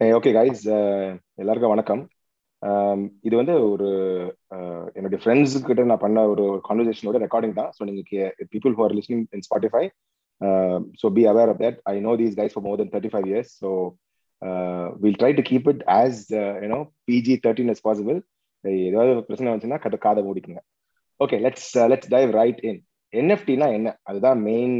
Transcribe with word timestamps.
Eh, 0.00 0.10
okay 0.16 0.30
guys 0.36 0.60
eh, 0.74 1.06
எல்லாருக்கும் 1.42 1.72
வணக்கம். 1.72 2.02
இது 3.26 3.34
வந்து 3.38 3.54
ஒரு 3.70 3.88
என்னுடைய 4.96 5.18
ஃப்ரெண்ட்ஸ் 5.22 5.54
கிட்ட 5.68 5.86
நான் 5.90 6.02
பண்ண 6.04 6.20
ஒரு 6.32 6.44
கான்வர்சேஷனோட 6.66 7.18
ரெக்கார்டிங் 7.24 7.56
தான். 7.58 7.70
ஸோ 7.76 7.80
நீங்க 7.88 8.02
people 8.52 8.74
who 8.76 8.84
are 8.86 8.94
listening 8.98 9.24
in 9.36 9.44
Spotify 9.46 9.82
so 11.00 11.08
be 11.16 11.24
aware 11.32 11.52
of 11.54 11.60
that 11.64 11.80
I 11.92 11.96
know 12.06 12.14
these 12.22 12.38
guys 12.40 12.54
for 12.54 12.66
more 12.68 12.78
than 12.82 12.92
thirty 12.94 13.12
five 13.14 13.26
years 13.32 13.52
so 13.62 13.72
will 15.02 15.18
try 15.22 15.32
to 15.40 15.46
keep 15.50 15.68
it 15.74 15.84
as 15.98 16.22
you know 16.66 16.80
PG 17.10 17.36
thirteen 17.48 17.74
is 17.74 17.84
possible 17.88 18.20
ஏதாவது 18.88 19.26
பிரச்சனை 19.28 19.50
வந்துச்சுன்னா 19.50 19.82
கட்ட 19.86 20.02
காதை 20.08 20.24
மூடிக்குங்க. 20.30 20.62
Okay 21.20 21.42
let's 21.46 21.70
let's 21.94 22.14
dive 22.16 22.38
right 22.40 22.64
in 22.70 22.80
என்எஃப்டினா 23.12 23.68
என்ன? 23.80 23.98
அதுதான் 24.10 24.40
main 24.48 24.78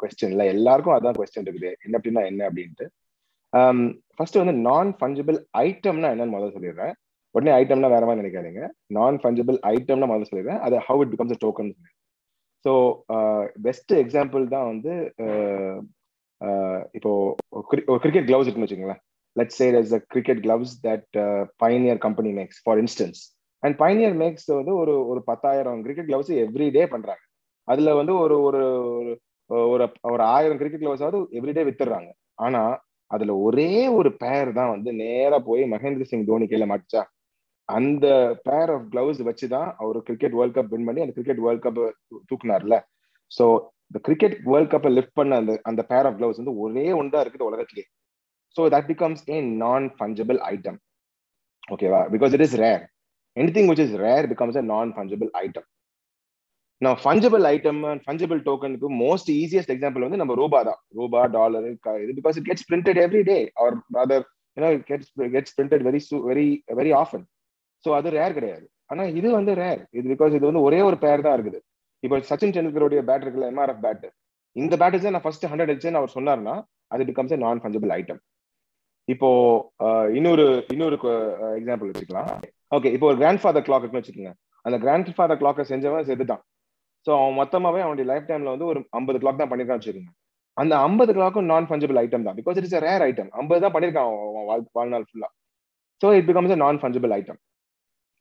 question 0.00 0.34
இல்லை 0.36 0.48
எல்லாருக்கும் 0.56 0.96
அதுதான் 0.96 1.20
கொஸ்டின் 1.20 1.46
இருக்குது. 1.46 1.72
என்எஃப்டினா 1.86 2.24
என்ன 2.32 2.42
அப்படின்ட்டு. 2.50 2.86
Um, 3.52 3.80
ஃபர்ஸ்ட் 4.16 4.38
வந்து 4.40 4.54
நான் 4.66 4.90
ஃபஞ்சபிள் 4.98 5.36
ஐட்டம்னா 5.66 6.08
என்னன்னு 6.14 6.34
முதல்ல 6.34 6.54
சொல்லிடுறேன். 6.56 6.92
உடனே 7.34 7.52
ஐட்டம்னா 7.58 7.88
வேற 7.94 8.04
மாதிரி 8.06 8.22
நினைக்காதீங்க. 8.22 8.62
நான் 8.96 9.16
ஃபஞ்சபிள் 9.22 9.56
ஐட்டம்னா 9.72 10.08
முதல்ல 10.10 10.28
சொல்லிடுறேன். 10.30 10.60
அது 10.66 10.76
how 10.86 11.02
it 11.04 11.12
becomes 11.14 11.40
token 11.44 11.70
so 12.64 12.72
best 13.66 13.92
example 14.02 14.44
தான் 14.54 14.66
வந்து 14.70 14.92
uh, 15.24 15.76
uh, 16.40 16.78
இப்போ 16.98 17.10
ஒரு 17.88 17.98
கிரிக்கெட் 18.04 18.28
கிளவுஸ் 18.30 18.46
இருக்குன்னு 18.46 18.68
வச்சுக்கோங்களேன். 18.68 19.02
Let's 19.36 19.58
say 19.60 19.66
is 19.80 19.96
a 19.98 20.00
cricket 20.14 20.40
gloves 20.46 20.74
that 20.86 21.18
Pioneer 21.64 22.00
company 22.06 22.32
makes 22.38 22.60
for 22.64 22.80
instance 22.84 23.20
and 23.62 23.76
Pioneer 23.82 24.16
makes 24.22 24.48
வந்து 24.60 24.74
ஒரு 24.82 24.94
ஒரு 25.10 25.20
பத்தாயிரம் 25.30 25.82
கிரிக்கெட் 25.86 26.08
கிளவுஸ் 26.10 26.32
எவ்ரி 26.44 26.68
டே 26.78 26.84
பண்றாங்க. 26.94 27.22
அதுல 27.68 27.90
வந்து 28.00 28.14
ஒரு 28.22 28.38
ஒரு 28.48 28.62
ஒரு 29.72 29.84
ஒரு 30.14 30.22
ஆயிரம் 30.36 30.60
கிரிக்கெட் 30.62 30.84
கிளவுஸாவது 30.84 31.20
எவ்ரிடே 31.40 31.64
வித்துடுறாங்க. 31.68 32.10
ஆனா 32.46 32.62
அதுல 33.12 33.32
ஒரே 33.46 33.70
ஒரு 33.96 34.10
பேர் 34.22 34.50
தான் 34.52 34.70
வந்து 34.70 34.90
நேரா 35.00 35.38
போய் 35.48 35.62
மகேந்திர 35.72 36.06
சிங் 36.10 36.28
தோனி 36.28 36.46
கையில 36.46 36.66
மாட்டுச்சா? 36.70 37.02
அந்த 37.68 38.06
பேர் 38.46 38.70
ஆஃப் 38.70 38.86
கிளவுஸ் 38.92 39.20
வச்சுதான் 39.28 39.68
அவர் 39.78 39.98
கிரிக்கெட் 40.02 40.36
வேர்ல்ட் 40.38 40.56
கப் 40.56 40.72
வின் 40.72 40.86
பண்ணி 40.88 41.04
அந்த 41.04 41.14
கிரிக்கெட் 41.16 41.42
வேர்ல்ட் 41.44 41.64
கப் 41.66 41.80
தூக்குனார்ல 42.30 42.76
ஸோ 43.30 43.44
இந்த 43.90 43.98
கிரிக்கெட் 44.06 44.36
வேர்ல்ட் 44.48 44.72
கப்பை 44.72 44.90
லிஃப்ட் 44.92 45.18
பண்ண 45.18 45.38
அந்த 45.40 45.52
அந்த 45.70 45.82
பேர் 45.90 46.08
ஆஃப் 46.08 46.18
கிளவுஸ் 46.20 46.40
வந்து 46.42 46.54
ஒரே 46.64 46.86
ஒன்றா 47.00 47.20
இருக்குது 47.24 47.48
உலகத்திலேயே 47.48 47.86
so 48.56 48.64
that 48.74 48.88
becomes 48.90 49.22
a 49.30 49.36
non 49.62 49.86
fungible 49.96 50.40
item 50.50 50.78
ஓகேவா 51.68 52.00
because 52.14 52.34
it 52.36 52.44
is 52.46 52.56
rare 52.62 52.82
anything 53.56 53.70
which 53.70 53.84
is 53.86 53.94
rare 54.02 54.28
becomes 54.32 54.58
a 54.60 54.64
non 54.72 54.92
fungible 54.96 55.30
item 55.42 55.68
non 56.84 56.98
fungible 57.02 57.44
item 57.54 57.80
and 57.90 58.02
fungible 58.04 58.40
டோக்கனுக்கு 58.46 58.88
most 59.02 59.30
easiest 59.40 59.72
example 59.74 60.04
வந்து 60.06 60.20
நம்ம 60.22 60.34
ரூபா 60.40 60.60
தான். 60.68 60.80
ரூபா 60.98 61.20
டாலர் 61.36 61.66
இது 62.04 62.12
because 62.20 62.38
it 62.40 62.48
gets 62.48 62.66
printed 62.70 63.00
every 63.04 63.22
day 63.30 63.36
or 63.64 63.76
other 64.04 64.24
you know 64.56 64.70
gets 64.90 65.10
gets 65.34 65.54
printed 65.58 65.84
very 65.88 66.00
very 66.30 66.46
very 66.78 66.92
often 67.02 67.24
so 67.84 67.90
அது 67.98 68.08
rare 68.18 68.36
கிடையாது. 68.38 68.66
ஆனால் 68.92 69.12
இது 69.18 69.28
வந்து 69.38 69.52
ரேர் 69.62 69.82
இது 69.98 70.06
பிகாஸ் 70.14 70.34
இது 70.38 70.44
வந்து 70.50 70.64
ஒரே 70.68 70.80
ஒரு 70.88 70.96
பேர் 71.04 71.24
தான் 71.26 71.36
இருக்குது. 71.36 71.60
இப்போ 72.04 72.16
சச்சின் 72.30 72.54
டெண்டுல்கருடைய 72.56 73.00
பேட் 73.08 73.24
இருக்குல்ல 73.24 73.48
எம்ஆர்எஃப் 73.52 73.82
பேட் 73.86 74.06
இந்த 74.56 74.74
பேட் 74.80 74.96
தான் 75.04 75.14
நான் 75.16 75.24
ஃபர்ஸ்ட் 75.26 75.46
ஹண்ட்ரட் 75.50 75.72
அடிச்சேன்னு 75.72 76.00
அவர் 76.00 76.16
சொன்னார்னா 76.16 76.54
அது 76.94 77.02
பிகம்ஸ் 77.10 77.34
நான் 77.44 77.62
ஃபஞ்சபிள் 77.64 77.92
ஐட்டம் 77.98 78.20
இப்போ 79.08 79.28
இன்னொரு 80.18 80.44
இன்னொரு 80.74 80.96
எக்ஸாம்பிள் 81.58 81.90
வச்சுக்கலாம். 81.90 82.32
ஓகே 82.76 82.90
இப்போ 82.96 83.06
ஒரு 83.10 83.18
கிராண்ட் 83.20 83.42
ஃபாதர் 83.42 83.66
கிளாக் 83.68 83.86
வச்சுக்கோங்க. 83.96 84.32
அந்த 84.66 84.76
கிராண்ட் 84.84 85.08
ஃபாதர் 85.16 85.40
கிளாக்கை 85.40 85.64
செஞ்சவன் 85.70 86.08
செதுதான் 86.10 86.42
ஸோ 87.06 87.10
அவன் 87.20 87.38
மொத்தமாவே 87.40 87.80
அவனுடைய 87.84 88.06
லைஃப் 88.10 88.28
டைம்ல 88.30 88.52
வந்து 88.54 88.68
ஒரு 88.72 88.80
ஐம்பது 88.98 89.18
கிளாக் 89.22 89.40
தான் 89.40 89.50
பண்ணிருக்கான் 89.52 89.80
வச்சுக்கோங்க. 89.80 90.12
அந்த 90.56 90.74
ஐம்பது 90.86 91.12
கிளாக்கும் 91.16 91.48
நான் 91.52 91.66
ஃபஞ்சபிள் 91.68 91.98
ஐட்டம் 92.02 92.26
தான். 92.26 92.36
பிகாஸ் 92.40 92.58
இட்ஸ் 92.60 92.76
ரேர் 92.86 93.04
ஐட்டம் 93.08 93.30
ஐம்பது 93.40 93.62
தான் 93.64 93.74
பண்ணிருக்கான் 93.76 94.08
அவன் 94.40 94.66
வாழ்நாள் 94.78 95.06
ஃபுல்லா 95.10 95.28
so 96.02 96.08
it 96.18 96.28
becomes 96.30 96.54
a 96.56 96.60
non 96.64 96.80
fungible 96.82 97.12
item 97.18 97.40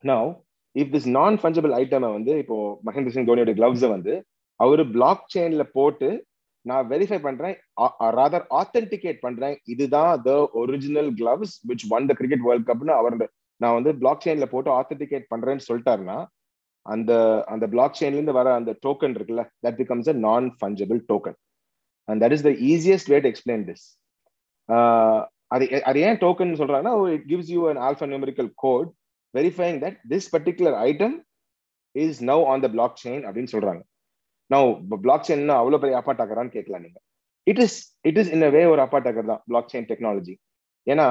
now 0.03 0.29
if 0.75 0.91
this 0.95 1.07
non 1.17 1.37
fungible 1.41 1.73
ஐட்டமை 1.81 2.09
வந்து 2.17 2.33
இப்போ 2.43 2.57
மகேந்திர 2.87 3.13
சிங் 3.15 3.29
தோனியோட 3.29 3.53
கிளவ்ஸை 3.59 3.89
வந்து 3.95 4.13
அவரு 4.59 4.83
பிளாக் 4.95 5.23
செயின்ல 5.33 5.63
போட்டு 5.77 6.09
நான் 6.65 6.87
வெரிஃபை 6.91 7.19
பண்றேன் 7.27 7.55
ராதர் 8.17 8.45
ஆத்தென்டிகேட் 8.59 9.19
பண்றேன். 9.25 9.55
இதுதான் 9.73 10.11
the 10.27 10.31
original 10.61 11.09
gloves 11.19 11.55
which 11.69 11.85
won 11.95 12.07
the 12.09 12.15
cricket 12.19 12.45
world 12.47 12.67
கப்னு 12.69 12.93
அவர் 12.99 13.15
நான் 13.61 13.75
வந்து 13.77 13.91
பிளாக் 14.01 14.23
செயின்ல 14.25 14.45
போட்டு 14.53 14.69
ஆத்தென்டிகேட் 14.79 15.25
பண்றேன்னு 15.33 15.65
சொல்லிட்டாருன்னா 15.69 16.17
அந்த 16.85 17.11
அந்த 17.47 17.65
பிளாக் 17.67 17.97
செயின்ல 17.99 18.17
இருந்து 18.17 18.37
வர 18.39 18.53
அந்த 18.53 18.71
டோக்கன் 18.85 19.15
இருக்குல்ல 19.17 19.43
that 19.65 19.79
becomes 19.81 20.09
a 20.09 20.15
non 20.27 20.47
fungible 20.59 21.01
token 21.09 21.37
and 22.07 22.21
that 22.23 22.35
is 22.37 22.45
the 22.49 22.53
easiest 22.71 23.11
way 23.13 23.19
to 23.19 23.31
explain 23.33 23.65
this 23.69 23.85
அது 25.47 25.65
அது 25.81 25.99
ஏன் 25.99 26.17
டோக்கன் 26.17 26.59
சொல்றாங்கன்னா 26.61 26.95
it 27.15 27.27
gives 27.31 27.51
you 27.55 27.61
an 27.69 27.81
alphanumerical 28.11 28.49
code 28.55 28.89
verifying 29.33 29.77
that 29.85 29.97
this 30.09 30.29
particular 30.35 30.77
item 30.87 31.15
is 31.95 32.19
now 32.23 32.43
on 32.51 32.63
the 32.65 32.67
blockchain 33.03 33.23
அப்படின்னு 33.27 33.53
சொல்றாங்க. 33.55 33.81
Now 34.49 34.69
block 35.03 35.27
chain 35.27 35.49
அவ்வளோ 35.59 35.79
பெரிய 35.83 35.97
அப்பா 36.01 36.13
கேட்கலாம் 36.55 36.83
நீங்க. 36.85 36.99
It 37.47 37.61
is 37.65 37.77
it 38.05 38.19
is 38.21 38.31
in 38.35 38.45
way 38.55 38.63
ஒரு 38.65 38.81
அப்பாட்டாக்கர் 38.85 39.31
தான் 39.31 39.41
பிளாக் 39.49 39.71
செயின் 39.73 39.87
டெக்னாலஜி 39.91 40.35
ஏன்னா 40.87 41.07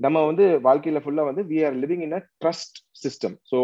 நம்ம 0.00 0.18
வந்து 0.26 0.44
வாழ்க்கையில 0.66 1.00
ஃபுல்லா 1.02 1.24
வந்து 1.28 1.42
we 1.50 1.58
are 1.66 1.76
living 1.82 2.02
in 2.06 2.16
a 2.18 2.22
trust 2.42 2.78
system 3.02 3.36
so 3.50 3.58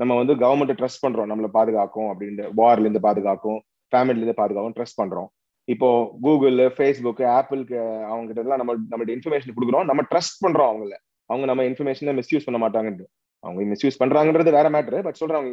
நம்ம 0.00 0.12
வந்து 0.20 0.34
கவர்மெண்ட் 0.42 0.78
ட்ரஸ்ட் 0.80 1.04
பண்றோம். 1.06 1.30
நம்மளை 1.32 1.48
பாதுகாக்கும் 1.58 2.08
அப்படின்ட்டு 2.12 2.44
வார்ல 2.60 2.86
இருந்து 2.86 3.02
பாதுகாக்கும் 3.06 3.58
ஃபேமிலில 3.92 4.22
இருந்து 4.22 4.40
பாதுகாக்கும் 4.42 4.76
ட்ரஸ்ட் 4.78 5.00
பண்றோம். 5.02 5.28
இப்போ 5.74 5.88
கூகுள் 6.24 6.58
ஃபேஸ்புக் 6.76 7.22
ஆப்பிளுக்கு 7.36 7.78
அவங்க 8.10 8.26
கிட்ட 8.26 8.42
எல்லாம் 8.44 8.60
நம்ம 8.62 8.74
நம்மளுடைய 8.90 9.14
இன்ஃபர்மேஷன் 9.18 9.56
கொடுக்குறோம். 9.58 9.86
நம்ம 9.90 10.02
ட்ரஸ்ட் 10.10 10.42
பண்றோம் 10.44 10.70
அவங்கள. 10.72 10.96
அவங்க 11.30 11.46
நம்ம 11.50 11.62
இன்ஃபர்மேஷனை 11.70 12.14
மிஸ்யூஸ் 12.20 12.46
பண்ண 12.48 12.58
மாட்டாங்கன்னு 12.64 13.06
அவங்க 13.44 13.62
மிஸ்யூஸ் 13.72 14.00
பண்றாங்கன்றது 14.02 14.50
வேற 14.58 14.66
மேட்ரு 14.74 15.00
பட் 15.06 15.18
சொல்றாங்க 15.20 15.48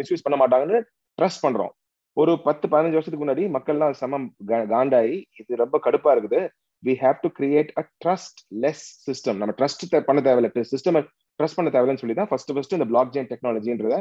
மிஸ்யூஸ் 0.00 0.24
பண்ண 0.26 0.36
மாட்டாங்கன்னு 0.42 0.78
ட்ரஸ்ட் 1.18 1.44
பண்றோம். 1.46 1.72
ஒரு 2.20 2.32
பத்து 2.46 2.66
பதினஞ்சு 2.68 2.98
வருஷத்துக்கு 2.98 3.26
முன்னாடி 3.26 3.42
மக்கள்லாம் 3.56 3.98
சமம். 4.00 4.26
காண்டாயி 4.46 5.16
இது 5.40 5.60
ரொம்ப 5.62 5.76
கடுப்பா 5.84 6.10
இருக்குது. 6.14 6.40
We 6.86 6.92
have 7.02 7.18
to 7.24 7.28
create 7.38 7.70
a 7.80 7.84
trustless 8.62 8.84
system 9.06 9.38
நம்ம 9.42 9.54
ட்ரஸ்ட் 9.60 9.84
பண்ண 10.08 10.22
தேவையில்ல. 10.28 10.64
சிஸ்டம் 10.72 10.98
ட்ரஸ்ட் 11.38 11.58
பண்ண 11.58 11.70
தேவையில்லைன்னு 11.74 12.02
சொல்லி 12.04 12.16
தான் 12.20 12.30
ஃபர்ஸ்ட் 12.30 12.52
ஃபர்ஸ்ட் 12.54 12.76
இந்த 12.78 12.86
பிளாக் 12.92 13.12
செயின் 13.14 13.30
டெக்னாலஜின்றத 13.32 13.96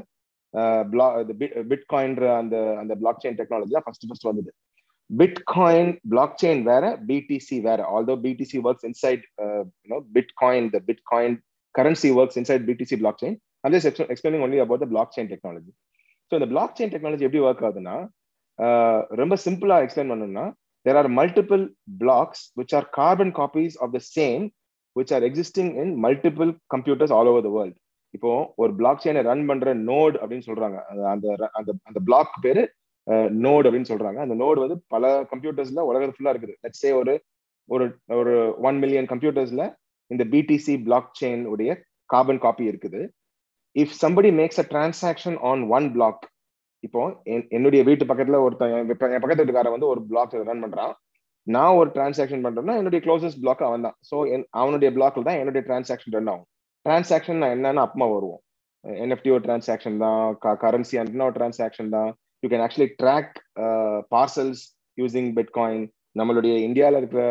பிட் 1.71 1.85
காயின்ற 1.93 2.23
அந்த 2.41 2.55
அந்த 2.81 2.93
பிளாக் 3.01 3.21
செயின் 3.23 3.37
டெக்னாலஜி 3.39 3.73
தான் 3.77 3.85
ஃபர்ஸ்ட் 3.87 4.05
ஃபர்ஸ்ட் 4.09 4.27
வந்தது. 4.29 4.51
பிட் 5.09 5.41
காயின் 5.53 5.91
பிளாக் 6.13 6.37
செயின் 6.41 6.61
வேற. 6.69 6.83
பிடிசி 7.09 7.57
வேற 7.67 7.79
although 7.95 8.15
BTC 8.25 8.57
works 8.67 8.87
inside 8.89 9.25
you know 9.83 9.99
bitcoin 10.41 10.69
the 10.73 10.79
bitcoin 11.11 11.35
currency 11.75 12.09
works 12.19 12.39
inside 12.41 12.65
BTC 12.69 12.97
blockchain 13.23 13.37
அந்த 13.65 13.77
explaining 14.11 14.43
only 14.45 14.59
about 14.65 14.83
the 14.83 14.87
blockchain 15.15 15.29
technology 15.33 15.71
so 16.31 16.35
இந்த 16.39 16.47
block 16.53 16.75
chain 16.77 16.93
technology 16.93 17.25
எப்படி 17.27 17.43
work 17.47 17.65
ஆகுதுன்னா 17.67 17.95
ரொம்ப 19.21 19.35
சிம்பிளா 19.45 19.77
explain 19.85 20.11
பண்ணணும்னா 20.13 20.45
there 20.85 20.99
are 21.01 21.09
multiple 21.19 21.63
blocks 22.01 22.43
which 22.59 22.75
are 22.79 22.87
carbon 22.99 23.33
copies 23.39 23.75
of 23.85 23.93
the 23.95 24.01
same 24.15 24.43
which 24.99 25.13
are 25.17 25.25
existing 25.29 25.71
in 25.81 25.93
multiple 26.05 26.51
computers 26.75 27.13
all 27.17 27.29
over 27.31 27.45
the 27.47 27.51
world 27.57 27.77
இப்போ 28.13 28.31
ஒரு 28.61 28.71
black 28.79 29.01
செயினை 29.03 29.21
run 29.29 29.45
பண்ற 29.49 29.73
நோட் 29.89 30.15
அப்படின்னு 30.21 30.47
சொல்றாங்க. 30.49 30.77
அந்த 31.13 31.27
அந்த 31.57 31.69
அந்த 31.89 31.99
பிளாக் 32.09 32.35
பேரு 32.45 32.63
நோட் 33.45 33.67
அப்படின்னு 33.67 33.91
சொல்றாங்க. 33.91 34.19
அந்த 34.25 34.35
நோடு 34.43 34.59
வந்து 34.63 34.77
பல 34.93 35.11
கம்ப்யூட்டர்ஸ்ல 35.31 35.83
உலகம் 35.89 36.15
ஃபுல்லா 36.15 36.33
இருக்குது. 36.33 36.55
லெட்ஸ் 36.63 36.83
சே 36.83 36.91
ஒரு 37.01 37.13
ஒரு 37.69 37.85
ஒரு 38.19 38.33
ஒன் 38.67 38.77
மில்லியன் 38.83 39.09
கம்ப்யூட்டர்ஸ்ல 39.11 39.63
இந்த 40.11 40.23
பிடிசி 40.33 40.73
பிளாக் 40.87 41.11
செயின் 41.21 41.43
உடைய 41.53 41.71
கார்பன் 42.09 42.43
காப்பி 42.45 42.65
இருக்குது. 42.71 43.01
If 43.75 43.95
somebody 44.03 44.29
makes 44.39 44.61
a 44.63 44.65
transaction 44.73 45.37
on 45.49 45.63
one 45.77 45.87
block 45.95 46.23
இப்போ 46.83 47.01
என்னுடைய 47.57 47.81
வீட்டு 47.87 48.03
பக்கத்துல 48.09 48.39
ஒருத்தன் 48.45 48.73
என் 48.77 48.89
பக்கத்து 49.23 49.41
வீட்டுக்காரன் 49.41 49.75
வந்து 49.75 49.91
ஒரு 49.93 50.01
பிளாக் 50.09 50.35
ரன் 50.49 50.63
பண்றான். 50.65 50.93
நான் 51.47 51.77
ஒரு 51.79 51.89
டிரான்சாக்ஷன் 51.95 52.43
பண்றேன்னா 52.45 52.75
என்னுடைய 52.79 53.01
க்ளோசஸ்ட் 53.05 53.41
பிளாக் 53.43 53.63
அவன் 53.67 53.85
தான் 53.87 53.97
ஸோ 54.09 54.15
அவனுடைய 54.61 54.89
பிளாக்ல 54.95 55.25
தான் 55.27 55.39
என்னுடைய 55.41 55.61
டிரான்சாக்ஷன் 55.67 56.15
ரன் 56.17 56.31
ஆகும். 56.33 56.47
டிரான்சாக்ஷன் 56.85 57.41
என்னன்னு 57.55 57.83
அப்பமா 57.85 58.07
வருவோம். 58.13 58.41
என்எஃப்டி 58.83 59.29
ஒரு 59.35 59.43
டிரான்சாக்ஷன் 59.47 59.97
தான் 60.05 60.21
கரன்சி 60.63 60.97
அண்ட்னா 61.01 61.27
ஒரு 61.29 61.37
டிரான்சாக்ஷன் 61.39 61.91
தான். 61.97 62.09
You 62.43 62.49
can 62.53 62.63
actually 62.65 62.89
track 63.01 63.35
parcels 64.15 64.63
using 64.97 65.29
bitcoin 65.37 65.85
நம்மளுடைய 66.15 66.53
இந்தியாவில் 66.67 66.99
இருக்கிற 67.01 67.23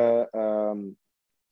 um, 0.42 0.80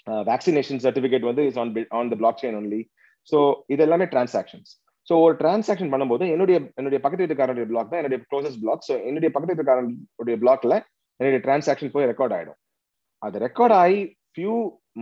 uh, 0.07 0.23
வேக்சினேஷன் 0.31 0.83
சர்டிஃபிகேட் 0.85 1.29
வந்து 1.31 1.45
is 1.51 1.61
on 1.63 1.71
on 1.99 2.11
the 2.13 2.17
blockchain 2.43 2.59
only 2.61 2.81
so 3.29 3.39
இது 3.75 3.83
எல்லாமே 3.87 4.07
டிரான்சாக்ஷன்ஸ் 4.13 4.73
ஸோ 5.09 5.15
ஒரு 5.25 5.35
டிரான்சாக்ஷன் 5.41 5.93
பண்ணும்போது 5.93 6.25
என்னுடைய 6.35 6.57
என்னுடைய 6.79 6.99
பக்கத்து 7.03 7.25
வீட்டுக்காரனுடைய 7.25 7.67
பிளாக் 7.71 7.91
தான் 7.93 8.01
என்னுடைய 8.03 8.21
க்ளோசஸ்ட் 8.31 8.61
பிளாக் 8.63 8.85
ஸோ 8.89 8.95
என்னுடைய 9.09 9.31
பக்கத்து 9.35 9.53
வீட்டுக்காரனுடைய 9.53 10.37
பிளாக்ல 10.43 10.77
என்னுடைய 11.21 11.41
டிரான்சாக்ஷன் 11.47 11.95
போய் 11.95 12.11
ரெக்கார்ட் 12.13 12.35
ஆயிடும். 12.37 12.59
அது 13.23 13.37
ரெக்கார்ட் 13.47 13.77
ஆகி 13.83 14.01
ஃபியூ 14.35 14.55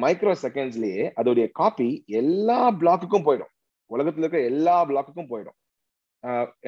மைக்ரோ 0.02 0.32
செகண்ட்ஸ்லயே 0.44 1.04
அதோடைய 1.20 1.46
காப்பி 1.60 1.88
எல்லா 2.20 2.60
பிளாக்குக்கும் 2.80 3.26
போயிடும். 3.26 3.52
உலகத்துல 3.90 4.24
இருக்கிற 4.24 4.42
எல்லா 4.52 4.76
பிளாக்குக்கும் 4.90 5.30
போயிடும். 5.32 5.56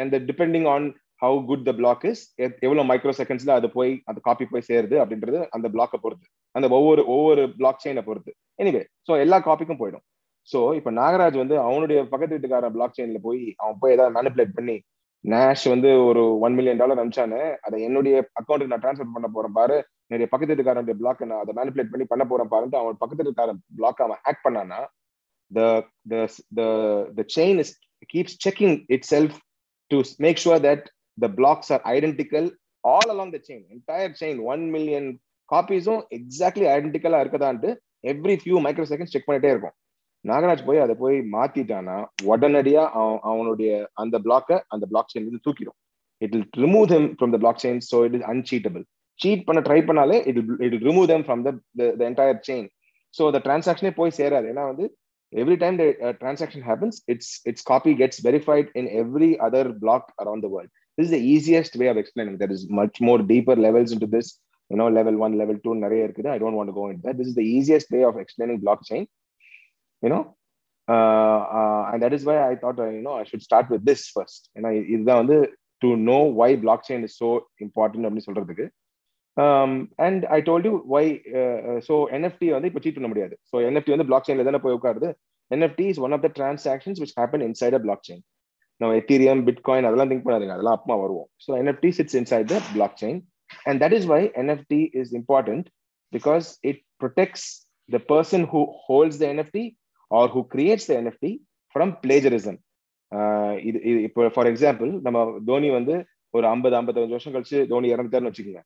And 0.00 0.14
depending 0.30 0.68
on 0.74 0.86
how 1.22 1.38
good 1.50 1.66
the 1.68 1.72
block 1.80 2.04
is 2.10 2.22
எவ்வளவு 2.64 2.86
மைக்ரோ 2.88 3.12
செகண்ட்ஸ்ல 3.20 3.52
அது 3.58 3.68
போய் 3.76 3.92
அந்த 4.10 4.18
காப்பி 4.26 4.44
போய் 4.52 4.66
சேருது 4.70 4.96
அப்படின்றது 5.02 5.38
அந்த 5.56 5.66
பிளாக்கை 5.74 5.98
பொறுத்து. 6.04 6.26
அந்த 6.54 6.66
ஒவ்வொரு 6.78 7.02
ஒவ்வொரு 7.14 7.42
பிளாக் 7.58 7.84
செயினை 7.84 8.02
பொறுத்து. 8.08 8.32
எனிவே 8.62 8.82
ஸோ 9.08 9.12
எல்லா 9.24 9.38
காப்பிக்கும் 9.46 9.80
போயிடும். 9.82 10.04
ஸோ 10.48 10.58
இப்போ 10.78 10.90
நாகராஜ் 11.00 11.36
வந்து 11.42 11.56
அவனுடைய 11.68 11.98
பக்கத்து 12.12 12.34
வீட்டுக்கார 12.36 12.68
பிளாக் 12.74 12.96
செயின்ல 12.96 13.20
போய் 13.26 13.42
அவன் 13.62 13.78
போய் 13.82 13.94
ஏதாவது 13.96 14.14
மேனிபுலேட் 14.16 14.56
பண்ணி 14.58 14.76
நேஷ் 15.24 15.64
வந்து 15.72 15.90
ஒரு 16.08 16.22
ஒன் 16.44 16.54
மில்லியன் 16.56 16.80
டாலர் 16.80 17.00
அனுப்பிச்சானு 17.00 17.40
அதை 17.66 17.76
என்னுடைய 17.86 18.14
அக்கௌண்ட்டுக்கு 18.40 18.72
நான் 18.72 18.82
ட்ரான்ஸ்ஃபர் 18.84 19.14
பண்ண 19.14 19.28
போறேன் 19.36 19.56
பாரு. 19.58 19.76
என்னுடைய 20.08 20.28
பக்கத்து 20.30 20.52
வீட்டுக்காரனுடைய 20.52 20.96
பிளாக் 21.00 21.22
நான் 21.30 21.42
அதை 21.44 21.52
மேனிபுலேட் 21.58 21.92
பண்ணி 21.92 22.06
பண்ண 22.10 22.24
போறேன் 22.32 22.50
பாருன்ட்டு 22.54 22.80
அவன் 22.80 22.98
பக்கத்து 23.02 23.24
வீட்டுக்கார 23.24 23.54
பிளாக் 23.78 24.02
அவன் 24.06 24.20
ஹேக் 24.26 24.44
பண்ணானா 24.46 24.80
the 27.18 27.24
chain 27.36 27.60
is 27.64 27.72
keeps 28.12 28.36
checking 28.46 28.76
itself 29.12 29.36
to 29.90 30.00
make 30.26 30.42
sure 30.44 30.62
that 30.68 30.84
the 31.18 31.30
blocks 31.38 31.70
are 31.76 31.82
identical 31.94 32.48
all 32.84 33.12
along 33.14 33.32
the 33.36 33.40
chain 33.48 33.64
entire 33.74 34.18
chain 34.22 34.40
one 34.52 34.64
million 34.74 35.08
காப்பீஸும் 35.48 36.02
exactly 36.18 36.68
ஐடென்டிக்கலா 36.74 37.22
இருக்கதான்ட்டு 37.24 37.70
every 38.12 38.36
few 38.42 38.58
micro 38.66 38.86
seconds 38.92 39.14
check 39.16 39.28
பண்ணிட்டே 39.28 39.50
இருக்கும். 39.54 39.74
நாகராஜ் 40.24 40.66
போய் 40.66 40.82
அதை 40.84 40.94
போய் 40.96 41.16
மாத்திட்டானா 41.34 41.96
உடனடியா 42.28 42.82
அவனுடைய 43.28 43.70
அந்த 44.02 44.18
பிளாக்க 44.26 44.60
அந்த 44.74 44.84
பிளாக் 44.90 45.10
செயின் 45.12 45.28
வந்து 45.28 45.44
தூக்கிடும் 45.46 45.78
it'll 46.36 46.46
remove 46.64 46.86
them 46.92 47.08
from 47.16 47.32
the 47.34 47.40
blockchain 47.64 47.80
so 47.90 47.98
it 48.06 48.16
is 48.18 48.26
uncheatable 48.32 48.84
cheat 49.20 49.44
பண்ண 49.44 49.60
ட்ரை 49.66 49.80
பண்ணாலே 49.88 50.18
it 50.30 50.38
it 50.68 50.84
remove 50.88 51.08
them 51.12 51.24
from 51.26 51.42
the 51.46 51.50
entire 52.08 52.40
chain 52.48 52.68
so 53.14 53.24
அந்த 53.26 53.40
டிரான்சாக்ஷனே 53.44 53.92
போய் 53.98 54.16
சேராது 54.18 54.48
ஏன்னா 54.52 54.64
வந்து 54.70 54.86
every 55.32 55.56
time 55.62 55.76
transaction 56.20 56.64
happens 56.68 56.98
it's 57.12 57.32
it's 57.50 57.66
copy 57.70 57.92
gets 58.00 58.20
verified 58.26 58.68
in 58.80 58.88
every 59.00 59.30
other 59.46 59.70
block 59.82 60.08
around 60.22 60.44
the 60.46 60.50
world 60.54 60.72
is 60.98 61.12
the 61.14 61.20
easiest 61.34 61.76
way 61.80 61.86
of 61.92 62.00
explaining 62.02 62.38
that 62.42 62.54
is 62.56 62.64
much 62.80 62.98
more 63.08 63.22
deeper 63.32 63.60
levels 63.66 63.92
into 64.04 64.10
this 64.14 64.30
you know 64.70 64.86
level 64.98 65.18
one 65.26 65.34
level 65.42 65.60
two 65.64 65.72
நிறைய 65.84 66.06
இருக்குது 66.06 66.30
I 66.30 66.38
don't 66.42 66.58
want 66.60 66.74
go 66.78 66.84
in 66.92 67.00
this 67.10 67.28
is 67.28 67.38
the 67.40 67.44
easiest 67.56 67.92
way 67.96 68.00
of 68.10 68.18
explaining 68.22 68.60
blockchain 68.90 69.06
you 70.04 70.10
know 70.12 70.22
uh, 70.88 71.40
uh, 71.58 71.82
and 71.90 72.00
that 72.04 72.14
is 72.16 72.24
why 72.28 72.36
i 72.50 72.54
thought 72.62 72.78
uh, 72.86 72.90
you 72.96 73.02
know 73.06 73.16
i 73.20 73.24
should 73.28 73.44
start 73.48 73.68
with 73.74 73.84
this 73.90 74.02
first 74.16 74.42
ஏன்னா 74.56 74.70
இதுதான் 74.94 75.22
வந்து 75.22 75.38
to 75.82 75.90
know 76.06 76.22
why 76.40 76.50
blockchain 76.64 77.00
is 77.08 77.14
so 77.22 77.30
important 77.66 78.02
அப்படின்னு 78.04 78.28
சொல்றதுக்கு 78.28 78.66
um, 79.36 79.88
and 79.98 80.26
I 80.26 80.40
told 80.40 80.64
you 80.64 80.82
why. 80.86 81.20
Uh, 81.38 81.80
so 81.86 81.94
NFT 82.20 82.42
வந்து 82.56 82.68
இப்போ 82.70 82.80
cheat 82.84 82.98
பண்ண 82.98 83.08
முடியாது 83.12 83.34
so 83.50 83.56
NFT 83.70 83.88
வந்து 83.94 84.06
பிளாக் 84.10 84.26
செயின்ல 84.26 84.44
தானே 84.48 84.60
போய் 84.64 84.76
உட்காருது 84.78 85.08
NFT 85.50 85.80
is 85.92 85.98
one 86.04 86.14
of 86.16 86.20
the 86.24 86.30
transactions 86.38 86.96
which 87.02 87.14
happen 87.20 87.40
inside 87.48 87.74
a 87.78 87.82
blockchain. 87.86 88.20
Now 88.80 88.90
Ethereum, 89.00 89.40
Bitcoin 89.48 89.82
அதெல்லாம் 89.88 90.10
திங்க் 90.10 90.24
பண்ணாதீங்க 90.26 90.54
அதெல்லாம் 90.56 90.76
அப்பமா 90.78 90.96
வருவோம் 91.04 91.28
so 91.44 91.50
NFT 91.64 91.92
sits 91.98 92.14
inside 92.20 92.46
the 92.54 92.60
blockchain 92.76 93.16
and 93.68 93.76
that 93.82 93.92
is 93.98 94.04
why 94.10 94.20
NFT 94.46 94.72
is 95.00 95.08
important 95.20 95.64
because 96.16 96.46
it 96.70 96.78
protects 97.02 97.44
the 97.94 98.00
person 98.12 98.40
who 98.52 98.62
holds 98.86 99.16
the 99.22 99.28
NFT 99.36 99.58
or 100.18 100.30
who 100.34 100.40
creates 100.54 100.88
the 100.90 100.94
NFT 101.00 101.32
from 101.74 101.92
plagiarism 102.02 102.58
இது 103.68 103.78
இப்போ 104.08 104.22
for 104.34 104.48
example 104.50 104.90
நம்ம 105.06 105.18
தோனி 105.48 105.68
வந்து 105.78 105.94
ஒரு 106.34 106.46
ஐம்பது 106.52 106.74
ஐம்பத்தஞ்சு 106.78 107.14
வருஷம் 107.16 107.34
கழிச்சு 107.34 107.58
தோனி 107.72 107.88
இறந்துட்டாருன்னு 107.94 108.30
வச்சுக்கோங்க. 108.30 108.62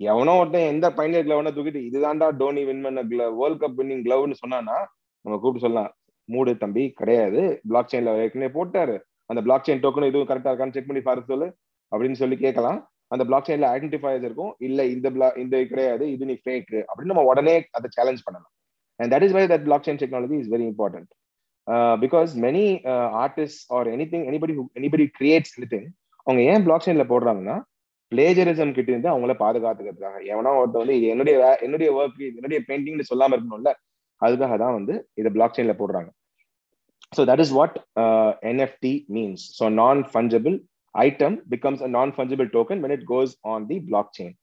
எவனோ 0.00 0.34
ஒருத்தன் 0.40 0.70
எந்த 0.72 0.86
பைனல் 0.98 1.24
கிளவ்னா 1.26 1.50
தூக்கிட்டு 1.56 1.80
இதுதான்டா 1.88 2.28
டோனி 2.40 2.62
வின் 2.68 2.84
பண்ண 2.86 3.00
கிளவ் 3.10 3.34
வேர்ல்ட் 3.40 3.60
கப் 3.62 3.76
வின்னிங் 3.80 4.04
கிளவ்னு 4.06 4.36
சொன்னானா 4.42 4.76
நம்ம 5.24 5.38
கூப்பிட்டு 5.40 5.64
சொல்லலாம். 5.64 5.90
மூடு 6.28 6.52
தம்பி 6.62 6.84
கிடையாது. 7.00 7.40
பிளாக் 7.70 7.90
செயின்ல 7.92 8.14
ஏற்கனவே 8.22 8.50
போட்டாரு. 8.56 8.94
அந்த 9.30 9.40
பிளாக் 9.46 9.66
செயின் 9.66 9.82
டோக்கன் 9.84 10.08
இதுவும் 10.10 10.30
கரெக்டா 10.30 10.52
இருக்கான்னு 10.52 10.76
செக் 10.76 10.88
பண்ணி 10.90 11.02
பார்த்து 11.08 11.32
சொல்லு 11.32 11.48
அப்படின்னு 11.92 12.20
சொல்லி 12.22 12.36
கேட்கலாம். 12.44 12.78
அந்த 13.14 13.22
பிளாக் 13.28 13.48
செயின்ல 13.48 13.68
ஐடென்டிஃபைஸ் 13.76 14.24
இருக்கும். 14.28 14.52
இல்ல 14.68 14.80
இந்த 14.94 15.06
பிளா 15.16 15.28
இந்த 15.42 15.56
கிடையாது. 15.72 16.04
இது 16.14 16.30
நீ 16.30 16.36
ஃபேக்கு 16.44 16.78
அப்படின்னு 16.88 17.12
நம்ம 17.14 17.26
உடனே 17.32 17.56
அதை 17.78 17.90
சேலஞ்ச் 17.98 18.24
பண்ணலாம். 18.26 18.52
And 19.00 19.12
that 19.14 19.24
is 19.26 19.32
why 19.36 19.42
that 19.52 19.64
blockchain 19.86 20.00
technology 20.02 20.38
very 20.54 20.66
important. 20.72 21.08
Uh, 21.66 21.94
because 22.04 22.30
many 22.44 22.64
artist 23.24 23.64
or 23.76 23.88
anything 24.12 24.24
anybody 24.30 24.54
who 24.58 24.64
anybody 24.80 25.06
creates 25.18 25.50
anything 25.58 25.84
அவங்க 26.26 26.40
ஏன் 26.52 26.64
பிளாக்செயின்ல 26.66 27.04
போடுறாங்கன்னா 27.12 27.56
பிளேஜரிசம் 28.12 28.72
கிட்ட 28.76 28.90
இருந்து 28.92 29.10
அவங்கள 29.12 29.32
பாதுகாத்துக்கிறதுக்காக. 29.42 30.16
எவனா 30.32 30.50
ஒருத்த 30.60 30.80
வந்து 30.82 30.96
என்னுடைய 31.12 31.36
என்னுடைய 31.66 31.88
ஒர்க் 31.98 32.22
என்னுடைய 32.38 32.58
பெயிண்டிங்னு 32.68 33.06
சொல்லாம 33.10 33.36
இருக்கணும்ல 33.36 33.72
அதுக்காக 34.20 34.56
தான் 34.62 34.76
வந்து 34.78 34.94
இதை 35.20 35.30
பிளாக்செயின்ல 35.36 35.74
போடுறாங்க. 35.80 36.10
So 37.12 37.20
that 37.30 37.42
is 37.44 37.54
what 37.58 37.76
NFT 38.50 38.92
means 39.16 39.44
so 39.58 39.66
non 39.80 40.00
fungible 40.10 40.56
item 40.94 41.36
becomes 41.54 41.82
a 41.86 41.90
non 41.96 42.12
fungible 42.16 42.48
token 42.56 42.82
when 42.84 42.94
it 42.98 43.06
goes 43.12 43.32
on 43.52 43.66
the 43.70 43.78
blockchain 44.18 44.34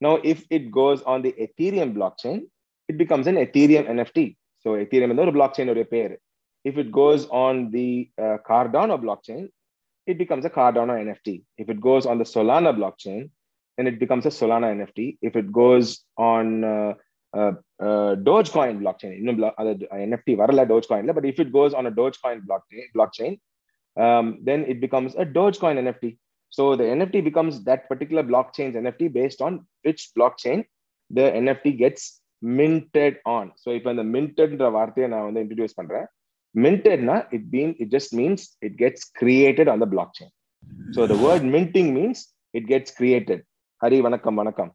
no 0.00 0.12
if 0.32 0.44
it 0.58 0.68
goes 0.78 1.02
on 1.12 1.24
the 1.26 1.32
Ethereum 1.46 1.92
blockchain 2.24 2.42
it 2.90 2.98
becomes 3.02 3.26
an 3.32 3.36
Ethereum 3.36 3.86
NFT. 3.96 4.36
So 4.62 4.68
Ethereum 4.84 5.12
is 5.12 5.28
a 5.32 5.36
blockchain 5.38 5.68
or 5.72 5.78
a 5.80 5.84
pair. 5.84 6.18
If 6.64 6.76
it 6.76 6.90
goes 6.92 7.26
on 7.44 7.70
the 7.70 8.10
uh, 8.18 8.36
Cardano 8.48 8.96
blockchain, 9.04 9.48
it 10.06 10.18
becomes 10.18 10.44
a 10.44 10.50
Cardano 10.50 10.94
NFT. 11.06 11.44
If 11.56 11.68
it 11.74 11.80
goes 11.80 12.04
on 12.04 12.18
the 12.18 12.24
Solana 12.24 12.72
blockchain, 12.80 13.30
then 13.76 13.86
it 13.86 13.98
becomes 13.98 14.26
a 14.26 14.32
Solana 14.38 14.68
NFT. 14.78 15.18
If 15.22 15.36
it 15.36 15.52
goes 15.52 16.04
on 16.16 16.64
uh, 16.64 16.94
uh, 17.32 17.52
uh, 17.88 18.12
Dogecoin 18.28 18.80
blockchain, 18.84 19.18
you 19.18 19.24
know, 19.28 19.52
NFT 20.08 20.36
varala 20.40 20.66
Dogecoin, 20.72 21.14
but 21.14 21.24
if 21.24 21.38
it 21.38 21.52
goes 21.52 21.72
on 21.72 21.86
a 21.86 21.92
Dogecoin 21.92 22.42
blockchain, 22.48 22.86
blockchain 22.96 23.38
um, 23.96 24.38
then 24.42 24.64
it 24.66 24.80
becomes 24.80 25.14
a 25.14 25.24
Dogecoin 25.24 25.76
NFT. 25.84 26.18
So 26.50 26.74
the 26.74 26.84
NFT 26.84 27.22
becomes 27.22 27.64
that 27.64 27.88
particular 27.88 28.24
blockchain's 28.24 28.74
NFT 28.74 29.12
based 29.12 29.40
on 29.40 29.66
which 29.82 30.10
blockchain 30.18 30.64
the 31.10 31.22
NFT 31.22 31.78
gets 31.78 32.19
minted 32.42 33.18
on 33.30 33.50
so 33.62 33.68
இப்போ 33.76 33.90
இந்த 33.90 34.04
மின்டெட்ன்ற 34.14 34.68
வார்த்தையை 34.76 35.08
நான் 35.12 35.26
வந்து 35.28 35.42
introduce 35.44 35.78
பண்றேன் 35.80 36.06
மின்டெட்னா 36.54 37.16
it 37.30 37.48
mean 37.52 37.72
it 37.82 37.92
just 37.92 38.14
means 38.20 38.44
it 38.66 38.76
gets 38.78 39.06
created 39.20 39.70
on 39.72 39.82
the 39.84 39.88
blockchain 40.18 40.32
so 40.96 41.06
the 41.06 41.16
word 41.24 41.46
minting 41.56 41.90
means 41.98 42.22
it 42.54 42.68
gets 42.68 42.94
created 42.98 43.42
Hari 43.80 44.00
வணக்கம் 44.00 44.38
வணக்கம் 44.42 44.72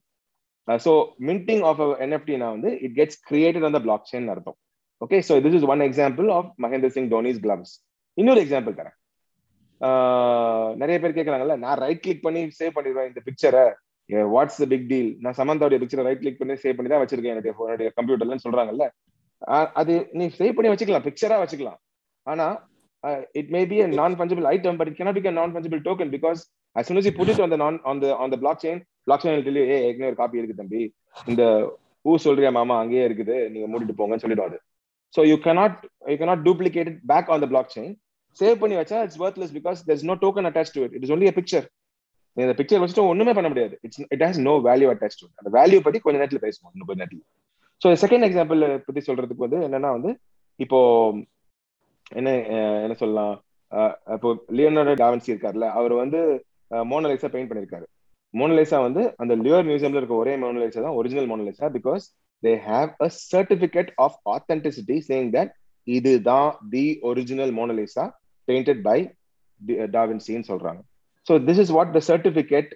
so 0.68 0.92
minting 1.28 1.64
of 1.64 1.82
என்எஃப்டினா 2.06 2.48
வந்து 2.56 2.70
it 2.86 2.96
gets 3.00 3.20
created 3.30 3.66
on 3.66 3.76
the 3.78 3.82
blockchain 4.12 4.30
அர்த்தம் 4.34 4.58
okay 5.02 5.18
so 5.28 5.34
this 5.46 5.58
is 5.60 5.68
one 5.74 5.84
example 5.88 6.30
of 6.38 6.52
Mahendra 6.64 6.92
Singh 6.96 7.10
Dhoni's 7.12 7.42
gloves 7.44 7.74
இன்னொரு 8.18 8.42
example 8.46 8.76
தரேன் 8.80 8.98
நிறைய 10.78 10.98
பேர் 11.00 11.18
கேட்கறாங்கல்ல 11.18 11.56
நான் 11.64 11.80
ரைட் 11.80 12.04
கிளிக் 12.04 12.26
பண்ணி 12.26 12.42
சேவ் 12.60 12.76
பண்ணிடுவேன் 12.76 13.10
இந்த 13.10 13.22
பிக்சரை 13.26 13.66
வாட்ஸ் 14.36 14.60
த 14.62 14.66
பிக் 14.74 14.88
டீல் 14.92 15.10
நான் 15.24 15.38
சமந்தாவுடைய 15.40 15.80
பிக்சரை 15.81 16.04
ரைட் 16.07 16.22
கிளிக் 16.24 16.40
பண்ணி 16.42 16.56
சேவ் 16.63 16.75
பண்ணி 16.78 16.92
தான் 16.94 17.04
வச்சிருக்கேன். 17.04 17.34
என்னுடைய 17.36 17.54
என்னுடைய 17.68 17.92
கம்ப்யூட்டர்லன்னு 18.00 18.46
சொல்றாங்கல்ல. 18.46 18.88
அது 19.81 19.94
நீ 20.19 20.25
சேவ் 20.40 20.56
பண்ணி 20.57 20.72
வச்சுக்கலாம் 20.74 21.07
பிக்சரா 21.07 21.38
வச்சுக்கலாம். 21.44 21.80
ஆனா 22.31 22.48
it 23.40 23.52
may 23.56 23.62
be 23.71 23.80
non 24.02 24.18
fungible 24.19 24.45
item 24.54 24.78
but 24.81 24.90
it 24.92 25.00
cannot 25.00 25.18
be 25.18 25.33
non 25.40 25.56
fungible 25.56 25.81
token 25.88 26.14
because 26.18 26.40
as 26.76 26.88
soon 26.90 27.00
as 27.00 27.07
you 27.09 27.16
put 27.18 27.31
it 27.33 27.42
on 27.44 27.52
the 27.54 27.59
on 27.66 27.78
on 27.90 27.97
the 28.04 28.12
on 28.21 28.31
blockchain 28.64 28.80
blockchain 29.07 29.35
will 29.47 29.59
ஏ 29.59 29.76
ஏற்கனவே 29.88 30.09
ஒரு 30.12 30.18
காப்பி 30.21 30.40
இருக்கு 30.42 30.62
தம்பி. 30.62 30.81
இந்த 31.31 31.44
ஊ 32.09 32.14
சொல்றியா 32.26 32.50
மாமா? 32.57 32.76
அங்கேயே 32.83 33.04
இருக்குது. 33.09 33.35
நீங்க 33.54 33.68
மூடிட்டு 33.74 33.95
போங்கன்னு 34.00 34.24
சொல்லிடும் 34.24 34.47
அது. 34.50 34.57
So 35.14 35.21
you 35.31 35.35
cannot 35.45 35.78
you 36.12 36.16
cannot 36.24 36.44
duplicate 36.47 36.92
back 37.12 37.30
on 37.33 37.44
the 37.44 37.47
blockchain 37.76 37.94
save 38.40 38.57
பண்ணி 38.62 38.76
வச்சா 38.81 38.97
it's 39.06 39.19
worthless 39.26 39.54
because 39.57 39.80
there's 39.90 40.06
no 40.09 40.16
token 40.24 40.47
attach 40.50 40.74
to 40.76 40.81
it 40.85 40.95
it 40.97 41.06
is 41.07 41.14
only 41.16 41.30
picture 41.40 41.66
இந்த 42.37 42.54
பிக்சர் 42.59 42.81
வச்சுட்டு 42.83 43.07
ஒண்ணுமே 43.11 43.33
பண்ண 43.37 43.47
முடியாது. 43.51 43.75
It's 43.85 44.01
it 44.15 44.23
has 44.25 44.39
no 44.47 44.54
value 44.69 44.87
attach 44.94 45.19
to 45.21 45.27
அந்த 45.39 45.49
value 45.57 45.80
பத்தி 45.85 45.99
கொஞ்ச 46.06 46.18
நேரத்துல 46.21 46.42
பேசுவோம் 46.45 46.71
இன்னும் 46.73 46.89
கொஞ்ச 46.89 46.99
நேரத்துல. 47.04 47.23
ஸோ 47.81 47.87
செகண்ட் 48.04 48.25
எக்ஸாம்பிள் 48.27 48.61
பத்தி 48.87 49.01
சொல்றதுக்கு 49.07 49.45
வந்து 49.47 49.59
என்னன்னா 49.68 49.89
வந்து 49.97 50.11
இப்போ 50.59 50.80
என்ன 52.19 52.30
என்ன 52.85 52.95
சொல்லலாம் 53.04 53.35
இப்போ 54.15 54.30
லியோனோட 54.57 54.92
டாவன்சி 55.04 55.31
இருக்காருல்ல 55.33 55.68
அவர் 55.80 55.94
வந்து 56.01 56.19
மோனலைசா 56.92 57.30
பெயிண்ட் 57.33 57.51
பண்ணிருக்காரு. 57.51 57.85
மோனலைசா 58.33 58.77
வந்து 58.85 59.01
அந்த 59.23 59.33
லியோர் 59.45 59.68
மியூசியம்ல 59.69 59.99
இருக்க 60.01 60.15
ஒரே 60.23 60.33
மோனலைசா 60.44 60.80
தான் 60.85 60.97
original 60.99 61.30
Mona Lisa 61.31 61.68
because 61.75 62.06
they 62.44 62.54
have 62.69 62.89
a 63.06 63.09
certificate 63.31 63.92
of 64.06 64.18
authenticity 64.35 64.97
saying 65.09 65.30
that 65.37 65.51
இதுதான் 65.87 66.51
the 66.73 66.85
original 67.09 67.54
Mona Lisa 67.59 68.06
painted 68.47 68.81
by 68.89 68.99
டாவின்சின்னு 69.97 70.49
சொல்றாங்க. 70.51 70.81
So 71.28 71.34
this 71.50 71.62
is 71.64 71.74
what 71.78 71.92
the 71.98 72.02
certificate 72.12 72.72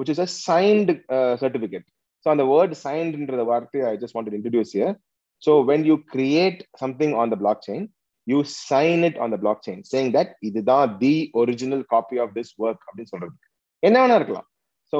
which 0.00 0.12
is 0.14 0.22
a 0.26 0.28
signed 0.46 0.94
certificate 1.42 1.86
so 2.26 2.30
அந்த 2.34 2.44
word 2.52 2.74
சைன்டுன்ற 2.84 3.44
வார்த்தையை 3.52 3.86
I 3.92 3.96
just 4.02 4.16
want 4.16 4.38
introduce 4.38 4.74
here 4.78 4.94
so 5.42 5.52
when 5.70 5.84
you 5.90 5.96
create 6.14 6.60
something 6.82 7.14
on 7.22 7.32
the 7.34 7.38
blockchain 7.68 7.86
you 8.26 8.38
sign 8.70 9.02
it 9.08 9.18
on 9.24 9.32
the 9.34 9.38
blockchain 9.66 9.82
saying 9.92 10.12
that 10.16 10.30
இதுதான் 10.48 10.92
the 11.02 11.14
original 11.40 11.84
copy 11.94 12.18
of 12.24 12.32
this 12.38 12.52
work 12.64 12.84
அப்படின்னு 12.88 13.12
சொல்றது. 13.14 13.34
என்ன 13.82 13.96
வேணா 14.02 14.16
இருக்கலாம். 14.20 14.46
So 14.92 14.98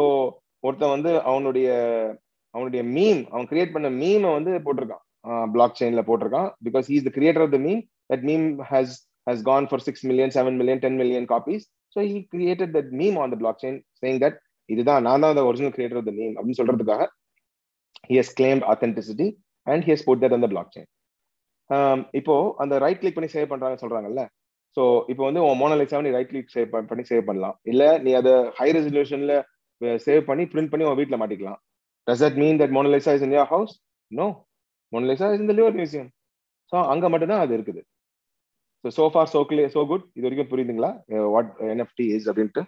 ஒருத்தன் 0.64 0.94
வந்து 0.96 1.10
அவனுடைய 1.30 1.68
அவனுடைய 2.54 2.82
மீம் 2.96 3.22
அவன் 3.32 3.48
கிரியேட் 3.50 3.74
பண்ண 3.74 3.88
மீமை 4.02 4.30
வந்து 4.36 4.50
போட்டிருக்கான். 4.66 5.02
பிளாக் 5.54 5.78
செயின்ல 5.80 6.02
போட்டிருக்கான். 6.08 6.48
Because 6.66 6.86
is 6.96 7.06
the 7.08 7.12
creator 7.16 7.44
of 7.44 7.54
the 7.56 7.60
meme 7.66 7.80
that 8.12 8.24
meme 8.30 8.46
has 8.72 8.94
has 9.26 9.42
gone 9.50 9.66
for 9.70 9.84
six 9.86 10.04
million 10.10 10.34
seven 10.36 10.58
million 10.60 10.82
ten 10.84 10.98
million 11.02 11.28
copies 11.32 11.64
so 11.94 12.06
he 12.12 12.18
created 12.34 12.74
that 12.76 12.90
meme 13.02 13.18
on 13.24 13.32
the 13.34 13.38
blockchain 13.64 13.78
saying 14.02 14.20
that 14.24 14.38
இதுதான் 14.68 15.02
நான் 15.08 15.24
தான் 15.24 15.46
original 15.50 15.74
creator 15.76 16.00
of 16.00 16.08
the 16.10 16.14
meme 16.20 16.34
அப்படின்னு 16.36 16.60
சொல்றதுக்காக 16.60 17.04
he 18.10 18.16
has 18.20 18.34
claimed 18.40 18.66
authenticity 18.72 19.28
and 19.66 19.84
he 19.86 19.92
has 19.94 20.06
put 20.08 20.22
that 20.24 20.36
அந்த 20.38 20.48
block 20.54 20.72
chain 20.76 20.90
இப்போ 22.18 22.34
அந்த 22.62 22.74
right 22.84 22.98
click 23.02 23.16
பண்ணி 23.16 23.30
save 23.34 23.52
பண்றாங்க 23.52 23.76
சொல்றாங்கல்ல. 23.82 24.22
ஸோ 24.76 24.82
இப்போ 25.12 25.22
வந்து 25.26 25.40
உன் 25.48 25.58
மோனலைஸாவை 25.60 26.02
நீ 26.06 26.10
ரைட் 26.16 26.30
கிளிக் 26.32 26.52
சேவ் 26.54 26.68
பண்ணி 26.90 27.04
சேவ் 27.10 27.22
பண்ணலாம். 27.28 27.54
இல்லை 27.70 27.88
நீ 28.04 28.10
அதை 28.20 28.32
ஹை 28.58 28.66
ரெசல்யூஷன்ல 28.76 29.34
சேவ் 30.06 30.22
பண்ணி 30.28 30.44
பிரிண்ட் 30.52 30.70
பண்ணி 30.72 30.84
உன் 30.88 30.98
வீட்டில் 31.00 31.20
மாட்டிக்கலாம். 31.22 31.58
Does 32.06 32.22
that 32.24 32.38
mean 32.42 32.58
that 32.62 32.74
Mona Lisa 32.76 33.12
is 33.18 33.24
in 33.26 33.34
your 33.36 33.50
house 33.54 33.74
no 34.10 34.26
Mona Lisa 34.92 35.28
is 35.34 35.42
இந்த 35.44 35.56
லிவர் 35.58 35.76
மியூசியம் 35.80 36.10
ஸோ 36.72 36.76
அங்கே 36.92 37.10
மட்டும்தான் 37.14 37.42
அது 37.44 37.54
இருக்குது. 37.58 37.80
So 38.84 38.90
so 38.96 39.04
far 39.12 39.28
so 39.34 39.40
clear 39.50 39.74
so 39.74 39.82
good 39.90 40.06
இது 40.16 40.24
வரைக்கும் 40.26 40.50
புரியுதுங்களா? 40.52 40.90
வாட் 41.34 41.52
என்எஃப்டி 41.74 42.06
இஸ் 42.16 42.28
அப்படின்ட்டு. 42.32 42.64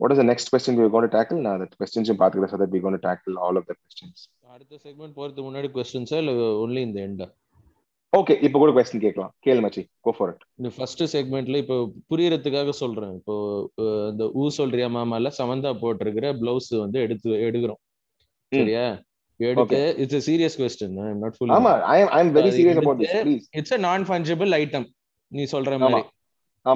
What 0.00 0.12
is 0.12 0.18
the 0.20 0.26
next 0.30 0.46
question 0.52 0.72
we're 0.78 0.92
going 0.94 1.04
to 1.08 1.12
tackle? 1.16 1.38
now 1.46 1.52
that 1.60 1.72
questions 1.80 2.06
you 2.10 2.14
பார்த்துக்கிறேன் 2.20 2.70
we're 2.72 2.84
going 2.86 2.96
to 2.98 3.04
tackle 3.08 3.34
all 3.44 3.56
of 3.60 3.64
the 3.68 3.74
questions. 3.82 4.16
அடுத்த 4.54 4.78
segment 4.86 5.14
போறதுக்கு 5.18 5.44
முன்னாடி 5.46 5.68
கொஸ்டின்ஸா 5.76 6.18
இல்ல 6.22 6.32
only 6.62 6.80
இந்த 6.88 6.98
எண்டா 7.08 7.26
ஓகே 8.12 8.34
இப்போ 8.46 8.58
கூட 8.62 8.72
கொஸ்டின் 8.76 9.04
கேட்கலாம். 9.04 9.32
கேளு 9.44 9.60
மச்சி. 9.64 9.82
கோ 10.06 10.10
ஃபார் 10.16 10.30
இட் 10.32 10.42
இந்த 10.58 10.70
ஃபர்ஸ்ட் 10.76 11.02
செக்மெண்ட்ல 11.14 11.60
இப்போ 11.62 11.76
புரியறதுக்காக 12.10 12.74
சொல்றேன். 12.82 13.14
இப்போ 13.20 13.34
இந்த 14.10 14.26
ஊ 14.40 14.44
சொல்றியா 14.58 14.88
மாமால 14.96 15.32
சமந்தா 15.38 15.72
போட்டிருக்கிற 15.82 16.28
பிளவுஸ் 16.42 16.70
வந்து 16.84 17.00
எடுத்து 17.06 17.30
எடுக்கிறோம். 17.48 17.80
சரியா? 18.52 18.84
எடுத்து 19.40 19.80
it's 20.02 20.26
serious 20.28 20.58
question 20.62 20.98
I 21.04 21.08
am 21.12 21.22
not 21.24 21.36
fool 21.38 21.54
ஆமா 21.58 21.72
I 21.94 21.96
am 22.02 22.12
I 22.18 22.20
am 22.24 22.34
very 22.38 22.52
serious 22.58 22.80
about 22.82 23.00
this 23.04 23.16
please 23.24 23.46
it's 23.60 23.74
a 23.78 23.80
non 23.86 24.04
fungible 24.10 24.52
item 24.62 24.86
நீ 25.34 25.44
சொல்ற 25.54 25.74
மாதிரி. 25.78 26.02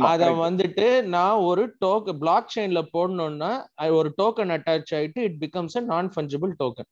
அத 0.08 0.24
வந்துட்டு 0.42 0.86
நான் 1.14 1.42
ஒரு 1.48 1.62
டோக் 1.84 2.08
பிளாக் 2.22 2.54
செயின்ல 2.54 2.80
போடணும்னா 2.94 3.50
ஒரு 3.92 4.08
டோக்கன் 4.18 4.52
அட்டாச் 4.56 4.94
ஆயிட்டு 4.98 5.20
it 5.28 5.38
becomes 5.44 5.76
a 5.78 5.82
non 5.92 6.08
fungible 6.14 6.52
token 6.62 6.88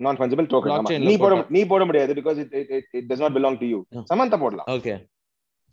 non 0.00 0.18
fungible 0.18 0.46
token 0.46 1.06
நீ 1.08 1.14
போட 1.16 1.34
நீ 1.56 1.62
போட 1.66 1.82
முடியாது 1.84 2.14
it 2.14 2.54
it 2.62 2.86
it 2.92 3.04
does 3.10 3.22
not 3.24 3.34
belong 3.38 3.56
to 3.62 3.66
you. 3.72 3.80
Samantha 4.10 4.38
போடலாம். 4.44 4.68
ஓகே 4.76 4.94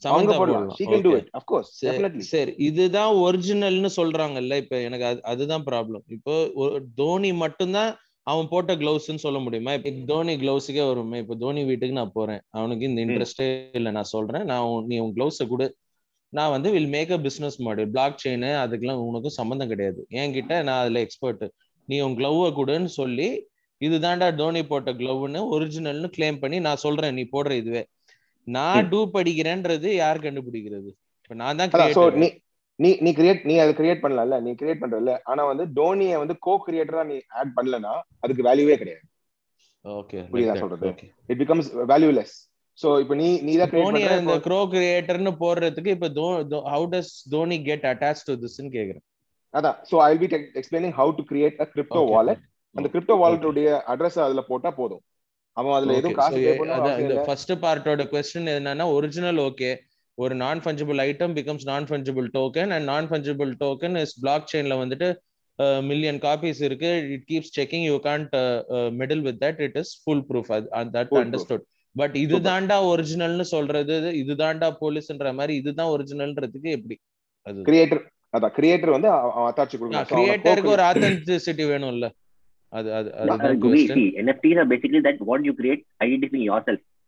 சமந்தா 0.01 0.35
போடலாம். 0.41 0.67
she 0.77 0.85
can 0.85 1.01
do 1.07 1.13
it. 1.19 1.25
Of 1.33 1.45
course 1.51 1.69
definitely. 1.87 2.25
சரி. 2.33 2.51
இதுதான் 2.67 3.13
ஒரிஜினல்னு 3.25 3.91
சொல்றாங்கல்ல 3.95 4.57
இப்ப 4.63 4.77
எனக்கு 4.87 5.07
அதுதான் 5.33 5.65
ப்ராப்ளம் 5.71 6.03
இப்போ 6.17 6.35
தோனி 7.01 7.31
மட்டும்தான் 7.43 7.91
அவன் 8.29 8.49
போட்ட 8.51 8.71
கிளவுஸ்ன்னு 8.75 9.23
சொல்ல 9.23 9.39
முடியுமா? 9.39 9.71
இப்ப 9.77 9.91
தோனி 10.09 10.33
கிளவுஸுக்கே 10.41 10.83
வருமே. 10.89 11.17
இப்ப 11.23 11.35
தோனி 11.37 11.61
வீட்டுக்கு 11.69 11.99
நான் 11.99 12.15
போறேன். 12.15 12.41
அவனுக்கு 12.51 12.83
இந்த 12.89 12.99
இன்ட்ரெஸ்டே 13.05 13.47
இல்ல. 13.79 13.89
நான் 13.97 14.11
சொல்றேன். 14.13 14.45
நான் 14.51 14.63
நீ 14.89 14.97
உன் 14.99 15.15
கிளவுஸ 15.17 15.47
கூட. 15.47 15.63
நான் 16.33 16.51
வந்து 16.51 16.69
will 16.71 16.89
make 16.89 17.11
a 17.11 17.19
business 17.25 17.57
model 17.59 17.91
blockchain 18.23 18.47
அதுக்கெல்லாம் 18.63 19.01
உனக்கும் 19.05 19.37
சம்மந்தம் 19.37 19.71
கிடையாது. 19.71 20.01
என்கிட்ட 20.19 20.53
நான் 20.63 20.81
அதுல 20.83 21.01
எக்ஸ்பர்ட் 21.05 21.45
நீ 21.89 21.97
உன் 22.01 22.17
கிளவ்வ 22.17 22.49
கூடன்னு 22.57 22.91
சொல்லி 22.97 23.29
இதுதான்டா 23.81 24.27
தோனி 24.35 24.61
போட்ட 24.65 24.91
கிளவ்னு 24.93 25.41
ஒரிஜினல்னு 25.55 26.09
கிளைம் 26.15 26.41
பண்ணி 26.41 26.57
நான் 26.67 26.83
சொல்றேன். 26.85 27.15
நீ 27.17 27.23
போடுற 27.33 27.51
இதுவே. 27.61 27.83
நான் 28.47 28.87
டூ 28.89 28.99
படிக்கிறேன்றது 29.15 29.89
யார் 29.95 30.23
கண்டுபிடிக்கிறது? 30.25 30.89
இப்ப 31.21 31.35
நான் 31.35 31.59
தான் 31.59 31.73
நீ 32.78 32.88
நீ 32.88 32.90
நீ 33.04 33.10
கிரியேட் 33.18 33.42
நீ 33.44 33.54
அதை 33.58 33.72
கிரியேட் 33.80 34.02
பண்ணல 34.04 34.38
நீ 34.44 34.52
கிரியேட் 34.60 34.80
பண்றல 34.82 35.12
ஆனா 35.24 35.42
வந்து 35.50 35.64
தோனிய 35.76 36.18
வந்து 36.22 36.34
கோ 36.46 36.54
கிரியேட்டரா 36.64 37.04
நீ 37.10 37.16
ஆட் 37.40 37.52
பண்ணலனா 37.58 37.92
அதுக்கு 38.20 38.46
வேல்யூவே 38.48 38.76
கிடையாது 38.80 39.04
ஓகே 39.84 40.18
புரியுதா 40.32 40.56
சொல்றது 40.62 40.90
இட் 41.28 41.40
பிகம்ஸ் 41.42 41.70
வேல்யூலெஸ் 41.92 42.34
சோ 42.78 42.88
இப்போ 43.02 43.14
நீ 43.14 43.28
நீ 43.46 43.52
தான் 43.56 43.70
கிரியேட் 43.72 43.94
பண்ற 43.96 44.18
இந்த 44.22 44.36
க்ரோ 44.46 44.60
கிரியேட்டர்னு 44.72 45.32
போடுறதுக்கு 45.42 45.94
இப்ப 45.96 46.08
how 46.74 46.86
does 46.94 47.12
Dhoni 47.34 47.58
get 47.68 47.86
attach 47.92 48.24
to 48.28 48.34
திஸ்னு 48.44 48.70
கேக்குறேன் 48.76 49.04
அதான் 49.54 49.76
so 49.90 49.96
I 50.04 50.10
will 50.12 50.22
be 50.24 50.30
explaining 50.60 50.96
how 51.00 51.12
to 51.18 51.24
create 51.30 51.58
a 51.60 51.68
crypto 51.74 52.02
wallet 52.12 52.42
அந்த 52.76 52.88
கிரிப்டோ 52.94 53.16
வாலெட்டோட 53.22 53.60
அட்ரஸ் 53.92 54.24
அதுல 54.26 54.42
போட்டா 54.50 54.70
போதும் 54.80 55.02
அவன் 55.56 55.76
அதுல 55.76 55.96
எதுவும் 55.98 56.18
காசு 56.20 56.38
பே 56.38 56.54
பண்ணணும் 56.60 57.02
இந்த 57.02 57.16
ஃபர்ஸ்ட் 57.26 57.52
பார்ட்டோட 57.64 58.04
क्वेश्चन 58.12 58.48
என்னன்னா 58.54 58.86
ஒரிஜினல் 58.96 59.40
ஓகே 59.48 59.70
ஒரு 60.23 60.33
non 60.43 60.61
fungible 60.63 60.99
item 61.07 61.33
becomes 61.39 61.65
non 61.71 61.87
fungible 61.89 62.27
token 62.37 62.71
and 62.75 62.87
non 62.91 63.07
fungible 63.11 63.51
token 63.63 63.97
is 64.03 64.15
black 64.23 64.47
செயின்ல 64.53 64.75
வந்துட்டு 64.83 65.09
மில்லியன் 65.91 66.19
காப்பீஸ் 66.25 66.59
இருக்கு 66.67 66.89
it 67.15 67.25
keeps 67.31 67.53
checking 67.59 67.85
you 67.89 67.95
can't 68.07 68.35
meddle 69.01 69.23
with 69.27 69.39
that 69.45 69.59
it 69.67 69.77
is 69.81 69.91
foolproof 70.29 70.51
that 70.97 71.13
understood 71.23 71.65
but 71.95 72.15
இதுதான்டா 72.23 72.77
ஒரிஜினல்னு 72.91 73.45
சொல்றது 73.55 73.95
இதுதான்டா 74.23 74.69
போலீஸ்ன்ற 74.81 75.29
மாதிரி 75.39 75.53
இதுதான் 75.61 75.91
ஒரிஜினல்ன்றதுக்கு 75.95 76.69
எப்படி? 76.77 76.95
அது. 77.47 77.59
கிரியேட்டர் 77.69 78.03
அதான் 78.33 78.55
கிரியேட்டர் 78.57 78.95
வந்து 78.95 79.09
அத்தாச்சி 79.49 79.75
கொடுக்கணும். 79.77 80.09
கிரியேட்டருக்கு 80.13 80.75
ஒரு 80.75 80.83
ஆத்தென்டிசிட்டி 80.89 81.65
வேணும்ல. 81.73 82.07
அது 82.73 82.89
அது 82.97 83.09
அதுதான் 83.19 83.41
NFTs 84.25 84.57
are 84.61 84.67
basically 84.73 85.01
that 85.07 85.19
what 85.29 85.41
you 85.47 85.53
create 85.61 85.81
identifying 86.05 86.45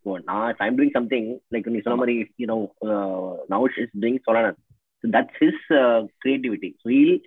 yourself 0.05 0.19
so 0.19 0.33
now 0.33 0.47
if 0.49 0.57
I'm 0.59 0.75
doing 0.75 0.91
something 0.93 1.39
like 1.51 1.65
when 1.65 1.81
somebody 1.83 2.29
you 2.37 2.47
know 2.47 2.71
uh, 2.81 3.43
now 3.49 3.65
is 3.65 3.89
doing 3.99 4.19
Solana 4.27 4.55
so 5.01 5.09
that's 5.11 5.33
his 5.39 5.53
uh, 5.69 6.03
creativity 6.21 6.75
so 6.83 6.89
he'll 6.89 7.19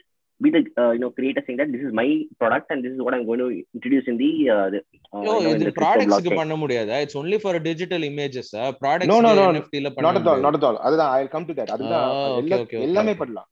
be 0.43 0.51
the 0.51 0.83
uh, 0.83 0.91
you 0.91 0.99
know 0.99 1.11
creator 1.11 1.43
saying 1.47 1.59
that 1.59 1.73
this 1.73 1.81
is 1.81 1.93
my 1.93 2.25
product 2.39 2.71
and 2.71 2.85
this 2.85 2.93
is 2.93 2.99
what 2.99 3.15
I'm 3.15 3.27
going 3.27 3.39
to 3.39 3.63
introduce 3.75 4.05
in 4.07 4.17
the, 4.17 4.51
uh, 4.51 4.71
the 4.71 4.79
uh, 5.13 5.23
Yo, 5.23 5.41
you 5.41 5.49
know, 5.49 5.57
இது 5.57 5.71
ப்ராடக்ட்ஸ்க்கு 5.71 6.35
பண்ண 6.35 6.57
முடியாதா 6.57 7.01
it's 7.01 7.17
only 7.17 7.39
for 7.39 7.59
digital 7.59 8.03
images 8.03 8.55
products 8.83 9.13
no 9.15 9.21
no 9.21 9.35
no 9.35 9.53
NFT 9.53 9.83
ல 9.87 9.91
பண்ண 9.91 10.07
not 10.09 10.21
at 10.21 10.27
all 10.27 10.41
not 10.41 10.55
at 10.55 10.65
all 10.65 10.77
அதுதான் 10.77 11.13
ஐ 11.19 11.29
come 11.29 11.45
to 11.45 11.53
that 11.53 11.71
அதுதான் 11.71 12.73
எல்லாமே 12.89 13.15
பண்ணலாம் 13.15 13.49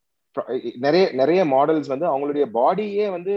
நிறைய 0.77 1.04
நிறைய 1.13 1.42
மாடல்ஸ் 1.54 1.92
வந்து 1.94 2.06
அவங்களுடைய 2.10 2.46
பாடியே 2.58 3.06
வந்து 3.13 3.34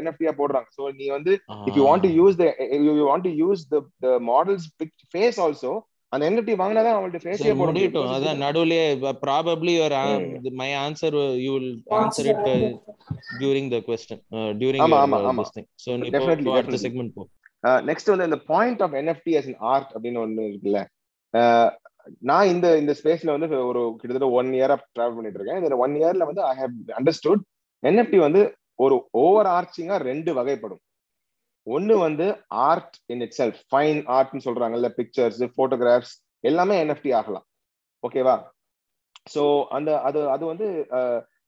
என்எஃப்டியா 0.00 0.32
போடுறாங்க 0.40 0.68
சோ 0.78 0.84
நீ 0.98 1.06
வந்து 1.08 1.32
if 1.68 1.78
you 1.78 1.84
want 1.88 2.04
to 2.06 2.10
use 2.18 2.36
the 2.40 2.46
you 2.88 3.06
want 3.10 3.26
to 3.28 3.32
use 3.42 3.62
the 3.72 3.78
the 4.04 4.18
models 4.30 4.66
face 5.12 5.40
also 5.46 5.72
அந்த 6.12 6.22
என்எஃப்டி 6.28 6.54
வாங்கினா 6.60 6.94
அவங்கள்ட்ட 6.94 7.20
ஃபேஸே 7.24 7.52
போட 7.52 7.68
முடியும் 7.68 8.10
அதான் 8.16 8.42
நடுவுலயே 8.44 8.86
probably 9.22 9.74
your 9.76 9.96
my 10.60 10.70
answer 10.82 11.16
you 11.44 11.52
will 11.56 11.70
answer 12.00 12.28
it 12.32 12.42
during 13.40 13.70
the 13.74 13.80
question 13.88 14.20
during 14.60 14.84
ஆமா 14.86 14.98
ஆமா 15.04 15.20
ஆமா 15.30 15.44
சோ 15.84 15.96
நீ 16.02 16.10
டெஃபினெட்லி 16.16 16.52
அடுத்த 16.56 16.80
செக்மெண்ட் 16.84 17.14
போ 17.16 17.24
நெக்ஸ்ட் 17.88 18.12
வந்து 18.12 18.28
இந்த 18.30 18.38
point 18.52 18.82
of 18.86 18.96
NFT 19.00 19.34
as 19.40 19.48
an 19.52 19.56
art 19.74 19.88
அப்படின்னு 19.94 20.22
ஒன்னு 20.24 20.48
இருக்குல்ல 20.50 20.80
நான் 22.29 22.51
இந்த 22.53 22.67
இந்த 22.81 22.93
ஸ்பேஸ்ல 22.99 23.33
வந்து 23.35 23.47
ஒரு 23.69 23.81
கிட்டத்தட்ட 23.99 24.29
ஒன் 24.39 24.49
இயரா 24.57 24.75
டிராவல் 24.95 25.17
பண்ணிட்டு 25.17 25.39
இருக்கேன். 25.39 25.59
இந்த 25.61 25.77
ஒன் 25.85 25.95
இயர்ல 25.99 26.25
வந்து 26.29 26.43
ஐ 26.51 26.53
ஹவ் 26.61 26.75
அண்டர்ஸ்டுட் 26.99 27.43
என்எஃப்டி 27.83 28.19
வந்து 28.27 28.41
ஒரு 28.85 28.95
ஓவர் 29.23 29.49
ஆர்ச்சிங்கா 29.57 29.97
ரெண்டு 30.09 30.31
வகைப்படும். 30.39 30.81
ஒன்னு 31.67 31.93
வந்து 32.07 32.25
art 32.69 32.95
in 33.13 33.23
it 33.25 33.35
self 33.39 33.59
fine 33.71 34.01
ஆர்ட்னு 34.17 34.45
சொல்றாங்கல்ல 34.47 34.89
பிக்சர்ஸ் 34.99 35.41
போட்டோகிராஃப்ஸ் 35.57 36.13
எல்லாமே 36.43 36.75
என்எஃப்டி 36.83 37.11
ஆகலாம். 37.19 37.45
ஓகேவா 38.03 38.35
ஸோ 39.33 39.43
அந்த 39.77 39.89
அது 40.07 40.19
அது 40.35 40.43
வந்து 40.51 40.67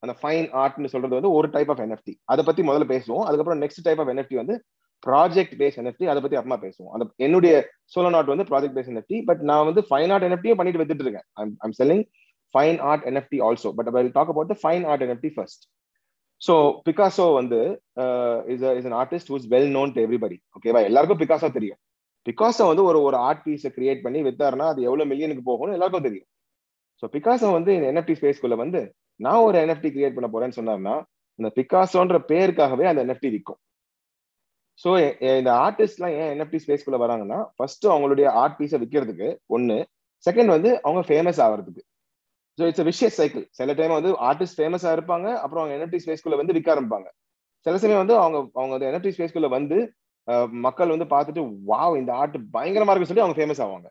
அந்த 0.03 0.13
ஃபைன் 0.21 0.47
ஆர்ட்னு 0.61 0.91
சொல்றது 0.93 1.17
வந்து 1.19 1.31
ஒரு 1.37 1.47
டைப் 1.55 1.71
ஆஃப் 1.73 1.83
என்எஃப்டி 1.85 2.13
அதை 2.31 2.41
பத்தி 2.49 2.61
முதல்ல 2.69 2.85
பேசுவோம். 2.93 3.25
அதுக்கப்புறம் 3.27 3.61
நெக்ஸ்ட் 3.63 3.85
டைப் 3.87 4.01
ஆஃப் 4.03 4.11
என்எஃப்டி 4.13 4.37
வந்து 4.41 4.55
ப்ராஜெக்ட் 5.07 5.55
பேஸ் 5.61 5.77
என்எஃப்டி 5.81 6.05
அதை 6.11 6.19
பத்தி 6.23 6.37
அப்புறமா 6.39 6.59
பேசுவோம். 6.65 6.91
அந்த 6.95 7.05
என்னுடைய 7.25 7.53
சோலோ 7.95 8.09
நாட் 8.15 8.31
வந்து 8.33 8.45
ப்ராஜெக்ட் 8.51 8.77
பேஸ் 8.77 8.89
என்எஃப்டி 8.93 9.19
பட் 9.29 9.41
நான் 9.49 9.67
வந்து 9.69 9.83
ஃபைன் 9.89 10.13
ஆர்ட் 10.15 10.27
என்எஃப்டியும் 10.27 10.59
பண்ணிட்டு 10.61 10.81
வந்துட்டு 10.83 11.05
இருக்கேன். 11.05 11.27
I'm 11.65 11.75
selling 11.81 12.05
fine 12.55 12.79
art 12.91 13.03
NFT 13.11 13.39
also 13.47 13.71
but 13.79 13.89
I 14.01 14.03
talk 14.19 14.31
about 14.33 14.51
the 14.53 14.57
fine 14.63 14.85
art 14.91 15.03
NFT 15.07 15.31
first 15.35 15.63
so 16.41 16.53
Picasso 16.87 17.27
வந்து 17.39 17.59
is 18.53 18.65
is 18.79 18.87
an 18.89 18.97
artist 19.01 19.29
who's 19.33 19.45
well 19.53 19.71
known 19.77 19.93
to 19.95 20.01
everybody 20.05 20.37
ஓகேவா 20.57 20.81
எல்லாருக்கும் 20.89 21.21
Picasso 21.23 21.47
தெரியும். 21.57 21.79
பிகாசோ 22.25 22.65
வந்து 22.71 22.83
ஒரு 22.89 22.99
ஒரு 23.07 23.17
ஆர்ட் 23.27 23.43
பீஸை 23.45 23.69
கிரியேட் 23.77 24.03
பண்ணி 24.05 24.19
வித்தாருன்னா 24.27 24.67
அது 24.73 24.81
எவ்வளோ 24.89 25.05
மில்லியனுக்கு 25.11 25.43
போகும்னு 25.49 25.75
எல்லாருக்கும் 25.77 26.07
தெரியும். 26.07 26.27
ஸோ 27.03 27.07
பிகாசோ 27.15 27.49
வந்து 27.57 27.71
இந்த 27.77 27.87
என்எஃப்டி 27.91 28.15
ஸ்பேஸ்க்குள்ள 28.19 28.55
வந்து 28.63 28.81
நான் 29.25 29.43
ஒரு 29.47 29.57
என்எஃப்டி 29.63 29.89
கிரியேட் 29.95 30.15
பண்ண 30.17 30.27
போறேன்னு 30.33 30.57
சொன்னார்னா 30.59 30.95
இந்த 31.39 31.49
பிகாசோன்ற 31.59 32.17
பேருக்காகவே 32.31 32.85
அந்த 32.91 33.01
என்எஃப்டி 33.05 33.29
விற்கும் 33.35 33.59
ஸோ 34.83 34.89
இந்த 35.39 35.51
ஆர்டிஸ்ட்லாம் 35.65 36.15
ஏன் 36.19 36.31
என்எஃப்டி 36.33 36.59
ஸ்பேஸ்க்குள்ள 36.63 36.99
வராங்கன்னா 37.05 37.39
ஃபர்ஸ்ட் 37.55 37.85
அவங்களுடைய 37.93 38.27
ஆர்ட் 38.41 38.57
பீஸை 38.59 38.77
விற்கிறதுக்கு 38.83 39.29
ஒன்று 39.55 39.77
செகண்ட் 40.25 40.51
வந்து 40.55 40.69
அவங்க 40.85 41.01
ஃபேமஸ் 41.09 41.39
ஆகிறதுக்கு 41.45 41.83
ஸோ 42.57 42.65
இட்ஸ் 42.69 42.85
விஷியஸ் 42.89 43.17
சைக்கிள் 43.19 43.43
சில 43.57 43.73
டைம் 43.73 43.93
வந்து 43.97 44.11
ஆர்டிஸ்ட் 44.29 44.57
ஃபேமஸாக 44.59 44.95
இருப்பாங்க 44.97 45.27
அப்புறம் 45.43 45.61
அவங்க 45.61 45.75
என்எஃப்டி 45.77 45.99
ஸ்பேஸ்க்குள்ள 46.03 46.37
வந்து 46.39 46.55
விற்க 46.55 46.69
ஆரம்பிப்பாங்க. 46.73 47.07
சில 47.65 47.77
சமயம் 47.81 48.01
வந்து 48.03 48.15
அவங்க 48.23 48.37
அவங்க 48.59 48.73
அந்த 48.77 48.87
என்எஃப்டி 48.89 49.13
ஸ்பேஸ்க்குள்ள 49.15 49.49
வந்து 49.57 49.77
மக்கள் 50.65 50.93
வந்து 50.93 51.07
பார்த்துட்டு 51.13 51.41
வாவ் 51.69 51.93
இந்த 51.99 52.11
ஆர்ட் 52.21 52.35
பயங்கரமா 52.55 52.91
இருக்குன்னு 52.91 53.11
சொல்லி 53.11 53.25
அவங்க 53.25 53.37
ஃபேமஸ் 53.39 53.61
ஆவாங்க. 53.65 53.87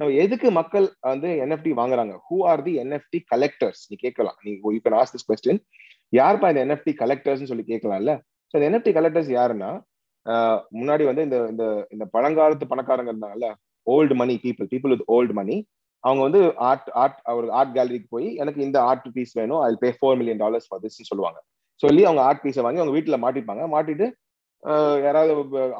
நம்ம 0.00 0.10
எதுக்கு 0.24 0.48
மக்கள் 0.58 0.86
வந்து 1.10 1.28
என்எஃப்டி 1.44 1.70
வாங்குறாங்க? 1.80 2.14
Who 2.28 2.36
are 2.50 2.62
the 2.66 2.72
NFT 2.82 3.18
collectors 3.32 3.82
நீ 3.90 3.96
கேட்கலாம். 4.04 4.36
நீ 4.44 4.50
you 4.74 4.80
can 4.86 4.98
ask 5.00 5.14
this 5.16 5.28
question 5.30 5.60
யாருப்பா 6.12 6.50
இந்த 6.52 6.60
என்எஃப்டி 6.66 6.92
கலெக்டர்ஸ்னு 7.02 7.50
சொல்லி 7.52 7.66
கேட்கலாம்ல? 7.72 8.12
ஸோ 8.50 8.54
இந்த 8.58 8.66
என்எஃப்டி 8.70 8.92
கலெக்டர்ஸ் 8.98 9.30
யாருன்னா 9.38 9.70
முன்னாடி 10.78 11.04
வந்து 11.08 11.24
இந்த 11.26 11.36
இந்த 11.52 11.64
இந்த 11.94 12.04
பழங்காலத்து 12.14 12.70
பணக்காரங்க 12.72 13.12
இருந்தாங்கல்ல 13.12 13.48
old 13.86 14.14
money 14.20 14.34
people 14.44 14.70
people 14.72 14.94
with 14.94 15.10
old 15.16 15.34
money 15.40 15.56
அவங்க 16.04 16.22
வந்து 16.26 16.40
ஆர்ட் 16.70 16.90
ஆர்ட் 17.02 17.20
ஒரு 17.38 17.46
ஆர்ட் 17.58 17.74
கேலரிக்கு 17.76 18.08
போய் 18.14 18.28
எனக்கு 18.42 18.60
இந்த 18.66 18.78
ஆர்ட் 18.90 19.08
பீஸ் 19.16 19.32
வேணும் 19.40 19.62
I 19.68 19.70
pay 19.84 19.90
four 19.98 20.18
million 20.20 20.42
dollars 20.44 20.68
for 20.68 20.84
சொல்லுவாங்க. 21.10 21.38
சொல்லி 21.80 22.02
அவங்க 22.08 22.22
ஆர்ட் 22.28 22.42
பீஸை 22.44 22.62
வாங்கி 22.66 22.80
அவங்க 22.82 22.94
வீட்டுல 22.96 23.18
மாட்டிப்பாங்க. 23.24 23.64
மாட்டிட்டு 23.74 24.06
யாராவது 25.06 25.32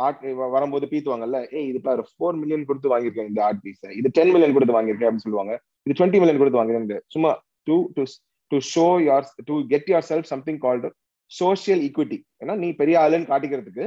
ஆர்ட் 0.06 0.20
வரும்போது 0.54 0.86
பீத்துவாங்கல்ல 0.90 1.38
ஏ 1.54 1.60
இது 1.70 1.78
பாரு 1.86 2.02
ஃபோர் 2.10 2.36
மில்லியன் 2.40 2.66
கொடுத்து 2.68 2.92
வாங்கியிருக்கேன் 2.92 3.30
இந்த 3.30 3.40
ஆர்ட் 3.46 3.62
பீஸை 3.64 3.90
இது 4.00 4.08
டென் 4.18 4.32
மில்லியன் 4.34 4.54
கொடுத்து 4.56 4.76
வாங்கியிருக்கேன் 4.76 5.08
அப்படின்னு 5.08 5.26
சொல்லுவாங்க. 5.26 5.54
இது 5.86 5.96
டுவெண்ட்டி 5.98 6.20
மில்லியன் 6.20 6.40
கொடுத்து 6.42 6.60
வாங்கியிருக்கேன். 6.60 7.04
சும்மா 7.14 7.30
to 7.68 7.76
to 7.96 8.04
to 8.50 8.58
show 8.74 8.86
your 9.08 9.26
to 9.48 9.54
get 9.72 9.90
yourself 10.10 10.30
something 10.32 10.60
called 10.66 10.90
social 11.30 11.82
equity 11.86 12.18
ஏன்னா 12.42 12.54
நீ 12.62 12.68
பெரிய 12.82 12.96
ஆளுன்னு 13.04 13.30
காட்டிக்கிறதுக்கு 13.32 13.86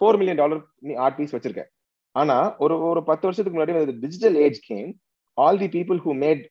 ஃபோர் 0.00 0.18
மில்லியன் 0.20 0.40
டாலர் 0.42 0.60
நீ 0.86 0.92
ஆர்ட் 1.04 1.18
பீஸ் 1.18 1.34
வச்சிருக்க. 1.36 1.64
ஆனா 2.14 2.36
ஒரு 2.64 2.74
ஒரு 2.90 3.00
பத்து 3.10 3.26
வருஷத்துக்கு 3.26 3.56
முன்னாடி 3.58 4.00
digital 4.04 4.36
age 4.44 4.58
came 4.70 4.90
all 5.38 5.60
the 5.62 5.68
people 5.76 6.00
who 6.06 6.12
made 6.24 6.42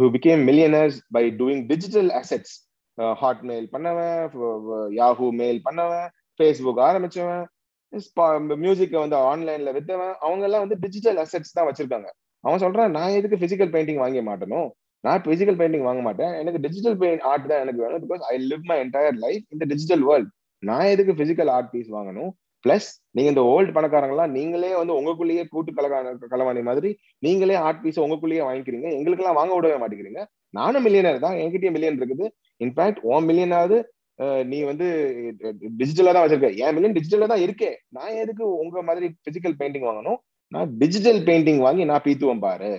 who 0.00 0.08
became 0.16 0.42
millionaires 0.48 0.98
by 1.16 1.24
doing 1.40 1.62
digital 1.72 2.10
assets 2.20 2.54
Hotmail 3.22 3.66
பண்ணவன் 3.74 4.20
யாஹூ 5.00 5.28
மெயில் 5.40 5.60
பண்ணவன் 5.68 6.06
ஃபேஸ்புக் 6.40 6.80
ஆரம்பிச்சவன் 6.88 7.42
மியூசிக்கை 8.62 8.98
வந்து 9.02 9.18
ஆன்லைன்ல 9.30 9.72
வித்தவன் 9.78 10.14
அவங்க 10.26 10.44
எல்லாம் 10.48 10.62
வந்து 10.64 10.76
டிஜிட்டல் 10.84 11.18
அசெட்ஸ் 11.24 11.56
தான் 11.56 11.68
வச்சிருக்காங்க. 11.68 12.08
அவன் 12.44 12.62
சொல்றான் 12.62 12.94
நான் 12.96 13.16
எதுக்கு 13.18 13.36
பிசிக்கல் 13.42 13.70
பெயிண்டிங் 13.74 14.00
வாங்க 14.02 14.22
மாட்டேனும் 14.28 14.68
நான் 15.04 15.22
பிசிக்கல் 15.26 15.58
பெயிண்டிங் 15.60 15.86
வாங்க 15.88 16.02
மாட்டேன். 16.06 16.32
எனக்கு 16.40 16.62
டிஜிட்டல் 16.64 16.96
பெயிண்ட் 17.02 17.22
ஆர்ட் 17.30 17.46
தான் 17.50 17.62
எனக்கு 17.64 17.82
வேணும் 17.84 18.02
because 18.04 18.24
I 18.32 18.34
live 18.50 18.64
my 18.70 18.76
entire 18.84 19.16
life 19.24 19.44
இந்த 19.54 19.64
டிஜிட்டல் 19.72 20.04
வேர்ல்ட் 20.08 20.30
நான் 20.62 20.90
எதுக்கு 20.94 21.14
பிசிக்கல் 21.20 21.50
ஆர்ட் 21.56 21.70
பீஸ் 21.74 21.90
வாங்கணும்? 21.96 22.30
பிளஸ் 22.64 22.88
நீங்க 23.16 23.28
இந்த 23.32 23.42
ஓல்டு 23.54 23.74
பணக்காரங்களாம் 23.76 24.34
நீங்களே 24.36 24.70
வந்து 24.80 24.94
உங்களுக்குள்ளேயே 24.98 25.42
கூட்டு 25.54 25.70
கலகா 25.78 25.98
கலவாணி 26.32 26.62
மாதிரி 26.68 26.90
நீங்களே 27.26 27.56
ஆர்ட் 27.66 27.82
பீஸ் 27.82 28.00
உங்களுக்குள்ளேயே 28.04 28.44
வாங்கிக்கிறீங்க. 28.48 28.88
எங்களுக்கெல்லாம் 28.98 29.38
வாங்க 29.40 29.52
விடவே 29.56 29.76
மாட்டேங்கிறீங்க. 29.82 30.22
நானும் 30.58 30.84
மில்லியனர் 30.86 31.24
தான். 31.26 31.36
என்கிட்டயே 31.42 31.72
மில்லியன் 31.76 31.98
இருக்குது. 32.00 32.26
இன்ஃபேக்ட் 32.64 33.00
ஓ 33.10 33.20
மில்லியனாவது 33.28 33.78
நீ 34.50 34.58
வந்து 34.70 34.86
டிஜிட்டலா 35.78 36.10
தான் 36.14 36.24
வச்சிருக்க. 36.24 36.50
என் 36.64 36.74
மில்லியன் 36.74 36.96
டிஜிட்டலா 36.98 37.28
தான் 37.32 37.44
இருக்கே. 37.44 37.70
நான் 37.96 38.18
எதுக்கு 38.24 38.44
உங்க 38.64 38.82
மாதிரி 38.88 39.06
பிசிக்கல் 39.26 39.56
பெயிண்டிங் 39.60 39.86
வாங்கணும்? 39.88 40.18
நான் 40.52 40.68
டிஜிட்டல் 40.82 41.20
பெயிண்டிங் 41.28 41.60
வாங்கி 41.66 41.84
நான் 41.90 42.04
பீத்துவம் 42.06 42.44
பாரு. 42.46 42.70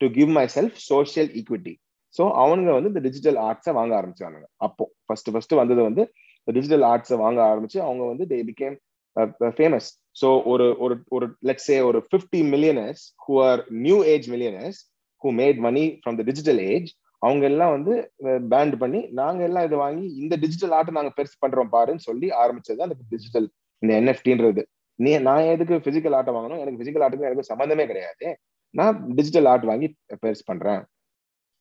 To 0.00 0.06
give 0.18 0.30
myself 0.56 0.78
social 0.90 1.30
equity 1.40 1.74
so 2.14 2.22
அவனுங்க 2.42 2.72
வந்து 2.76 2.90
இந்த 2.92 3.00
டிஜிட்டல் 3.06 3.38
ஆர்ட்ஸை 3.46 3.72
வாங்க 3.78 3.92
ஆரம்பிச்சானுங்க. 4.00 4.46
அப்போ 4.66 4.84
ஃபர்ஸ்ட் 5.06 5.30
ஃபர்ஸ்ட் 5.34 5.54
வந்தது 5.60 5.80
வந்து 5.88 6.02
டிஜிட்டல் 6.48 6.84
ஆர்ட்ஸை 6.90 7.16
வாங்க 7.24 7.40
ஆரம்பிச்சு 7.50 7.78
அவங்க 7.86 8.02
வந்து 8.12 8.24
they 8.32 8.38
became 8.50 8.76
Uh, 9.16 9.28
uh, 9.44 9.52
famous 9.56 9.88
so 10.20 10.28
ஒரு 10.52 10.66
ஒரு 10.84 10.94
ஒரு 11.08 11.26
லெட்ஸ் 11.48 11.66
சே 11.68 11.76
ஒரு 11.88 11.98
fifty 12.08 12.40
millionaires 12.54 13.02
who 13.24 13.34
are 13.48 13.60
new 13.86 13.98
age 14.12 14.26
millionaires 14.34 14.78
who 15.22 15.30
made 15.42 15.58
money 15.66 15.84
from 16.00 16.18
the 16.20 16.24
digital 16.30 16.60
age 16.72 16.88
அவங்க 17.22 17.44
எல்லாம் 17.50 17.74
வந்து 17.76 17.92
uh, 18.26 18.40
பேண்ட் 18.52 18.76
பண்ணி 18.82 19.00
நாங்க 19.20 19.42
எல்லாம் 19.48 19.66
இதை 19.68 19.78
வாங்கி 19.84 20.06
இந்த 20.22 20.34
டிஜிட்டல் 20.36 20.74
ஆர்ட்டை 20.78 20.96
நாங்க 20.98 21.12
பெருசு 21.18 21.36
பண்றோம் 21.44 21.72
பாருன்னு 21.76 22.06
சொல்லி 22.08 22.30
ஆரம்பிச்சது 22.42 22.86
அந்த 22.86 22.96
டிஜிட்டல் 23.14 23.48
இந்த 23.82 23.92
என்எஃப்டின்றது 24.00 24.64
நீ 24.98 25.10
நான் 25.28 25.50
எதுக்கு 25.54 25.76
பிசிக்கல் 25.86 26.14
ஆர்ட்டை 26.16 26.34
வாங்கணும்? 26.34 26.60
எனக்கு 26.62 26.80
பிசிக்கல் 26.82 27.04
ஆர்ட்டுக்கு 27.04 27.28
எனக்கு 27.28 27.50
சம்மந்தமே 27.52 27.84
கிடையாது. 27.90 28.26
நான் 28.74 28.96
டிஜிட்டல் 29.18 29.48
ஆர்ட் 29.52 29.66
வாங்கி 29.70 29.88
பெருசு 30.22 30.44
பண்றேன். 30.50 30.82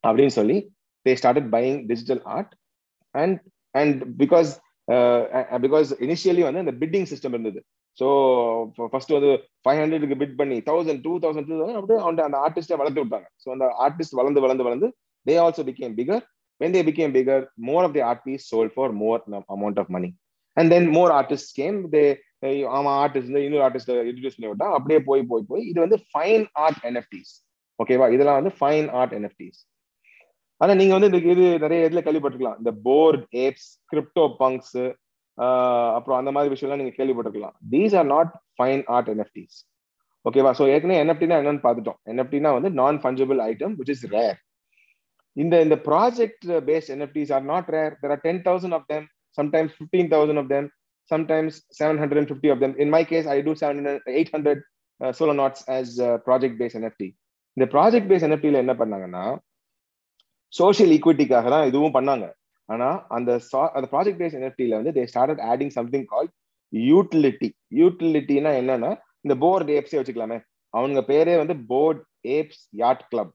அப்படின்னு 0.04 0.34
சொல்லி 0.40 0.58
they 1.06 1.14
started 1.20 1.50
buying 1.56 1.80
digital 1.92 2.22
art 2.36 2.54
and 3.16 3.38
and 3.76 4.00
because 4.22 4.50
because 5.66 5.90
initially 6.06 6.44
வந்து 6.48 6.64
அந்த 6.64 6.74
பிட்டிங் 6.82 7.08
சிஸ்டம் 7.12 7.36
இருந்தது. 7.36 7.60
ஸோ 7.98 8.08
ஃபர்ஸ்ட் 8.92 9.14
வந்து 9.16 9.32
ஃபைவ் 9.64 9.80
ஹண்ட்ரடுக்கு 9.82 10.20
பிட் 10.22 10.38
பண்ணி 10.42 10.58
thousand 10.70 11.02
two 11.06 11.14
thousand 11.24 11.48
two 11.50 11.58
thousand 11.62 11.80
அப்படியே 11.82 12.00
அவங்க 12.06 12.24
அந்த 12.28 12.38
ஆர்டிஸ்டை 12.46 12.78
வளர்த்து 12.82 13.04
விட்டாங்க. 13.04 13.28
ஸோ 13.44 13.50
அந்த 13.56 13.68
ஆர்டிஸ்ட் 13.86 14.18
வளர்ந்து 14.20 14.44
வளர்ந்து 14.46 14.68
வளர்ந்து 14.68 14.90
they 15.26 15.36
also 15.44 15.64
became 15.70 15.96
bigger 16.00 16.24
when 16.62 16.76
they 16.76 16.82
became 16.90 17.14
bigger 17.18 17.44
more 17.70 17.86
of 17.88 17.96
the 17.98 18.04
art 18.10 18.24
piece 18.28 18.50
for 18.76 18.94
more 19.04 19.22
amount 19.56 19.80
of 19.84 19.92
money 19.98 20.10
and 20.58 20.70
then 20.76 20.90
more 20.98 21.14
artist 21.20 21.54
came 21.62 21.78
they 21.96 22.04
அவன் 22.78 22.94
ஆர்டிஸ்ட் 23.04 23.38
இன்னொரு 23.46 23.66
ஆர்டிஸ்ட் 23.68 23.92
இன்ட்ரடியூஸ் 24.10 24.38
பண்ணி 24.38 24.50
விட்டா 24.52 24.68
அப்படியே 24.78 25.00
போய் 25.10 25.22
போய் 25.32 25.48
போய் 25.52 25.64
இது 25.72 25.80
வந்து 25.86 25.98
ஃபைன் 26.12 26.46
ஆர்ட் 26.66 26.82
என்எஃப்டிஸ் 26.90 27.32
ஓகேவா 27.80 28.08
இதெல்லாம் 28.16 28.40
வந்து 28.40 28.54
ஃபைன் 28.60 28.90
ஆர்ட் 29.02 29.14
என்எஃப்டிஸ் 29.20 29.60
ஆனா 30.64 30.74
நீங்க 30.80 30.94
வந்து 30.96 31.10
இந்த 31.12 31.20
இது 31.34 31.46
நிறைய 31.64 31.88
இதுல 31.88 32.02
கேள்விப்பட்டிருக்கலாம். 32.08 32.60
இந்த 32.62 32.72
போர்ட் 32.88 33.24
ஏப்ஸ் 33.46 33.70
கிரிப்டோ 33.92 34.26
பங்க்ஸ் 34.42 34.78
அப்புறம் 35.98 36.18
அந்த 36.22 36.32
மாதிரி 36.34 36.52
விஷயம்லாம் 36.54 36.82
நீங்க 36.82 36.94
கேள்விப்பட்டிருக்கலாம். 36.98 37.56
These 37.74 37.96
are 38.00 38.10
not 38.16 38.34
fine 38.58 38.84
art 38.96 39.10
NFTs 39.14 39.58
ஓகேவா 40.26 40.52
ஸோ 40.60 40.66
ஏற்கனவே 40.74 41.00
என்எஃப்டினா 41.04 41.38
என்னன்னு 41.42 41.64
பார்த்துட்டோம். 41.66 42.00
என்எஃப்டினா 42.12 42.52
வந்து 42.58 42.70
non 42.82 43.00
fungible 43.04 43.40
item 43.50 43.74
which 43.80 43.94
is 43.96 44.06
rare 44.16 44.38
இந்த 45.38 45.56
இந்த 45.66 45.76
project 45.90 46.46
based 46.70 46.92
NFTs 46.96 47.32
are 47.36 47.46
not 47.52 47.70
rare 47.76 47.94
there 48.02 48.14
are 48.16 48.24
ten 48.28 48.42
thousand 48.48 48.76
of 48.78 48.88
them 48.94 49.06
sometimes 49.38 49.74
fifteen 49.78 50.10
thousand 50.14 50.42
of 50.42 50.52
them 50.56 50.68
sometimes 51.12 51.58
seven 51.80 52.00
hundred 52.02 52.20
and 52.22 52.32
fifty 52.32 52.52
of 52.54 52.62
them 52.64 52.76
in 52.84 52.94
my 52.98 53.02
case 53.12 53.28
I 53.36 53.38
do 53.48 53.54
seven 53.64 53.80
eight 54.18 54.32
hundred 54.36 54.62
Solonauts 55.42 55.64
as 55.78 55.96
project 56.28 56.58
base 56.62 56.78
NFT 56.80 57.10
இந்த 57.58 57.68
project 57.76 58.10
base 58.12 58.26
என்எஃப்டியில் 58.28 58.62
என்ன 58.64 58.76
பண்ணாங்கன்னா 58.82 59.26
social 60.60 60.94
ஈக்விட்டிக்காக 60.98 61.50
தான் 61.56 61.68
இதுவும் 61.70 61.96
பண்ணாங்க. 61.98 62.26
ஆனா 62.70 62.88
அந்த 63.16 63.32
அந்த 63.78 63.86
ப்ராஜெக்ட் 63.94 64.22
பேஸ் 64.22 64.38
என்எஃப்டில 64.40 64.78
வந்து 64.80 64.94
they 64.98 65.04
started 65.12 65.44
adding 65.52 65.74
something 65.78 66.08
call 66.14 66.30
utility 66.74 67.50
யூட்டிலிட்டினா 67.82 68.52
என்னன்னா 68.62 68.92
இந்த 69.26 69.36
போர்ட் 69.44 69.72
ஏப்ஸே 69.78 69.98
வச்சுக்கலாமே. 70.00 70.38
அவங்க 70.74 71.00
பேரே 71.10 71.34
வந்து 71.42 71.56
போர்ட் 71.72 72.02
ஏப்ஸ் 72.36 72.64
யாட் 72.82 73.04
கிளப் 73.12 73.34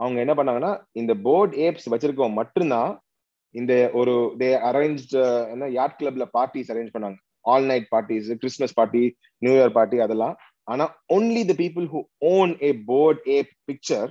அவங்க 0.00 0.18
என்ன 0.24 0.32
பண்ணாங்கன்னா 0.38 0.72
இந்த 1.00 1.12
போர்ட் 1.26 1.54
ஏப்ஸ் 1.66 1.86
வச்சிருக்கவங்க 1.92 2.38
மட்டும்தான் 2.40 2.90
இந்த 3.54 3.74
ஒரு 4.00 4.14
தே 4.40 4.48
அரேஞ்ச் 4.68 5.04
என்ன 5.52 5.68
யாட் 5.78 5.96
கிளப்ல 6.00 6.24
பார்ட்டிஸ் 6.36 6.70
அரேஞ்ச் 6.72 6.92
பண்ணாங்க. 6.96 7.18
All 7.52 7.66
night 7.70 7.88
parties 7.94 8.28
Christmas 8.42 8.76
party 8.78 9.02
new 9.42 9.52
year 9.58 9.74
party 9.78 9.98
அதெல்லாம். 10.06 10.34
ஆனா 10.72 10.84
only 11.16 11.42
the 11.50 11.54
people 11.62 11.86
who 11.92 12.00
own 12.34 12.52
a 12.68 12.70
bored 12.90 13.20
a 13.34 13.38
picture 13.70 14.10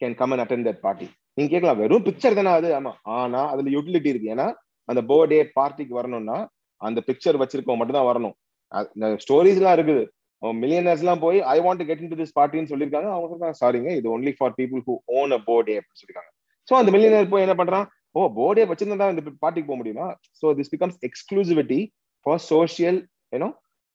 can 0.00 0.16
come 0.20 0.32
and 0.34 0.44
attend 0.44 0.66
that 0.68 0.82
party 0.86 1.08
நீங்க 1.36 1.50
கேட்கலாம் 1.52 1.80
வெறும் 1.82 2.04
பிக்சர் 2.08 2.38
தானே 2.38 2.52
அது? 2.58 2.68
ஆமா. 2.78 2.92
ஆனா 3.18 3.40
அதுல 3.52 3.72
யூட்டிலிட்டி 3.76 4.08
இருக்கு. 4.12 4.32
ஏன்னா 4.34 4.46
அந்த 4.88 5.00
பர்த்டே 5.10 5.40
பார்ட்டிக்கு 5.58 5.94
வரணும்னா 5.98 6.36
அந்த 6.80 6.98
பிக்சர் 7.08 7.40
வச்சிருக்கவங்க 7.42 7.80
மட்டும் 7.80 7.98
தான் 7.98 8.08
வரணும். 8.10 8.34
ஸ்டோரிஸ் 9.24 9.60
எல்லாம் 9.60 9.76
இருக்குது. 9.78 10.02
மில்லியனர்ஸ் 10.62 11.02
எல்லாம் 11.04 11.22
போய் 11.24 11.38
I 11.54 11.56
want 11.66 11.82
get 11.88 12.02
in 12.04 12.12
to 12.12 12.18
this 12.22 12.34
பார்ட்டின்னு 12.38 12.70
சொல்லியிருக்காங்க. 12.72 13.08
அவங்க 13.14 13.28
சொல்றாங்க 13.32 13.56
சாரிங்க 13.60 13.90
இது 13.98 14.08
only 14.16 14.32
for 14.38 14.54
people 14.58 14.82
who 14.88 14.94
own 15.18 15.34
a 15.36 15.40
போர்டே 15.48 15.76
அப்படின்னு 15.78 16.00
சொல்லியிருக்காங்க. 16.00 16.30
ஸோ 16.68 16.74
அந்த 16.80 16.90
மில்லியனர் 16.94 17.32
போய் 17.34 17.44
என்ன 17.46 17.54
பண்றான்? 17.60 17.86
ஓ 18.16 18.28
போர்டே 18.38 18.64
வச்சிருந்தா 18.70 18.98
தான் 19.02 19.14
இந்த 19.14 19.22
பார்ட்டிக்கு 19.44 19.70
போக 19.70 19.78
முடியுமா? 19.80 20.06
So 20.40 20.52
this 20.58 20.72
becomes 20.74 20.98
exclusivity 21.08 21.80
for 22.26 22.42
social 22.52 22.98
you know 23.34 23.48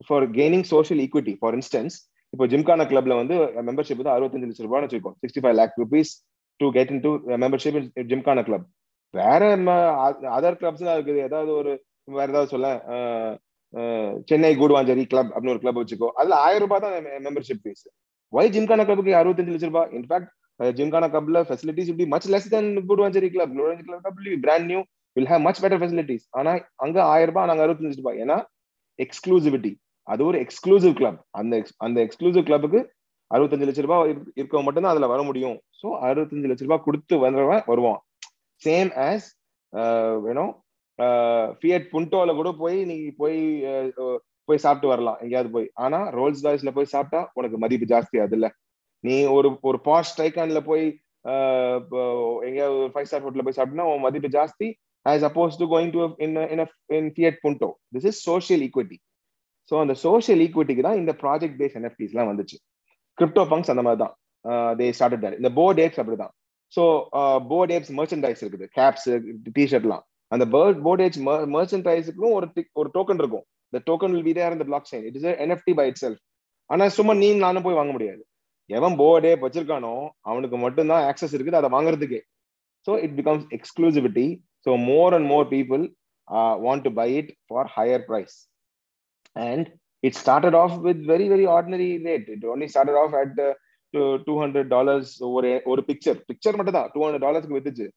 for 0.07 0.25
gaining 0.39 0.67
social 0.73 1.01
equity 1.05 1.33
for 1.41 1.55
instance 1.59 1.95
இப்போ 2.33 2.45
ஜிம்கானா 2.51 2.83
கிளப்ல 2.91 3.13
வந்து 3.21 3.35
மெம்பர்ஷிப் 3.69 3.99
வந்து 4.01 4.13
அறுபத்தஞ்சு 4.15 4.47
லட்சம் 4.49 4.67
ரூபாய் 4.67 4.83
வச்சிருக்கோம் 4.85 5.15
sixty 5.21 5.41
five 5.43 5.57
lakh 5.59 5.73
rupees 5.81 6.11
to 6.63 6.67
get 6.77 6.91
into 7.05 7.11
membership 7.43 7.77
Gymkhana 8.11 8.43
club 8.49 8.67
வேற 9.13 9.41
அதர் 10.37 10.59
கிளப்ஸ் 10.59 10.85
தான் 10.87 10.97
இருக்குது. 10.97 11.19
ஏதாவது 11.27 11.51
ஒரு 11.61 11.71
வேற 12.17 12.27
ஏதாவது 12.33 12.51
சொல்ல 12.53 12.67
சென்னை 14.29 14.53
கூடுவாஞ்சேரி 14.61 15.03
கிளப் 15.11 15.31
அப்படின்னு 15.33 15.55
ஒரு 15.55 15.63
கிளப் 15.63 15.79
வச்சுக்கோ. 15.81 16.07
அதுல 16.19 16.37
ஆயிரம் 16.45 16.63
ரூபாய் 16.65 16.83
தான் 16.85 16.95
மெம்பர்ஷிப் 17.27 17.61
ஃபீஸ் 17.65 17.83
ஒய் 18.33 18.53
ஜிம்கான 18.55 18.83
கிளப்புக்கு 18.87 19.13
அறுபத்தஞ்சு 19.19 19.53
லட்சம் 19.53 19.71
ரூபாய்? 19.73 19.91
இன்ஃபேக்ட் 19.99 20.29
ஜிம்கான 20.79 21.05
கிளப்ல 21.13 21.39
ஃபெசிலிட்டிஸ் 21.49 21.89
இப்படி 21.91 22.07
much 22.13 22.27
less 22.33 22.49
than 22.55 22.71
Guduvanchery 22.89 23.29
club 23.35 23.53
Club. 23.57 23.69
Club 23.87 24.03
Club 24.07 24.41
brand 24.45 24.67
new 24.71 24.81
will 25.15 25.29
have 25.31 25.43
much 25.47 25.61
better 25.63 25.81
facilities 25.83 26.25
ஆனா 26.39 26.51
அங்க 26.85 26.97
ஆயிரம் 27.13 27.31
ரூபாய் 27.31 27.47
நாங்க 27.51 27.63
அறுபத்தஞ்சு 27.65 28.01
ரூபாய். 28.01 28.19
ஏன்னா 28.23 28.37
எக்ஸ்க்ளூசிவிட்டி 28.99 29.71
அது 30.07 30.21
ஒரு 30.29 30.37
எக்ஸ்க்ளூசிவ் 30.45 30.93
கிளப் 30.99 31.19
அந்த 31.39 31.63
அந்த 31.85 31.97
எக்ஸ்க்ளூசிவ் 32.05 32.45
கிளப்புக்கு 32.49 32.79
அறுபத்தஞ்சு 33.35 33.67
லட்ச 33.67 33.83
ரூபாய் 33.85 34.09
இருக்கவங்க 34.39 34.65
மட்டும்தான் 34.67 34.93
அதுல 34.93 35.07
வர 35.13 35.21
முடியும். 35.29 35.57
ஸோ 35.81 35.87
அறுபத்தஞ்சு 36.07 36.49
லட்ச 36.51 36.65
ரூபாய் 36.67 36.85
கொடுத்து 36.87 37.15
வந்தவன் 37.25 37.63
வருவான். 37.71 37.99
சேம் 38.61 38.91
ஆஸ் 39.09 39.27
வேணும் 40.25 40.51
ஃபியட் 41.59 41.85
புண்டோல 41.93 42.31
கூட 42.39 42.49
போய் 42.61 42.77
நீ 42.89 42.97
போய் 43.21 43.37
uh, 43.71 43.85
uh, 44.03 44.17
போய் 44.49 44.63
சாப்பிட்டு 44.63 44.91
வரலாம் 44.91 45.19
எங்கேயாவது 45.23 45.49
போய். 45.55 45.67
ஆனா 45.83 45.99
ரோல்ஸ் 46.17 46.43
ராய்ஸ்ல 46.45 46.71
போய் 46.77 46.93
சாப்பிட்டா 46.95 47.21
உனக்கு 47.39 47.57
மதிப்பு 47.63 47.85
ஜாஸ்தி 47.93 48.17
அதுல 48.25 48.47
நீ 49.03 49.15
ஒரு 49.35 49.49
ஒரு 49.69 49.77
பாஸ்ட் 49.87 50.19
டைகான்ல 50.21 50.61
போய் 50.69 50.85
uh, 51.31 51.77
எங்கேயாவது 52.47 52.79
ஒரு 52.83 52.91
ஃபைவ் 52.95 53.07
ஸ்டார் 53.09 53.23
ஹோட்டல்ல 53.25 53.45
போய் 53.47 53.59
சாப்பிட்டா 53.59 53.85
உன் 53.91 54.05
மதிப்பு 54.07 54.31
ஜாஸ்தி 54.37 54.69
as 55.05 55.25
opposed 55.29 55.59
to 55.61 55.67
going 55.75 55.93
to 55.95 56.01
in 56.97 57.11
Fiat 57.15 57.39
Punto 57.45 57.69
this 57.95 58.09
is 58.11 58.21
social 58.29 58.63
equity 58.67 58.99
so 59.71 59.75
அந்த 59.83 59.93
சோஷியல் 60.05 60.41
ஈக்விட்டிக்கு 60.45 60.83
தான் 60.87 60.99
இந்த 61.01 61.11
ப்ராஜெக்ட் 61.23 61.57
பேஸ் 61.59 61.75
என்எஃப்டிஸ்லாம் 61.79 62.29
வந்துச்சு. 62.31 62.57
கிரிப்டோ 63.19 63.43
பங்க்ஸ் 63.51 63.71
அந்த 63.73 63.83
மாதிரி 63.87 64.01
தான் 64.03 64.13
தே 64.79 64.87
ஸ்டார்டட் 64.97 65.37
இந்த 65.41 65.51
போர்ட் 65.59 65.81
ஏப்ஸ் 65.85 65.99
அப்படிதான். 66.01 66.33
ஸோ 66.73 66.83
போர்ட் 67.51 67.73
ஏப்ஸ் 67.75 67.93
மர்ச்சன்டைஸ் 67.99 68.41
இருக்குது. 68.43 68.65
கேப்ஸ் 68.77 69.07
டிஷர்ட்லாம் 69.57 70.03
அந்த 70.31 70.45
பேர்ட் 70.55 70.81
போர்ட் 70.85 71.03
ஏஜ் 71.05 71.17
மர்ச்சன்டைஸுக்கும் 71.55 72.33
ஒரு 72.37 72.47
ஒரு 72.81 72.89
டோக்கன் 72.97 73.21
இருக்கும். 73.21 73.45
இந்த 73.69 73.79
டோக்கன் 73.89 74.13
வில் 74.15 74.27
பி 74.29 74.33
தேர் 74.37 74.55
இந்த 74.57 74.65
blockchain 74.91 75.05
it 75.09 75.17
is 75.19 75.27
NFT 75.45 75.73
by 75.79 75.85
itself 76.03 76.21
ஆனா 76.69 76.85
சும்மா 76.97 77.13
நீ 77.21 77.27
நானும் 77.45 77.65
போய் 77.65 77.79
வாங்க 77.79 77.93
முடியாது. 77.95 78.21
எவன் 78.69 78.95
போர்டே 79.01 79.31
வச்சிருக்கானோ 79.43 79.93
அவனுக்கு 80.29 80.57
மட்டும்தான் 80.65 81.05
ஆக்சஸ் 81.09 81.33
இருக்குது 81.35 81.59
அதை 81.59 81.69
வாங்குறதுக்கு. 81.75 82.19
So 82.87 82.91
it 83.05 83.15
becomes 83.19 83.45
exclusivity 83.57 84.27
so 84.65 84.73
more 84.91 85.15
and 85.17 85.27
more 85.33 85.47
people 85.55 85.83
want 86.65 86.85
to 86.87 86.91
buy 87.01 87.07
it 87.19 87.31
for 87.47 87.69
higher 87.77 88.03
price 88.09 88.35
and 89.47 89.67
it 90.03 90.17
started 90.21 90.57
off 90.61 90.75
with 90.87 91.03
very 91.11 91.27
very 91.33 91.45
ordinary 91.55 91.89
rate 92.07 92.27
it 92.35 92.45
only 92.53 92.67
started 92.73 92.99
off 93.03 93.15
at 93.21 93.39
two 94.27 94.33
hundred 94.43 94.69
dollars 94.75 95.13
ஒரு 95.35 95.49
ஒரு 95.71 95.81
picture 95.89 96.19
picture 96.29 96.57
மட்டும் 96.57 96.77
தான். 96.79 96.89
Two 96.93 97.01
hundred 97.05 97.25
டாலர்ஸ்க்கு 97.27 97.57
வித்துச்சு. 97.57 97.87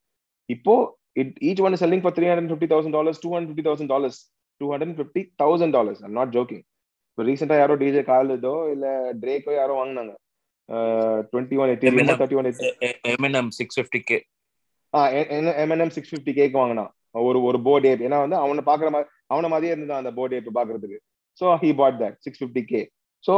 இப்போ 0.54 0.74
it 1.22 1.34
each 1.48 1.62
one 1.66 1.80
selling 1.82 2.04
for 2.04 2.16
three 2.16 2.26
hundred 2.30 2.52
fifty 2.52 2.68
thousand 2.74 2.96
dollars 2.98 3.20
two 3.24 3.30
hundred 3.34 3.50
fifty 3.50 3.66
thousand 3.68 3.92
dollars 3.94 4.18
two 4.60 4.66
hundred 4.72 4.98
fifty 5.00 5.22
thousand 5.42 5.74
dollars 5.78 6.02
I'm 6.06 6.16
not 6.20 6.32
joking 6.36 6.64
இப்போ 7.10 7.24
ரீசெண்டா 7.30 7.56
யாரோ 7.60 7.74
DJ 7.82 8.02
காலுதோ 8.10 8.54
இல்ல 8.74 8.86
ட்ரேக்கோ 9.22 9.52
யாரோ 9.60 9.74
வாங்கினாங்க. 9.80 10.12
Twenty 11.30 11.56
one 11.62 11.70
eighty 11.72 11.88
thirty 12.20 12.36
one 12.40 12.48
MNM 13.14 13.50
six 13.58 13.76
fifty 13.78 14.00
K 14.10 14.18
MNM 15.64 15.92
six 15.96 16.12
fifty 16.12 16.32
K 16.38 16.60
வாங்கினான். 16.60 16.90
ஒரு 17.28 17.38
ஒரு 17.48 17.58
போர்ட் 17.66 17.86
ஏப் 17.90 18.04
ஏன்னா 18.06 18.18
வந்து 18.24 18.36
அவனை 18.44 18.62
பாக்குற 18.70 18.88
மாதிரி 18.94 19.08
அவன 19.34 19.48
மாதிரியே 19.52 19.74
இருந்தான் 19.76 20.02
அந்த 20.02 20.12
போர்ட் 20.18 20.34
ஏப் 20.38 20.56
பாக்குறதுக்கு 20.58 20.98
so 21.40 21.46
he 21.62 21.70
bought 21.80 21.98
that 22.02 22.16
six 22.24 22.40
fifty 22.42 22.64
K 22.72 22.80
so 23.24 23.34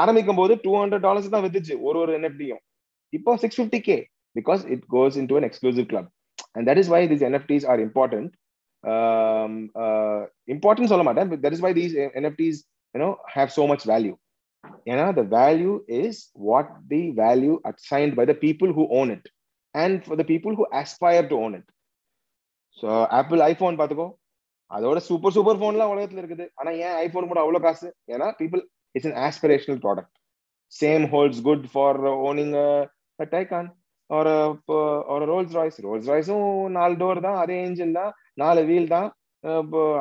ஆரம்பிக்கும் 0.00 0.40
போது 0.40 0.54
டூ 0.64 0.72
ஹண்ட்ரட் 0.80 1.04
டாலர்ஸ் 1.06 1.32
தான் 1.34 1.44
வித்துச்சு 1.46 1.74
ஒரு 1.86 1.98
ஒரு 2.02 2.12
என்எஃப்டியும் 2.18 2.62
இப்போ 3.12 3.32
six 3.42 3.58
fifty 3.60 3.80
K 3.88 3.96
because 4.36 4.62
it 4.74 4.84
goes 4.94 5.16
into 5.30 5.36
an 5.38 5.46
exclusive 5.48 5.86
club 5.92 6.10
and 6.56 6.66
that 6.68 6.80
is 6.82 6.90
why 6.94 7.00
these 7.12 7.24
NFTs 7.28 7.66
are 7.72 7.82
important 7.86 8.32
important 10.48 10.92
சொல்ல 10.92 11.04
மாட்டேன் 11.08 11.30
that 11.36 11.56
is 11.56 11.64
why 11.66 11.72
these 11.78 11.94
NFTs 12.18 12.60
you know 12.94 13.10
have 13.36 13.52
so 13.56 13.64
much 13.72 13.86
value 13.92 14.14
ஏன்னா 14.90 15.06
the 15.18 15.22
value 15.36 15.72
is 16.00 16.20
what 16.46 16.70
the 16.92 17.02
value 17.22 17.54
assigned 17.70 18.14
by 18.18 18.26
the 18.26 18.36
people 18.44 18.70
who 18.78 18.84
own 19.00 19.10
it 19.16 19.28
and 19.74 19.98
for 20.06 20.20
the 20.22 20.26
people 20.32 20.54
who 20.60 20.66
aspire 20.82 21.26
to 21.32 21.38
own 21.46 21.56
it 21.60 21.68
so 22.78 22.88
Apple 23.18 23.42
iPhone 23.50 23.76
பார்த்துக்கோ 23.78 24.08
அதோட 24.70 24.98
super 25.08 25.34
super 25.36 25.60
போன்லாம் 25.62 25.92
உலகத்துல 25.92 26.22
இருக்குது. 26.22 26.44
ஆனா 26.58 26.70
ஏன் 26.84 26.96
iPhone 27.04 27.28
கூட 27.30 27.40
அவ்வளவு 27.42 27.64
காசு? 27.66 27.88
ஏன்னா 28.14 28.28
people 28.40 28.62
it's 28.94 29.08
an 29.10 29.18
aspirational 29.26 29.80
product 29.84 30.14
same 30.72 31.04
holds 31.12 31.42
good 31.48 31.66
for 31.72 31.98
owning 32.28 32.54
Taigun 33.18 33.68
ஒரு 34.10 34.32
ஒரு 35.12 35.24
ரோல்ஸ் 35.30 35.54
ராய்ஸ் 35.58 35.78
ரோல்ஸ் 35.86 36.08
ராய்ஸும் 36.10 36.48
நாலு 36.76 36.94
டோர் 37.00 37.20
தான் 37.26 37.38
அதே 37.42 37.56
இன்ஜின் 37.68 37.96
தான் 37.98 38.10
நாலு 38.42 38.60
வீல் 38.70 38.92
தான் 38.94 39.08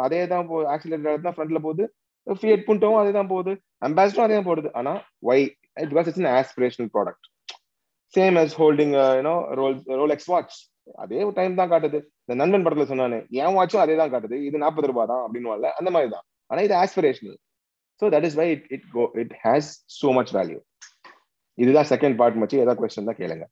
அதே 0.06 0.20
தான் 0.34 0.44
ஆக்சிலேட்டர் 0.74 1.26
தான் 1.28 1.36
ஃப்ரண்ட்ல 1.38 1.60
போகுது 1.66 1.86
ஃபியட் 2.28 2.66
புண்டோவும் 2.68 3.00
அதே 3.02 3.12
தான் 3.18 3.32
போகுது 3.34 3.54
அம்பாசிடரும் 3.88 4.26
அதே 4.28 4.36
தான் 4.38 4.50
போடுது 4.52 4.70
ஆனா 4.80 4.94
why 5.30 5.44
because 5.92 6.10
it's 6.10 6.22
an 6.24 6.32
aspirational 6.36 6.92
product 6.96 7.28
same 8.14 8.38
as 8.44 8.56
holding 8.62 8.94
you know 9.20 9.36
roll 9.60 9.78
Rolex 10.16 10.30
watch 10.34 10.58
அதே 11.04 11.20
டைம் 11.38 11.60
தான் 11.60 11.72
காட்டுது. 11.74 12.00
இந்த 12.26 12.36
நண்பன் 12.42 12.66
படத்துல 12.66 12.88
சொன்னானு 12.92 13.18
என் 13.42 13.56
வாட்சும் 13.58 13.84
அதே 13.84 13.96
தான் 14.02 14.14
காட்டுது. 14.14 14.38
இது 14.48 14.64
நாற்பது 14.64 14.90
ரூபாய் 14.92 15.10
தான் 15.12 15.24
அப்படின்னு 15.26 15.74
அந்த 15.82 15.92
மாதிரி 15.96 16.12
தான் 16.16 16.26
ஆனா 16.52 16.62
இது 16.68 16.76
aspirational 16.84 17.38
so 18.02 18.08
that 18.14 18.28
is 18.30 18.38
why 18.42 18.48
it 18.56 18.66
it 18.76 18.88
go 18.96 19.04
it 19.24 19.36
has 19.46 19.70
so 20.00 20.10
much 20.18 20.34
value 20.38 20.60
இதுதான் 21.64 21.90
செகண்ட் 21.94 22.18
பார்ட் 22.22 22.40
மச்சு. 22.42 22.58
ஏதாவது 22.64 22.80
கொஸ்டின் 22.82 23.10
தான் 23.10 23.20
கேளுங்க. 23.22 23.46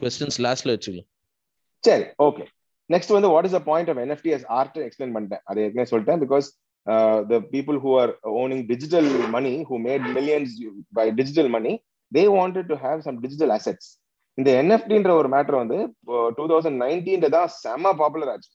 கொஸ்டின்ஸ் 0.00 0.38
லாஸ்ட்ல 0.46 0.74
வச்சுக்கலாம். 0.74 1.10
சரி 1.84 2.06
ஓகே 2.26 2.44
நெக்ஸ்ட் 2.94 3.14
வந்து 3.16 3.28
what 3.34 3.46
is 3.48 3.56
the 3.56 3.60
point 3.68 3.90
of 3.92 4.00
NFT 4.04 4.32
as 4.36 4.46
art 4.58 4.78
explain 4.86 5.14
பண்ணிட்டேன். 5.16 5.42
அதை 5.48 5.58
ஏற்கனவே 5.66 5.90
சொல்லிட்டேன். 5.92 6.20
Because 6.24 6.48
the 7.30 7.38
people 7.54 7.78
who 7.84 7.90
are 8.02 8.12
owning 8.42 8.64
digital 8.72 9.08
money 9.36 9.52
who 9.68 9.78
made 9.88 10.04
millions 10.16 10.52
by 10.98 11.06
digital 11.20 11.50
money 11.56 11.72
they 12.12 12.24
wanted 12.38 12.68
to 12.72 12.78
have 12.84 13.00
some 13.06 13.18
digital 13.24 13.52
assets 13.58 13.90
இந்த 14.38 14.50
என்எஃப்டின்ற 14.62 15.10
ஒரு 15.10 15.28
matter 15.28 15.60
வந்து 15.62 15.78
two 16.36 16.44
thousand 16.46 16.80
நைன்டீன்ல 16.82 17.28
தான் 17.28 17.48
செம்ம 17.62 17.92
பாப்புலர் 17.96 18.28
ஆச்சு. 18.28 18.50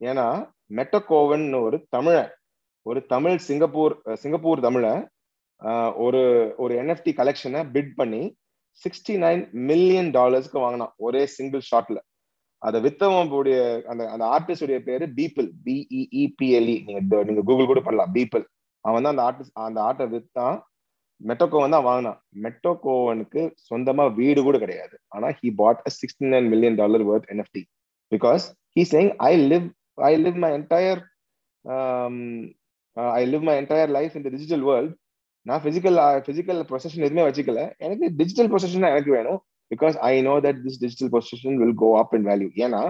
ஏன்னா 0.00 0.26
மெட்டகோவன் 0.74 1.46
ஒரு 1.60 1.78
தமிழன் 1.90 2.30
ஒரு 2.86 3.00
தமிழ் 3.06 3.38
சிங்கப்பூர் 3.38 3.94
சிங்கப்பூர் 4.14 4.60
தமிழ 4.60 4.84
ஒரு 5.96 6.20
ஒரு 6.56 6.74
என்எஃப்டி 6.74 7.12
கலெக்ஷனை 7.16 7.60
பிட் 7.72 7.92
பண்ணி 7.96 8.22
சிக்ஸ்டி 8.82 9.14
நைன் 9.16 9.42
மில்லியன் 9.66 10.10
டாலர்ஸ்க்கு 10.10 10.58
வாங்கினான் 10.60 10.94
ஒரே 10.98 11.22
சிங்கிள் 11.28 11.64
ஷாட்ல 11.70 11.98
அதை 12.62 12.78
வித்தவன் 12.80 13.30
அந்த 13.86 14.02
அந்த 14.08 14.24
ஆர்டிஸ்டுடைய 14.26 14.78
பேரு 14.84 15.04
பீப்பிள் 15.16 15.48
பிஇஇபிஎல்இ 15.66 16.76
நீங்க 16.86 17.22
நீங்க 17.22 17.42
கூகுள் 17.42 17.66
கூட 17.66 17.80
பண்ணலாம் 17.80 18.12
பீப்பிள் 18.12 18.44
அவன் 18.84 19.02
தான் 19.02 19.14
அந்த 19.14 19.24
ஆர்டிஸ்ட் 19.28 19.56
அந்த 19.60 19.80
ஆர்ட்டை 19.82 20.06
வித்தான் 20.10 20.58
மெட்டோகோவன் 21.20 21.74
தான் 21.74 21.86
வாங்கினான். 21.88 22.18
மெட்டோகோவனுக்கு 22.44 23.40
சொந்தமா 23.68 24.04
வீடு 24.20 24.40
கூட 24.46 24.56
கிடையாது. 24.64 24.94
ஆனா 25.14 25.28
he 25.40 25.48
bought 25.60 25.82
a 25.88 25.92
sixty 26.00 26.30
nine 26.34 26.48
million 26.52 26.78
dollar 26.80 27.04
worth 27.10 27.28
NFT 27.34 27.62
because 28.12 28.44
he 28.76 28.84
sang 28.94 29.10
I 29.28 29.32
live 29.52 29.66
I 30.08 30.12
live 30.24 30.38
my 30.44 30.50
entire 30.58 31.02
I 33.18 33.22
live 33.32 33.46
my 33.48 33.54
entire 33.62 33.92
life 33.98 34.16
இந்த 34.20 34.28
டிஜிட்டல் 34.36 34.64
வேர்ல்ட் 34.70 34.94
நான் 35.46 35.62
பிசிக்கல் 35.66 35.98
பிசிக்கல் 36.28 36.60
ப்ரொசஷன் 36.70 37.04
எதுவுமே 37.06 37.26
வச்சுக்கல. 37.28 37.60
எனக்கு 37.84 38.06
டிஜிட்டல் 38.20 38.50
ப்ரொசஷன் 38.52 38.84
தான் 38.84 38.94
எனக்கு 38.96 39.12
வேணும் 39.18 39.38
because 39.70 39.96
I 40.10 40.14
know 40.28 40.34
that 40.46 40.60
this 40.64 40.80
digital 40.84 41.10
possession 41.14 41.58
will 41.62 41.78
go 41.82 41.88
up 42.02 42.14
in 42.18 42.26
value 42.30 42.48
ஏன்னா 42.64 42.82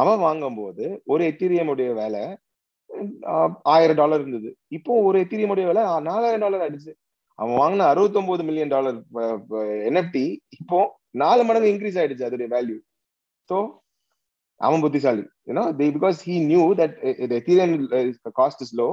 அவன் 0.00 0.20
வாங்கும்போது 0.26 0.84
ஒரு 1.12 1.22
எத்தீரியம் 1.30 1.70
வேலை 2.02 2.22
uh, 2.90 3.48
ஆயிரம் 3.74 3.98
டாலர் 4.00 4.22
இருந்தது. 4.22 4.50
இப்போ 4.76 4.92
ஒரு 5.08 5.16
எத்திரியமுடைய 5.24 5.64
வேலை 5.70 5.82
நாலாயிரம் 6.08 6.44
டாலர் 6.44 6.62
ஆயிடுச்சு. 6.64 6.92
அவன் 7.40 7.58
வாங்கின 7.60 7.86
அறுபத்தொன்பது 7.92 8.42
மில்லியன் 8.48 8.72
டாலர் 8.74 8.96
என்எஃப்டி 9.88 10.24
இப்போ 10.60 10.80
நாலு 11.22 11.42
மடங்கு 11.48 11.70
இன்க்ரீஸ் 11.72 11.98
ஆயிடுச்சு 12.00 12.26
அதோடைய 12.28 12.48
வேல்யூ 12.56 12.78
ஸோ 13.50 13.58
அவன் 14.60 14.82
புத்திசாலி. 14.84 15.22
You know 15.48 15.62
because 15.98 16.18
he 16.28 16.34
knew 16.50 16.64
that 16.80 16.96
Ethereum 17.38 17.72
cost 18.40 18.64
is 18.66 18.74
low 18.80 18.88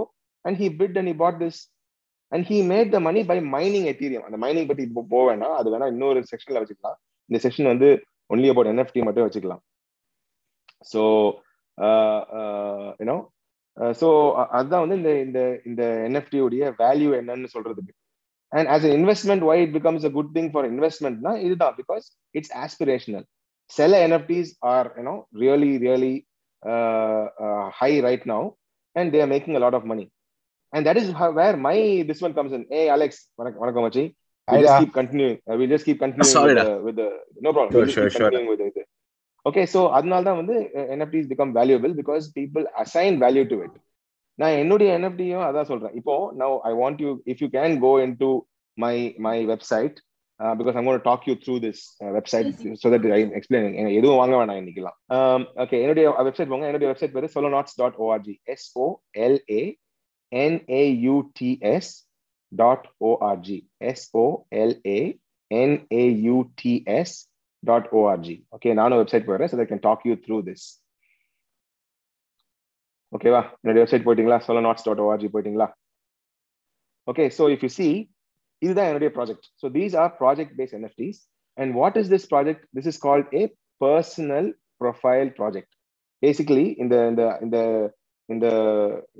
and 0.46 0.58
he 0.62 0.68
bid 0.82 0.98
and 1.00 1.12
he 1.12 1.16
bought 1.24 1.40
this 1.44 1.60
and 2.32 2.46
he 2.50 2.58
made 2.72 2.90
the 2.96 3.00
money 3.08 3.22
by 3.32 3.38
mining 3.56 3.88
Ethereum 3.92 4.26
அந்த 4.28 4.38
mining 4.44 4.70
பத்தி 4.70 4.84
இப்போ 4.88 5.04
போக 5.14 5.24
வேண்டாம். 5.30 5.56
அது 5.60 5.68
வேணா 5.74 5.90
இன்னொரு 5.94 6.22
செக்ஷன்ல 6.32 6.62
வச்சுக்கலாம். 6.62 6.98
இந்த 7.30 7.40
செக்ஷன் 7.46 7.72
வந்து 7.74 7.90
ஒன்லி 8.34 8.48
அபவுட் 8.54 8.72
என்எஃப்டி 8.74 9.04
மட்டும் 9.08 9.28
வச்சுக்கலாம். 9.28 9.62
ஸோ 10.92 11.02
யூனோ 13.02 13.18
ஸோ 14.00 14.08
அதுதான் 14.58 14.84
வந்து 14.84 14.98
இந்த 14.98 15.10
இந்த 15.26 15.40
இந்த 15.70 15.84
என்எஃப்டியுடைய 16.08 16.64
வேல்யூ 16.84 17.10
என்னன்னு 17.22 17.50
சொல்றதுக்கு. 17.56 17.94
And 18.53 18.69
as 18.75 18.85
an 18.89 18.95
investment 18.99 19.45
why 19.51 19.57
it 19.65 19.75
becomes 19.79 20.07
a 20.09 20.13
good 20.17 20.33
thing 20.39 20.51
for 20.55 20.67
இன்வெஸ்ட்மெண்ட்னா 20.73 21.33
இதுதான் 21.47 21.77
பிகாஸ் 21.81 22.07
இட்ஸ் 22.39 22.55
ஆஸ்பிரேஷனல் 22.65 23.27
சில 23.71 24.01
NFTs 24.07 24.51
are 24.73 24.89
you know 24.99 25.15
really 25.43 25.73
really 25.87 26.15
high 27.81 27.93
right 28.09 28.27
now 28.33 28.49
and 28.97 29.13
they're 29.17 29.31
making 29.35 29.59
a 29.61 29.63
lot 29.67 29.79
of 29.81 29.89
money 29.93 30.05
and 30.73 30.87
that 30.89 31.01
is 31.03 31.13
where 31.41 31.59
my 31.69 31.77
this 32.11 32.25
one 32.29 32.35
comes 32.41 32.57
in 32.59 32.67
A 32.79 32.83
Alex 32.97 33.23
வணக்கம் 33.41 33.63
வணக்கம் 33.65 33.87
மச்சி 33.87 34.05
I 34.49 34.61
just 34.61 34.81
keep 34.81 34.93
continuing. 34.93 35.39
Uh, 35.49 35.57
we 35.57 35.67
just 35.67 35.85
keep 35.85 35.99
continuing 36.01 36.25
Sorry, 36.29 36.55
with, 36.55 36.65
the, 36.65 36.83
with 36.83 36.97
the 36.97 37.11
no 37.41 37.53
problem. 37.53 37.71
Sure, 37.71 37.81
We'll 37.81 37.87
just 37.87 37.95
sure, 37.95 38.09
keep 38.09 38.13
sure. 38.13 38.31
continuing 38.31 38.49
with 38.53 38.77
it. 38.77 38.87
Okay, 39.47 39.65
so 39.67 39.81
அதனால 39.97 40.23
தான் 40.23 40.39
வந்து 40.41 40.57
NFTs 40.97 41.27
become 41.33 41.53
valuable 41.53 41.93
because 42.01 42.25
people 42.33 42.65
assign 42.83 43.15
value 43.19 43.47
to 43.53 43.57
it. 43.67 43.73
நான் 44.42 44.58
என்னுடைய 44.62 44.90
என்எஃப்டியும் 44.98 45.46
அதான் 45.48 45.70
சொல்றேன். 45.72 45.94
இப்போ 46.00 46.16
now 46.42 46.56
I 46.70 46.72
want 46.82 47.00
you 47.06 47.12
if 47.32 47.42
you 47.44 47.50
can 47.58 47.76
go 47.86 47.92
into 48.24 48.30
my 48.78 48.96
my 49.28 49.38
website 49.52 49.98
because 50.60 50.76
I'm 50.80 50.88
gonna 50.90 51.06
talk 51.10 51.28
you 51.30 51.36
through 51.44 51.56
this 51.68 51.84
website 52.18 52.50
so 52.82 52.90
that 52.96 53.08
I 53.18 53.22
explain 53.40 53.70
எதுவும் 54.00 54.20
வாங்க 54.22 54.36
வேணாம் 54.40 54.60
இன்னைக்கெல்லாம். 54.62 54.98
Okay 55.66 55.78
என்னுடைய 55.84 56.08
வெப்சைட் 56.30 56.52
போங்க. 56.54 56.68
என்னுடைய 56.72 56.90
வெப்சைட் 56.92 57.16
பேரு 57.16 57.34
Solonauts 57.36 57.78
dot 57.84 57.98
org 58.08 58.36
S O 58.56 58.88
L A 59.28 59.64
N A U T S 60.32 61.94
dot 62.52 62.84
org 63.08 63.48
s 63.98 64.02
o 64.22 64.26
l 64.68 64.72
a 64.98 65.00
n 65.52 65.72
a 66.02 66.04
u 66.34 66.36
t 66.60 66.62
s 67.08 67.10
dot 67.64 67.86
org 68.02 68.28
okay 68.56 68.72
நானும் 68.80 69.00
website 69.02 69.26
போயிடுறேன் 69.28 69.50
so 69.52 69.58
they 69.60 69.66
can 69.72 69.82
talk 69.88 70.00
you 70.10 70.16
through 70.26 70.40
this. 70.50 70.62
ஓகேவா 73.14 73.42
என்னுடைய 73.60 73.82
website 73.84 74.06
போயிட்டீங்களா? 74.06 74.38
Solo 74.46 74.62
Nauts 74.68 74.86
dot 74.88 75.02
O R G 75.06 75.28
போயிட்டீங்களா? 75.34 75.68
Okay 77.12 77.26
so 77.38 77.44
if 77.54 77.64
you 77.66 77.70
see 77.78 77.88
இதுதான் 78.62 78.90
என்னுடைய 78.90 79.10
project 79.18 79.46
so 79.62 79.68
these 79.78 79.94
are 80.04 80.12
project 80.22 80.56
base 80.60 80.74
NFTs 80.78 81.20
and 81.58 81.72
what 81.80 81.98
is 82.02 82.10
this 82.14 82.28
project 82.34 82.64
this 82.78 82.90
is 82.92 83.00
called 83.08 83.30
a 83.40 83.44
personal 83.82 84.50
profile 84.82 85.32
project 85.40 85.74
basically 86.24 86.66
இந்த 86.84 86.96
இந்த 87.12 87.24
இந்த 87.46 87.58
இந்த 88.30 88.48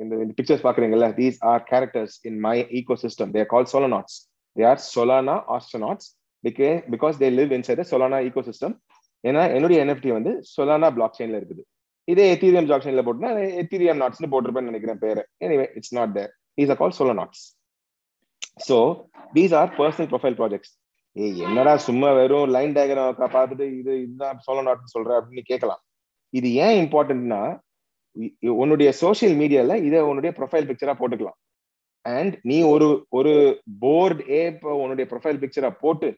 இந்த 0.04 0.14
இந்த 0.24 0.34
pictures 0.40 0.66
பாக்குறீங்கல்ல 0.68 1.08
these 1.20 1.38
are 1.52 1.64
characters 1.72 2.16
in 2.30 2.40
my 2.48 2.56
ecosystem 3.06 3.32
there 3.36 3.50
call 3.54 3.70
Solonauts 3.74 4.18
they 4.56 4.66
are 4.72 4.82
Solana 4.96 5.36
astronauts 5.56 6.10
PK 6.44 6.70
because 6.94 7.16
they 7.22 7.30
live 7.40 7.54
inside 7.58 7.84
Solana 7.94 8.20
ecosystem 8.50 8.76
ஏன்னா 9.24 9.44
என்னுடைய 9.56 9.78
NFT 9.86 10.10
வந்து 10.18 10.32
Solana 10.56 10.90
black 10.98 11.18
செயின்ல 11.20 11.40
இருக்குது. 11.42 11.64
இதே 12.08 12.26
எத்தீரியம் 12.34 12.70
ஜாக்ஷன்ல 12.72 13.04
போட்டுனா 13.06 13.32
எத்தீரியம் 13.62 14.02
நாட்ஸ்னு 14.04 14.32
போட்டிருப்பேன்னு 14.34 14.72
நினைக்கிறேன் 14.72 15.04
பேரு. 15.06 15.22
Anyway 15.46 15.66
it's 15.78 15.96
not 16.00 16.14
there 16.18 16.32
is 16.64 16.74
a 16.74 16.78
call 16.82 16.98
Solonauts 17.00 17.46
so 18.68 18.78
these 19.38 19.56
are 19.60 19.72
personal 19.80 20.10
profile 20.12 20.38
projects 20.42 20.74
ஏய் 21.16 21.42
என்னடா 21.48 21.74
சும்மா 21.88 22.10
வெறும் 22.20 22.50
லைன் 22.56 22.74
டயக்ராம் 22.78 23.36
பார்த்துட்டு 23.36 23.66
இது 23.80 23.94
இதுதான் 24.06 24.66
நாட்னு 24.70 24.94
சொல்ற 24.96 25.12
அப்படின்னு 25.20 25.44
கேட்கலாம். 25.52 25.82
இது 26.34 26.48
ஏன் 26.66 26.78
இம்பார்ட்டன்ட்னா 26.84 27.42
உன்னுடைய 28.62 28.90
சோசியல் 29.02 29.36
மீடியால 29.42 29.76
இதை 29.88 30.00
உன்னுடைய 30.10 30.32
ப்ரொஃபைல் 30.40 30.68
பிக்சரா 30.70 30.94
போட்டுக்கலாம். 31.02 31.38
அண்ட் 32.06 32.36
நீ 32.50 32.58
ஒரு 32.74 32.88
ஒரு 33.18 33.34
போர்டு 33.84 34.22
ஏப் 34.42 34.64
உன்னுடைய 34.82 35.06
ப்ரொஃபைல் 35.12 35.42
பிக்சரா 35.44 35.70
போட்டு 35.84 36.10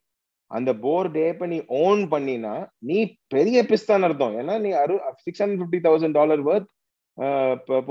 அந்த 0.51 0.71
போர்டு 0.83 1.19
ஏப்ப 1.29 1.47
நீ 1.53 1.57
ஓன் 1.83 2.01
பண்ணினா 2.13 2.53
நீ 2.89 2.97
பெரிய 3.33 3.57
பிஸ்தான் 3.71 4.05
அர்த்தம். 4.07 4.35
ஏன்னா 4.41 4.55
நீ 4.65 4.69
அரு 4.83 4.95
six 5.25 5.41
hundred 5.43 5.61
fifty 5.61 5.81
thousand 5.87 6.17
dollar 6.19 6.43
worth 6.49 6.69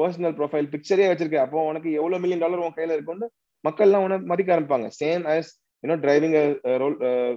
personal 0.00 0.34
profile 0.40 0.68
பிக்சரே 0.74 1.06
வச்சிருக்க. 1.10 1.38
அப்போ 1.46 1.64
உனக்கு 1.70 1.88
எவ்வளவு 2.00 2.22
மில்லியன் 2.24 2.44
டாலர் 2.44 2.64
உன் 2.66 2.76
கையில 2.78 2.96
இருக்கும்னு 2.96 3.28
மக்கள்லாம் 3.64 4.04
உன 4.06 4.18
மதிக்க 4.30 4.54
ஆரம்பிப்பாங்க. 4.54 4.88
Same 5.00 5.24
as 5.34 5.50
you know 5.84 5.96
driving 6.04 6.36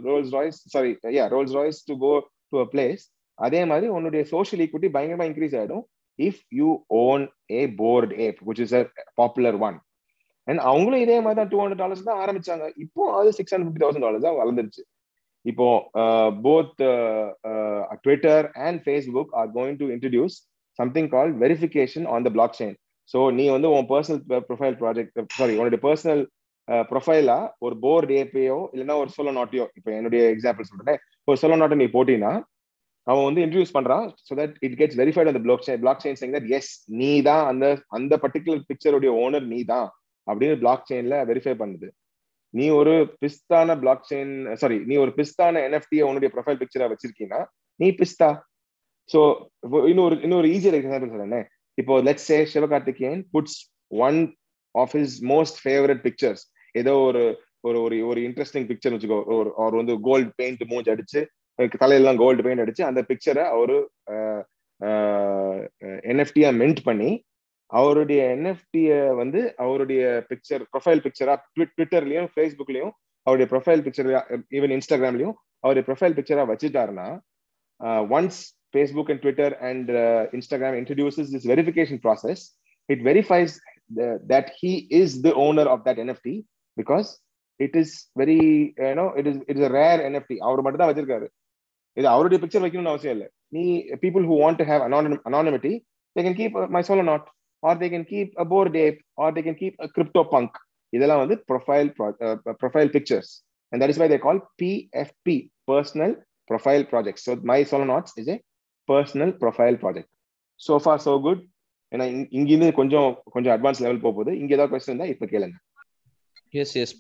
Rolls 0.09 0.31
Royce 0.37 0.59
sorry 0.75 0.91
yeah 1.17 1.25
Rolls 1.33 1.55
Royce 1.59 1.81
to 1.89 1.95
go 2.03 2.11
to 2.51 2.59
a 2.63 2.67
place 2.73 3.03
அதே 3.37 3.61
மாதிரி 3.71 3.87
உன்னுடைய 3.97 4.23
சோஷியல் 4.33 4.63
ஈக்விட்டி 4.65 4.89
பயங்கரமா 4.95 5.27
இன்க்ரீஸ் 5.29 5.55
ஆயிடும் 5.59 5.83
if 6.19 6.41
you 6.59 6.69
own 7.03 7.23
a 7.59 7.61
Bored 7.81 8.13
Ape 8.25 8.39
which 8.47 8.61
is 8.65 8.75
a 8.79 8.81
popular 9.21 9.57
one 9.67 9.77
and 10.47 10.61
அவங்களும் 10.71 11.03
இதே 11.05 11.17
மாதிரி 11.25 11.39
தான் 11.41 11.51
two 11.51 11.59
hundred 11.61 11.81
dollars 11.83 12.07
தான் 12.09 12.21
ஆரம்பிச்சாங்க. 12.23 12.65
இப்போ 12.85 13.01
அது 13.19 13.29
six 13.39 13.53
hundred 13.53 13.69
fifty 13.69 13.83
thousand 13.85 14.05
dollars 14.07 14.25
தான் 14.27 14.39
வளர்ந்துருச்சு. 14.41 14.83
இப்போ 15.45 15.67
both 16.43 16.81
Twitter 18.03 18.45
and 18.67 18.81
Facebook 18.85 19.31
are 19.39 19.49
going 19.57 19.79
to 19.81 19.87
introduce 19.95 20.35
something 20.79 21.09
call 21.15 21.31
verification 21.43 22.05
on 22.13 22.25
the 22.27 22.31
blockchain 22.59 22.77
so 23.09 23.21
நீ 23.37 23.45
வந்து 23.49 23.69
உன் 23.77 23.89
பர்சனல் 23.91 24.21
ப்ரொஃபைல் 24.49 24.77
ப்ராஜெக்ட் 24.81 25.19
சாரி 25.39 25.55
உன்னுடைய 25.59 25.81
பர்சனல் 25.87 26.23
ப்ரொஃபைலா 26.89 27.37
uh, 27.37 27.53
ஒரு 27.65 27.75
போர் 27.83 28.05
ஏபியோ 28.19 28.57
இல்லைன்னா 28.73 28.95
ஒரு 29.01 29.09
சோலோ 29.15 29.31
நாட்டியோ 29.37 29.65
இப்போ 29.77 29.89
என்னுடைய 29.97 30.21
எக்ஸாம்பிள் 30.33 30.69
சொல்றேன். 30.69 30.99
ஒரு 31.27 31.37
சோலோ 31.41 31.55
நாட்டை 31.61 31.77
நீ 31.81 31.87
போட்டினா 31.95 32.31
அவன் 33.07 33.25
வந்து 33.27 33.41
இன்ட்ரடியூஸ் 33.43 33.75
பண்றான் 33.77 34.05
so 34.27 34.35
that 34.39 34.55
it 34.65 34.75
gets 34.79 34.97
verified 35.01 35.31
அந்த 35.31 35.41
blockchain 35.67 35.81
blockchain 36.03 36.19
change 36.19 36.35
that 36.37 36.49
yes 36.57 36.71
நீ 36.99 37.11
தான் 37.29 37.43
அந்த 37.51 37.65
அந்த 37.97 38.13
பர்டிகுலர் 38.23 38.67
பிக்சருடைய 38.69 39.13
ஓனர் 39.23 39.47
நீ 39.53 39.59
தான் 39.73 39.87
அப்படின்னு 40.27 40.57
பிளாக் 40.63 40.87
செயின்ல 40.89 41.17
வெரிஃபை 41.31 41.55
பண்ணுது. 41.61 41.89
நீ 42.53 42.65
ஒரு 42.79 42.93
பிஸ்தான 43.23 43.75
பிளாக் 43.81 44.07
செயின் 44.09 44.33
சாரி 44.61 44.77
நீ 44.89 44.95
ஒரு 45.03 45.11
பிஸ்தான 45.19 45.61
என்எஃப்டியை 45.67 46.05
உன்னுடைய 46.07 46.29
ப்ரொஃபைல் 46.35 46.59
பிக்சரா 46.61 46.89
வச்சிருக்கீங்கன்னா 46.91 47.41
நீ 47.79 47.89
பிஸ்தா. 48.01 48.29
ஸோ 49.09 49.19
இன்னொரு 49.91 50.15
இன்னொரு 50.25 50.47
ஈஸியர் 50.55 50.77
எக்ஸாம்பிள் 50.79 51.13
சொல்றேன். 51.13 51.47
இப்போ 51.77 51.93
let's 52.07 52.27
say 52.31 52.37
Sivakarthikeyan 52.53 53.21
puts 53.35 53.59
one 54.07 54.19
of 54.75 54.93
his 54.97 55.15
most 55.33 55.59
favourite 55.63 56.01
pictures 56.07 56.43
ஏதோ 56.75 56.93
ஒரு 57.07 57.23
ஒரு 57.67 57.77
ஒரு 57.85 57.95
ஒரு 58.09 58.19
இன்ட்ரெஸ்டிங் 58.27 58.67
பிக்சர் 58.69 58.93
வச்சுக்கோ 58.93 59.19
ஒரு 59.37 59.49
அவர் 59.61 59.75
வந்து 59.81 59.95
கோல்டு 60.07 60.31
பெயிண்ட் 60.39 60.63
மூஞ்சி 60.71 60.91
அடிச்சு 60.93 61.21
தலையெல்லாம் 61.81 62.19
கோல்டு 62.21 62.43
பெயிண்ட் 62.45 62.63
அடிச்சு 62.63 62.83
அந்த 62.89 63.01
பிக்சரை 63.09 63.43
அவரு 63.55 63.77
என்எஃப்டியா 66.11 66.49
மென்ட் 66.61 66.81
பண்ணி 66.89 67.09
அவருடைய 67.71 68.21
என்எஃப்டிய 68.35 68.89
வந்து 69.19 69.39
அவருடைய 69.63 70.01
பிக்சர் 70.29 70.63
ப்ரொஃபைல் 70.73 71.03
பிக்சரா 71.05 71.35
ட்விட்டர்லயும் 71.77 72.29
ஃபேஸ்புக்லயும் 72.33 72.93
அவருடைய 73.27 73.47
ப்ரொஃபைல் 73.53 73.83
பிக்சர் 73.85 74.09
ஈவன் 74.57 74.73
இன்ஸ்டாகிராம்லயும் 74.77 75.35
அவருடைய 75.63 75.83
ப்ரொஃபைல் 75.89 76.17
பிக்சரா 76.17 76.45
வச்சுட்டாருன்னா 76.51 77.07
once 78.17 78.39
Facebook 78.73 79.11
and 79.13 79.21
Twitter 79.25 79.53
and 79.69 79.89
Instagram 80.37 80.77
introduces 80.81 81.31
this 81.35 81.47
verification 81.53 82.01
process 82.05 82.43
it 82.89 83.03
verifies 83.09 83.55
that 84.31 84.49
he 84.61 84.71
is 85.01 85.15
the 85.27 85.31
owner 85.47 85.69
of 85.73 85.83
that 85.87 86.01
NFT 86.05 86.35
because 86.77 87.09
it 87.59 87.75
is 87.81 87.95
very 88.21 88.39
you know 88.85 89.05
it 89.19 89.27
is 89.31 89.39
it 89.49 89.59
is 89.61 89.71
rare 89.79 90.01
NFT 90.07 90.37
அவர் 90.47 90.63
மட்டும் 90.65 90.81
தான் 90.83 90.91
வச்சிருக்காரு. 90.91 91.27
இது 91.97 92.07
அவருடைய 92.13 92.39
picture 92.43 92.63
வைக்கணும்னு 92.63 92.93
அவசியம் 92.93 93.15
இல்லை. 93.15 93.27
நீ 93.55 93.63
people 94.03 94.25
who 94.29 94.35
want 94.43 94.59
to 94.61 94.65
have 94.71 94.83
anonymity 95.29 95.73
they 96.15 96.23
can 96.25 96.37
keep 96.39 96.57
my 96.75 96.81
Solanauts 97.11 97.27
or 97.63 97.79
they 97.81 97.87
can 97.89 98.07
keep 98.07 98.33
a 98.37 98.45
Bored 98.51 98.77
Ape 98.77 98.99
or 99.23 99.33
they 99.33 99.41
can 99.41 99.59
keep 99.61 99.77
a 99.79 99.89
CryptoPunk 100.31 100.57
இதெல்லாம் 100.93 101.21
வந்து 101.23 101.35
profile 101.49 101.89
profile 102.61 102.91
pictures 102.95 103.31
and 103.73 103.81
that 103.83 103.93
is 103.93 104.01
why 104.01 104.07
they 104.09 104.19
call 104.19 104.41
PFP 104.61 105.37
personal 105.67 106.15
profile 106.49 106.85
project 106.91 107.23
so 107.25 107.33
my 107.51 107.59
Solanauts 107.91 108.15
is 108.17 108.29
a 108.29 108.37
personal 108.89 109.33
profile 109.41 109.77
project 109.83 110.11
so 110.59 110.75
far 110.83 111.03
so 111.05 111.13
good 111.21 111.41
ஏன்னா 111.91 112.05
இங்கிருந்து 112.31 112.69
கொஞ்சம் 112.79 113.07
கொஞ்சம் 113.33 113.53
advance 113.55 113.83
level 113.83 114.05
போகுது 114.05 114.31
இங்க 114.39 114.51
ஏதாவது 114.57 114.71
question 114.73 114.93
இருந்தா 114.93 115.11
இப்ப 115.13 115.25
கேளுங்க. 115.27 115.55
எஸ் 116.53 116.73
எஸ் 116.77 116.93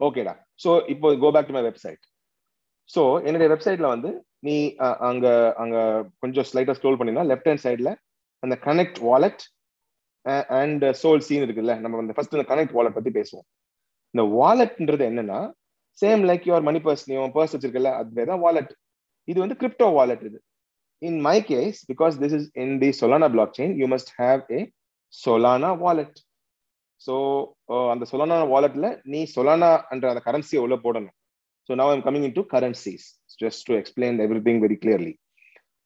ஓகேடா 0.00 0.32
ஸோ 0.62 0.70
இப்போ 0.92 1.08
go 1.22 1.28
back 1.34 1.48
to 1.48 1.56
my 1.56 1.62
website 1.66 2.02
so 2.90 3.02
என்னுடைய 3.26 3.48
வெப்சைட்ல 3.52 3.88
வந்து 3.94 4.10
நீ 4.46 4.54
அங்க 5.08 5.26
அங்க 5.62 5.76
கொஞ்சம் 6.22 6.46
ஸ்லைட்டா 6.50 6.76
ஸ்க்ரோல் 6.78 6.98
பண்ணினா 7.00 7.24
லெஃப்ட் 7.30 7.48
ஹேண்ட் 7.50 7.64
சைட்ல 7.64 7.90
அந்த 8.42 8.54
connect 8.66 9.00
wallet 9.08 9.42
and 10.60 10.84
Sol 11.02 11.24
Scene 11.28 11.44
இருக்குல்ல 11.46 11.74
நம்ம 11.82 12.02
அந்த 12.04 12.14
ஃபர்ஸ்ட் 12.16 12.36
இந்த 12.36 12.46
கனெக்ட் 12.52 12.74
வாலெட் 12.78 12.96
பத்தி 12.98 13.12
பேசுவோம். 13.18 13.46
இந்த 14.14 14.22
வாலெட்ன்றது 14.38 15.04
என்னன்னா 15.10 15.40
same 16.02 16.22
like 16.30 16.44
your 16.48 16.66
money 16.68 16.80
purse 16.86 17.04
நீ 17.10 17.16
பர்ஸ் 17.36 17.54
வச்சிருக்கல 17.54 17.92
அதுவே 18.00 18.24
தான் 18.30 18.42
வாலெட் 18.46 18.72
இது 19.28 19.38
வந்து 19.44 19.58
கிரிப்டோ 19.60 19.86
வாலெட் 19.98 20.24
இது. 20.28 20.38
In 21.02 21.18
my 21.28 21.36
case 21.50 21.78
because 21.90 22.14
this 22.22 22.34
is 22.38 22.48
in 22.62 22.74
the 22.82 22.90
Solana 23.00 23.28
blockchain 23.58 23.74
you 23.80 23.88
must 23.94 24.12
have 24.20 24.40
a 24.56 24.60
Solana 25.14 25.70
wallet 25.84 26.18
so 27.00 27.14
அந்த 27.92 28.04
சொலானா 28.12 28.36
வாலெட்ல 28.54 28.86
நீ 29.12 29.20
சொலானா 29.34 29.70
என்ற 29.94 30.06
அந்த 30.12 30.22
கரன்சியை 30.26 30.60
உள்ள 30.64 30.76
போடணும். 30.84 31.14
So 31.68 31.74
now 31.80 31.90
I'm 31.94 32.02
coming 32.06 32.26
in 32.28 32.36
to 32.38 32.44
currencies 32.54 33.06
just 33.42 33.62
to 33.68 33.74
explain 33.80 34.18
everything 34.46 34.60
very 34.64 34.76
clearly 34.82 35.12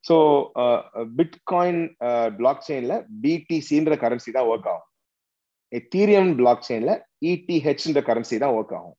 so 0.05 0.17
Bitcoin 1.19 1.83
black 2.39 2.65
செயின்ல 2.69 2.95
பிடிசின்ற 3.25 3.95
கரன்சி 4.03 4.31
தான் 4.37 4.49
ஒர்க் 4.53 4.69
ஆகும். 4.73 4.89
எத்தீரியம் 5.73 6.33
பிளாக் 6.41 6.67
செயின்ல 6.69 6.93
இடிஹெச்ன்ற 7.31 8.01
கரன்சி 8.09 8.39
தான் 8.45 8.55
ஒர்க் 8.59 8.75
ஆகும். 8.79 8.97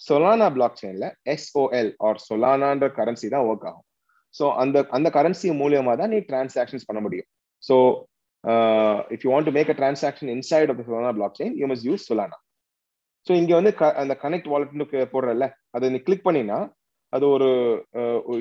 சொலானா 0.00 0.46
பிளாக் 0.56 0.78
செயின்ல 0.82 1.06
எஸ்ஓஎல் 1.34 1.92
ஆர் 2.06 2.20
சொலானான்ற 2.28 2.86
கரன்சி 2.98 3.28
தான் 3.34 3.46
ஒர்க் 3.50 3.66
ஆகும். 3.70 3.86
ஸோ 4.34 4.44
அந்த 4.62 4.76
அந்த 4.96 5.08
கரன்சி 5.16 5.48
மூலியமா 5.62 5.94
தான் 6.00 6.12
நீ 6.14 6.18
டிரான்சாக்ஷன்ஸ் 6.30 6.88
பண்ண 6.88 7.00
முடியும். 7.06 7.28
So 7.62 7.76
if 9.14 9.24
you 9.24 9.30
want 9.32 9.48
to 9.48 9.54
make 9.56 9.72
a 9.74 9.76
transaction 9.80 10.30
inside 10.36 10.70
of 10.72 10.84
Solana 10.86 11.12
blockchain 11.40 11.56
you 11.60 11.66
must 11.72 11.84
use 11.88 12.06
Solana 12.10 12.38
so 13.26 13.32
இங்கே 13.40 13.54
வந்து 13.58 13.72
அந்த 14.02 14.14
கனெக்ட் 14.22 14.48
வாலெட்னு 14.52 14.86
போடுறல 15.12 15.46
அதை 15.76 15.90
நீ 15.94 15.98
கிளிக் 16.06 16.26
பண்ணினா 16.28 16.56
அது 17.12 17.24
ஒரு 17.36 17.48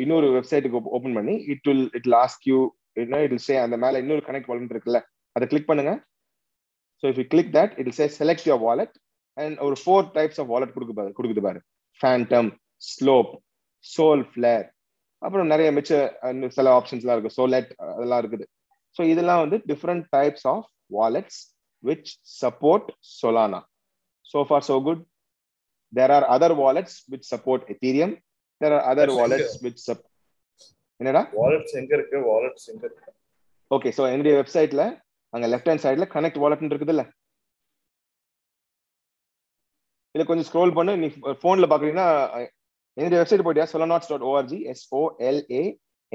இன்னொரு 0.03 0.27
வெப்சைட்டுக்கு 0.37 0.79
ஓப்பன் 0.97 1.17
பண்ணி 1.17 1.35
it 1.53 1.65
will 1.69 1.87
it 1.99 2.09
ask 2.15 2.45
you 2.51 2.59
it 3.01 3.35
say 3.47 3.55
அந்த 3.65 3.77
மேலே 3.83 4.01
இன்னொரு 4.03 4.23
கனெக்ட் 4.27 4.49
வாலெட் 4.51 4.73
இருக்குல்ல 4.75 4.99
அதை 5.35 5.45
கிளிக் 5.51 5.69
பண்ணுங்க. 5.71 5.93
So 7.03 7.05
if 7.11 7.19
you 7.21 7.25
click 7.33 7.53
that 7.57 7.73
it 7.81 7.91
say 7.99 8.07
select 8.19 8.47
your 8.49 8.63
wallet 8.67 8.95
and 9.37 9.59
ஒரு 9.67 9.75
ஃபோர் 9.83 10.07
டைப்ஸ் 10.17 10.39
ஆஃப் 10.43 10.49
வாலெட் 10.53 10.73
கொடுக்கு 10.75 10.95
பாரு 10.99 11.11
கொடுக்குது 11.19 11.43
பாரு. 11.47 11.59
ஃபேண்டம் 11.99 12.49
ஸ்லோப் 12.91 13.31
சோல் 13.85 14.23
ஃபிளேர் 14.31 14.65
அப்புறம் 15.21 15.51
நிறைய 15.53 15.69
மிச்ச 15.77 15.91
சில 16.57 16.67
ஆப்ஷன்ஸ்லாம் 16.79 17.15
இருக்கு. 17.15 17.37
சோலெட் 17.39 17.71
அதெல்லாம் 17.93 18.21
இருக்குது. 18.23 18.45
ஸோ 18.97 19.01
இதெல்லாம் 19.11 19.41
வந்து 19.43 19.57
different 19.71 20.05
types 20.15 20.45
of 20.53 20.67
wallets 20.97 21.39
which 21.83 22.09
support 22.41 22.89
Solana 23.19 23.59
so 24.25 24.39
for 24.49 24.65
so 24.69 24.75
good 24.87 25.03
there 25.93 26.13
are 26.17 26.25
other 26.35 26.55
wallets 26.63 26.97
which 27.11 27.29
support 27.33 27.63
Ethereum 27.73 28.13
there 28.61 28.73
are 28.77 28.83
other 28.91 29.07
wallets 29.19 29.53
which 29.65 29.79
support 29.87 30.07
என்னடா? 31.01 31.21
வாலெட்ஸ் 31.41 31.75
எங்க 31.79 31.91
இருக்கு 31.97 32.17
வாலெட்ஸ் 32.31 32.67
எங்க 32.71 32.83
இருக்கு. 32.87 33.11
ஓகே 33.75 33.89
சோ 33.97 34.03
என்னுடைய 34.13 34.33
வெப்சைட்ல 34.39 34.83
அங்க 35.33 35.45
லெஃப்ட் 35.51 35.69
ஹேண்ட் 35.71 35.83
சைடுல 35.85 36.05
கனெக்ட் 36.15 36.39
வாலெட் 36.43 36.71
இருக்குதுல்ல? 36.73 37.03
இத 40.15 40.23
கொஞ்சம் 40.29 40.47
ஸ்க்ரோல் 40.49 40.73
பண்ணு 40.77 40.93
நீ 41.01 41.07
போன்ல 41.43 41.67
பாக்குறீங்கன்னா 41.71 42.07
என்னுடைய 42.97 43.19
வெப்சைட் 43.21 43.43
போயிட்டியா? 43.45 43.67
Solanauts 43.73 44.11
dot 44.11 44.25
ORG 44.31 44.59
S 44.73 44.85
O 44.99 45.01
L 45.29 45.41
A 45.59 45.63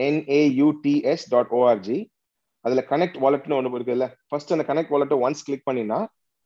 N 0.07 0.21
A 0.39 0.41
UTS 0.61 1.27
dot 1.35 1.53
ORG 1.61 1.99
அதுல 2.65 2.83
கனெக்ட் 2.93 3.19
வாலெட்னு 3.25 3.57
ஒன்று 3.59 3.79
இருக்குல்ல 3.79 4.07
ஃபர்ஸ்ட் 4.31 4.55
அந்த 4.57 4.67
கனெக்ட் 4.71 4.93
வாலெட்டை 4.95 5.19
ஒன்ஸ் 5.27 5.45
கிளிக் 5.49 5.67
பண்ணினா 5.71 5.99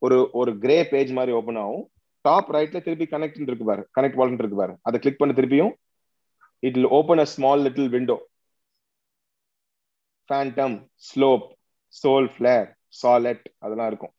ஒரு 0.06 0.18
ஒரு 0.40 0.50
கிரே 0.64 0.76
பேஜ் 0.92 1.10
மாதிரி 1.18 1.32
ஓப்பன் 1.38 1.60
ஆகும். 1.64 1.84
டாப் 2.24 2.50
ரைட்ல 2.56 2.78
திருப்பி 2.86 3.06
கனெக்ட் 3.14 3.38
இருக்கு 3.50 3.66
பாரு 3.70 3.82
கனெக்ட் 3.96 4.18
வாலெட் 4.20 4.42
இருக்கு 4.42 4.58
பாரு. 4.62 4.74
அதை 4.88 4.96
கிளிக் 5.04 5.20
பண்ண 5.20 5.34
திருப்பியும் 5.38 5.72
it 6.62 6.76
will 6.78 6.92
open 6.98 7.22
a 7.24 7.26
small 7.34 7.62
little 7.66 7.90
window 7.94 8.16
Phantom 10.30 10.76
Slope 11.08 11.46
Solflare 12.34 12.68
Sollet 13.00 13.44
அதெல்லாம் 13.64 13.90
இருக்கும். 13.90 14.12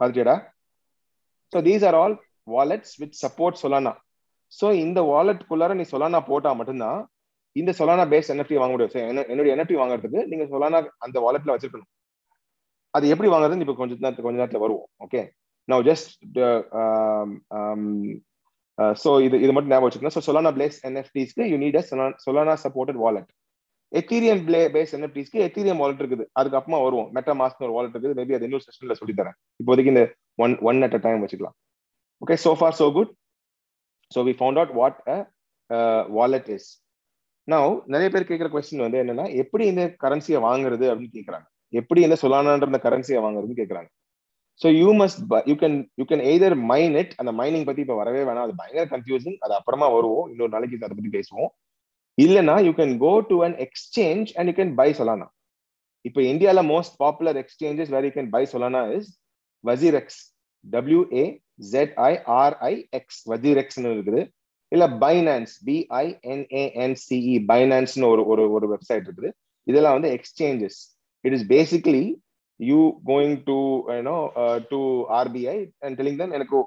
பார்த்துட்டியடா? 0.00 0.36
So 1.52 1.58
these 1.68 1.84
are 1.88 1.98
all 2.02 2.16
wallets 2.46 2.94
with 3.02 3.16
support 3.24 3.60
Solana 3.62 3.92
so 4.52 4.66
இந்த 4.84 5.00
வாலெட்குள்ளார 5.12 5.72
நீ 5.78 5.84
சொலானா 5.92 6.20
போட்டா 6.30 6.50
மட்டும்தான் 6.58 7.00
இந்த 7.56 7.70
சொலானா 7.78 8.04
பேஸ் 8.12 8.30
என்எஃப்டி 8.32 8.56
வாங்க 8.60 8.72
முடியும். 8.74 8.94
என்னுடைய 9.32 9.52
என்எஃப்டி 9.54 9.76
வாங்குறதுக்கு 9.80 10.20
நீங்க 10.30 10.44
சொலானா 10.52 10.78
அந்த 11.06 11.18
வாலெட்ல 11.26 11.54
வச்சிருக்கணும். 11.54 11.90
அது 12.94 13.06
எப்படி 13.12 13.28
வாங்குறதுன்னு 13.32 13.64
இப்போ 13.66 13.76
கொஞ்சம் 13.80 14.02
நேரத்தில் 14.04 14.26
கொஞ்ச 14.26 14.38
நேரத்துல 14.40 14.62
வருவோம். 14.64 14.88
ஓகே 15.06 15.20
நான் 15.68 15.86
ஜஸ்ட் 15.88 16.10
ஸோ 19.02 19.10
இது 19.26 19.36
இது 19.44 19.52
மட்டும் 19.54 19.72
ஞாபகம் 19.72 19.88
வச்சுக்கணும். 19.88 20.16
So 20.16 20.22
Solana 20.28 20.50
place 20.56 20.78
என்எஃப்டிஸ்க்கு 20.88 21.44
you 21.52 21.58
need 21.64 21.78
Solana 22.26 22.54
supported 22.64 23.00
wallet 23.04 23.30
Ethereum 23.92 24.42
play 24.48 24.60
base 24.74 24.92
என்எஃப்டிஸ்க்கு 24.96 25.38
Ethereum 25.46 25.80
wallet 25.82 26.02
இருக்குது. 26.02 26.24
அதுக்கப்புறமா 26.40 26.80
வருவோம். 26.86 27.08
மெட்டா 27.16 27.34
மாஸ்க் 27.40 27.64
ஒரு 27.68 27.74
வாலெட் 27.76 27.94
இருக்குது. 27.94 28.16
மேபி 28.18 28.36
அது 28.38 28.46
இன்னொரு 28.48 28.66
செஷன்ல 28.66 28.96
சொல்லி 29.00 29.14
தரேன் 29.20 29.36
இப்போதைக்கு 29.60 29.92
இந்த 29.94 30.04
one 30.44 30.54
one 30.70 30.80
at 30.86 30.96
a 30.98 31.00
time 31.06 31.22
வச்சுக்கலாம். 31.24 31.56
Okay 32.22 32.36
so 32.46 32.52
far 32.60 32.76
so 32.80 32.88
good 32.98 33.12
so 34.12 34.20
we 34.28 34.34
found 34.40 34.60
out 34.60 34.74
what 34.80 34.98
a 35.10 35.18
wallet 36.18 36.50
is 36.56 36.68
நான் 37.48 37.76
நிறைய 37.94 38.08
பேர் 38.14 38.30
கேட்குற 38.30 38.48
கொஸ்டின் 38.54 38.84
வந்து 38.84 38.98
என்னன்னா 39.02 39.24
எப்படி 39.42 39.64
இந்த 39.72 39.82
கரன்சியை 40.04 40.40
வாங்குறது 40.48 40.86
அப்படின்னு 40.90 41.16
கேட்குறாங்க 41.18 41.46
எப்படி 41.72 42.00
இந்த 42.06 42.16
சொலானான்ற 42.22 42.68
இந்த 42.72 42.80
கரன்சியை 42.86 43.20
வாங்குறதுன்னு 43.24 43.60
கேட்குறாங்க 43.60 43.88
so 44.62 44.68
you 44.80 44.88
must 45.00 45.20
you 45.50 45.54
can 45.62 45.76
you 46.00 46.04
can 46.10 46.24
either 46.30 46.56
mine 46.70 46.94
it 47.02 47.12
அந்த 47.16 47.32
மைனிங் 47.40 47.66
பத்தி 47.68 47.80
இப்போ 47.80 47.96
வரவே 48.02 48.22
வேணாம் 48.28 48.46
அது 48.46 48.54
பயங்கர 48.60 48.84
கன்ஃபியூசிங் 48.94 49.38
அது 49.38 49.54
அப்புறமா 49.54 49.88
வருவோம் 49.96 50.28
இன்னொரு 50.30 50.52
நாளைக்கு 50.54 50.84
அதை 50.88 50.96
பத்தி 51.00 51.12
பேசுவோம். 51.18 51.50
இல்லைன்னா 52.18 52.56
you 52.68 52.72
can 52.80 52.96
go 52.98 53.12
to 53.32 53.36
an 53.44 53.56
exchange 53.66 54.30
and 54.38 54.48
you 54.50 54.54
can 54.62 54.74
buy 54.74 54.88
Solana 55.00 55.28
இப்போ 56.04 56.20
இந்தியாவில் 56.22 56.68
most 56.70 56.96
popular 56.96 57.38
exchanges 57.42 57.92
where 57.96 58.06
you 58.08 58.12
can 58.16 58.32
buy 58.36 58.42
Solana 58.52 58.82
is 58.96 59.10
WazirX 59.64 60.20
W A 60.64 61.26
ZIRI 61.70 62.74
X 62.98 63.22
வஜிரெக்ஸ்னு 63.30 63.90
இருக்குது. 63.94 64.20
இல்ல 64.72 64.84
பைனான்ஸ் 65.02 65.54
பிஐஎன்ஏஎன்சிஇ 65.66 67.36
பைனான்ஸ்னு 67.50 68.06
ஒரு 68.12 68.22
ஒரு 68.32 68.44
ஒரு 68.56 68.66
வெப்சைட் 68.74 69.04
இருக்குது. 69.06 69.30
இதெல்லாம் 69.70 69.96
வந்து 69.96 70.10
exchanges 70.16 70.78
it 71.24 71.34
is 71.36 71.46
basically 71.54 72.04
you 72.60 73.00
going 73.06 73.42
to 73.44 73.56
you know 73.88 74.16
to 74.68 74.78
RBI 75.10 75.70
and 75.78 76.00
telling 76.00 76.16
them 76.16 76.32
எனக்கு 76.32 76.66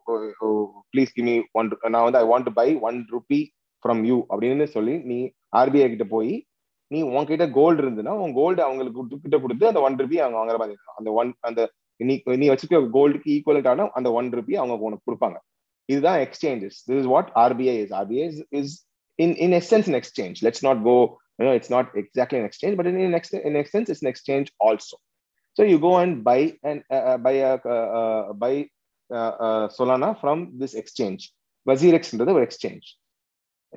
ப்ளீஸ் 0.95 1.12
கிமி 1.15 1.43
ஒன் 1.51 1.71
நான் 1.88 2.12
வந்து 2.12 2.19
I 2.19 2.25
want 2.25 2.43
to 2.43 2.51
buy 2.51 2.75
one 2.80 3.08
rupee 3.12 3.39
from 3.84 4.04
you 4.04 4.25
அப்படின்னு 4.30 4.63
சொல்லி 4.63 4.97
நீ 5.04 5.30
ஆர்பிஐ 5.58 5.88
கிட்ட 5.88 6.04
போய் 6.04 6.47
நீ 6.88 7.01
உன்கிட்ட 7.01 7.51
கோல்டு 7.51 7.84
இருந்துன்னா 7.84 8.13
உன் 8.23 8.34
கோல்டு 8.34 8.63
அவங்களுக்கு 8.63 9.08
கிட்ட 9.08 9.38
கொடுத்து 9.39 9.67
அந்த 9.67 9.82
ஒன் 9.82 9.95
ருபி 9.95 10.15
அவங்க 10.15 10.38
வாங்குற 10.39 10.58
மாதிரி 10.58 10.77
அந்த 10.95 11.12
ஒன் 11.12 11.34
அந்த 11.39 11.71
நீ 11.95 12.21
நீ 12.23 12.49
வச்சுக்க 12.49 12.82
கோல்டுக்கு 12.97 13.30
ஈக்குவலட்டான 13.36 13.89
அந்த 13.89 14.12
ஒன் 14.12 14.30
ருபி 14.30 14.54
அவங்க 14.54 14.77
உனக்கு 14.77 15.06
கொடுப்பாங்க. 15.12 15.38
இதுதான் 15.86 16.19
exchanges 16.19 16.77
this 16.88 16.99
is 16.99 17.06
what 17.06 17.32
RBI 17.36 17.75
is 17.84 17.93
RBI 17.93 18.43
is 18.49 18.88
in 19.15 19.36
in 19.36 19.51
extents 19.51 19.88
in 19.88 19.99
exchange 20.01 20.39
let's 20.41 20.65
not 20.67 20.84
go 20.84 21.19
you 21.39 21.47
know 21.47 21.54
it's 21.58 21.69
not 21.73 21.86
exactly 21.95 22.38
an 22.39 22.45
exchange 22.47 22.75
but 22.77 22.86
in 22.86 22.97
in, 22.99 23.13
ex, 23.13 24.93
so 25.56 25.64
you 25.72 25.78
go 25.88 25.92
and 26.02 26.24
buy 26.28 26.42
and 26.70 26.80
uh, 26.96 27.04
uh, 27.12 27.18
buy 27.26 27.34
a 27.50 27.54
uh, 27.76 27.88
uh, 28.00 28.34
buy 28.42 28.56
uh, 29.10 29.34
uh, 29.46 29.66
solana 29.78 30.10
from 30.22 30.40
this 30.62 30.76
exchange. 30.82 31.24
வசீரெக்ஸ்ன்றது 31.70 32.32
ஒரு 32.38 32.44
exchange 32.48 32.88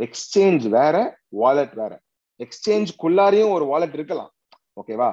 exchange 0.05 0.67
வேற 0.77 0.97
wallet 1.41 1.75
வேற. 1.81 1.93
Exchange 2.45 2.93
குள்ளாரையும் 3.03 3.53
ஒரு 3.57 3.65
wallet 3.73 3.97
இருக்கலாம். 3.99 4.31
ஓகேவா 4.81 5.11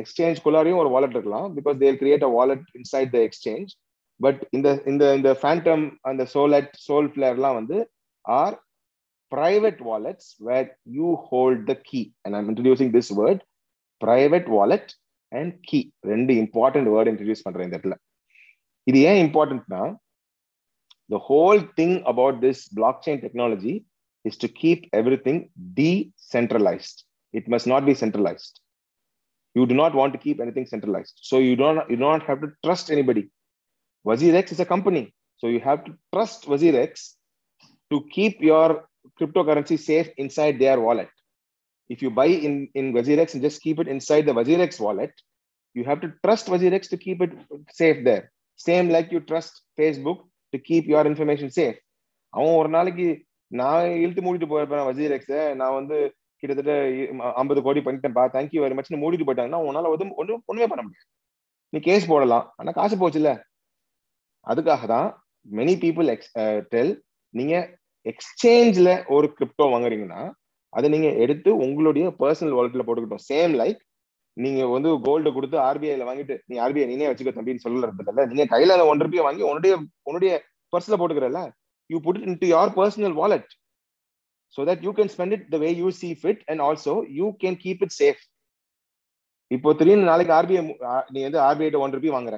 exchange 0.00 0.42
குள்ளாரையும் 0.44 0.80
ஒரு 0.82 0.90
வாலெட் 0.94 1.16
இருக்கலாம். 1.16 1.48
Because 1.56 1.80
they'll 1.84 1.98
create 2.02 2.26
a 2.28 2.30
wallet 2.38 2.66
inside 2.80 3.10
the 3.16 3.20
exchange 3.28 3.72
but 4.20 4.40
இந்த 4.50 4.68
இந்த 4.86 5.04
இந்த 5.18 5.30
ஃபேண்டம் 5.42 5.84
அந்த 6.10 6.24
சோலட் 6.34 6.72
சோல் 6.88 7.10
ஃபிளேர்லாம் 7.14 7.58
வந்து 7.60 7.78
are 8.20 8.56
private 9.32 9.78
wallets 9.88 10.24
where 10.46 10.66
you 10.96 11.10
hold 11.28 11.60
the 11.68 11.76
key. 11.88 12.02
And 12.24 12.36
i'm 12.36 12.48
introducing 12.52 12.90
this 12.96 13.08
word 13.20 13.38
private 14.04 14.46
wallet 14.56 14.86
and 15.38 15.50
key 15.68 15.82
ரெண்டு 16.12 16.32
important 16.44 16.86
word 16.94 17.08
introduce 17.12 17.42
பண்றேன் 17.46 17.66
இந்த 17.68 17.76
இடத்துல 17.78 17.98
இது 18.90 19.00
ஏன் 19.10 19.20
இம்பார்ட்டன்ட்னா 19.26 19.82
the 21.14 21.20
whole 21.28 21.60
thing 21.78 21.94
about 22.12 22.34
this 22.44 22.58
blockchain 22.78 23.18
technology 23.24 23.74
is 24.28 24.36
to 24.42 24.48
keep 24.60 24.80
everything 25.00 25.38
decentralized 25.78 26.98
it 27.38 27.46
must 27.54 27.66
not 27.72 27.82
be 27.88 27.94
centralized 28.02 28.54
you 29.56 29.64
do 29.72 29.76
not 29.82 29.92
want 30.00 30.12
to 30.14 30.20
keep 30.26 30.38
anything 30.44 30.66
centralized 30.74 31.16
so 31.30 31.38
you 31.46 31.54
don't 31.62 31.80
you 31.92 31.98
do 32.02 32.06
not 32.12 32.22
have 32.28 32.40
to 32.44 32.50
trust 32.66 32.86
anybody 32.96 33.24
WazirX 34.08 34.46
is 34.54 34.60
a 34.66 34.68
company 34.74 35.04
so 35.40 35.48
you 35.54 35.60
have 35.68 35.80
to 35.86 35.92
trust 36.12 36.40
WazirX 36.52 36.92
to 37.92 37.98
keep 38.16 38.40
your 38.50 38.68
cryptocurrency 39.18 39.78
safe 39.78 40.08
inside 40.16 40.58
their 40.58 40.80
wallet. 40.80 41.10
If 41.92 42.00
you 42.04 42.10
buy 42.20 42.30
in, 42.48 42.54
in 42.80 42.86
Wazirex 42.96 43.34
and 43.34 43.44
just 43.46 43.60
keep 43.64 43.78
it 43.82 43.88
inside 43.94 44.26
the 44.28 44.36
Wazirex 44.38 44.80
wallet, 44.86 45.14
you 45.76 45.84
have 45.88 46.00
to 46.04 46.10
trust 46.24 46.46
Wazirex 46.52 46.82
to 46.92 46.98
keep 47.04 47.20
it 47.26 47.32
safe 47.80 48.00
there. 48.08 48.24
Same 48.66 48.88
like 48.94 49.10
you 49.14 49.20
trust 49.30 49.54
Facebook 49.80 50.20
to 50.52 50.58
keep 50.68 50.86
your 50.94 51.04
information 51.12 51.50
safe. 51.58 51.78
அவன் 52.36 52.56
ஒரு 52.58 52.68
நாளைக்கு 52.74 53.06
நான் 53.60 53.86
இழுத்து 54.02 54.22
மூடிட்டு 54.26 54.48
போயிருப்பேன் 54.50 54.86
வசீரெக்ஸை 54.88 55.40
நான் 55.60 55.76
வந்து 55.78 55.96
கிட்டத்தட்ட 56.40 56.74
ஐம்பது 57.40 57.60
கோடி 57.66 57.80
பண்ணிட்டேன்ப்பா 57.86 58.24
தேங்க்யூ 58.36 58.60
வெரி 58.64 58.76
மச்னு 58.78 59.00
மூடிட்டு 59.02 59.26
போயிட்டாங்கன்னா 59.28 59.60
உன்னால 59.68 59.90
வந்து 59.94 60.06
ஒன்றும் 60.20 60.42
ஒன்றுமே 60.50 60.68
பண்ண 60.70 60.82
முடியாது. 60.84 61.08
நீ 61.74 61.80
கேஸ் 61.88 62.06
போடலாம். 62.12 62.46
ஆனால் 62.60 62.76
காசு 62.78 62.96
போச்சுல்ல. 63.02 63.32
அதுக்காக 64.50 64.86
தான் 64.94 65.08
மெனி 65.58 65.74
பீப்புள் 65.84 66.08
எக்ஸ் 66.14 66.32
டெல் 66.74 66.94
நீங்க 67.38 67.54
எக்ஸ்சேஞ்சில் 68.12 68.92
ஒரு 69.16 69.26
கிரிப்டோ 69.38 69.66
வாங்குறீங்கன்னா 69.74 70.22
அதை 70.72 70.86
நீங்க 70.94 71.08
எடுத்து 71.24 71.50
உங்களுடைய 71.64 72.06
பர்சனல் 72.20 72.56
வாலெட்ல 72.58 72.84
போட்டுக்கிட்டோம். 72.86 73.24
சேம் 73.30 73.54
லைக் 73.62 73.80
நீங்க 74.36 74.60
வந்து 74.74 74.90
கோல்டு 75.06 75.30
கொடுத்து 75.36 75.56
ஆர்பிஐல 75.68 76.04
வாங்கிட்டு 76.10 76.34
நீ 76.50 76.54
ஆர்பிஐ 76.64 76.86
நீனே 76.90 77.08
வச்சுக்க 77.10 77.32
தம்பின்னு 77.38 77.64
சொல்லுறது 77.64 78.12
இல்ல. 78.12 78.24
நீங்க 78.30 78.46
கையில 78.54 78.86
ஒன் 78.92 79.02
ரூபாய் 79.06 79.26
வாங்கி 79.26 79.42
உன்னுடைய 79.50 79.74
உன்னுடைய 80.08 80.32
பர்ஸ்ல 80.72 80.98
போட்டுக்கிறல்ல. 81.00 81.42
You 81.90 81.98
put 82.06 82.22
in 82.26 82.38
to 82.42 82.48
your 82.56 82.70
personal 82.78 83.16
wallet 83.20 83.50
so 84.58 84.60
that 84.68 84.82
you 84.86 84.92
can 84.98 85.10
spend 85.14 85.34
it 85.36 85.44
the 85.54 85.58
way 85.64 85.68
you 85.82 85.90
see 86.02 86.08
fit 86.22 86.42
and 86.52 86.62
also 86.68 86.94
you 87.18 87.26
can 87.42 87.58
keep 87.64 87.82
it 87.86 87.96
safe 88.00 88.22
இப்போ 89.50 89.70
திடீர்னு 89.78 90.08
நாளைக்கு 90.10 90.32
ஆர்பிஐ 90.38 90.62
நீ 91.14 91.20
வந்து 91.26 91.40
ஆர்பிஐ 91.46 91.70
ஒன் 91.84 91.94
ருபி 91.96 92.10
வாங்குற. 92.16 92.36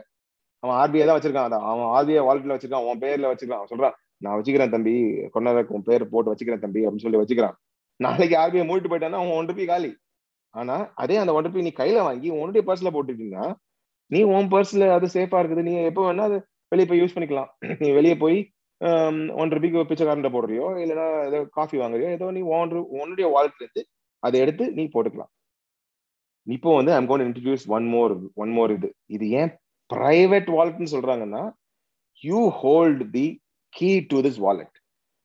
அவன் 0.63 0.77
ஆர்பிஐ 0.83 1.05
தான் 1.09 1.17
வச்சிருக்கான் 1.17 1.49
அதான். 1.49 1.65
அவன் 1.71 1.89
ஆர்பிஐ 1.97 2.23
வாலெட்ல 2.29 2.55
வச்சிருக்கான் 2.57 2.85
அவன் 2.85 3.03
பேர்ல 3.05 3.31
வச்சிருக்கான். 3.33 3.61
அவன் 3.61 3.73
சொல்றான் 3.73 3.95
நான் 4.25 4.37
வச்சுக்கிறேன் 4.39 4.75
தம்பி 4.75 4.95
கொண்டாட 5.35 5.63
உன் 5.77 5.87
பேர் 5.89 6.05
போட்டு 6.13 6.33
வச்சுக்கிறேன் 6.33 6.65
தம்பி 6.65 6.83
அப்படின்னு 6.85 7.07
சொல்லி 7.07 7.21
வச்சுக்கிறான். 7.21 7.57
நாளைக்கு 8.01 8.37
ஆர்பிஐ 8.43 8.65
மூடிட்டு 8.69 8.91
போயிட்டான்னா 8.93 9.21
அவன் 9.21 9.37
ஒன் 9.39 9.49
ருபி 9.51 9.65
காலி. 9.73 9.91
ஆனா 10.55 10.77
அதே 11.03 11.17
அந்த 11.21 11.33
ஒன் 11.37 11.47
ருபி 11.47 11.67
நீ 11.67 11.73
கையில 11.79 12.01
வாங்கி 12.09 12.29
உன்னுடைய 12.41 12.63
பர்ஸ்ல 12.69 12.91
போட்டுட்டீங்கன்னா 12.97 13.47
நீ 14.11 14.21
உன் 14.37 14.51
பர்ஸ்ல 14.55 14.89
அது 14.97 15.07
சேஃபா 15.15 15.39
இருக்குது. 15.43 15.65
நீ 15.69 15.73
எப்போ 15.91 16.03
வேணா 16.09 16.27
அது 16.31 16.39
வெளியே 16.73 16.89
போய் 16.91 17.03
யூஸ் 17.03 17.15
பண்ணிக்கலாம். 17.17 17.51
நீ 17.83 17.89
வெளியே 17.99 18.17
போய் 18.25 18.39
ஒன் 19.41 19.53
ருபிக்கு 19.55 19.89
பிச்சைக்காரன் 19.91 20.35
போடுறியோ 20.37 20.67
இல்லைன்னா 20.83 21.07
ஏதோ 21.29 21.39
காஃபி 21.59 21.77
வாங்குறியோ 21.83 22.09
ஏதோ 22.17 22.27
நீ 22.37 22.41
ஒன் 22.59 22.73
உன்னுடைய 23.01 23.27
வாலெட்ல 23.35 23.65
இருந்து 23.65 23.83
அதை 24.23 24.37
எடுத்து 24.45 24.65
நீ 24.79 24.85
போட்டுக்கலாம். 24.95 25.31
இப்போ 26.47 26.71
வந்து 26.79 26.93
I'm 26.97 27.09
gonna 27.11 27.25
introduce 27.27 27.65
one 27.77 27.87
more 27.95 28.15
one 28.43 28.53
more 28.57 28.73
இது. 28.77 28.89
இது 29.17 29.27
ஏன் 29.41 29.51
பிரைவேட் 29.91 30.49
வாலெட்னு 30.57 30.93
சொல்றாங்கன்னா 30.95 31.43
you 32.23 32.41
hold 32.63 33.03
the 33.17 33.27
key 33.77 33.91
to 34.11 34.19
this 34.27 34.41
wallet 34.47 34.77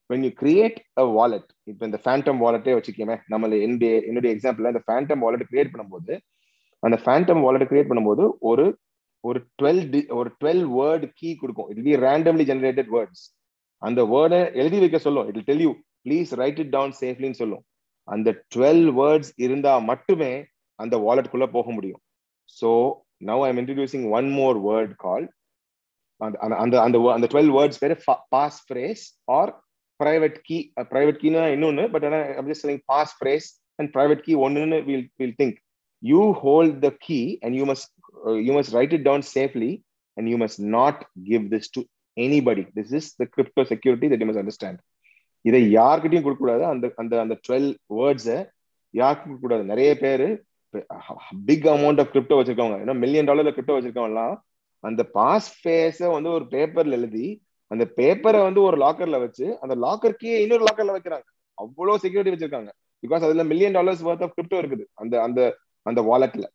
when 0.10 0.24
you 0.28 0.32
create 0.42 0.78
a 1.02 1.06
wallet 1.18 1.50
இப்போ 1.72 1.84
இந்த 1.90 1.98
ஃபேண்டம் 2.04 2.40
வாலெட்டே 2.44 2.76
வச்சுக்கோமே 2.78 3.16
நம்மள 3.34 3.58
என்னுடைய 3.66 3.94
என்னுடைய 4.10 4.30
எக்ஸாம்பிள் 4.36 4.70
இந்த 4.74 4.84
ஃபேண்டம் 4.88 5.24
வாலெட் 5.26 5.50
கிரியேட் 5.52 5.74
பண்ணும்போது 5.74 6.14
அந்த 6.84 6.98
ஃபேண்டம் 7.04 7.42
வாலெட் 7.46 7.70
கிரியேட் 7.72 7.90
பண்ணும்போது 7.92 8.26
ஒரு 8.52 8.66
ஒரு 9.24 9.40
டுவெல் 9.60 9.82
டி 9.94 10.00
ஒரு 10.20 10.30
டுவெல் 10.42 10.64
வேர்டு 10.76 11.06
கீ 11.20 11.30
கொடுக்கும். 11.42 11.70
It 11.72 11.84
be 11.88 11.94
randomly 12.06 12.44
generated 12.52 12.92
words 12.96 13.24
அந்த 13.82 14.02
வேர்டை 14.14 14.40
எழுதி 14.62 14.78
வைக்க 14.84 14.98
சொல்லும். 15.06 15.28
It 15.32 15.48
tell 15.50 15.64
you 15.66 15.72
please 16.06 16.30
write 16.42 16.62
it 16.64 16.72
down 16.78 16.94
சேஃப்லின்னு 17.02 17.40
சொல்லும். 17.42 17.64
அந்த 18.08 18.30
டுவெல் 18.56 18.86
வேர்ட்ஸ் 19.00 19.32
இருந்தா 19.46 19.74
மட்டுமே 19.92 20.32
அந்த 20.80 20.96
வாலெட்குள்ள 21.06 21.46
போக 21.58 21.70
முடியும். 21.78 22.02
So 22.60 22.70
now 23.30 23.44
I'm 23.48 23.60
introducing 23.62 24.06
one 24.18 24.30
more 24.40 24.60
word 24.68 24.94
call 25.06 25.26
அந்த 26.22 26.38
அந்த 26.64 26.76
அந்த 26.86 26.98
அந்த 27.18 27.28
டுவெல் 27.34 27.52
வேர்ட்ஸ் 27.58 27.82
பேர் 27.84 27.96
passphrase 28.68 29.04
or 29.38 29.52
private 30.00 30.38
key 30.48 30.58
private 30.92 31.22
கீனா 31.22 31.44
இன்னொன்னு 31.56 31.86
பட் 31.94 32.06
ஆனால் 32.08 32.56
selling 32.60 32.84
passphrase 33.18 33.48
and 33.80 33.92
private 33.96 34.24
key 34.26 34.36
ஒன்றுன்னு 34.46 34.80
will 34.88 35.08
will 35.22 35.38
think 35.40 35.58
you 36.04 36.22
hold 36.44 36.76
the 36.86 36.92
key 37.08 37.20
and 37.44 37.56
you 37.60 37.66
must 37.72 37.90
you 38.42 38.54
must 38.58 38.74
write 38.78 38.94
it 38.98 39.06
down 39.06 39.26
safely 39.32 39.72
and 40.18 40.30
you 40.32 40.38
must 40.38 40.62
not 40.78 41.02
give 41.30 41.46
this 41.56 41.72
to 41.78 41.82
anybody 42.18 42.64
this 42.78 42.94
is 43.00 43.10
the 43.16 43.26
crypto 43.36 43.64
security 43.74 44.10
that 44.12 44.24
you 44.24 44.30
must 44.30 44.44
understand 44.44 44.80
இதை 45.46 45.62
யார்கிட்டையும் 45.72 46.26
கொடுக்கக்கூடாது 46.26 46.64
அந்த 46.66 46.86
அந்த 46.96 47.14
அந்த 47.22 47.36
twelve 47.46 47.70
வேர்ட்ஸை 47.94 48.40
யாருக்கும் 48.94 49.30
கொடுக்கக்கூடாது 49.30 49.66
நிறைய 49.66 49.90
பேர் 50.04 50.26
பிக் 51.48 51.68
அமௌண்ட் 51.74 52.02
ஆஃப் 52.02 52.12
கிரிப்டோ 52.14 52.38
வச்சிருக்கவங்க 52.40 52.80
ஏன்னா 52.84 52.96
மில்லியன் 53.04 53.30
டாலர்ல 53.30 53.54
கிரிப்டோ 53.56 53.76
வச்சிருக்கவங்கலாம் 53.76 54.36
அந்த 54.84 55.02
பாஸ் 55.16 55.48
ஃபேஸ 55.56 56.00
வந்து 56.16 56.30
ஒரு 56.38 56.46
பேப்பர்ல 56.52 56.98
எழுதி 57.00 57.28
அந்த 57.72 57.84
பேப்பரை 57.98 58.40
வந்து 58.48 58.62
ஒரு 58.68 58.78
லாக்கர்ல 58.84 59.18
வச்சு 59.26 59.46
அந்த 59.64 59.76
லாக்கர்க்கே 59.86 60.36
இன்னொரு 60.46 60.64
லாக்கர்ல 60.68 60.96
வைக்கிறாங்க. 60.96 61.28
அவ்வளவு 61.58 62.02
செக்யூரிட்டி 62.04 62.34
வச்சிருக்காங்க. 62.34 62.72
பிகாஸ் 63.04 63.26
அதுல 63.28 63.44
million 63.52 63.76
dollars 63.78 64.04
worth 64.10 64.24
of 64.26 64.36
crypto 64.38 64.60
இருக்குது. 64.62 64.86
அந்த 65.02 65.16
அந்த 65.28 65.42
அந்த 65.86 66.02
வாலெட்ல 66.10 66.46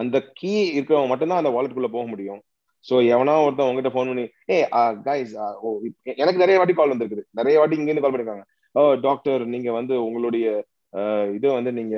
அந்த 0.00 0.16
கீ 0.38 0.52
இருக்கிறவங்க 0.76 1.10
மட்டும்தான் 1.10 1.42
அந்த 1.42 1.50
வாலெட்டுக்குள்ள 1.56 1.90
போக 1.96 2.06
முடியும். 2.12 2.40
ஸோ 2.84 2.94
எவனா 3.14 3.34
ஒருத்தன் 3.44 3.68
உங்ககிட்ட 3.68 3.90
ஃபோன் 3.94 4.08
பண்ணி 4.10 4.24
ஏ 4.52 4.56
கைஸ் 5.06 5.32
ஓ 5.64 5.68
எனக்கு 6.22 6.42
நிறைய 6.42 6.56
வாட்டி 6.60 6.74
கால் 6.78 6.92
வந்திருக்குது. 6.92 7.22
நிறைய 7.38 7.58
வாட்டி 7.60 7.78
இங்க 7.78 7.90
இருந்து 7.90 8.04
கால் 8.04 8.14
பண்ணிருக்காங்க. 8.14 8.44
ஓ 8.74 8.82
டாக்டர் 9.06 9.42
நீங்க 9.54 9.68
வந்து 9.78 9.94
உங்களுடைய 10.06 10.46
இதை 11.36 11.50
வந்து 11.58 11.70
நீங்க 11.80 11.96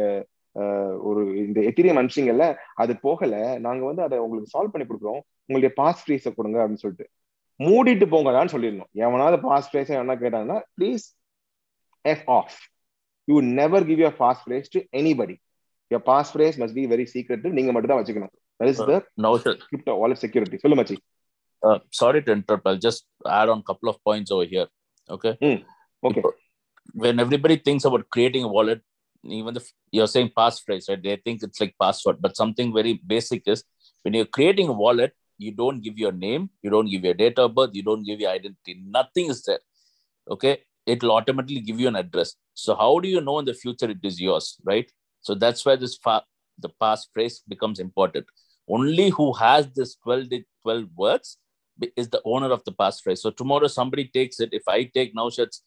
ஒரு 1.09 1.23
இந்த 1.45 1.59
எத்திரியம் 1.69 1.99
அனுப்பிச்சிங்கல்ல 2.01 2.45
அது 2.83 2.93
போகல. 3.07 3.35
நாங்க 3.67 3.83
வந்து 3.91 4.03
அதை 4.07 4.19
உங்களுக்கு 4.27 4.53
சால்வ் 4.55 4.73
பண்ணி 4.75 4.87
கொடுக்குறோம். 4.87 5.21
உங்களுடைய 5.49 5.73
பாஸ் 5.81 6.03
ஃப்ரீஸை 6.05 6.33
கொடுங்க 6.39 6.59
அப்படின்னு 6.63 6.85
சொல்லிட்டு. 6.85 7.07
மூடிட்டு 7.61 8.07
போங்கடான்னு 8.13 8.55
சொல்லிடணும் 8.55 8.91
எவனாவது 9.07 9.39
பாஸ் 9.49 9.69
ஃப்ரேஸ் 9.71 9.93
என்ன 10.03 10.17
கேட்டாங்கன்னா 10.23 10.59
please 10.79 11.05
F 12.05 12.25
off 12.39 12.57
you 13.29 13.37
never 13.61 13.87
give 13.91 14.03
your 14.07 14.17
passphrase 14.45 14.73
to 14.75 14.81
anybody 15.01 15.37
your 15.91 16.05
passphrase 16.35 16.59
must 16.63 16.77
be 16.81 16.87
very 16.95 17.07
secret 17.15 17.47
நீங்க 17.59 17.73
மட்டும் 17.77 17.93
தான் 17.93 18.01
வச்சுக்கணும் 18.03 18.35
that 18.61 18.73
is 18.73 18.83
the 18.91 19.55
crypto 19.71 19.95
wallet 20.03 20.23
security 20.25 20.59
சொல்லு 20.65 20.79
மச்சி 20.81 20.99
uh, 21.63 21.79
sorry 21.91 22.23
to 22.23 22.33
interrupt. 22.33 22.67
I'll 22.67 22.85
just 22.89 23.05
add 23.39 23.49
on 23.49 23.61
a 23.61 23.63
couple 23.63 23.89
of 23.89 24.03
points 24.09 24.31
over 24.37 24.47
here. 24.55 24.69
Okay. 25.09 25.33
Okay 26.03 26.23
When 27.03 27.17
everybody 27.23 27.57
thinks 27.67 27.85
about 27.89 28.03
creating 28.15 28.43
a 28.49 28.53
wallet, 28.57 28.81
even 29.25 29.55
if 29.61 29.65
you're 29.95 30.11
saying 30.13 30.29
passphrase, 30.41 30.85
right? 30.89 31.01
They 31.07 31.17
think 31.25 31.39
it's 31.47 31.61
like 31.63 31.73
password, 31.85 32.17
but 32.25 32.33
something 32.41 32.69
very 32.79 32.93
basic 33.13 33.43
is 33.53 33.61
when 34.05 34.15
you're 34.17 34.33
creating 34.37 34.69
a 34.75 34.77
wallet, 34.85 35.13
you 35.39 35.53
don't 35.53 35.81
give 35.81 35.99
your 35.99 36.13
name, 36.13 36.51
you 36.63 36.71
don't 36.71 36.91
give 36.91 37.05
your 37.05 37.15
date 37.15 37.39
of 37.39 37.55
birth, 37.55 37.71
you 37.73 37.83
don't 37.83 38.05
give 38.05 38.21
your 38.21 38.31
identity. 38.31 38.83
Nothing 38.85 39.31
is 39.31 39.43
there. 39.45 39.61
Okay. 40.31 40.63
It 40.87 41.03
will 41.03 41.13
automatically 41.13 41.61
give 41.61 41.81
you 41.81 41.89
an 41.89 41.97
address. 41.97 42.37
So 42.55 42.75
how 42.75 43.01
do 43.01 43.09
you 43.09 43.21
know 43.21 43.39
in 43.41 43.45
the 43.45 43.55
future 43.55 43.91
it 43.91 43.99
is 44.03 44.21
yours, 44.21 44.57
right? 44.65 44.91
So 45.21 45.35
that's 45.35 45.65
why 45.67 45.77
this 45.77 45.97
fa- 45.97 46.25
the 46.59 46.71
passphrase 46.81 47.41
becomes 47.49 47.81
important. 47.81 48.27
Only 48.69 49.11
who 49.11 49.33
has 49.35 49.69
this 49.75 49.97
12 49.97 50.29
12 50.63 50.87
words 50.97 51.39
is 51.97 52.09
the 52.09 52.23
owner 52.25 52.51
of 52.53 52.63
the 52.65 52.73
passphrase. 52.73 53.19
So 53.19 53.31
tomorrow 53.31 53.67
somebody 53.67 54.09
takes 54.09 54.41
it. 54.41 54.51
If 54.53 54.63
I 54.69 54.85
take 54.85 55.15
Naushad's 55.15 55.63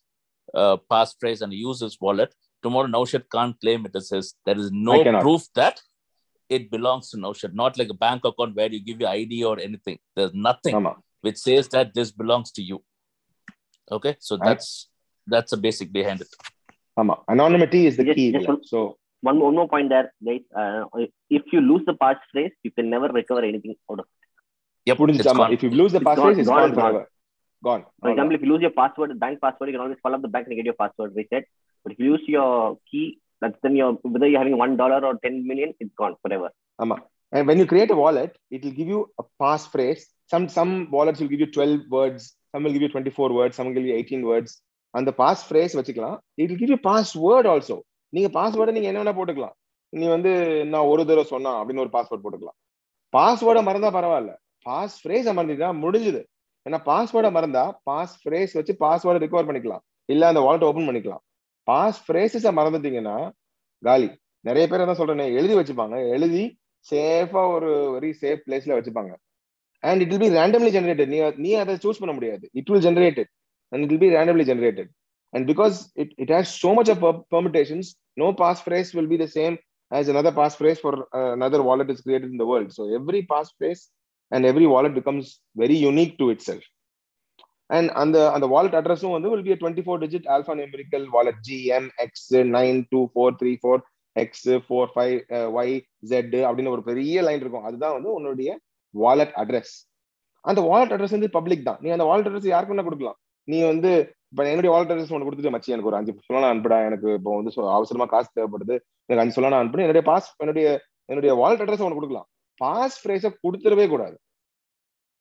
uh, 0.53 0.77
passphrase 0.89 1.41
and 1.41 1.53
use 1.53 1.81
his 1.81 1.97
wallet, 1.99 2.33
tomorrow 2.63 2.87
Naushad 2.87 3.23
can't 3.31 3.59
claim 3.59 3.85
it 3.85 3.95
as 3.95 4.09
his. 4.09 4.35
There 4.45 4.57
is 4.57 4.71
no 4.71 5.03
proof 5.21 5.43
that 5.55 5.81
it 6.49 6.71
belongs 6.71 7.09
to 7.11 7.17
Naushad, 7.17 7.53
not 7.53 7.77
like 7.77 7.89
a 7.89 7.93
bank 7.93 8.25
account 8.25 8.55
where 8.55 8.71
you 8.71 8.83
give 8.83 8.99
your 8.99 9.09
ID 9.09 9.43
or 9.43 9.59
anything. 9.59 9.99
There's 10.15 10.33
nothing 10.33 10.73
no, 10.73 10.79
no. 10.79 10.97
which 11.21 11.37
says 11.37 11.67
that 11.69 11.93
this 11.93 12.11
belongs 12.11 12.51
to 12.53 12.61
you. 12.61 12.83
Okay, 13.91 14.15
so 14.19 14.37
right. 14.37 14.47
that's 14.49 14.89
that's 15.27 15.51
a 15.51 15.57
basic 15.57 15.91
behind 15.91 16.21
it. 16.21 16.27
Anonymity 17.29 17.85
is 17.87 17.95
the 17.95 18.05
yes, 18.05 18.15
key. 18.15 18.29
Yes, 18.31 18.45
so 18.63 18.97
one, 19.21 19.39
one 19.39 19.55
more 19.55 19.67
point 19.67 19.89
there, 19.89 20.13
guys. 20.25 20.41
Uh, 20.55 20.85
if 21.29 21.43
you 21.51 21.61
lose 21.61 21.83
the 21.85 21.93
passphrase, 21.93 22.51
you 22.63 22.71
can 22.71 22.89
never 22.89 23.07
recover 23.07 23.41
anything 23.41 23.75
out 23.91 23.99
of 23.99 24.05
it. 24.05 24.11
Yep, 24.85 24.97
it's 25.09 25.19
it's 25.19 25.39
if 25.51 25.63
you 25.63 25.69
lose 25.69 25.91
the 25.91 25.99
passphrase, 25.99 26.31
it's, 26.31 26.39
it's 26.39 26.49
gone, 26.49 26.73
forever. 26.73 27.09
Gone. 27.63 27.85
For 28.01 28.09
example, 28.11 28.35
if 28.35 28.41
you 28.41 28.51
lose 28.51 28.61
your 28.61 28.71
password, 28.71 29.19
bank 29.19 29.39
password, 29.41 29.69
you 29.69 29.73
can 29.73 29.81
always 29.81 29.97
call 30.01 30.15
up 30.15 30.21
the 30.21 30.27
bank 30.27 30.47
and 30.47 30.55
get 30.55 30.65
your 30.65 30.73
password 30.73 31.13
reset. 31.15 31.45
But 31.83 31.93
if 31.93 31.99
you 31.99 32.11
lose 32.11 32.23
your 32.27 32.77
key 32.89 33.19
that's 33.41 33.59
then 33.63 33.75
your 33.75 33.91
whether 34.13 34.27
you're 34.27 34.43
having 34.43 34.57
one 34.57 34.73
dollar 34.77 34.99
or 35.05 35.13
ten 35.25 35.35
million, 35.49 35.71
it's 35.79 35.95
gone 35.95 36.15
forever. 36.23 36.49
And 37.33 37.47
when 37.47 37.59
you 37.59 37.65
create 37.65 37.91
a 37.91 37.95
wallet, 37.95 38.31
it 38.51 38.63
will 38.63 38.71
give 38.71 38.87
you 38.87 39.01
a 39.19 39.25
passphrase. 39.43 40.03
Some 40.31 40.45
some 40.49 40.71
wallets 40.91 41.19
will 41.19 41.27
give 41.27 41.39
you 41.39 41.51
12 41.51 41.81
words, 41.89 42.21
some 42.53 42.63
will 42.63 42.73
give 42.73 42.81
you 42.81 42.89
24 42.89 43.33
words, 43.33 43.55
some 43.57 43.67
will 43.67 43.73
give 43.73 43.85
you 43.85 43.95
18 43.95 44.23
words. 44.23 44.51
அந்த 44.93 45.09
pass 45.19 45.41
phrase 45.47 45.73
வச்சுக்கலாம் 45.77 46.15
it 46.41 46.49
will 46.51 46.59
give 46.61 46.71
you 46.73 46.77
password 46.87 47.47
also 47.51 47.75
நீங்க 48.13 48.29
பாஸ்வேர்டை 48.37 48.73
நீங்க 48.75 48.87
என்ன 48.91 49.01
வேணா 49.01 49.13
போட்டுக்கலாம் 49.17 49.55
நீ 49.93 50.05
வந்து 50.13 50.31
நான் 50.71 50.87
ஒரு 50.91 51.01
தடவை 51.09 51.25
சொன்னா 51.33 51.51
அப்படின்னு 51.59 51.83
ஒரு 51.83 51.91
பாஸ்வேர்ட் 51.95 52.23
போட்டுக்கலாம் 52.23 52.57
பாஸ்வேர்டை 53.13 53.61
மறந்தா 53.67 53.91
பரவாயில்ல 53.97 54.33
பாஸ் 54.65 54.95
ஃப்ரேஸை 55.01 55.33
மறந்துட்டா 55.37 55.69
முடிஞ்சுது 55.83 56.21
ஏன்னா 56.65 56.79
பாஸ்வேர்டை 56.89 57.31
மறந்தா 57.37 57.63
பாஸ் 57.89 58.15
ஃப்ரேஸ் 58.23 58.55
வச்சு 58.59 58.75
பாஸ்வேர்டை 58.85 59.21
ரிகவர் 59.25 59.49
பண்ணிக்கலாம் 59.49 59.83
இல்ல 60.13 60.25
அந்த 60.31 60.41
வாலெட் 60.47 60.67
ஓபன் 60.69 60.89
பண்ணிக்கலாம் 60.89 61.23
பாஸ் 61.69 61.99
ஃப்ரேசஸை 62.05 62.51
மறந்துட்டீங்கன்னா 62.59 63.17
காலி. 63.87 64.09
நிறைய 64.47 64.65
பேர் 64.71 64.83
என்ன 64.85 64.95
சொல்றேன் 64.99 65.35
எழுதி 65.39 65.55
வச்சுப்பாங்க. 65.59 65.95
எழுதி 66.15 66.43
சேஃபா 66.91 67.43
ஒரு 67.55 67.71
வெரி 67.95 68.11
சேஃப் 68.21 68.43
பிளேஸ்ல 68.47 68.77
வச்சுப்பாங்க. 68.79 69.13
And 69.89 70.01
it 70.03 70.11
will 70.13 70.23
be 70.25 70.31
randomly 70.39 70.71
generated 70.77 71.11
நீ 71.13 71.19
நீ 71.45 71.51
அதை 71.63 71.75
சூஸ் 71.85 72.01
பண்ண 72.03 72.13
முடியாது. 72.17 72.45
It 72.59 72.69
will 72.73 72.85
generated 72.89 73.31
and 73.71 73.83
it 73.85 73.91
will 73.93 74.03
be 74.05 74.11
randomly 74.17 74.45
generated 74.51 74.91
and 75.33 75.45
because 75.51 75.77
it 76.03 76.13
it 76.23 76.33
has 76.35 76.53
so 76.65 76.71
much 76.79 76.91
of 76.95 77.01
permutations 77.35 77.89
no 78.23 78.29
passphrase 78.67 78.91
will 78.97 79.11
be 79.15 79.19
the 79.23 79.27
same 79.39 79.57
as 79.97 80.07
another 80.11 80.31
passphrase 80.39 80.79
for 80.83 80.91
uh, 81.17 81.31
another 81.35 81.59
wallet 81.67 81.87
is 81.93 82.01
created 82.05 82.29
in 82.33 82.37
the 82.41 82.47
world. 82.49 82.67
So 82.75 82.81
every 82.97 83.21
passphrase 83.31 83.81
and 84.31 84.41
every 84.49 84.67
wallet 84.73 84.93
becomes 84.97 85.25
very 85.61 85.77
unique 85.91 86.13
to 86.19 86.25
itself. 86.33 86.63
And 87.77 87.89
அந்த 88.01 88.17
அந்த 88.35 88.45
wallet 88.53 88.77
அட்ரஸும் 88.79 89.15
வந்து 89.15 89.29
will 89.31 89.43
be 89.47 89.53
a 89.55 89.57
24 89.61 89.97
digit 90.03 90.23
alphanumerical 90.35 91.01
wallet 91.15 91.37
gmx92434 91.47 93.79
X 94.21 94.47
four 94.65 94.89
five 94.93 95.15
Y 95.57 95.73
Z 96.11 96.37
அப்படின்னு 96.47 96.73
ஒரு 96.75 96.83
பெரிய 96.87 97.15
line 97.25 97.41
இருக்கும். 97.43 97.65
அதுதான் 97.67 97.95
வந்து 97.97 98.09
உன்னுடைய 98.17 98.49
வாலெட் 98.93 99.35
அட்ரஸ் 99.41 99.73
அந்த 100.49 100.59
வாலெட் 100.69 100.93
அட்ரஸ் 100.95 101.15
வந்து 101.15 101.29
பப்ளிக் 101.35 101.67
தான். 101.67 101.79
நீ 101.83 101.87
அந்த 101.95 102.05
வாலெட் 102.09 102.29
அட்ரஸ் 102.29 102.47
யாருக்கு 102.53 102.73
வேணா 102.73 102.85
கொடுக்கலாம். 102.87 103.17
நீ 103.51 103.57
வந்து 103.71 103.91
இப்போ 104.31 104.41
என்னுடைய 104.53 104.71
வாலெட் 104.73 104.91
அட்ரஸ் 104.93 105.13
ஒன்று 105.15 105.27
கொடுத்துட்டு 105.27 105.53
மச்சி 105.55 105.73
எனக்கு 105.75 105.91
ஒரு 105.91 105.99
அஞ்சு 105.99 106.15
சொல்லலாம் 106.29 106.51
அனுப்பிடா. 106.53 106.77
எனக்கு 106.89 107.07
இப்போ 107.19 107.31
வந்து 107.39 107.51
அவசரமா 107.77 108.05
காசு 108.13 108.29
தேவைப்படுது. 108.37 108.75
எனக்கு 109.07 109.23
அஞ்சு 109.23 109.35
சொல்லலாம் 109.37 109.61
அனுப்புனு 109.63 109.85
என்னுடைய 109.85 110.03
பாஸ் 110.09 110.29
என்னுடைய 110.43 110.67
என்னுடைய 111.11 111.31
வாலெட் 111.41 111.63
அட்ரஸ் 111.65 111.83
ஒன்று 111.85 111.99
கொடுக்கலாம். 111.99 112.27
பாஸ் 112.63 112.97
ஃப்ரேஸை 113.01 113.31
கொடுத்துடவே 113.43 113.85
கூடாது. 113.93 114.17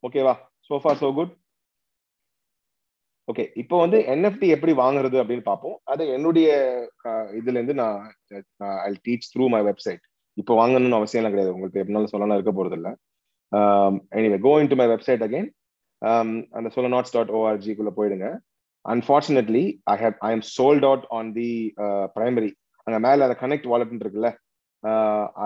ஓகேவா 0.06 0.34
சோஃபா 0.68 0.92
சோ 1.02 1.08
குட் 1.18 1.32
ஓகே 3.28 3.44
இப்போ 3.62 3.76
வந்து 3.84 3.98
என்எஃப்டி 4.12 4.46
எப்படி 4.54 4.72
வாங்குறது 4.82 5.16
அப்படின்னு 5.22 5.44
பார்ப்போம். 5.48 5.76
அது 5.92 6.02
என்னுடைய 6.16 6.48
இதுல 7.38 7.56
இருந்து 7.58 7.76
நான் 7.80 7.98
I 8.86 8.90
teach 9.08 9.28
through 9.32 9.46
my 9.54 9.60
website 9.68 10.02
இப்போ 10.40 10.52
வாங்கணும்னு 10.60 10.98
அவசியம் 10.98 11.20
எல்லாம் 11.20 11.34
கிடையாது. 11.34 11.54
உங்களுக்கு 11.56 11.80
எப்படினாலும் 11.82 12.12
சொல்லலாம் 12.12 12.38
இருக்க 12.38 12.52
போறது 12.58 12.76
இல்லை. 12.78 12.92
Anyway 14.18 14.38
go 14.46 14.52
in 14.62 14.70
to 14.72 14.78
my 14.80 14.88
website 14.94 15.24
again 15.26 15.48
அந்த 16.58 16.68
சொல்ல 16.74 16.90
நாட்ஸ் 16.94 17.14
டாட் 17.16 17.32
ஓஆர்ஜிக்குள்ள 17.38 17.92
போயிடுங்க 17.98 18.26
unfortunately 18.84 19.64
I 19.92 19.96
have 20.02 20.18
I 20.28 20.30
am 20.36 20.44
sold 20.56 20.86
out 20.88 21.06
on 21.18 21.30
the 21.38 21.50
primary 22.16 22.50
அங்கே 22.86 23.00
மேலே 23.06 23.24
அந்த 23.26 23.36
கனெக்ட் 23.42 23.70
வாலெட்னு 23.72 24.04
இருக்குல்ல 24.04 24.30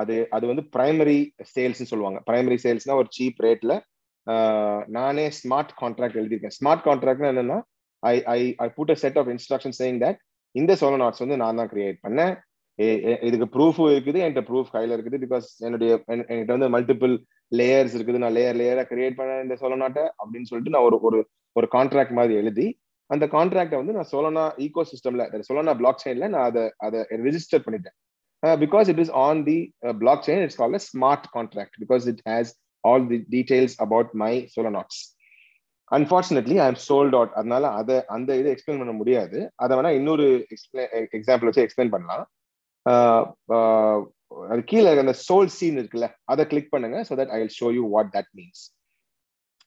அது 0.01 0.15
அது 0.37 0.45
வந்து 0.51 0.65
பிரைமரி 0.75 1.19
சேல்ஸ்னு 1.55 1.91
சொல்லுவாங்க. 1.93 2.19
பிரைமரி 2.29 2.59
சேல்ஸ்னா 2.65 2.99
ஒரு 3.03 3.09
சீப் 3.17 3.43
ரேட்ல 3.47 3.75
நானே 4.97 5.27
ஸ்மார்ட் 5.39 5.73
கான்ட்ராக்ட் 5.83 6.19
எழுதியிருக்கேன். 6.21 6.57
ஸ்மார்ட் 6.59 6.85
கான்ட்ராக்ட்னா 6.89 7.31
என்னன்னா 7.33 7.59
I 8.11 8.15
I 8.37 8.39
I 8.65 8.69
put 8.79 8.93
a 8.95 8.97
set 9.03 9.19
of 9.21 9.31
instruction 9.35 9.77
saying 9.81 10.01
that 10.05 10.19
இந்த 10.55 10.73
சோலோ 10.81 10.97
நாட்ஸ் 11.03 11.23
வந்து 11.25 11.39
நான் 11.43 11.61
தான் 11.61 11.71
கிரியேட் 11.73 11.99
பண்ணேன். 12.07 12.33
இதுக்கு 13.29 13.47
ப்ரூஃபும் 13.55 13.91
இருக்குது 13.95 14.21
என்கிட்ட 14.25 14.43
ப்ரூஃப் 14.51 14.71
கையில 14.75 14.95
இருக்குது 14.97 15.19
பிகாஸ் 15.25 15.49
என்னுடைய 15.67 15.93
என்கிட்ட 16.13 16.53
வந்து 16.57 16.71
மல்டிபிள் 16.77 17.15
லேயர்ஸ் 17.59 17.95
இருக்குது. 17.97 18.21
நான் 18.23 18.37
லேயர் 18.39 18.59
லேயராக 18.61 18.87
கிரியேட் 18.93 19.19
பண்ணேன் 19.19 19.43
இந்த 19.47 19.57
சோலோ 19.63 19.77
நாட்டை 19.83 20.05
அப்படின்னு 20.21 20.51
சொல்லிட்டு 20.51 20.75
நான் 20.77 20.87
ஒரு 20.89 20.99
ஒரு 21.09 21.19
ஒரு 21.57 21.67
கான்ட்ராக்ட் 21.77 22.17
மாதிரி 22.19 22.35
எழுதி 22.43 22.67
அந்த 23.11 23.25
கான்ட்ராக்டை 23.35 23.77
வந்து 23.81 23.95
நான் 23.97 24.09
சோலோனா 24.13 24.45
ஈகோ 24.65 24.83
சிஸ்டம்ல 24.91 25.25
சோலோனா 25.49 25.73
பிளாக் 25.81 26.03
செயின்ல 26.05 26.29
நான் 26.35 26.47
அதை 26.51 26.63
அதை 26.87 27.01
ரிஜிஸ்டர் 27.27 27.65
பண்ணிட்டேன். 27.65 27.97
Because 28.63 28.87
it 28.93 29.01
is 29.03 29.13
on 29.25 29.41
the 29.49 29.57
blockchain 30.29 30.45
it's 30.45 30.59
call 30.61 30.79
smart 30.91 31.27
contract 31.35 31.77
because 31.83 32.07
it 32.13 32.23
has 32.31 32.53
all 32.85 33.05
the 33.11 33.19
details 33.35 33.77
about 33.87 34.13
my 34.23 34.33
Solanauts 34.55 35.01
unfortunately 35.93 36.57
I 36.59 36.67
am 36.67 36.83
sold 36.89 37.15
out 37.17 37.35
அதனால 37.39 37.65
அதை 37.81 37.97
அந்த 38.09 38.37
இதை 38.37 38.51
எக்ஸ்பிளைன் 38.53 38.81
பண்ண 38.83 38.93
முடியாது 38.93 39.39
அதை 39.57 39.73
வேணா 39.79 39.91
இன்னொரு 39.99 40.27
எக்ஸாம்பிள் 41.17 41.49
வச்சு 41.49 41.65
எக்ஸ்பிளைன் 41.65 41.95
பண்ணலாம் 41.95 42.25
அது 44.51 44.61
கீழே 44.71 44.93
அந்த 45.03 45.15
சோல் 45.27 45.51
சீன் 45.57 45.79
இருக்குல்ல 45.81 46.07
அதை 46.25 46.45
கிளிக் 46.53 46.73
பண்ணுங்க 46.75 46.99
so 47.09 47.17
that 47.21 47.33
I 47.35 47.39
will 47.41 47.57
show 47.59 47.69
you 47.79 47.83
what 47.97 48.13
that 48.15 48.31
means 48.39 48.63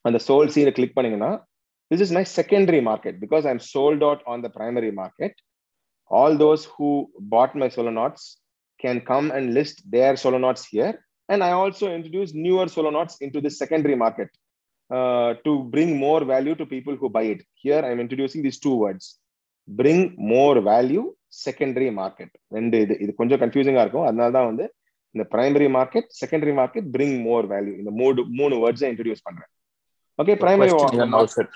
அந்த 0.06 0.18
சோல் 0.28 0.52
சீனை 0.56 0.74
கிளிக் 0.80 0.96
பண்ணீங்கன்னா 0.96 1.32
this 1.92 2.04
is 2.06 2.14
my 2.18 2.24
secondary 2.38 2.82
market 2.90 3.18
because 3.24 3.46
I 3.48 3.52
am 3.52 3.66
sold 3.74 4.04
out 4.04 4.24
on 4.28 4.44
the 4.46 4.50
primary 4.58 4.92
market 5.02 5.38
all 6.12 6.38
those 6.38 6.66
who 6.74 6.90
bought 7.30 7.56
my 7.62 7.70
Solanauts 7.78 8.26
can 8.80 9.02
come 9.12 9.30
and 9.38 9.50
list 9.58 9.82
their 9.90 10.18
Solanauts 10.24 10.66
here 10.72 10.98
and 11.30 11.44
I 11.44 11.52
also 11.62 11.88
introduce 11.96 12.34
newer 12.46 12.72
Solanauts 12.76 13.18
in 13.22 13.34
to 13.36 13.42
the 13.42 13.52
secondary 13.62 13.98
market 13.98 14.34
uh, 14.91 15.35
to 15.45 15.53
bring 15.75 15.91
more 15.99 16.21
value 16.25 16.55
to 16.55 16.67
people 16.67 16.97
who 16.97 17.09
buy 17.11 17.25
it. 17.25 17.41
Here 17.55 17.83
I'm 17.83 18.01
introducing 18.01 18.43
these 18.43 18.59
two 18.59 18.77
words 18.77 19.05
bring 19.69 20.01
more 20.33 20.55
value, 20.63 21.05
secondary 21.43 21.91
market. 21.93 22.31
ரெண்டு 22.57 22.77
இது 22.85 22.95
இது 23.05 23.13
கொஞ்சம் 23.19 23.41
கன்ஃபியூசிங்கா 23.43 23.85
இருக்கும் 23.85 24.07
அதனால 24.09 24.33
தான் 24.37 24.49
வந்து 24.51 24.65
இந்த 25.15 25.25
primary 25.33 25.69
market 25.77 26.09
secondary 26.21 26.55
market 26.59 26.89
bring 26.95 27.17
more 27.27 27.47
value 27.53 27.75
இந்த 27.81 27.93
மூணு 28.01 28.25
மூணு 28.41 28.57
வேர்ட்ஸை 28.65 28.89
இன்ட்ரடியூஸ் 28.93 29.27
பண்றேன் 29.29 29.51
okay 30.19 30.35
primary 30.43 30.71
Question 30.73 30.99
here 30.99 31.11
now, 31.15 31.23
sir. 31.37 31.47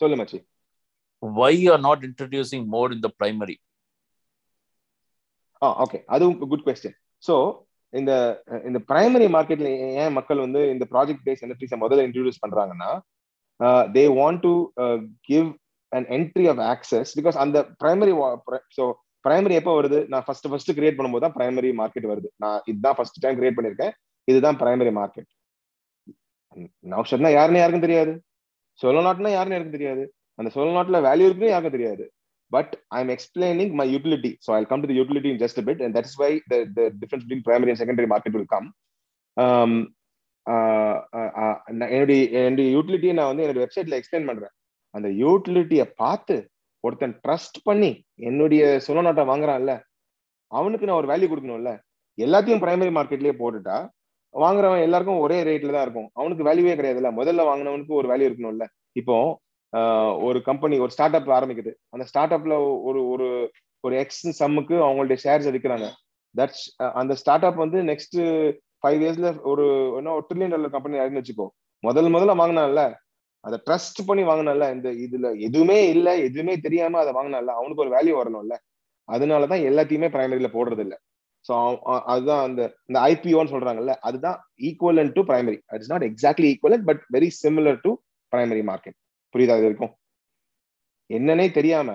சொல்லு 0.00 0.18
மச்சி 0.20 0.40
Why 1.22 1.50
you 1.60 1.70
are 1.74 1.80
not 1.80 2.00
introducing 2.04 2.62
more 2.74 2.88
in 2.94 3.00
the 3.04 3.12
primary? 3.20 3.56
Ah 5.62 5.68
okay 5.84 5.98
அதுவும் 6.14 6.36
குட் 6.50 6.64
கொஸ்டின் 6.66 6.96
ஸோ 7.22 7.34
இந்த 7.93 8.11
இந்த 8.69 8.79
பிரைமரி 8.89 9.27
மார்க்கெட்ல 9.35 9.69
ஏன் 10.03 10.15
மக்கள் 10.17 10.43
வந்து 10.45 10.61
இந்த 10.73 10.85
ப்ராஜெக்ட் 10.93 11.25
பேஸ் 11.27 11.43
என்எஃப்டிஸை 11.45 11.79
முதல்ல 11.83 12.05
இன்ட்ரடியூஸ் 12.07 12.43
பண்றாங்கன்னா 12.43 12.91
they 13.95 14.03
want 14.19 14.41
to 14.47 14.53
give 15.29 15.49
and 15.91 16.07
entry 16.17 16.45
of 16.51 16.61
access 16.73 17.11
because 17.19 17.37
அந்த 17.43 17.57
பிரைமரி 17.83 18.13
ஸோ 18.77 18.85
பிரைமரி 19.25 19.55
எப்போ 19.59 19.73
வருது? 19.77 19.99
நான் 20.11 20.23
ஃபர்ஸ்ட் 20.27 20.47
ஃபர்ஸ்ட் 20.51 20.71
கிரியேட் 20.77 20.97
பண்ணும்போது 20.97 21.23
தான் 21.25 21.35
பிரைமரி 21.37 21.71
மார்க்கெட் 21.81 22.07
வருது. 22.11 22.29
நான் 22.43 22.59
இதுதான் 22.71 22.95
ஃபர்ஸ்ட் 22.97 23.19
டைம் 23.23 23.37
கிரியேட் 23.39 23.57
பண்ணிருக்கேன் 23.57 23.93
இதுதான் 24.27 24.57
பிரைமரி 24.61 24.91
மார்க்கெட் 24.99 25.29
நௌஷத்னா 26.93 27.29
யாருன்னு 27.35 27.61
யாருக்கும் 27.61 27.85
தெரியாது. 27.85 28.13
சொல்ல 28.79 29.03
நாட்னா 29.07 29.31
யாருன்னு 29.35 29.55
யாருக்கும் 29.55 29.77
தெரியாது. 29.77 30.03
அந்த 30.39 30.49
சொல்ல 30.55 30.71
நாட்ல 30.77 30.99
வேல்யூ 31.07 31.27
இருக்குன்னு 31.27 31.53
யாருக்கும் 31.53 31.77
தெரியாது. 31.77 32.03
But 32.51 32.73
I 32.95 32.99
am 33.03 33.11
explaining 33.15 33.73
my 33.79 33.85
utility 33.95 34.31
so 34.45 34.51
I 34.57 34.61
come 34.71 34.83
to 34.85 34.97
utility 34.99 35.29
in 35.33 35.41
just 35.43 35.61
bit 35.67 35.81
and 35.85 35.95
that's 35.97 36.17
why 36.21 36.31
the 36.51 36.55
difference 37.01 37.25
between 37.25 37.45
primary 37.47 37.71
and 37.73 37.81
secondary 37.83 38.09
market 38.13 38.35
will 38.37 38.51
come 38.55 38.69
என்னுடைய 41.83 42.21
என்னுடைய 42.41 42.67
யூட்டிலிட்டியை 42.75 43.13
நான் 43.17 43.29
வந்து 43.31 43.43
என்னுடைய 43.45 43.63
வெப்சைட்ல 43.65 43.97
எக்ஸ்பிளைன் 43.99 44.29
பண்றேன். 44.29 44.53
அந்த 44.95 45.07
யூட்டிலிட்டியை 45.23 45.85
பார்த்து 46.03 46.35
ஒருத்தன் 46.83 47.15
ட்ரஸ்ட் 47.25 47.57
பண்ணி 47.67 47.89
என்னுடைய 48.29 48.63
சொல்ல 48.85 49.01
நாட்டை 49.07 49.23
வாங்குறான்ல 49.31 49.73
அவனுக்கு 50.51 50.87
நான் 50.87 50.99
ஒரு 51.01 51.09
வேல்யூ 51.11 51.27
கொடுக்கணும்ல 51.31 51.71
எல்லாத்தையும் 52.17 52.61
பிரைமரி 52.63 52.91
மார்க்கெட்லயே 52.97 53.35
போட்டுட்டா 53.41 53.77
வாங்குறவன் 54.33 54.83
எல்லாருக்கும் 54.87 55.21
ஒரே 55.25 55.37
ரேட்ல 55.47 55.73
தான் 55.75 55.85
இருக்கும். 55.85 56.09
அவனுக்கு 56.19 56.43
வேல்யூவே 56.47 56.73
கிடையாதுல்ல. 56.79 57.09
முதல்ல 57.19 57.45
வாங்கினவனுக்கு 57.49 57.93
ஒரு 57.99 58.07
வேல்யூ 58.11 58.27
இருக்கணும்ல. 58.29 58.65
இப்போ 58.99 59.15
ஒரு 60.27 60.39
கம்பெனி 60.41 60.75
ஒரு 60.79 60.91
ஸ்டார்ட் 60.91 61.17
அப் 61.19 61.29
ஆரம்பிக்குது. 61.29 61.71
அந்த 61.89 62.05
ஸ்டார்ட் 62.05 62.33
அப்ல 62.33 62.55
ஒரு 62.89 63.01
ஒரு 63.13 63.27
ஒரு 63.83 63.95
எக்ஸ் 63.99 64.25
சம்முக்கு 64.41 64.75
அவங்களுடைய 64.85 65.17
ஷேர்ஸ் 65.23 65.47
விற்கிறாங்க 65.55 65.87
தட்ஸ் 66.35 66.65
அந்த 66.93 67.13
ஸ்டார்ட் 67.15 67.45
அப் 67.45 67.61
வந்து 67.63 67.79
நெக்ஸ்ட் 67.81 68.17
ஃபைவ் 68.83 68.99
இயர்ஸ்ல 69.03 69.29
ஒரு 69.43 69.65
என்ன 69.97 70.13
ஒரு 70.13 70.25
ட்ரில்லியன் 70.27 70.53
டாலர் 70.55 70.75
கம்பெனி 70.75 70.99
ஆயிருன்னு 70.99 71.21
வச்சுக்கோ. 71.21 71.47
முதல் 71.83 72.09
முதல்ல 72.15 72.33
வாங்கினான்ல. 72.41 72.81
அதை 73.43 73.57
ட்ரஸ்ட் 73.67 73.99
பண்ணி 74.07 74.23
வாங்கினால 74.23 74.67
இந்த 74.75 74.89
இதுல 75.05 75.27
எதுவுமே 75.39 75.77
இல்லை 75.89 76.13
எதுவுமே 76.23 76.53
தெரியாம 76.57 76.99
அதை 76.99 77.11
வாங்கினால 77.13 77.53
அவனுக்கு 77.59 77.83
ஒரு 77.85 77.93
வேல்யூ 77.95 78.13
வரணும்ல. 78.19 78.55
அதனாலதான் 79.09 79.63
எல்லாத்தையுமே 79.69 80.09
பிரைமரியில 80.15 80.49
போடுறது 80.53 80.79
இல்லை. 80.79 80.97
ஸோ 81.45 81.53
அதுதான் 82.05 82.43
அந்த 82.47 82.61
இந்த 82.89 82.97
ஐபிஓன்னு 83.11 83.53
சொல்றாங்கல்ல. 83.53 83.93
அதுதான் 83.99 84.37
equivalent 84.61 85.11
to 85.11 85.21
primary 85.21 85.59
it's 85.75 85.91
not 85.91 86.03
exactly 86.03 86.49
equivalent 86.51 86.85
but 86.89 87.01
very 87.13 87.29
similar 87.43 87.79
to 87.81 87.93
primary 88.33 88.63
market 88.63 88.97
புரியுதா 89.33 89.57
இது 89.59 89.69
இருக்கும் 89.71 89.93
என்னன்னே 91.09 91.45
தெரியாம 91.57 91.89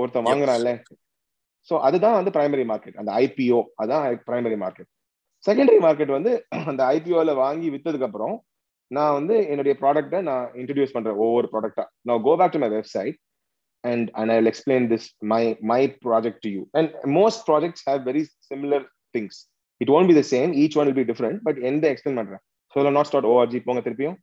ஒருத்தன் 0.00 0.26
வாங்குறான்ல. 0.28 0.70
ஸோ 1.68 1.74
அதுதான் 1.86 2.16
வந்து 2.18 2.32
பிரைமரி 2.36 2.64
மார்க்கெட் 2.70 2.96
அந்த 3.00 3.10
ஐபிஓ 3.24 3.60
அதான் 3.82 4.04
பிரைமரி 4.28 4.56
மார்க்கெட் 4.64 4.90
செகண்டரி 5.44 5.78
மார்க்கெட் 5.86 6.16
வந்து 6.16 6.32
அந்த 6.70 6.82
ஐபிஓவில் 6.96 7.40
வாங்கி 7.44 7.68
வித்ததுக்கு 7.74 8.08
அப்புறம் 8.08 8.34
நான் 8.90 9.14
வந்து 9.18 9.34
என்னுடைய 9.52 9.74
ப்ராடக்டை 9.82 10.20
நான் 10.30 10.46
இன்ட்ரடியூஸ் 10.60 10.94
பண்றேன் 10.96 11.20
ஒவ்வொரு 11.26 11.46
ப்ராடக்டா 11.52 11.84
நான் 12.08 12.24
go 12.26 12.34
back 12.40 12.54
to 12.56 12.60
my 12.64 12.70
website 12.74 13.16
and 13.84 14.08
and 14.20 14.32
I 14.34 14.36
explain 14.52 14.86
this 14.92 15.06
my 15.32 15.42
my 15.72 15.80
project 16.06 16.46
my 16.46 16.52
you 16.56 16.62
and 16.80 16.90
most 17.18 17.42
And 17.48 17.48
most 17.48 17.48
very 17.48 17.82
have 17.86 18.02
things 18.08 18.32
it 18.52 18.86
things. 19.14 19.34
It 19.80 19.88
won't 19.88 20.08
be 20.08 20.14
the 20.14 20.26
same. 20.34 20.50
Each 20.62 20.76
be 20.98 21.04
different 21.10 21.40
but 21.46 21.58
எந்த 21.70 21.84
explain 21.92 22.18
in 22.18 22.28
so 22.74 22.84
not 22.90 23.08
பண்றேன் 23.08 23.30
ORG 23.32 23.58
போங்க 23.64 23.80
திருப்பியும். 23.80 24.18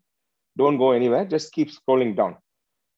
Don't 0.57 0.79
go 0.83 0.87
anywhere 0.99 1.27
just 1.33 1.51
keep 1.55 1.73
scrolling 1.77 2.15
down 2.19 2.37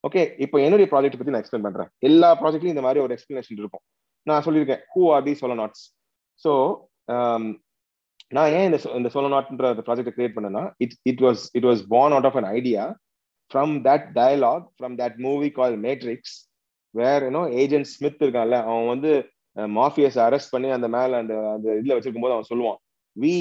okay 0.03 0.21
இப்போ 0.43 0.57
என்னுடைய 0.65 0.87
project 0.91 1.17
பத்தி 1.17 1.33
நான் 1.33 1.43
explain 1.43 1.65
பண்றேன். 1.67 1.89
எல்லா 2.09 2.29
ப்ராஜெக்ட்லையும் 2.41 2.75
இந்த 2.75 2.85
மாதிரி 2.85 3.01
ஒரு 3.05 3.13
எக்ஸ்பிளனேஷன் 3.15 3.59
இருக்கும். 3.61 3.83
நான் 4.27 4.43
சொல்லியிருக்கேன் 4.45 4.81
who 4.93 5.01
are 5.15 5.25
the 5.27 5.33
Solonauts 5.41 5.83
so 6.43 6.51
நான் 8.37 8.51
ஏன் 8.57 8.65
இந்த 8.67 8.77
இந்த 8.99 9.09
சோலோ 9.13 9.29
நாட்ன்ற 9.33 9.69
ப்ராஜெக்ட் 9.87 10.15
கிரியேட் 10.17 10.35
பண்ணேன்னா 10.35 10.63
it 10.83 10.95
it 11.11 11.21
was 11.25 11.43
it 11.57 11.67
was 11.69 11.81
born 11.93 12.13
out 12.15 12.27
of 12.29 12.37
an 12.41 12.49
idea 12.57 12.83
from 13.51 13.73
that 13.87 14.05
dialogue 14.19 14.65
from 14.77 14.95
that 15.01 15.17
movie 15.25 15.49
call 15.59 15.75
Matrix 15.85 16.35
where 16.95 17.23
you know 17.27 17.41
Agent 17.63 17.89
Smith 17.93 18.23
இருக்கான்ல 18.25 18.57
அவன் 18.69 18.91
வந்து 18.93 19.11
மாஃபியஸ் 19.77 20.17
அரெஸ்ட் 20.25 20.53
பண்ணி 20.53 20.69
அந்த 20.77 20.87
மேல 20.95 21.17
அந்த 21.23 21.35
அந்த 21.55 21.67
இதுல 21.79 21.95
வச்சிருக்கும் 21.95 22.25
போது 22.27 22.35
அவன் 22.35 22.51
சொல்லுவான் 22.51 22.79
we 23.15 23.35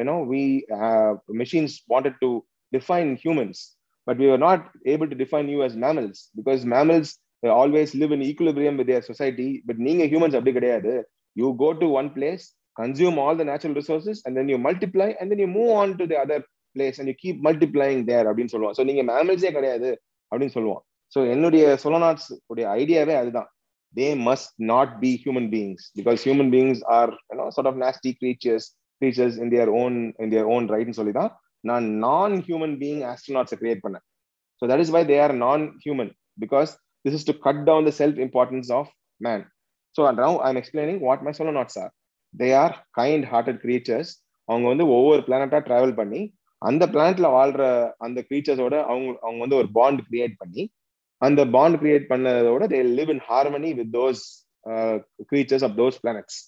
you know 0.00 0.16
we 0.32 0.42
machines 1.42 1.76
wanted 1.92 2.18
to 2.24 2.30
define 2.76 3.12
humans 3.22 3.60
but 4.06 4.18
we 4.22 4.28
are 4.34 4.42
not 4.46 4.64
able 4.92 5.10
to 5.12 5.18
define 5.22 5.48
you 5.54 5.60
as 5.66 5.78
mammals 5.86 6.20
because 6.38 6.62
mammals 6.74 7.12
always 7.60 7.92
live 8.02 8.12
in 8.16 8.24
equilibrium 8.28 8.78
with 8.80 8.88
their 8.90 9.06
society 9.10 9.48
but 9.66 9.80
நீங்க 9.88 10.02
ஹியூமன்ஸ் 10.12 10.36
அப்படி 10.38 10.54
கிடையாது. 10.58 10.92
You 11.36 11.48
go 11.62 11.70
to 11.80 11.88
one 12.00 12.10
place 12.16 12.44
consume 12.76 13.18
all 13.24 13.38
the 13.40 13.44
natural 13.50 13.76
resources 13.80 14.20
and 14.24 14.36
then 14.38 14.50
you 14.52 14.58
multiply 14.66 15.08
and 15.18 15.30
then 15.32 15.42
you 15.44 15.48
move 15.58 15.72
on 15.82 15.94
to 16.00 16.06
the 16.12 16.18
other 16.24 16.44
place 16.76 16.98
and 17.00 17.10
you 17.12 17.16
keep 17.24 17.40
multiplying 17.48 18.00
there 18.10 18.28
அப்படின்னு 18.30 18.52
சொல்லுவான் 18.54 18.76
so 18.78 18.84
நீங்க 18.90 19.04
மேமல்ஸே 19.10 19.52
கிடையாது 19.58 19.90
அப்படின்னு 20.32 20.56
சொல்லுவான் 20.56 20.82
so 21.12 21.20
என்னுடைய 21.34 21.64
சொலோநாட்ஸ் 21.84 22.30
உடைய 22.52 22.66
ஐடியாவே 22.80 23.14
அதுதான். 23.20 23.48
They 23.94 24.06
must 24.28 24.52
not 24.70 24.92
be 25.02 25.10
human 25.22 25.48
beings 25.52 25.84
because 25.98 26.20
human 26.26 26.50
beings 26.54 26.80
are 26.96 27.12
you know 27.30 27.46
sort 27.56 27.70
of 27.70 27.78
nasty 27.84 28.10
creatures 28.20 28.66
creatures 29.02 29.36
in 29.44 29.52
their 29.54 29.70
own 29.82 29.96
in 30.22 30.32
their 30.32 30.48
own 30.54 30.64
ரைட்னு 30.74 30.96
சொல்லி 30.98 31.14
தான் 31.20 31.30
நான் 31.68 31.86
நான் 32.04 32.34
ஹியூமன் 32.46 32.74
பீயிங் 32.80 33.02
ஆஸ்ட்ரோநாட்ஸை 33.10 33.56
கிரியேட் 33.60 33.82
பண்ணேன். 33.84 34.04
So 34.62 34.66
that 34.70 34.82
is 34.84 34.92
why 34.96 35.02
they 35.10 35.16
are 35.24 35.34
non 35.44 35.64
human 35.84 36.10
because 36.38 36.70
this 37.04 37.16
is 37.18 37.28
to 37.30 37.34
cut 37.46 37.62
down 37.68 37.86
the 37.88 37.92
self 38.00 38.18
importance 38.26 38.70
of 38.78 38.90
man 39.20 39.44
so 39.96 40.02
now 40.20 40.36
I 40.44 40.50
am 40.52 40.60
explaining 40.62 41.00
what 41.06 41.22
my 41.26 41.32
Solonauts 41.38 41.78
are 41.82 41.92
they 42.34 42.48
are 42.62 42.74
kind 43.00 43.26
hearted 43.32 43.60
creatures 43.64 44.10
அவங்க 44.48 44.66
வந்து 44.72 44.86
ஒவ்வொரு 44.96 45.20
பிளானட்டா 45.28 45.60
travel 45.68 45.94
பண்ணி 46.00 46.22
அந்த 46.62 46.84
பிளானட்ல 46.92 47.28
வாழ்ற 47.36 47.62
அந்த 48.06 48.18
கிரீச்சர்ஸோட 48.28 48.76
அவங்க 48.90 49.08
அவங்க 49.24 49.40
வந்து 49.44 49.58
ஒரு 49.60 49.68
பாண்ட் 49.78 50.02
கிரியேட் 50.08 50.36
பண்ணி 50.42 50.62
அந்த 51.22 51.40
bond 51.54 51.78
create 51.82 52.10
பண்ணதோட 52.10 52.64
they 52.72 52.80
live 52.98 53.10
in 53.14 53.24
harmony 53.28 53.70
with 53.78 53.92
those 53.96 54.22
creatures 55.30 55.64
of 55.68 55.76
those 55.80 55.98
planets 56.02 56.38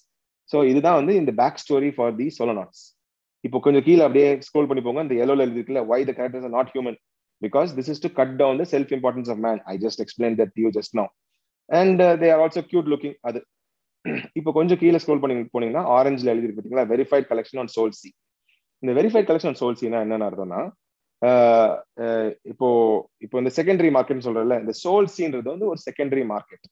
so 0.49 0.57
இதுதான் 0.71 0.97
வந்து 0.99 1.13
இந்த 1.21 1.31
back 1.41 1.61
story 1.63 1.89
for 1.97 2.13
the 2.19 2.27
Solonauts 2.37 2.81
இப்போ 3.43 3.57
கொஞ்சம் 3.65 3.85
கீழே 3.85 4.01
அப்படியே 4.05 4.27
ஸ்க்ரோல் 4.47 4.69
பண்ணி 4.69 4.81
போங்க. 4.85 5.01
இந்த 5.05 5.15
எல்லோல 5.23 5.45
இருக்குல்ல 5.47 5.81
why 5.91 5.99
the 6.03 6.13
characters 6.17 6.47
are 6.47 6.55
not 6.57 6.71
human 6.73 6.97
because 7.41 7.69
this 7.77 7.89
is 7.93 8.03
to 8.05 8.09
cut 8.17 8.33
down 8.41 8.57
the 8.61 8.65
self 8.73 8.91
importance 8.97 9.29
of 9.33 9.41
man 9.45 9.59
I 9.71 9.75
just 9.83 10.01
explain 10.05 10.35
that 10.41 10.57
you 10.63 10.69
just 10.77 10.95
know 10.99 11.05
and 11.69 12.01
they 12.21 12.29
are 12.33 12.41
also 12.45 12.63
cute 12.71 12.91
looking 12.93 13.17
அது 13.29 13.39
இப்போ 14.39 14.51
கொஞ்சம் 14.57 14.79
கீழே 14.81 14.99
scroll 15.03 15.21
பண்ணி 15.21 15.35
போனீங்கன்னா 15.53 15.81
ஆரஞ்சில் 15.95 16.31
எழுதி 16.33 16.47
பார்த்தீங்களா? 16.49 16.85
Verified 16.91 17.25
collection 17.31 17.59
on 17.61 17.71
Solsea 17.73 18.09
இந்த 18.83 18.91
verified 18.97 19.27
collection 19.29 19.51
on 19.51 19.59
சோல்சினா 19.61 19.99
என்னென்ன 20.05 20.27
அர்த்தம்னா 20.29 20.59
uh, 21.21 21.69
uh, 22.03 22.27
இப்போ 22.51 22.67
இப்போ 23.25 23.35
இந்த 23.41 23.51
செகண்டரி 23.57 23.89
மார்க்கெட் 23.95 24.25
சொல்றல 24.27 24.57
இந்த 24.63 24.73
சோல்சின்றது 24.83 25.47
வந்து 25.53 25.67
ஒரு 25.71 25.79
செகண்டரி 25.87 26.23
மார்க்கெட் 26.31 26.65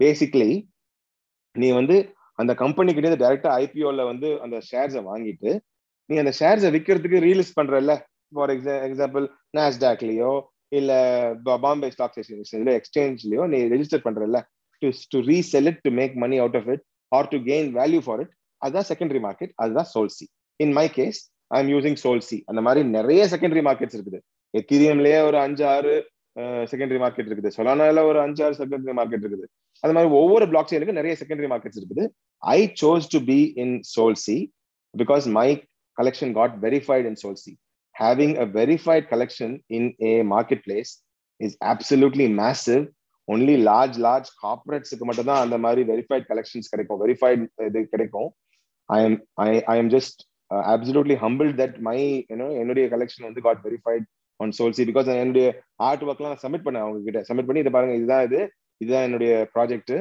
பேசிக்லி 0.00 0.50
நீ 1.56 1.68
வந்து 1.72 1.96
அந்த 2.38 2.52
கம்பெனி 2.62 2.92
கிட்ட 2.92 3.16
டைரக்டா 3.22 3.50
ஐபிஓல 3.62 4.04
வந்து 4.12 4.28
அந்த 4.44 4.56
ஷேர்ஸை 4.70 5.02
வாங்கிட்டு 5.10 5.50
நீ 6.10 6.16
அந்த 6.22 6.32
ஷேர்ஸை 6.40 6.70
விற்கிறதுக்கு 6.74 7.24
ரீலிஸ் 7.26 7.54
பண்றல 7.58 7.94
ஃபார் 8.36 8.52
எக்ஸா 8.54 8.74
எக்ஸாம்பிள் 8.88 9.26
நாஸ்டாக்லயோ 9.58 10.32
இல்ல 10.78 10.92
பாம்பே 11.64 11.90
ஸ்டாக் 11.94 12.18
எக்ஸ்சேஞ்ச்லயோ 12.20 12.74
எக்ஸ்சேஞ்ச்லயோ 12.80 13.44
நீ 13.52 13.60
register 13.74 14.04
பண்றல 14.06 14.40
to 14.82 14.88
to 15.14 15.18
resell 15.32 15.68
it 15.72 15.82
to 15.86 15.92
make 16.00 16.14
money 16.24 16.38
out 16.44 16.58
of 16.60 16.70
it 16.74 16.84
or 17.18 17.30
to 17.34 17.38
gain 17.50 17.68
value 17.80 18.00
for 18.06 18.22
it 18.24 18.32
அதுதான் 18.62 18.88
செகண்டரி 18.90 19.20
மார்க்கெட் 19.26 19.52
அதுதான் 19.62 19.88
Solsea 19.94 20.26
in 20.60 20.74
my 20.80 20.86
case 20.98 21.20
I 21.56 21.58
am 21.62 21.70
using 21.74 21.98
Solsea 22.04 22.38
அந்த 22.50 22.60
மாதிரி 22.66 22.80
நிறைய 22.96 23.22
செகண்டரி 23.32 23.62
மார்க்கெட்ஸ் 23.68 23.96
இருக்குது. 23.96 24.18
எத்தீரியம்லயே 24.54 25.18
ஒரு 25.28 25.36
அஞ்சு 25.46 25.64
ஆறு 25.74 25.92
செகண்டரி 26.70 27.00
மார்க்கெட் 27.02 27.28
இருக்குது. 27.28 27.50
சொலானால 27.56 28.02
ஒரு 28.10 28.18
அஞ்சு 28.24 28.40
ஆறு 28.46 28.54
செகண்டரி 28.60 28.94
மார்க்கெட் 28.98 29.24
இருக்குது. 29.24 29.46
அது 29.84 29.94
மாதிரி 29.96 30.10
ஒவ்வொரு 30.20 30.44
பிளாக் 30.50 30.70
செயினுக்கு 30.70 30.98
நிறைய 30.98 31.14
செகண்டரி 31.20 31.48
மார்க்கெட்ஸ் 31.52 31.80
இருக்குது. 31.80 32.04
I 32.42 32.58
chose 32.82 33.06
to 33.14 33.20
be 33.30 33.38
in 33.62 33.74
Solsea 33.94 34.38
because 34.94 35.26
my 35.38 35.48
collection 35.98 36.32
got 36.32 36.58
verified 36.58 37.06
in 37.06 37.14
Solsi. 37.22 37.52
Having 37.94 38.32
a 38.38 38.46
verified 38.58 39.04
collection 39.12 39.50
in 39.70 39.84
a 40.02 40.22
marketplace 40.34 40.92
is 41.40 41.52
absolutely 41.62 42.28
massive. 42.42 42.84
Only 43.28 43.56
large, 43.70 43.96
large 44.06 44.28
corporates 44.42 44.90
மட்டும் 45.08 45.28
தான் 45.30 45.42
அந்த 45.44 45.56
மாதிரி 45.64 45.82
வெரிஃபைட் 45.90 46.26
கலெக்ஷன்ஸ் 46.30 46.70
கிடைக்கும். 46.72 47.00
Verified 47.04 47.44
uh, 47.60 47.66
இது 47.68 47.82
கிடைக்கும். 47.94 48.28
I 48.88 48.98
am 49.04 49.16
I 49.44 49.48
I 49.72 49.76
am 49.82 49.90
just 49.94 50.18
absolutely 50.72 51.16
humble 51.22 51.50
that 51.60 51.76
my 51.86 51.96
you know 52.32 52.48
என்னுடைய 52.62 52.86
collection 52.94 53.26
வந்து 53.28 53.42
got 53.46 53.62
verified 53.66 54.04
on 54.40 54.52
Solsea 54.58 54.84
because 54.90 55.08
என்னுடைய 55.22 55.46
ஆர்ட் 55.88 56.04
ஒர்க்லாம் 56.08 56.42
சப்மிட் 56.42 56.66
பண்ணேன் 56.66 56.84
அவங்க 56.86 57.00
கிட்ட 57.06 57.20
சப்மிட் 57.28 57.48
பண்ணி 57.48 57.62
இதை 57.64 57.72
பாருங்க 57.76 57.94
இதுதான் 58.00 58.24
இது. 58.28 58.40
இதுதான் 58.82 59.06
என்னுடைய 59.08 59.32
ப்ராஜெக்ட் 59.54 59.94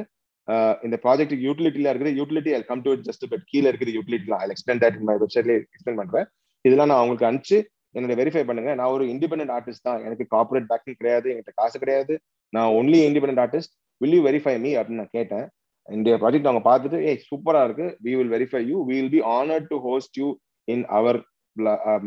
இந்த 0.85 0.95
ப்ராஜெக்ட் 1.03 1.35
யூட்டிலிட்டில 1.47 1.91
இருக்கிற 1.91 2.11
utility 2.19 2.51
I 2.57 2.59
come 2.69 2.83
to 2.87 2.93
just 3.07 3.25
but 3.31 3.45
கீழே 3.51 3.67
இருக்கிற 3.71 3.91
யூட்டிலிட்டிலாம் 3.97 4.41
ஐ 4.45 4.47
எக்ஸ்பிளைன் 4.53 4.81
தட் 4.83 4.97
மை 5.09 5.15
வெப்சைட்ல 5.23 5.53
எக்ஸ்பிளைன் 5.59 5.99
பண்றேன். 6.01 6.27
இதெல்லாம் 6.65 6.89
நான் 6.91 7.01
அவங்களுக்கு 7.01 7.29
அனுப்பிச்சு 7.29 7.57
என்னோட 7.97 8.13
வெரிஃபை 8.21 8.43
பண்ணுங்க. 8.49 8.71
நான் 8.79 8.93
ஒரு 8.95 9.05
இண்டிபெண்டன்ட் 9.13 9.53
ஆர்டிஸ்ட் 9.57 9.87
தான். 9.87 9.99
எனக்கு 10.07 10.25
கார்பரேட் 10.35 10.69
பேக்கிங் 10.71 10.99
கிடையாது 11.01 11.27
என்கிட்ட 11.31 11.53
காசு 11.61 11.77
கிடையாது. 11.83 12.13
நான் 12.53 12.71
only 12.79 12.99
independent 13.09 13.43
artist 13.43 13.73
will 14.01 14.15
you 14.17 14.21
verify 14.29 14.55
me 14.65 14.71
அப்படின்னு 14.77 15.01
நான் 15.01 15.15
கேட்டேன். 15.19 15.45
இந்த 15.87 16.09
ப்ராஜெக்ட் 16.21 16.49
அவங்க 16.49 16.63
பார்த்துட்டு 16.69 16.99
ஏய் 17.09 17.23
சூப்பரா 17.29 17.61
இருக்கு. 17.67 17.87
We 18.05 18.11
will 18.19 18.33
verify 18.35 18.61
you 18.69 18.77
we 18.89 18.95
will 18.99 19.13
be 19.15 19.21
honour 19.37 19.65
to 19.71 19.77
host 19.87 20.17
you 20.21 20.27
in 20.67 20.85
our 20.97 21.19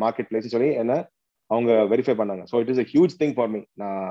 market 0.05 0.28
place 0.30 0.55
சொல்லி 0.55 0.70
என்ன 0.82 0.95
அவங்க 1.51 1.72
வெரிஃபை 1.93 2.14
பண்ணாங்க. 2.20 2.45
So 2.53 2.59
it 2.62 2.72
is 2.74 2.82
a 2.84 2.87
huge 2.93 3.14
thing 3.22 3.34
for 3.37 3.51
me 3.55 3.61
நான் 3.82 4.07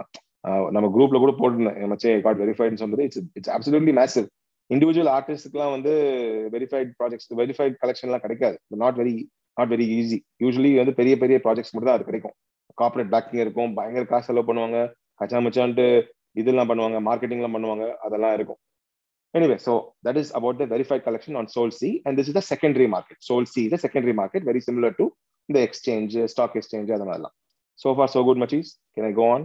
நம்ம 0.75 0.87
குரூப்ல 0.95 1.19
கூட 1.23 1.33
போட்டிருந்தேன். 1.39 1.77
மச்சே 1.91 2.21
காட் 2.25 2.41
வெரிஃபைட்னு 2.41 2.81
சொன்னது 2.81 3.03
it's 3.07 3.21
it's 3.33 3.51
absolutely 3.55 3.93
massive 3.99 4.27
individual 4.73 5.11
ஆர்டிஸ்ட்க்குலாம் 5.17 5.73
வந்து 5.75 5.93
வெரிஃபைட் 6.55 6.91
ப்ராஜெக்ட்ஸ் 6.99 7.29
வெரிஃபைட் 7.41 7.75
கலெக்ஷன்லாம் 7.83 8.23
கிடைக்காது. 8.25 8.57
Not 8.83 8.97
very 9.01 9.15
not 9.59 9.71
very 9.73 9.87
easy 9.99 10.19
usually 10.43 10.75
வந்து 10.81 10.93
பெரிய 10.93 11.17
பெரிய 11.17 11.39
ப்ராஜெக்ட்ஸ் 11.43 11.73
மட்டும் 11.75 11.89
தான் 11.91 11.97
அது 11.97 12.09
கிடைக்கும். 12.09 12.35
கார்பரேட் 12.81 13.11
பேக்கிங் 13.15 13.41
இருக்கும். 13.45 13.73
பயங்கர 13.73 14.05
காசு 14.05 14.25
செலவு 14.25 14.53
பண்ணுவாங்க. 14.53 14.93
கச்சா 15.15 15.37
மச்சான்ட்டு 15.37 16.03
இதெல்லாம் 16.31 16.69
பண்ணுவாங்க. 16.69 16.99
மார்க்கெட்டிங்லாம் 17.09 17.57
பண்ணுவாங்க. 17.57 17.87
அதெல்லாம் 18.07 18.33
இருக்கும். 18.33 18.59
Anyway, 19.37 19.57
so 19.57 19.71
that 20.05 20.15
is 20.15 20.27
about 20.37 20.57
the 20.59 20.65
verified 20.65 21.01
collection 21.05 21.35
on 21.35 21.45
Sol 21.47 21.69
C, 21.69 22.01
and 22.05 22.17
this 22.17 22.27
is 22.29 22.33
the 22.33 22.41
secondary 22.41 22.87
market. 22.87 23.17
Sol 23.19 23.43
C 23.45 23.65
is 23.65 23.73
a 23.73 23.77
secondary 23.77 24.13
market, 24.19 24.41
very 24.43 24.61
similar 24.67 24.91
to 24.99 25.05
the 25.53 25.61
exchange, 25.67 26.15
uh, 26.15 26.27
stock 26.33 26.53
exchange, 26.55 26.89
அது 26.91 27.05
மாதிரிலாம். 27.07 27.35
So 27.75 27.93
far, 27.97 28.07
so 28.07 28.23
good, 28.23 28.37
Machis. 28.43 28.69
Can 28.95 29.05
I 29.05 29.11
go 29.11 29.25
on? 29.33 29.41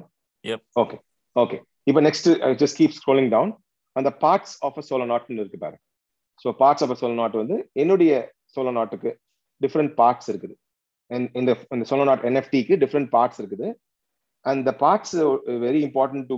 Okay 0.82 0.96
okay 1.36 1.56
இப்போ 1.86 2.00
next 2.00 2.28
just 2.62 2.78
keep 2.78 2.96
scrolling 2.98 3.30
down 3.30 3.52
அந்த 3.96 4.10
parts 4.22 4.54
of 4.66 4.78
a 4.78 4.84
சோலோ 4.88 5.06
நாட்னு 5.12 5.42
இருக்கு 5.42 5.58
பாருங்க 5.58 5.82
so 6.42 6.50
parts 6.60 6.82
of 6.84 6.92
a 6.94 6.98
Solonaut 7.14 7.36
வந்து 7.36 7.56
என்னுடைய 7.76 8.12
சோலோ 8.54 8.72
நாட்டுக்கு 8.78 9.10
டிஃப்ரெண்ட் 9.60 9.92
பார்ட்ஸ் 9.98 10.30
இருக்குது 10.32 10.54
இந்த 11.36 11.52
இந்த 11.74 11.84
சோலோ 11.90 12.04
நாட் 12.04 12.24
என்எஃப்டிக்கு 12.30 12.76
டிஃப்ரெண்ட் 12.84 13.10
பார்ட்ஸ் 13.16 13.40
இருக்குது 13.40 13.68
and 14.44 14.62
the 14.68 14.72
parts 14.84 15.14
very 15.64 15.80
important 15.88 16.28
to 16.30 16.36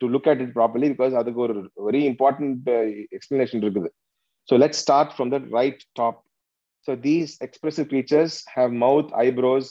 to 0.00 0.08
look 0.14 0.28
at 0.32 0.42
it 0.44 0.54
properly 0.58 0.88
because 0.94 1.16
அதுக்கு 1.20 1.40
ஒரு 1.46 1.54
வெரி 1.88 2.02
இம்பார்ட்டன்ட் 2.12 2.68
எக்ஸ்பிளனேஷன் 3.16 3.62
இருக்குது 3.64 3.90
so 4.48 4.56
let's 4.56 4.82
start 4.84 5.12
from 5.14 5.32
the 5.34 5.40
right 5.58 5.82
top 6.00 6.20
so 6.88 6.94
these 7.02 7.32
expressive 7.46 7.88
features 7.92 8.36
how 8.56 8.72
mouth 8.84 9.12
eyebrows 9.26 9.68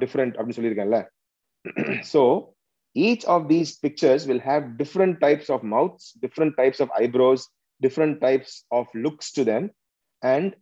different 0.00 0.34
அப்படின்னு 0.36 0.58
சொல்லியிருக்கேன்ல 0.58 1.00
so 2.02 2.54
each 2.94 3.24
of 3.24 3.48
these 3.48 3.78
pictures 3.78 4.26
will 4.26 4.40
have 4.40 4.78
different 4.78 5.20
types 5.20 5.48
of 5.50 5.62
mouths, 5.62 6.12
different 6.20 6.56
types 6.56 6.80
of 6.80 6.90
eyebrows, 6.98 7.48
different 7.80 8.20
types 8.20 8.64
of 8.70 8.86
looks 8.94 9.32
to 9.32 9.44
them, 9.44 9.70
and 10.22 10.54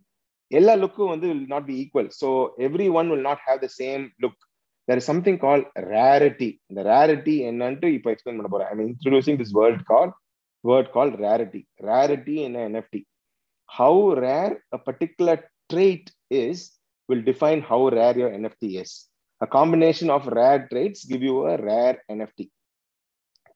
எல்லா 0.58 0.74
லுக்கும் 0.82 1.12
வந்து 1.12 1.26
will 1.30 1.46
not 1.54 1.64
be 1.70 1.76
equal. 1.82 2.06
So 2.20 2.28
everyone 2.66 3.08
will 3.12 3.24
not 3.30 3.40
have 3.46 3.58
the 3.64 3.72
same 3.80 4.04
look. 4.22 4.36
There 4.88 4.98
is 5.00 5.06
something 5.10 5.36
called 5.44 5.64
rarity. 5.94 6.50
The 6.76 6.84
rarity 6.92 7.36
என்னன்ட்டு 7.50 7.88
இப்போ 7.96 8.10
explain 8.14 8.38
பண்ண 8.38 8.50
போறேன். 8.54 8.70
I'm 8.72 8.82
introducing 8.92 9.36
this 9.40 9.52
word 9.60 9.78
called 9.90 10.14
word 10.70 10.86
called 10.94 11.14
rarity. 11.26 11.62
Rarity 11.90 12.36
in 12.46 12.54
an 12.56 12.72
NFT. 12.72 13.04
How 13.78 13.94
rare 14.26 14.52
a 14.76 14.78
particular 14.88 15.36
trait 15.72 16.06
is 16.30 16.58
will 17.08 17.22
define 17.30 17.60
how 17.70 17.80
rare 17.98 18.16
your 18.22 18.30
NFT 18.40 18.64
is. 18.82 18.92
A 19.40 19.46
combination 19.46 20.08
of 20.10 20.22
rare 20.38 20.60
traits 20.70 21.00
give 21.10 21.22
you 21.26 21.34
a 21.50 21.56
rare 21.68 21.96
NFT. 22.14 22.40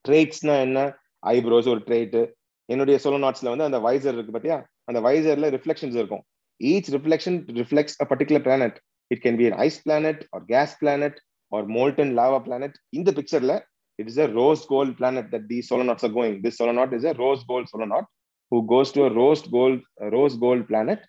ட்ரேட்ஸ்னா 0.05 0.53
என்ன? 0.65 0.79
Eyebrows 1.25 1.67
ஒரு 1.73 1.81
trade 1.87 2.21
என்னுடைய 2.69 2.99
Solo 3.03 3.17
நாட்ஸ்ல 3.25 3.51
வந்து 3.53 3.67
அந்த 3.67 3.79
visor 3.85 4.15
இருக்கு 4.17 4.35
பாத்தியா? 4.35 4.57
அந்த 4.89 4.99
வைசர்ல 5.07 5.49
ரிஃப்ளெக்ஷன்ஸ் 5.55 5.97
இருக்கும். 6.01 6.23
Each 6.71 6.89
reflection 6.95 7.37
reflects 7.59 7.97
a 8.03 8.07
particular 8.11 8.45
planet 8.47 8.77
it 9.11 9.21
can 9.25 9.37
be 9.41 9.49
ice 9.65 9.79
planet 9.87 10.21
or 10.35 10.45
gas 10.53 10.73
planet 10.81 11.19
or 11.57 11.67
molten 11.77 12.13
lava 12.19 12.39
planet 12.47 12.75
இந்த 12.99 13.11
பிக்சர்ல 13.19 13.55
it 13.99 14.09
is 14.13 14.21
a 14.25 14.27
rose 14.39 14.63
gold 14.73 14.95
planet 15.01 15.29
that 15.35 15.47
the 15.53 15.59
Solonauts 15.91 16.07
are 16.09 16.15
going 16.19 16.37
this 16.47 16.59
Solonaut 16.81 16.93
is 16.99 17.07
a 17.11 17.15
rose 17.23 17.45
gold 17.51 17.71
Solonaut 17.73 17.95
naut 17.95 18.09
who 18.51 18.57
goes 18.73 18.89
to 18.95 19.03
rose 19.19 19.43
gold 19.55 19.83
rose 20.15 20.35
gold 20.39 20.65
planet 20.71 21.03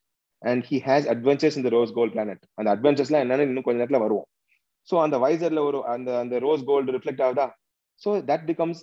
and 0.50 0.62
he 0.68 0.76
has 0.88 1.08
adventures 1.14 1.56
இந்த 1.60 1.70
rose 1.78 1.92
gold 1.98 2.14
planet 2.14 2.42
அந்த 2.58 2.68
அட்வென்ச்சர்ஸ்லாம் 2.74 3.24
என்னன்னு 3.24 3.46
இன்னும் 3.48 3.66
கொஞ்ச 3.66 3.78
நேரத்தில் 3.80 4.04
வருவோம். 4.04 4.26
So 4.88 4.94
அந்த 5.04 5.16
வைசர்ல 5.24 5.60
ஒரு 5.68 5.78
அந்த 5.94 6.10
அந்த 6.22 6.38
ரோஸ் 6.46 6.64
கோல்டு 6.70 6.94
ரிஃப்ளெக்ட் 6.96 7.24
ஆகுதா? 7.26 7.46
So 8.02 8.10
that 8.30 8.46
becomes 8.50 8.80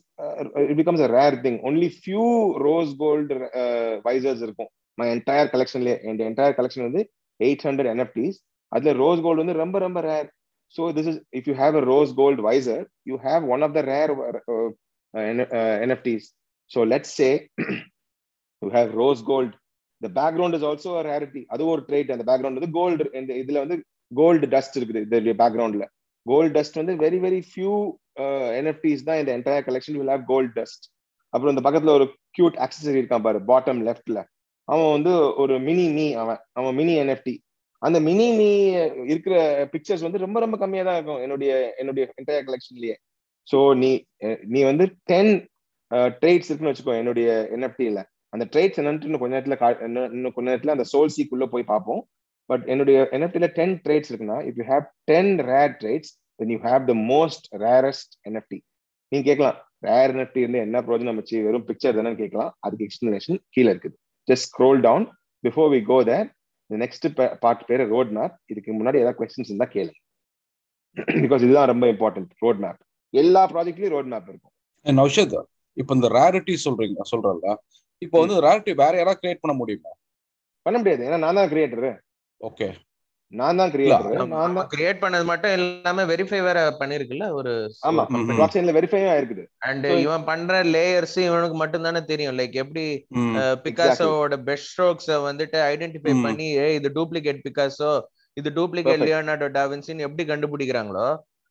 it 0.64 0.78
becomes 0.82 1.04
a 1.08 1.10
rare 1.18 1.38
thing 1.45 1.60
only 1.70 1.89
few 1.97 2.26
rose 2.68 2.91
gold 3.04 3.36
visors 4.08 4.43
இருக்கும். 4.47 4.70
மை 4.97 5.08
என்டையர் 5.16 5.52
கலெக்ஷன்லேயே 5.54 5.97
என் 6.10 6.22
என்டையர் 6.30 6.58
கலெக்ஷன் 6.60 6.88
வந்து 6.89 7.02
எயிட் 7.39 7.66
ஹண்ட்ரட் 7.68 7.91
என்எஃப்டிஸ் 7.93 8.38
அதுல 8.72 8.93
ரோஸ் 9.04 9.24
கோல்டு 9.26 9.43
வந்து 9.43 9.58
ரொம்ப 9.64 9.78
ரொம்ப 9.86 9.99
rare 10.10 10.28
so 10.76 10.84
this 10.97 11.10
is 11.12 11.22
if 11.38 11.47
you 11.49 11.56
have 11.62 11.78
a 11.80 11.84
rose 11.91 12.12
gold 12.20 12.43
visor 12.49 12.84
you 13.10 13.16
have 13.28 13.45
one 13.54 13.64
of 13.68 13.76
the 13.78 13.82
rare 13.93 14.12
NFTs 15.86 16.28
so 16.72 16.82
let's 16.93 17.16
say 17.20 17.30
you 18.62 18.70
have 18.78 18.91
rose 19.02 19.24
gold 19.32 19.54
the 20.02 20.10
background 20.20 20.56
is 20.58 20.68
also 20.70 20.93
rarity 21.10 21.41
அது 21.54 21.66
ஒரு 21.74 21.82
trade 21.89 22.14
அந்த 22.16 22.26
background 22.30 22.60
வந்து 22.60 22.76
gold 22.80 23.08
இந்த 23.22 23.34
இதுல 23.43 23.64
வந்து 23.66 23.78
gold 24.12 24.47
dust 24.47 24.78
இருக்குது 24.78 25.01
இது 25.22 25.34
பேக்ரவுண்ட்ல 25.41 25.86
கோல்டு 26.26 26.53
டஸ்ட் 26.55 26.80
வந்து 26.82 26.95
வெரி 27.03 27.20
வெரி 27.20 27.41
ஃபியூ 27.49 27.74
என்எஃப்டிஸ் 28.57 29.05
தான் 29.07 29.20
இந்த 29.22 29.32
entire 29.38 29.68
collection 29.70 29.97
will 29.99 30.14
have 30.14 30.26
gold 30.32 30.51
dust 30.57 30.86
அப்புறம் 31.34 31.53
இந்த 31.53 31.64
பக்கத்துல 31.68 31.93
ஒரு 31.97 32.05
கியூட் 32.32 32.57
அக்சசரி 32.66 32.99
இருக்கான் 33.01 33.26
பாரு 33.28 33.39
பாட்டம் 33.51 33.82
லெஃப்ட்ல 33.88 34.20
அவன் 34.68 34.91
வந்து 34.91 35.14
ஒரு 35.43 35.55
மினி 35.68 35.86
மீ 35.95 36.07
அவன் 36.24 36.41
அவன் 36.53 36.76
மினி 36.80 36.93
என்எஃப்டி 37.03 37.36
அந்த 37.82 37.97
மினி 38.07 38.28
மீ 38.39 38.49
இருக்கிற 39.12 39.36
பிக்சர்ஸ் 39.72 40.05
வந்து 40.07 40.24
ரொம்ப 40.26 40.39
ரொம்ப 40.39 40.55
கம்மியா 40.57 40.84
தான் 40.84 40.97
இருக்கும் 40.97 41.24
என்னுடைய 41.26 41.53
என்னுடைய 41.82 42.03
என்டையர் 42.20 42.47
கலெக்ஷன்லயே 42.49 42.95
ஸோ 43.47 43.59
நீ 43.82 43.91
நீ 44.51 44.59
வந்து 44.64 44.86
டென் 45.12 45.34
ட்ரேட்ஸ் 46.16 46.45
uh, 46.45 46.49
இருக்குன்னு 46.49 46.72
வச்சுக்கோ 46.72 46.93
என்னுடைய 46.99 47.30
என்எஃப்டியில 47.55 47.99
அந்த 48.34 48.43
ட்ரேட்ஸ் 48.51 48.80
என்னன்ட்டு 48.82 49.07
இன்னும் 49.07 49.22
கொஞ்ச 49.22 49.34
நேரத்துல 49.36 49.55
இன்னும் 50.12 50.34
கொஞ்ச 50.36 50.47
நேரத்துல 50.49 50.76
அந்த 50.76 50.86
சோல் 50.91 51.14
சீக்குள்ள 51.16 51.45
போய் 51.53 51.72
பார்ப்போம். 51.72 52.01
பட் 52.52 52.64
என்னுடைய 52.74 52.97
என்எஃப்டில 53.16 53.47
டென் 53.58 53.76
ட்ரேட்ஸ் 53.86 54.10
இருக்குன்னா 54.12 54.38
if 54.49 54.58
you 54.62 54.66
have 54.72 54.86
ten 55.12 55.32
rare 55.52 55.74
traits 55.82 56.12
then 56.39 56.52
you 56.54 56.60
have 56.68 56.84
the 56.91 56.95
most 57.14 57.45
rarest 57.66 58.14
NFT 58.30 58.60
நீங்க 59.12 59.24
கேட்கலாம் 59.30 59.58
ரேர் 59.88 60.12
என்எஃப்டி 60.14 60.41
இருந்து 60.43 60.60
என்ன 60.66 60.80
ப்ரோஜனம் 60.88 61.18
வச்சு 61.20 61.38
வெறும் 61.47 61.66
பிக்சர் 61.70 61.97
தானே 61.99 62.12
கேட்கலாம். 62.22 62.52
அதுக்கு 62.66 62.86
எக்ஸ்பிளனேஷன் 62.88 63.39
கீழே 63.56 63.70
இருக்குது. 63.74 63.95
Just 64.28 64.47
scroll 64.49 64.82
down 64.88 65.06
before 65.43 65.70
we 65.74 65.80
go 65.91 65.97
there 66.12 66.28
next 66.70 67.08
part 67.43 67.64
பேர் 67.70 67.84
ரோட் 67.93 68.12
மேப் 68.18 68.36
இதுக்கு 68.52 68.72
முன்னாடி 68.80 68.99
ஏதாவது 69.04 69.20
கொஸ்டின்ஸ் 69.22 69.49
இருந்தா 69.52 69.68
கேளு. 69.76 69.93
பிகாஸ் 71.24 71.43
இதுதான் 71.45 71.70
ரொம்ப 71.72 71.86
இம்பார்ட்டன்ட் 71.93 72.32
ரோட் 72.45 72.62
மேப் 72.66 72.80
எல்லா 73.14 73.41
ப்ராஜெக்ட்லயும் 73.54 73.95
ரோட் 73.95 74.12
மேப் 74.14 74.30
இருக்கும் 74.32 74.54
நௌஷத் 74.99 75.36
இப்போ 75.78 75.91
இந்த 75.97 76.08
ரேரிட்டி 76.20 76.54
சொல்றீங்க 76.66 77.04
சொல்றல 77.12 77.56
இப்போ 78.06 78.18
வந்து 78.24 78.38
ரேரிட்டி 78.45 78.72
வேற 78.84 78.93
யாராவது 78.99 79.20
கிரியேட் 79.22 79.43
பண்ண 79.43 79.54
முடியுமா? 79.60 79.91
பண்ண 80.66 80.78
முடியாது. 80.80 81.02
ஏன்னா 81.08 81.20
நான் 81.24 81.38
தான் 81.39 81.52
கிரியேட்டர் 81.54 81.86
ஓகே 82.42 82.68
நான் 83.34 83.60
தான் 83.62 83.72
கிரியேட்டர் 83.74 84.16
நான் 84.32 84.56
தான் 84.58 84.70
கிரியேட் 84.72 85.02
பண்ணது 85.04 85.26
மட்டும் 85.30 85.54
இல்லாம 85.58 86.04
வெரிஃபை 86.10 86.39
வேற 86.48 86.60
பண்ணிருக்குல்ல 86.80 87.28
ஒரு 87.39 87.52
ஆமா. 87.89 88.04
பிளாக் 88.30 88.54
செயின்ல 88.56 88.74
வெரிஃபையும் 88.78 89.12
ஆயிருக்குது 89.12 89.44
அண்ட் 89.68 89.86
இவன் 90.06 90.26
பண்ற 90.30 90.58
லேயர்ஸ் 90.76 91.16
இவனுக்கு 91.28 91.58
மட்டும் 91.62 91.86
தானே 91.88 92.02
தெரியும் 92.12 92.38
லைக் 92.39 92.58
எப்படி. 92.64 92.86
பிகாசோட 93.68 94.39
பெஸ்ட் 94.50 94.70
ஸ்ட்ரோக்ஸ் 94.72 95.10
வந்துட்டு 95.30 95.60
ஐடென்டிஃபை. 95.72 96.16
பண்ணி 96.26 96.48
ஏய் 96.64 96.78
இது 96.80 96.92
டூப்ளிகேட் 97.00 97.42
பிகாசோ 97.48 97.92
இது 98.38 98.50
டூப்ளிகேட். 98.60 99.06
லியோனார்டோ 99.08 99.50
டாவின்சின்னு 99.60 100.08
எப்படி 100.08 100.26
கண்டுபிடிக்கிறாங்களோ 100.32 101.08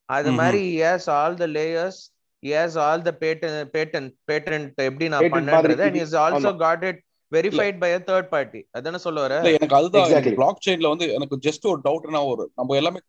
அது. 0.09 0.31
மாதிரி 0.41 0.63
as 0.93 1.09
all 1.19 1.41
the 1.43 1.49
layers 1.59 2.01
as 2.43 2.77
all 2.85 3.07
the 3.09 3.13
pattern 3.23 3.57
pattern 3.75 4.09
patent 4.31 4.69
எப்படி 4.89 5.07
நான் 5.09 5.83
and 5.87 6.01
is 6.05 6.17
also. 6.25 6.53
Got 6.65 6.85
it 6.91 7.01
verified 7.33 7.79
by 7.83 7.91
third 8.09 8.31
party 8.31 8.61
அதானே 8.71 8.99
சொல்ல 8.99 9.21
வர? 9.21 9.35
எனக்கு 9.51 9.77
அதுதான். 9.77 10.07
பிளாக் 10.39 10.65
செயின்ல 10.67 10.89
வந்து 10.89 11.07
எனக்கு 11.13 11.37
ஜஸ்ட் 11.47 11.67
ஒரு 11.73 11.81
டவுட்னா 11.85 12.23
ஒரு 12.31 12.45
நம்ம 12.55 12.77
எல்லாமே 12.77 13.01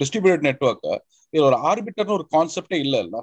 டிஸ்ட்ரிபியூட்டட் 0.00 0.46
நெட்வொர்க் 0.48 0.88
இது 1.34 1.44
ஒரு 1.48 1.58
ஆர்பிட்டர்னு 1.70 2.16
ஒரு 2.18 2.26
கான்செப்டே 2.34 2.78
இல்ல 2.86 2.96
இல்ல. 2.98 3.16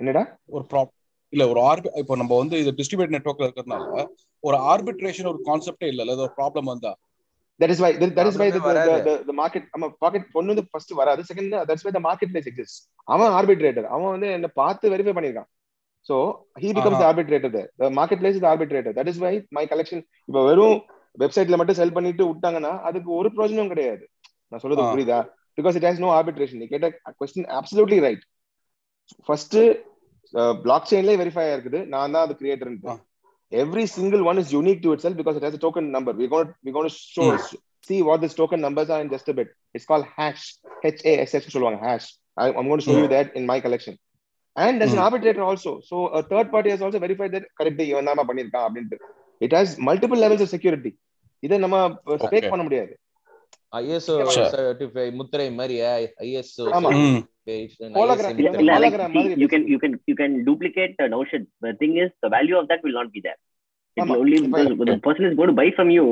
என்னடா? 0.00 0.24
ஒரு 0.48 0.64
ப்ராப் 0.72 0.90
இல்ல 1.32 1.44
ஒரு 1.48 1.60
ஆர்பி 1.62 1.88
இப்போ 1.94 2.14
நம்ம 2.16 2.36
வந்து 2.36 2.56
இது 2.58 2.70
டிஸ்ட்ரிபியூட் 2.78 3.14
நெட்வொர்க்ல 3.16 3.46
இருக்கிறதுனால 3.48 4.04
ஒரு 4.44 4.56
ஆர்பிட்ரேஷன் 4.70 5.30
ஒரு 5.32 5.40
கான்செப்டே 5.48 5.88
இல்ல 5.92 6.02
இல்ல 6.04 6.26
ஒரு 6.26 6.34
ப்ராப்ளம் 6.40 6.70
வந்தா. 6.72 6.92
That 7.60 7.70
is 7.70 7.80
why 7.82 7.88
that, 7.92 8.12
that 8.16 8.26
is 8.26 8.36
why 8.40 8.46
the, 8.48 8.58
Problem 8.58 8.76
the, 8.76 8.90
வராது. 8.90 9.02
the, 9.08 9.24
the 9.24 9.34
market 9.40 9.64
நம்ம 9.72 9.86
பாக்கெட் 9.98 10.28
பொண்ணு 10.32 10.52
வந்து 10.52 10.64
ஃபர்ஸ்ட் 10.70 10.92
வராது. 11.00 11.22
Second 11.28 11.54
that's 11.68 11.82
why 11.86 11.92
the 11.96 12.02
market 12.06 12.28
place 12.32 12.48
exists. 12.52 12.76
அவன் 13.08 13.32
ஆர்பிட்ரேட்டர் 13.38 13.88
அவன் 13.90 14.12
வந்து 14.14 14.28
என்ன 14.36 14.48
பார்த்து 14.54 14.92
வெரிஃபை 14.92 15.14
பண்ணிருக்கான் 15.16 15.48
so 16.10 16.16
he 16.62 16.68
becomes 16.78 16.96
the 16.96 17.04
Aha. 17.04 17.10
arbitrator 17.12 17.50
there 17.56 17.68
the 17.82 17.90
market 17.98 18.20
place 18.22 18.36
is 18.36 18.42
the 18.44 18.50
arbitrator 18.52 18.92
that 18.98 19.08
is 19.12 19.18
why 19.24 19.32
my 19.58 19.64
collection 19.72 20.00
இப்ப 20.28 20.42
வெறும் 20.48 20.78
வெப்சைட்ல 21.18 21.58
மட்டும் 21.60 21.78
செல் 21.78 21.94
பண்ணிட்டு 21.96 22.24
விட்டாங்கன்னா 22.30 22.72
அதுக்கு 22.88 23.10
ஒரு 23.18 23.28
பிரயோஜனம் 23.36 23.70
கிடையாது 23.72 24.04
நான் 24.52 24.62
சொல்றது. 24.62 24.82
புரியுதா 24.94 25.20
because 25.58 25.76
it 25.78 25.86
has 25.88 26.02
no 26.04 26.10
arbitration 26.18 26.60
நீ 26.62 26.68
கேட்ட 26.72 26.88
question 27.20 27.48
absolutely 27.58 27.98
right 28.06 28.22
first 29.26 29.56
block 30.64 30.88
செயின்லயே 30.90 31.18
verify 31.22 31.44
ஆயிருக்குது 31.46 31.80
நான் 31.94 32.12
தான் 32.16 32.26
அது 32.26 32.36
கிரியேட்டர் 32.42 32.72
ஆ. 32.92 32.96
every 33.52 33.84
single 33.94 34.22
one 34.22 34.38
is 34.38 34.48
unique 34.52 34.80
to 34.82 34.90
itself 34.94 35.14
because 35.16 35.36
it 35.36 35.44
has 35.46 35.54
a 35.54 35.62
token 35.64 35.84
number. 35.94 36.12
We're 36.18 36.28
going 36.28 36.46
to 36.46 36.54
we're 36.64 36.74
going 36.76 36.88
to 36.88 36.94
show 37.14 37.26
see 37.88 37.98
what 38.08 38.18
this 38.24 38.34
token 38.34 38.60
numbers 38.60 38.90
are 38.94 39.00
in 39.04 39.08
just 39.14 39.28
a 39.28 39.36
bit. 39.38 39.48
It's 39.74 39.86
called 39.90 40.06
hash. 40.16 40.42
H 40.86 41.00
A 41.04 41.14
S 41.22 41.32
H 41.36 41.46
சொல்லுவாங்க 41.54 41.80
hash. 41.86 42.06
I, 42.36 42.48
I'm 42.50 42.68
going 42.68 42.82
to 42.82 42.86
show 42.88 42.98
you 42.98 43.08
that 43.08 43.34
in 43.34 43.44
my 43.52 43.58
Mm. 44.56 45.02
arbitrator 45.04 45.42
also 45.50 45.80
so 45.80 45.96
a 46.18 46.22
third 46.30 46.48
party 46.54 46.70
has 46.74 46.80
also 46.86 46.98
verified 46.98 47.32
that 47.36 47.44
correct 47.58 47.80
இவன் 47.90 48.08
தான் 48.10 48.28
பண்ணிருக்கான் 48.30 48.66
அப்படின்ட்டு 48.68 48.98
it 49.40 49.52
has 49.58 49.68
multiple 49.88 50.20
levels 50.24 50.42
of 50.44 50.48
security 50.54 50.92
இதை 51.42 51.58
நம்ம 51.58 51.76
ஸ்பேக். 52.24 52.50
பண்ண 52.54 52.64
முடியாது 52.68 52.92
ISO 53.78 54.14
முத்திரை 55.18 55.46
மாதிரி 55.60 55.76
ஐஎஸ்ஓ 56.24 56.64
ஆமா. 56.78 56.90
ம். 57.02 57.20
Hologram. 58.00 58.32
இல்ல 58.40 58.48
Yeah, 58.48 58.58
இல்ல 58.62 58.72
like 58.72 58.94
hologram 58.94 59.10
see, 59.12 59.16
மாதிரி 59.18 59.42
you 59.42 59.48
can 59.52 59.62
you 59.72 59.78
can 59.84 59.92
you 60.10 60.16
can 60.20 60.32
duplicate 60.48 60.94
uh, 61.04 61.08
Notion. 61.14 61.42
The 61.66 61.72
thing 61.80 61.94
is, 62.02 62.10
the 62.24 62.30
value 62.36 62.56
of 62.60 62.66
that 62.70 62.80
will 62.86 62.96
not 62.98 63.08
be 63.16 63.20
there. 63.26 63.38
It 63.96 64.02
ஆமா. 64.02 64.12
will 64.12 64.20
only 64.24 64.38
இப்ப- 64.40 64.50
because 64.50 64.90
the 64.92 64.98
person 65.08 65.24
is 65.28 65.34
going 65.38 65.50
to 65.52 65.58
buy 65.62 65.68
from 65.78 65.90
you. 65.96 66.06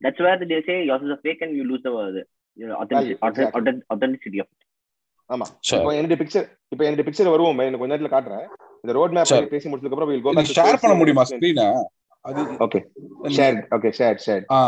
That's 0.00 0.20
where 0.24 0.38
they 0.52 0.60
say 0.68 0.84
yours 0.90 1.04
is 1.06 1.12
a 1.16 1.20
fake 1.26 1.40
and 1.44 1.52
you 1.58 1.64
lose 1.70 1.82
the, 1.86 1.92
the 2.16 2.22
you 2.56 2.66
know, 2.68 2.76
authentic, 2.82 2.98
Value, 2.98 3.16
exactly. 3.28 3.60
authentic, 3.60 3.86
authenticity 3.94 4.38
of 4.44 4.48
it. 4.54 4.60
ஆமா. 5.30 5.46
இப்போ 5.76 5.92
என்னுடைய 5.98 6.18
picture 6.20 6.44
இப்போ 6.72 6.82
என்னுடைய 6.86 7.04
picture 7.08 7.32
வருவோம் 7.34 7.60
எனக்கு 7.62 7.80
கொஞ்ச 7.82 7.92
நேரத்துல 7.92 8.12
காட்டுறேன். 8.14 8.44
இந்த 8.84 8.92
ரோட் 8.98 9.14
மேப். 9.16 9.32
பேசி 9.54 9.68
முடிச்சதுக்கு 9.68 9.96
அப்புறம் 9.96 10.12
இது 10.14 10.22
back 10.28 10.48
to 10.50 10.56
ஷேர் 10.58 10.80
பண்ண. 10.82 10.94
முடியுமா 11.00 11.24
ஸ்கிரீனை 11.30 11.66
அது 12.24 12.40
okay 12.66 12.80
share 13.36 13.58
okay 13.76 13.90
share 13.98 14.18
share 14.26 14.44
ஆ. 14.56 14.60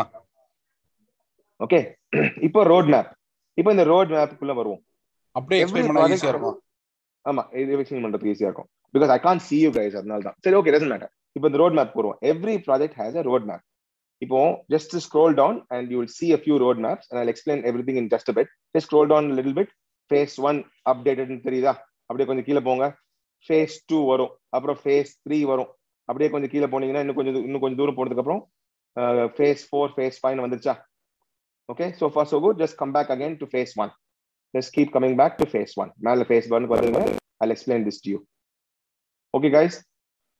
ஓகே 1.61 1.81
இப்போ 2.47 2.61
ரோட் 2.73 2.91
மேப் 2.95 3.09
இப்போ 3.59 3.71
இந்த 3.75 3.85
ரோட் 3.93 4.13
மேப்புக்குள்ள 4.15 4.53
வருவோம். 4.61 4.83
அப்படியே 5.37 5.61
எக்ஸ்பிளைன் 5.63 5.89
பண்ணா 5.89 6.05
ஈஸியா 6.15 6.33
இருக்கும். 6.35 6.57
ஆமா 7.25 7.43
இது 7.61 7.75
எக்ஸ்பிளைன் 7.77 8.05
பண்றதுக்கு 8.05 8.33
ஈஸியா 8.35 8.49
இருக்கும். 8.51 8.69
Because 8.95 9.11
I 9.17 9.21
can 9.27 9.43
see 9.49 9.61
you 9.65 9.73
guys 9.79 9.93
அதனால 10.01 10.25
தான். 10.29 10.37
சரி 10.45 10.57
ஓகே 10.61 10.73
டசன்ட் 10.75 10.93
மேட்டர் 10.95 11.13
இப்போ 11.37 11.47
இந்த 11.51 11.59
ரோட் 11.63 11.77
மேப் 11.79 11.93
போடுவோம். 11.97 12.19
Every 12.31 12.55
project 12.67 12.97
has 13.01 13.19
a 13.21 13.27
road 13.29 13.47
map 13.51 13.65
இப்போ 14.23 14.39
just 14.73 14.95
scroll 15.05 15.35
down 15.37 15.59
and 15.75 15.91
you 15.93 15.99
will 16.01 16.15
see 16.17 16.31
a 16.33 16.41
few 16.45 16.57
road 16.59 16.79
maps 16.79 17.05
and 17.11 17.19
I'll 17.21 17.33
explain 17.35 17.61
everything 17.71 17.97
in 18.01 18.07
just 18.15 18.29
a 18.29 18.37
bit. 18.39 18.49
Just 18.75 18.87
scroll 18.89 19.07
down 19.13 19.31
a 19.31 19.39
little 19.39 19.55
phase 20.11 20.37
one 20.51 20.59
அப்டேட்டட்னு 20.93 21.47
தெரியுதா? 21.49 21.75
அப்படியே 22.09 22.29
கொஞ்சம் 22.31 22.47
கீழே 22.49 22.63
போங்க. 22.69 22.87
Face 23.47 23.77
two 23.91 23.99
வரும். 24.13 24.33
அப்புறம் 24.57 24.79
phase 24.83 25.13
three 25.25 25.39
வரும். 25.51 25.71
அப்படியே 26.09 26.29
கொஞ்சம் 26.35 26.53
கீழே 26.53 26.69
போனீங்கன்னா 26.73 27.03
இன்னும் 27.05 27.19
கொஞ்சம் 27.19 27.37
இன்னும் 27.49 27.63
கொஞ்சம் 27.65 27.81
தூரம் 27.81 27.99
போனதுக்கப்புறம் 27.99 28.41
அப்புறம் 28.97 29.61
ஃபோர் 29.69 29.93
ஃபேஸ் 29.97 30.17
ஃபைவ் 30.23 30.41
வந்துருச்சா? 30.45 30.75
Okay 31.73 31.87
so 31.99 32.07
first 32.15 32.35
so 32.35 32.51
just 32.63 32.79
come 32.81 32.93
back 32.97 33.11
again 33.15 33.37
to 33.43 33.47
phase 33.53 33.75
one 33.83 33.93
just 34.55 34.73
keep 34.77 34.91
coming 34.97 35.17
back 35.21 35.37
to 35.41 35.47
phase 35.53 35.75
one 35.83 35.91
மேலே 36.07 36.25
ஃபேஸ் 36.31 36.49
ஒன் 36.57 36.67
வந்துருங்க. 36.73 37.03
I 37.43 37.47
explain 37.55 37.85
this 37.89 38.01
to 38.05 38.11
you 38.13 38.19
okay 39.35 39.51
guys 39.57 39.77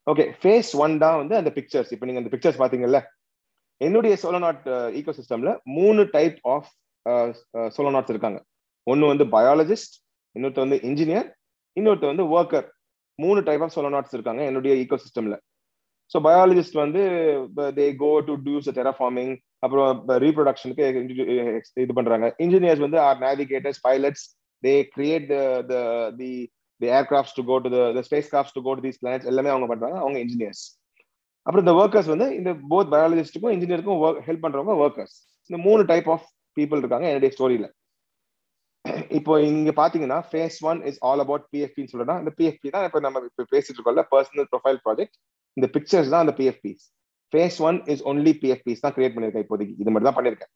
okay 0.07 0.25
phase 0.43 0.73
one 0.85 0.95
தான் 1.05 1.19
வந்து 1.23 1.35
அந்த 1.41 1.51
pictures 1.59 1.93
இப்போ 1.95 2.07
நீங்கள் 2.09 2.23
அந்த 2.23 2.33
pictures 2.35 2.61
பார்த்தீங்கல்ல? 2.63 3.01
என்னுடைய 3.87 4.15
சோலோநாட் 4.23 4.65
ego 5.01 5.13
சிஸ்டம்ல 5.19 5.53
மூணு 5.79 6.01
டைப் 6.17 6.39
ஆஃப் 6.55 6.71
சோலோநாட்ஸ் 7.77 8.13
இருக்காங்க. 8.15 8.41
ஒன்னு 8.87 9.07
வந்து 9.07 9.25
பயாலஜிஸ்ட் 9.25 9.95
இன்னொருத்த 10.37 10.61
வந்து 10.61 10.81
இன்ஜினியர் 10.81 11.29
இன்னொருத்த 11.77 12.07
வந்து 12.07 12.25
ஒர்க்கர் 12.29 12.67
மூணு 13.19 13.41
டைப் 13.43 13.63
ஆஃப் 13.63 13.75
சோலோநாட்ஸ் 13.77 14.15
இருக்காங்க 14.15 14.43
என்னுடைய 14.45 14.75
ஈகோ 14.75 14.97
சிஸ்டம்ல 14.97 15.37
ஸோ 16.13 16.19
பயாலஜிஸ்ட் 16.19 16.73
வந்து 16.73 17.03
they 17.77 17.97
go 17.97 18.21
to 18.21 18.35
does 18.37 18.69
terraforming 18.69 19.33
அப்புறம் 19.59 20.09
ரீப்ரொடக்ஷனுக்கு 20.09 20.85
இது 21.77 21.93
பண்றாங்க. 21.95 22.35
இன்ஜினியர்ஸ் 22.39 22.79
வந்து 22.79 23.01
or 23.01 23.19
navigators 23.19 23.81
pilots 23.89 24.25
they 24.63 24.83
create 24.95 25.29
the 25.69 25.77
the 26.17 26.31
the 26.81 26.89
aircrafts 26.91 27.37
to 27.37 27.45
go 27.45 27.59
to 27.59 27.71
the 27.95 28.03
space 28.03 28.31
crafts 28.31 28.57
to 28.57 28.63
go 28.63 28.75
to 28.75 28.81
these 28.81 29.01
planets 29.01 29.27
எல்லாமே 29.27 29.49
அவங்க 29.49 29.67
பண்றாங்க 29.67 29.99
அவங்க 29.99 30.19
இன்ஜினியர்ஸ் 30.19 30.65
அப்புறம் 31.47 31.65
இந்த 31.67 31.75
ஒர்க்கர்ஸ் 31.83 32.07
வந்து 32.07 32.37
இந்த 32.37 32.51
போத் 32.71 32.91
பயாலஜிஸ்ட்டுக்கும் 32.93 33.55
இன்ஜினியருக்கும் 33.55 34.01
ஹெல்ப் 34.27 34.45
பண்றவங்க 34.45 34.77
ஒர்க்கர்ஸ் 34.77 35.17
இந்த 35.51 35.59
மூணு 35.63 35.83
டைப் 35.83 36.11
ஆஃப் 36.11 36.27
பீப்புள் 36.57 36.79
இருக்காங்க 36.79 37.07
என்னுடைய 37.09 37.33
ஸ்டோரியில 37.37 37.69
இப்போ 39.19 39.33
இங்க 39.49 39.71
பாத்தீங்கன்னா 39.81 40.19
phase 40.31 40.59
one 40.71 40.79
is 40.91 40.99
all 41.09 41.23
about 41.25 41.45
பிஎஃப்பின்னு 41.53 41.91
சொல்றோம்னா 41.93 42.17
இந்த 42.23 42.33
பிஎஃப்பி 42.39 42.69
தான் 42.75 42.85
இப்போ 42.89 43.01
நம்ம 43.07 43.23
இப்போ 43.29 43.45
பேசிட்டு 43.55 43.77
இருக்கோம்ல 43.79 44.05
பர்சனல் 44.13 44.49
ப்ரொஃபைல் 44.53 44.81
ப்ராஜெக்ட் 44.87 45.17
இந்த 45.57 45.67
பிக்சர்ஸ் 45.75 46.13
தான் 46.13 46.23
அந்த 46.25 46.35
PFPs 46.41 46.85
phase 47.33 47.59
one 47.69 47.79
is 47.93 48.03
only 48.11 48.33
PFPs 48.43 48.83
தான் 48.85 48.95
கிரியேட் 48.97 49.15
பண்ணிருக்கேன் 49.17 49.45
இப்போதைக்கு. 49.47 49.75
இது 49.83 49.91
மட்டும் 49.93 50.11
தான் 50.11 50.19
பண்ணிருக்கேன் 50.19 50.53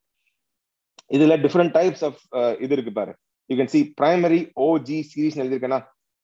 இதுல 1.10 1.34
டிஃப்ரெண்ட் 1.44 1.74
டைப்ஸ் 1.78 2.04
ஆஃப் 2.08 2.20
இது 2.64 2.72
இருக்கு 2.76 2.92
பாரு. 2.98 3.12
You 3.50 3.56
can 3.60 3.72
see 3.74 3.80
primary 4.00 4.40
OG 4.68 4.98
series 5.10 5.38
எழுதியிருக்கேன்னா 5.42 5.80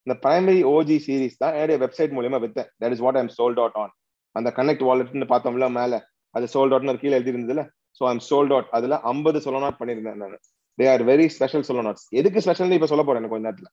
இந்த 0.07 0.15
பிரைமரி 0.25 0.63
ஓஜி 0.75 0.97
சீரீஸ் 1.07 1.41
தான் 1.43 1.55
என்னுடைய 1.57 1.79
வெப்சைட் 1.85 2.15
மூலியமா 2.19 2.39
வித்தேன். 2.45 2.69
That 2.83 2.95
is 2.97 3.03
what 3.07 3.19
I'm 3.23 3.33
sold 3.39 3.61
out 3.63 3.77
on 3.83 3.93
அந்த 4.37 4.49
கனெக்ட் 4.59 4.87
வாலெட்னு 4.89 5.29
பார்த்தோம்ல 5.35 5.69
மேல 5.79 5.95
அது 6.35 6.47
சோல்ட் 6.55 6.75
அவுட்னு 6.75 7.01
கீழே 7.03 7.17
எழுதி 7.19 7.33
இருந்ததுல 7.35 7.63
ஸோ 8.01 8.03
ஐம் 8.13 8.25
சோல்ட் 8.31 8.55
அவுட் 8.57 8.71
அதுல 8.79 8.97
ஐம்பது 9.13 9.39
சொலோனாட் 9.47 9.79
பண்ணியிருந்தேன் 9.81 10.21
நான். 10.25 10.39
They 10.81 10.87
are 10.95 11.05
very 11.13 11.27
special 11.37 11.65
Solonauts 11.87 12.07
எதுக்கு 12.21 12.43
ஸ்பெஷல்னு 12.47 12.79
இப்ப 12.79 12.89
சொல்ல 12.93 13.05
போறேன் 13.07 13.23
எனக்கு 13.23 13.37
கொஞ்ச 13.37 13.47
நேரத்தில். 13.49 13.71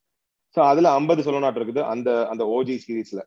ஸோ 0.56 0.60
அதுல 0.72 0.92
ஐம்பது 1.00 1.22
சொலோனாட் 1.28 1.60
இருக்குது 1.60 1.82
அந்த 1.94 2.10
அந்த 2.32 2.44
ஓஜி 2.58 2.76
சீரீஸ்ல 2.86 3.22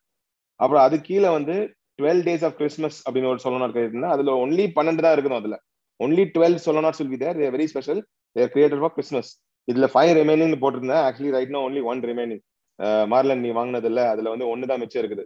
அப்புறம் 0.60 0.82
அது 0.86 0.96
கீழே 1.08 1.28
வந்து 1.38 1.56
டுவெல் 1.98 2.22
டேஸ் 2.26 2.44
ஆஃப் 2.48 2.56
கிறிஸ்மஸ் 2.60 2.98
அப்படின்னு 3.06 3.30
ஒரு 3.32 3.40
சொலோனாட் 3.44 3.74
கிடைக்குதுன்னா 3.76 4.10
அதுல 4.14 4.34
ஒன்லி 4.44 4.64
பன்னெண்டு 4.76 5.04
தான் 5.06 5.14
இருக்கும் 5.16 5.38
அதுல. 5.40 5.56
Only 6.00 6.24
twelve 6.36 6.56
Solanauts 6.66 7.00
will 7.02 7.12
be 7.14 7.18
there 7.24 7.38
very 7.56 7.66
special 7.72 8.00
there 8.36 8.52
creator 8.54 8.80
for 8.82 8.94
Christmas 8.96 9.30
இதுல 9.68 9.86
ஃபைவ் 9.94 10.12
ரிமைனிங் 10.20 10.54
போட்டிருந்தேன். 10.62 11.02
Actually 11.08 11.32
right 11.36 11.52
no 11.56 11.62
only 11.68 11.82
one 11.92 12.00
remaining 12.10 12.42
Marlon 13.12 13.42
நீ 13.44 13.50
வாங்கினது 13.58 13.88
இல்ல 13.90 14.02
அதுல 14.12 14.30
வந்து 14.34 14.46
ஒன்னு 14.52 14.68
தான் 14.70 14.80
மிச்சம் 14.82 15.02
இருக்குது. 15.02 15.24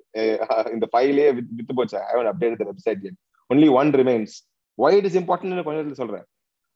இந்த 0.76 0.86
ஃபைலே 0.92 1.26
வித்து 1.36 1.74
போச்சு. 1.78 1.96
I 2.08 2.10
haven't 2.14 2.30
update 2.30 2.64
website 2.70 3.04
only 3.50 3.68
one 3.80 3.90
remains 4.00 4.34
why 4.78 4.96
it 4.98 5.08
is 5.10 5.18
important 5.20 5.64
கொஞ்ச 5.66 5.76
நேரத்தில் 5.78 6.00
சொல்றேன். 6.02 6.24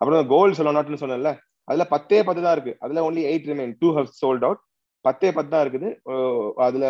அப்புறம் 0.00 0.28
கோல்டு 0.32 0.58
சொல்லணும்னு 0.58 1.02
சொன்னேன்ல. 1.04 1.32
அதுல 1.68 1.84
பத்தே 1.94 2.18
பத்து 2.28 2.42
தான் 2.46 2.56
இருக்கு. 2.56 2.74
அதுல 2.84 3.02
only 3.08 3.22
eight 3.30 3.48
remain 3.52 3.72
two 3.82 3.88
have 3.98 4.08
sold 4.20 4.46
out 4.48 4.62
பத்தே 5.04 5.28
பத்து 5.36 5.50
தான் 5.54 5.64
இருக்குது. 5.64 5.88
அதுல 6.66 6.84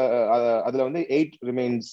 அதுல 0.68 0.84
வந்து 0.88 1.02
எயிட் 1.16 1.36
ரிமைன்ஸ் 1.50 1.90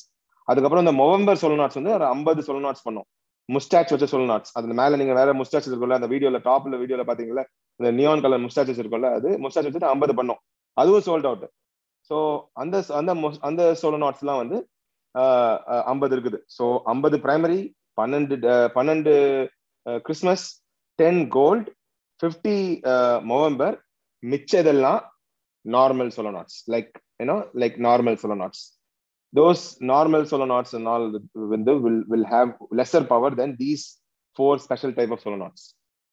அதுக்கப்புறம் 0.48 0.84
இந்த 0.86 0.96
நவம்பர் 1.02 1.60
நாட்ஸ் 1.62 1.80
வந்து 1.82 1.96
ஒரு 1.98 2.08
ஐம்பது 2.16 2.62
நாட்ஸ் 2.68 2.86
பண்ணோம். 2.88 3.08
முஸ்டாச் 3.50 3.92
வச்ச 3.94 4.06
சொல்லநாட்ஸ் 4.12 4.54
அதுல 4.58 4.76
மேல 4.80 4.98
நீங்க 5.00 5.14
வேற 5.18 5.30
முஸ்டாச் 5.42 5.68
இருக்குல்ல 5.70 5.98
அந்த 6.00 6.08
வீடியோல 6.14 6.38
டாப்ல 6.48 6.78
வீடியோல 6.84 7.04
பாத்தீங்களா 7.10 7.44
இந்த 7.80 7.90
நியான் 8.00 8.24
கலர் 8.24 8.44
முஸ்டாச்சஸ் 8.46 8.82
இருக்குல்ல 8.84 9.10
அது 9.18 9.30
முஸ்டாச் 9.44 9.68
வச்சுட்டு 9.68 9.92
ஐம்பது 9.94 10.14
பண்ணோம். 10.20 10.40
அதுவும் 10.78 11.04
சோல்ட் 11.08 11.28
அவுட் 11.30 11.46
ஸோ 12.10 12.18
அந்த 12.62 12.76
அந்த 13.00 13.12
அந்த 13.50 13.62
சோலோ 13.82 14.00
நாட்ஸ் 14.04 14.24
எல்லாம் 14.24 14.42
வந்து 14.44 14.58
ஐம்பது 15.92 16.14
இருக்குது. 16.16 16.40
ஸோ 16.58 16.66
ஐம்பது 16.94 17.18
பிரைமரி 17.26 17.60
பன்னெண்டு 18.00 18.36
பன்னெண்டு 18.78 19.14
Christmas 20.08 20.46
ten 21.00 21.22
gold 21.38 21.70
fifty 22.22 22.58
November 23.32 23.76
மிச்சதெல்லாம் 24.24 25.04
normal 25.66 26.12
Solanauts 26.38 26.58
like 26.74 26.92
you know 27.22 27.38
like 27.64 27.78
normal 27.88 28.18
Solanauts 28.44 28.64
those 29.34 29.64
normal 29.92 30.28
Solanauts 30.54 30.76
all 30.94 31.08
வந்து 31.54 31.74
will 31.86 32.04
will 32.12 32.28
have 32.36 32.52
lesser 32.82 33.08
power 33.14 33.38
then 33.42 33.56
these 33.64 33.86
four 34.38 34.62
special 34.66 34.96
type 35.00 35.14
of 35.16 35.24
Solanauts 35.46 35.66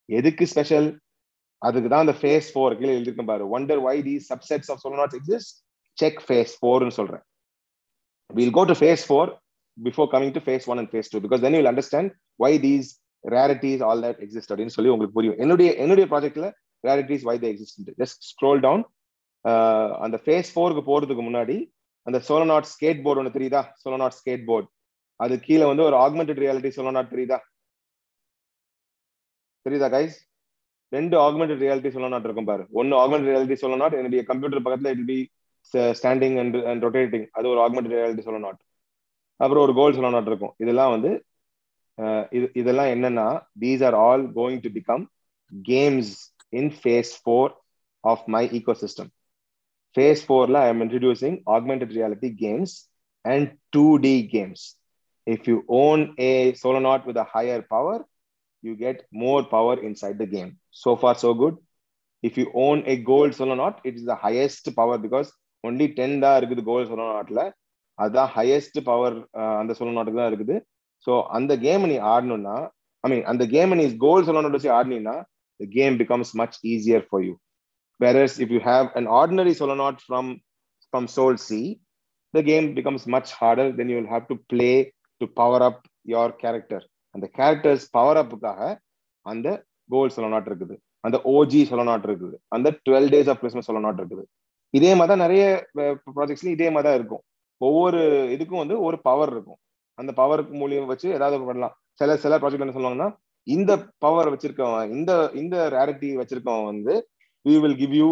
எதுக்கு 0.08 0.46
special 0.52 0.88
அதுக்கு 1.62 1.88
தான் 1.88 2.04
அந்த 2.04 2.14
phase 2.20 2.46
four 2.52 2.76
கீழே 2.78 2.94
எழுதிருக்கும் 2.96 3.28
பாரு. 3.32 3.44
Wonder 3.56 3.82
why 3.88 3.96
the 4.08 4.14
subsets 4.30 4.70
of 4.72 4.80
Solanauts 5.00 5.18
exist 5.20 5.52
check 5.98 6.20
phase 6.26 6.54
ஃபோர்னு 6.60 6.94
சொல்றேன். 6.98 7.24
We'll 8.30 8.52
go 8.58 8.62
phase 8.80 9.04
four 9.08 9.30
before 9.78 10.08
coming 10.12 10.32
coming 10.32 10.44
phase 10.46 10.66
one 10.72 10.78
and 10.80 10.90
phase 10.92 11.10
two 11.12 11.18
because 11.18 11.24
because 11.24 11.42
then 11.44 11.54
you'll 11.56 11.70
understand 11.72 12.10
why 12.36 12.52
these 12.66 12.88
rarities 13.24 13.82
all 13.88 14.02
that 14.06 14.20
exist 14.24 14.52
அப்படின்னு 14.52 14.74
சொல்லி 14.76 14.92
உங்களுக்கு 14.94 15.18
புரியும். 15.18 15.38
என்னுடைய 15.44 15.70
என்னுடைய 15.84 16.06
ப்ராஜெக்ட்ல 16.12 16.48
rarities 16.88 17.24
why 17.28 17.36
they 17.42 17.50
exist 17.52 17.92
just 18.02 18.24
scroll 18.30 18.62
down 18.66 18.82
அந்த 20.04 20.16
ஃபேஸ் 20.24 20.50
ஃபோருக்கு 20.54 20.82
போறதுக்கு 20.90 21.22
முன்னாடி 21.28 21.56
அந்த 22.06 22.18
சோலநாட் 22.28 22.68
ஸ்கேட் 22.74 23.00
போர்டு 23.04 23.20
ஒன்று 23.20 23.36
தெரியுதா? 23.36 23.62
சோலநாட் 23.82 24.16
ஸ்கேட் 24.18 24.44
போர்டு 24.50 24.68
அது 25.20 25.34
கீழே 25.46 25.64
வந்து 25.70 25.84
ஒரு 25.88 25.96
ஆக்மெண்டட் 26.04 26.40
ரியாலிட்டி 26.44 26.70
சோலநாட் 26.76 27.12
தெரியுதா? 27.14 27.38
தெரியுதா 29.66 29.88
கைஸ் 29.94 30.16
ரெண்டு 30.92 31.16
ஆக்மெண்டட் 31.26 31.62
ரியாலிட்டி 31.64 31.90
சோலநாட் 31.96 32.26
இருக்கும் 32.28 32.48
பாரு. 32.50 32.64
ஒன்னு 32.80 32.94
ஆக்மெண்டட் 33.02 33.30
ரியாலிட்டி 33.32 33.56
சோலநாட் 33.62 33.94
என்னுடைய 33.98 34.22
கம்ப்யூட்டர் 34.30 34.64
பக்கத்துல 34.64 34.92
it 34.96 35.06
be 35.10 35.18
standing 36.00 36.36
and 36.42 36.56
and 36.70 36.84
rotating 36.86 37.26
அது 37.38 37.46
ஒரு 37.52 37.60
ஆக்மெண்டட் 37.66 37.94
ரியாலிட்டி 37.96 38.24
சொல்ல 38.26 38.40
நாட் 38.46 38.60
அப்புறம் 39.40 39.62
ஒரு 39.66 39.74
கோல் 39.78 39.96
சொல்ல 39.98 40.10
நாட் 40.16 40.30
இருக்கும். 40.30 40.54
இதெல்லாம் 40.62 40.92
வந்து 40.94 41.10
இது 42.36 42.46
இதெல்லாம் 42.60 42.90
என்னன்னா 42.94 43.26
these 43.62 43.82
are 43.88 43.96
all 44.04 44.24
going 44.38 44.62
to 44.66 44.70
become 44.76 45.02
games 45.52 46.12
in 46.52 46.70
phase 46.78 47.12
four 47.22 47.50
of 48.04 48.22
my 48.34 48.44
ecosystem 48.82 49.10
phase 49.96 50.22
ஃபோர்ல 50.26 50.60
I 50.66 50.68
am 50.74 50.82
introducing 50.84 51.36
augmented 51.56 51.92
reality 51.98 52.30
games 52.44 52.74
and 53.24 53.48
two 53.76 53.86
D 54.06 54.14
games 54.36 54.64
if 55.26 55.48
you 55.50 55.56
own 55.82 56.02
a 56.22 56.30
Solanaut 56.88 57.04
with 57.10 57.20
higher 57.34 57.64
power 57.74 58.02
you 58.64 58.72
get 58.84 59.02
more 59.22 59.44
power 59.54 59.82
inside 59.88 60.20
the 60.22 60.26
game 60.36 60.50
so 60.82 60.92
for 61.02 61.20
so 61.24 61.30
good 61.42 61.58
if 62.22 62.38
you 62.40 62.46
own 62.66 62.80
a 62.92 62.96
gold 63.10 63.36
Solanaut 63.62 63.78
it 63.88 63.96
is 64.00 64.08
the 64.12 64.16
highest 64.24 64.70
power 64.80 65.00
because 65.06 65.30
only 65.64 65.86
ten 65.98 66.16
தான் 66.24 66.36
இருக்குது 66.40 66.62
கோல் 66.68 66.88
சொல்ல 66.90 67.04
நாட்டில் 67.12 67.42
அதுதான் 67.98 68.30
highest 68.36 68.78
power 68.90 69.16
அந்த 69.60 69.72
சொல்ல 69.78 69.92
நாட்டுக்கு 69.96 70.20
தான் 70.20 70.30
இருக்குது. 70.32 70.54
ஸோ 71.06 71.12
அந்த 71.36 71.52
கேம் 71.66 71.84
நீ 71.92 71.96
ஆடணும்னா 72.14 72.56
ஐ 73.04 73.08
மீன் 73.12 73.24
அந்த 73.32 73.44
கேம் 73.54 73.78
நீ 73.80 73.86
கோல் 74.06 74.26
சொல்ல 74.28 74.42
நாட்டு 74.44 74.58
வச்சு 74.58 74.76
ஆடினீங்கன்னா 74.78 75.16
the 75.60 75.68
game 75.76 75.96
becomes 76.02 76.30
much 76.40 76.56
easier 76.72 77.04
for 77.08 77.24
you 77.26 77.34
whereas 78.00 78.32
if 78.44 78.48
you 78.54 78.60
have 78.70 78.86
an 79.00 79.06
ordinary 79.18 79.54
solenoid 79.58 79.98
from 80.06 80.26
from 80.92 81.04
Soul 81.16 81.34
C, 81.46 81.80
the 82.34 82.42
game 82.48 82.66
becomes 82.78 83.06
much 83.06 83.28
harder. 83.32 83.66
Then 83.72 83.88
you 83.90 83.96
will 84.00 84.12
have 84.14 84.26
to 84.30 84.36
play 84.52 84.92
to 85.20 85.26
power 85.40 85.60
up 85.68 85.78
your 86.14 86.28
character. 86.42 86.80
அந்த 87.14 87.26
characters 87.38 87.84
power 87.96 88.18
அப்புக்காக 88.20 88.60
அந்த 89.26 89.48
gold 89.92 90.14
Solanaut 90.16 90.46
இருக்குது. 90.50 90.74
அந்த 91.06 91.16
OG 91.34 91.60
Solanaut 91.70 92.06
இருக்குது. 92.08 92.36
அந்த 92.56 92.68
twelve 92.86 93.08
days 93.14 93.30
of 93.32 93.40
Christmas 93.42 93.68
Solanaut 93.70 94.00
இருக்குது. 94.00 94.24
இதே 94.78 94.92
மாதிரி 94.98 95.10
தான் 95.12 95.24
நிறைய 95.24 95.44
uh, 95.82 95.94
ப்ராஜெக்ட்ஸ்லையும் 96.16 96.56
இதே 96.58 96.68
மாதிரி 96.74 96.88
தான் 96.88 96.98
இருக்கும். 97.00 97.22
ஒவ்வொரு 97.60 98.00
இதுக்கும் 98.34 98.62
வந்து 98.62 98.76
ஒரு 98.86 98.96
பவர் 99.08 99.32
இருக்கும். 99.36 99.60
அந்த 100.00 100.10
பவருக்கு 100.20 100.54
மூலியம் 100.62 100.90
வச்சு 100.92 101.08
ஏதாவது 101.18 101.44
பண்ணலாம். 101.50 101.74
சில 102.00 102.16
சில 102.24 102.38
ப்ராஜெக்ட் 102.42 102.64
என்ன 102.66 102.76
சொல்லுவாங்கன்னா 102.76 103.08
இந்த 103.46 103.72
பவர் 104.04 104.30
வச்சிருக்கவன் 104.32 104.90
இந்த 104.96 105.12
இந்த 105.42 105.56
ரேரிட்டி 105.76 106.10
வச்சிருக்கவன் 106.20 106.68
வந்து 106.72 106.94
we 107.46 107.54
will 107.62 107.78
give 107.82 107.94
you 108.00 108.08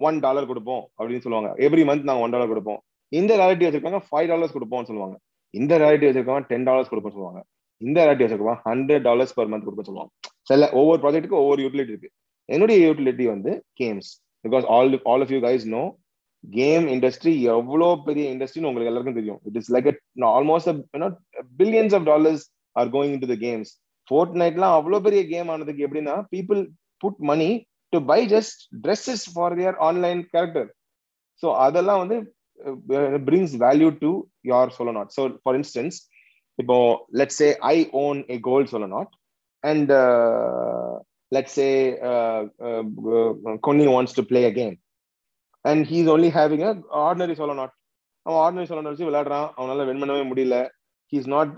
one 0.00 0.18
dollar 0.24 0.50
கொடுப்போம் 0.50 0.82
அப்படின்னு 0.98 1.24
சொல்லுவாங்க. 1.24 1.50
எவ்ரி 1.66 1.82
மந்த் 1.90 2.08
நாங்கள் 2.08 2.24
ஒன் 2.26 2.34
டாலர் 2.34 2.52
கொடுப்போம். 2.52 2.80
இந்த 3.18 3.32
ரேரிட்டி 3.40 3.66
வச்சிருக்காங்க 3.66 4.00
ஃபைவ் 4.08 4.28
டாலர்ஸ் 4.32 4.54
கொடுப்போம்னு 4.56 4.88
சொல்லுவாங்க. 4.90 5.16
இந்த 5.54 5.72
ரேரிட்டி 5.82 6.06
வச்சிருக்கவன் 6.08 6.46
டென் 6.50 6.66
டாலர்ஸ் 6.68 6.90
கொடுப்போம்னு 6.92 7.18
சொல்லுவாங்க. 7.18 7.42
இந்த 7.80 7.98
ரேரிட்டி 8.06 8.24
வச்சிருக்கவன் 8.24 8.60
ஹண்ட்ரட் 8.68 9.04
டாலர்ஸ் 9.08 9.34
பர் 9.38 9.50
மந்த் 9.52 9.66
கொடுப்போம் 9.66 9.88
சொல்லுவாங்க. 9.90 10.12
சில 10.50 10.70
ஒவ்வொரு 10.80 10.98
ப்ராஜெக்ட்டுக்கு 11.02 11.40
ஒவ்வொரு 11.42 11.60
யூட்டிலிட்டி 11.64 11.92
இருக்கு. 11.94 12.10
என்னுடைய 12.48 12.78
யூட்டிலிட்டி 12.86 13.24
வந்து 13.34 13.52
games 13.80 14.10
because 14.44 14.66
all 14.74 14.98
all 15.10 15.22
of 15.24 15.32
you 15.34 15.38
guys 15.46 15.64
know 15.76 15.82
game 16.44 16.84
industry 16.88 17.32
எவ்வளோ 17.52 17.88
பெரிய 18.06 18.24
இண்டஸ்ட்ரின்னு 18.34 18.68
உங்களுக்கு 18.70 18.90
எல்லாருக்கும் 18.90 19.18
தெரியும். 19.20 19.40
It 19.48 19.58
is 19.60 19.70
like 19.74 19.88
almost 20.30 20.70
billions 21.58 21.96
of 21.98 22.06
dollars 22.06 22.44
are 22.76 22.90
going 22.96 23.18
to 23.22 23.28
the 23.32 23.36
games 23.40 23.70
fort 24.08 24.34
நைட்லாம் 24.42 24.76
அவ்வளோ 24.78 25.00
பெரிய 25.00 25.20
கேம் 25.26 25.50
ஆனதுக்கு 25.50 25.86
எப்படின்னா 25.86 26.16
people 26.32 26.60
put 27.00 27.20
money 27.30 27.50
to 27.92 27.98
buy 28.06 28.20
just 28.34 28.60
dresses 28.84 29.26
for 29.34 29.56
their 29.60 29.78
online 29.80 30.20
character 30.34 30.68
so 31.42 31.48
அதெல்லாம் 31.66 32.02
வந்து 32.02 32.16
brings 33.26 33.54
value 33.64 33.88
to 34.02 34.10
your 34.52 34.76
Solanaut 34.98 35.12
so 35.16 35.22
for 35.42 35.56
instance 35.60 35.96
இப்போ 36.58 36.76
let's 37.20 37.40
say 37.40 37.48
I 37.72 37.76
own 38.02 38.18
a 38.30 38.36
gold 38.42 38.70
sola 38.72 38.86
naut 38.88 39.12
and 39.64 39.90
let's 41.32 41.56
say 41.58 41.68
Connie 43.62 43.86
wants 43.94 44.16
to 44.18 44.24
play 44.30 44.42
a 44.44 44.52
game 44.52 44.74
and 45.64 45.82
he's 45.90 46.10
only 46.14 46.30
having 46.38 46.64
a 46.68 46.72
ordinary 47.06 47.36
Solanaut 47.60 47.74
அவன் 48.26 48.40
ordinary 48.44 48.68
சொல்ல 48.68 48.90
வச்சு 48.92 49.08
விளையாடுறான். 49.08 49.48
அவனால 49.58 49.84
win 49.88 50.00
பண்ணவே 50.02 50.22
முடியல. 50.30 50.56
He's 51.12 51.26
not 51.34 51.50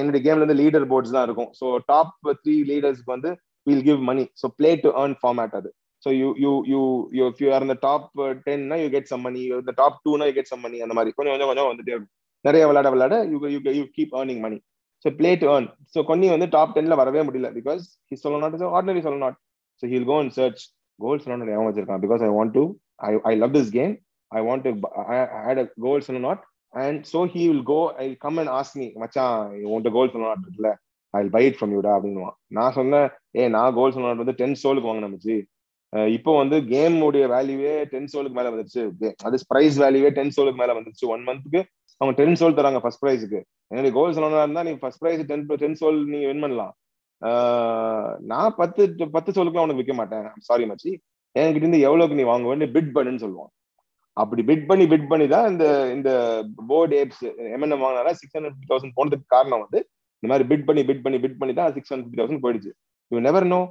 என்னுடைய 0.00 0.20
கேம்ல 0.24 0.42
இருந்து 0.42 0.58
லீடர் 0.62 0.86
போர்ட்ஸ் 0.90 1.14
தான் 1.16 1.26
இருக்கும். 1.28 1.50
ஸோ 1.60 1.66
டாப் 1.92 2.12
த்ரீ 2.42 2.56
லீடர்ஸ்க்கு 2.70 3.14
வந்து 3.14 3.30
will 3.66 3.86
give 3.88 4.00
money 4.10 4.24
so 4.42 4.46
play 4.58 4.70
to 4.84 4.90
earn 5.02 5.16
format 5.22 5.54
அது. 5.60 5.70
So 6.02 6.10
you 6.20 6.28
you 6.44 6.52
you 6.72 6.80
you 7.18 7.24
if 7.30 7.40
you 7.44 7.48
are 7.56 7.64
இந்த 7.66 7.76
டாப் 7.86 8.06
டென்னா 8.46 8.76
யூ 8.82 8.88
கெட் 8.94 9.10
சம் 9.12 9.24
மணி 9.26 9.42
இந்த 9.60 9.74
டாப் 9.80 9.98
டூனா 10.06 10.26
யூ 10.28 10.34
கெட் 10.38 10.50
சம் 10.52 10.62
மணி 10.66 10.78
அந்த 10.86 10.94
மாதிரி. 10.98 11.12
கொஞ்சம் 11.16 11.34
கொஞ்சம் 11.34 11.50
கொஞ்சம் 11.52 11.70
வந்துட்டே 11.70 11.94
இருக்கும். 11.94 12.14
நிறைய 12.44 12.62
விளையாட 12.68 12.88
விளையாட 12.94 13.16
you 13.32 13.38
you 13.54 13.58
you 13.78 13.84
keep 13.96 14.14
earning 14.20 14.42
money 14.46 14.58
so 15.04 15.10
play 15.18 15.30
to 15.42 15.46
earn 15.54 15.68
so 15.94 16.00
கொன்னி 16.08 16.26
வந்து 16.34 16.48
டாப் 16.56 16.74
டென்ல 16.76 16.96
வரவே 17.02 17.22
முடியல. 17.28 17.50
Because 17.58 17.82
he 18.10 18.16
Solonaut 18.44 18.56
is 18.58 18.66
ordinary 18.76 19.02
Solonaut 19.26 19.38
so 19.82 19.90
he'll 19.92 20.08
go 20.10 20.16
and 20.22 20.34
search 20.38 20.62
goals 20.98 21.24
Solonaut 21.40 21.68
வச்சிருக்கான்? 21.68 22.02
Because 22.04 22.22
I 22.26 22.30
want 22.38 22.54
to 22.58 22.64
I 23.08 23.10
I 23.30 23.32
love 23.42 23.54
this 23.58 23.70
game 23.78 23.92
I 24.30 24.40
want 24.48 24.64
to 24.66 24.72
add 25.48 25.60
a 25.62 25.66
goal 25.86 26.04
Solonaut 26.28 26.42
and 26.74 27.00
so 27.12 27.20
he 27.34 27.42
will 27.50 27.66
go 27.72 27.80
I 28.04 28.06
come 28.24 28.38
and 28.42 28.52
ask 28.58 28.78
me 28.80 28.86
மச்சான் 29.02 29.36
உன்ட்ட 29.74 29.92
goal 29.96 30.12
சொல்ல 30.12 30.28
not 30.30 30.44
இருக்குல்ல? 30.46 30.70
I 31.14 31.20
buy 31.36 31.42
it 31.48 31.58
from 31.58 31.74
யூடா 31.76 31.94
அப்படின்னுவான். 31.96 32.36
நான் 32.58 32.76
சொன்னேன் 32.78 33.08
ஏ 33.38 33.48
நான் 33.56 33.74
கோல்ஸ் 33.78 33.96
சொல்ல 33.96 34.10
நாட் 34.10 34.22
வந்து 34.24 34.38
டென் 34.42 34.60
சோலுக்கு 34.62 34.90
வாங்கின 34.90 35.10
மச்சி. 35.14 35.36
இப்போ 36.16 36.30
வந்து 36.40 36.56
கேம் 36.74 36.94
உடைய 37.06 37.24
வேல்யூவே 37.32 37.72
டென் 37.92 38.10
சோலுக்கு 38.12 38.36
மேல 38.38 38.50
வந்துருச்சு. 38.52 38.82
அது 39.26 39.38
பிரைஸ் 39.50 39.76
வேல்யூவே 39.82 40.10
டென் 40.18 40.34
சோலுக்கு 40.36 40.60
மேல 40.62 40.74
வந்துருச்சு. 40.78 41.06
ஒன் 41.14 41.26
மந்த்துக்கு 41.28 41.60
அவங்க 42.00 42.14
டென் 42.20 42.38
சோல் 42.40 42.56
தராங்க 42.58 42.78
ஃபர்ஸ்ட் 42.84 43.02
ப்ரைஸுக்கு 43.02 43.40
என்னுடைய 43.70 43.92
கோல்ஸ் 43.96 44.18
ஒன்னா 44.18 44.44
இருந்தா 44.44 44.62
நீ 44.68 44.72
first 44.82 45.02
prize 45.02 45.20
ten 45.30 45.44
ten 45.62 45.76
sol 45.80 45.98
நீங்க 46.12 46.26
வின் 46.30 46.44
பண்ணலாம். 46.44 46.72
நான் 48.30 48.54
பத்து 48.60 48.82
பத்து 49.16 49.30
சோலுக்குலாம் 49.36 49.64
அவனுக்கு 49.64 49.82
விற்க 49.82 49.94
மாட்டேன். 50.00 50.26
சாரி 50.48 50.64
மச்சி. 50.70 50.92
என்கிட்ட 51.40 51.64
இருந்து 51.64 51.84
எவ்வளவுக்கு 51.88 52.18
நீ 52.20 52.26
வாங்குவேன்னு 52.32 52.68
பிட் 52.76 52.94
பண்ணுன்னு 52.96 53.24
சொல்லுவான் 53.24 53.52
அப்படி 54.16 54.42
பிட் 54.48 54.66
பண்ணி 54.70 54.84
பிட் 54.92 55.10
பண்ணி 55.10 55.26
தான் 55.34 55.46
இந்த 55.52 55.64
இந்த 55.96 56.10
போர்டு 56.70 56.96
ஏப்ஸ் 57.02 57.22
எம்என்எம் 57.56 57.84
வாங்கினா 57.84 58.14
சிக்ஸ் 58.20 58.36
ஹண்ட்ரட் 58.36 58.54
ஃபிஃப்டி 58.56 58.72
தௌசண்ட் 58.72 58.96
போனதுக்கு 58.98 59.26
காரணம் 59.36 59.62
வந்து 59.64 59.78
இந்த 60.22 60.30
மாதிரி 60.32 60.46
பிட் 60.50 60.66
பண்ணி 60.70 60.82
பிட் 60.90 61.04
பண்ணி 61.04 61.20
பிட் 61.22 61.38
பண்ணி 61.42 61.54
தான் 61.60 61.70
சிக்ஸ் 61.76 61.92
ஹண்ட்ரட் 61.92 62.08
ஃபிஃப்டி 62.08 62.22
தௌசண்ட் 62.22 62.44
போயிடுச்சு. 62.46 62.72
You 63.12 63.20
never 63.28 63.48
know 63.54 63.62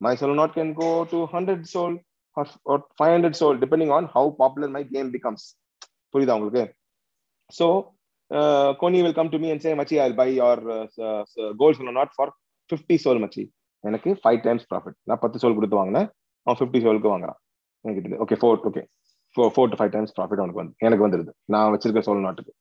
my 0.00 0.12
soul 0.20 0.30
not 0.40 0.52
can 0.58 0.68
go 0.82 0.86
to 1.10 1.18
100 1.24 1.66
soul 1.72 1.90
or, 2.36 2.44
or 2.70 2.76
500 3.00 3.38
soul 3.40 3.54
depending 3.64 3.90
on 3.96 4.06
how 4.14 4.30
popular 4.38 4.70
my 4.76 4.82
becomes 5.16 5.44
புரியுதா 6.14 6.36
உங்களுக்கு? 6.38 6.62
So 7.58 7.66
Connie 8.80 8.98
will 9.04 9.16
come 9.18 9.30
to 9.34 9.38
me 9.42 9.48
and 9.54 9.64
say 9.64 9.72
மச்சி 9.80 9.96
I 10.04 10.08
buy 10.20 10.28
your 10.48 10.62
golds 11.60 11.80
naut 11.98 12.14
for 12.16 12.32
fifty 12.70 12.96
sol 13.04 13.20
மச்சி 13.24 13.42
எனக்கு 13.84 14.10
five 14.22 14.40
times 14.46 14.66
profit 14.70 14.98
நான் 15.10 15.22
பத்து 15.24 15.42
Sol 15.42 15.56
கொடுத்து 15.58 15.80
வாங்கினேன். 15.80 16.08
அவன் 16.46 16.58
ஃபிஃப்டி 16.60 16.80
சோலுக்கு 16.86 17.12
வாங்குறான் 17.12 17.38
என்கிட்ட 17.84 18.18
okay 18.24 18.38
four 18.40 18.60
okay 18.70 18.82
four 19.36 19.52
four 19.54 19.70
to 19.72 19.76
five 19.80 19.92
times 19.94 20.14
profit 20.16 20.40
அவனுக்கு 20.42 20.60
வந்து 20.62 20.74
எனக்கு 20.86 21.04
வந்துருது. 21.06 21.32
நான் 21.54 21.72
வச்சிருக்க 21.74 22.02
சோல் 22.08 22.26
நாட்டுக்கு. 22.26 22.52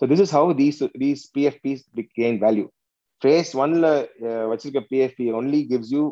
So 0.00 0.06
this 0.10 0.22
is 0.24 0.34
how 0.38 0.52
these 0.60 0.78
these 1.02 1.22
PFPs 1.36 1.82
gain 2.18 2.38
value 2.44 2.66
phase 3.22 3.50
ஒன்ல 3.62 3.86
வச்சிருக்க 4.52 4.80
PFP 4.92 5.26
only 5.38 5.60
gives 5.72 5.92
you 5.96 6.04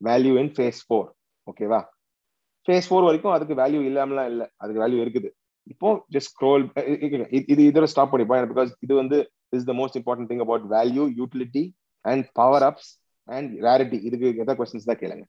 value 0.00 0.34
in 0.42 0.52
phase 0.56 0.80
four 0.88 1.08
ஓகேவா 1.46 1.80
ஃபேஸ் 2.68 2.86
ஃபோர் 2.90 3.06
வரைக்கும் 3.08 3.34
அதுக்கு 3.36 3.54
வேல்யூ 3.62 3.80
இல்லாமலாம் 3.88 4.28
இல்லை. 4.32 4.46
அதுக்கு 4.62 4.82
வேல்யூ 4.84 5.00
இருக்குது. 5.04 5.28
இப்போ 5.72 5.88
ஜஸ்ட் 6.14 6.30
ஸ்க்ரோல் 6.32 6.62
இது 7.52 7.60
இதோட 7.70 7.86
ஸ்டாப் 7.92 8.12
பண்ணிப்போம் 8.12 8.50
பிகாஸ் 8.52 8.70
இது 8.84 8.94
வந்து 9.00 9.18
is 9.56 9.68
the 9.70 9.74
most 9.80 9.96
important 10.00 10.30
thing 10.30 10.42
about 10.44 10.64
value 10.74 11.04
utility 11.20 11.64
and 12.04 12.24
power 12.40 12.64
ups 12.68 12.90
and 13.28 13.50
rarity 13.66 13.98
இதுக்கு 14.08 14.28
எதாவது 14.42 14.58
கொஸ்டின்ஸ் 14.60 14.88
தான் 14.90 15.00
கேளுங்க. 15.02 15.24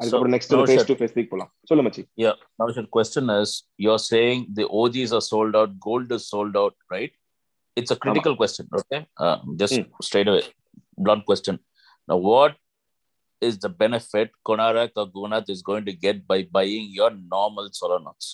அதுக்கப்புறம் 0.00 0.32
next 0.34 0.54
phase 0.70 0.88
two 0.90 0.94
phase 1.00 1.14
week 1.18 1.30
போலாம் 1.32 1.50
சொல்ல 1.70 1.82
மச்சி 1.86 2.02
Yeah. 2.24 2.34
Now, 2.58 2.66
your 2.76 2.86
question 2.96 3.24
is 3.40 3.50
you're 3.84 4.02
saying 4.12 4.40
the 4.58 4.66
OGs 4.80 5.12
are 5.18 5.24
sold 5.32 5.54
out, 5.60 5.70
gold 5.86 6.10
is 6.16 6.24
sold 6.32 6.56
out, 6.62 6.74
right? 6.94 7.12
It's 7.76 7.92
a 7.94 7.98
critical 8.04 8.34
question, 8.40 8.66
okay? 8.78 9.00
Uh, 9.24 9.36
just 9.62 9.76
Hmm. 9.76 9.86
straight 10.08 10.28
away, 10.32 10.42
blunt 11.06 11.24
question. 11.30 11.56
Now, 12.08 12.18
what 12.30 12.52
is 13.42 13.54
the 13.64 13.70
benefit 13.82 14.28
Konarak 14.48 14.92
or 15.00 15.06
Gunath 15.16 15.48
is 15.54 15.62
going 15.70 15.84
to 15.88 15.94
get 16.04 16.18
by 16.32 16.38
buying 16.56 16.86
your 16.98 17.10
normal 17.34 17.66
Solonauts? 17.80 18.26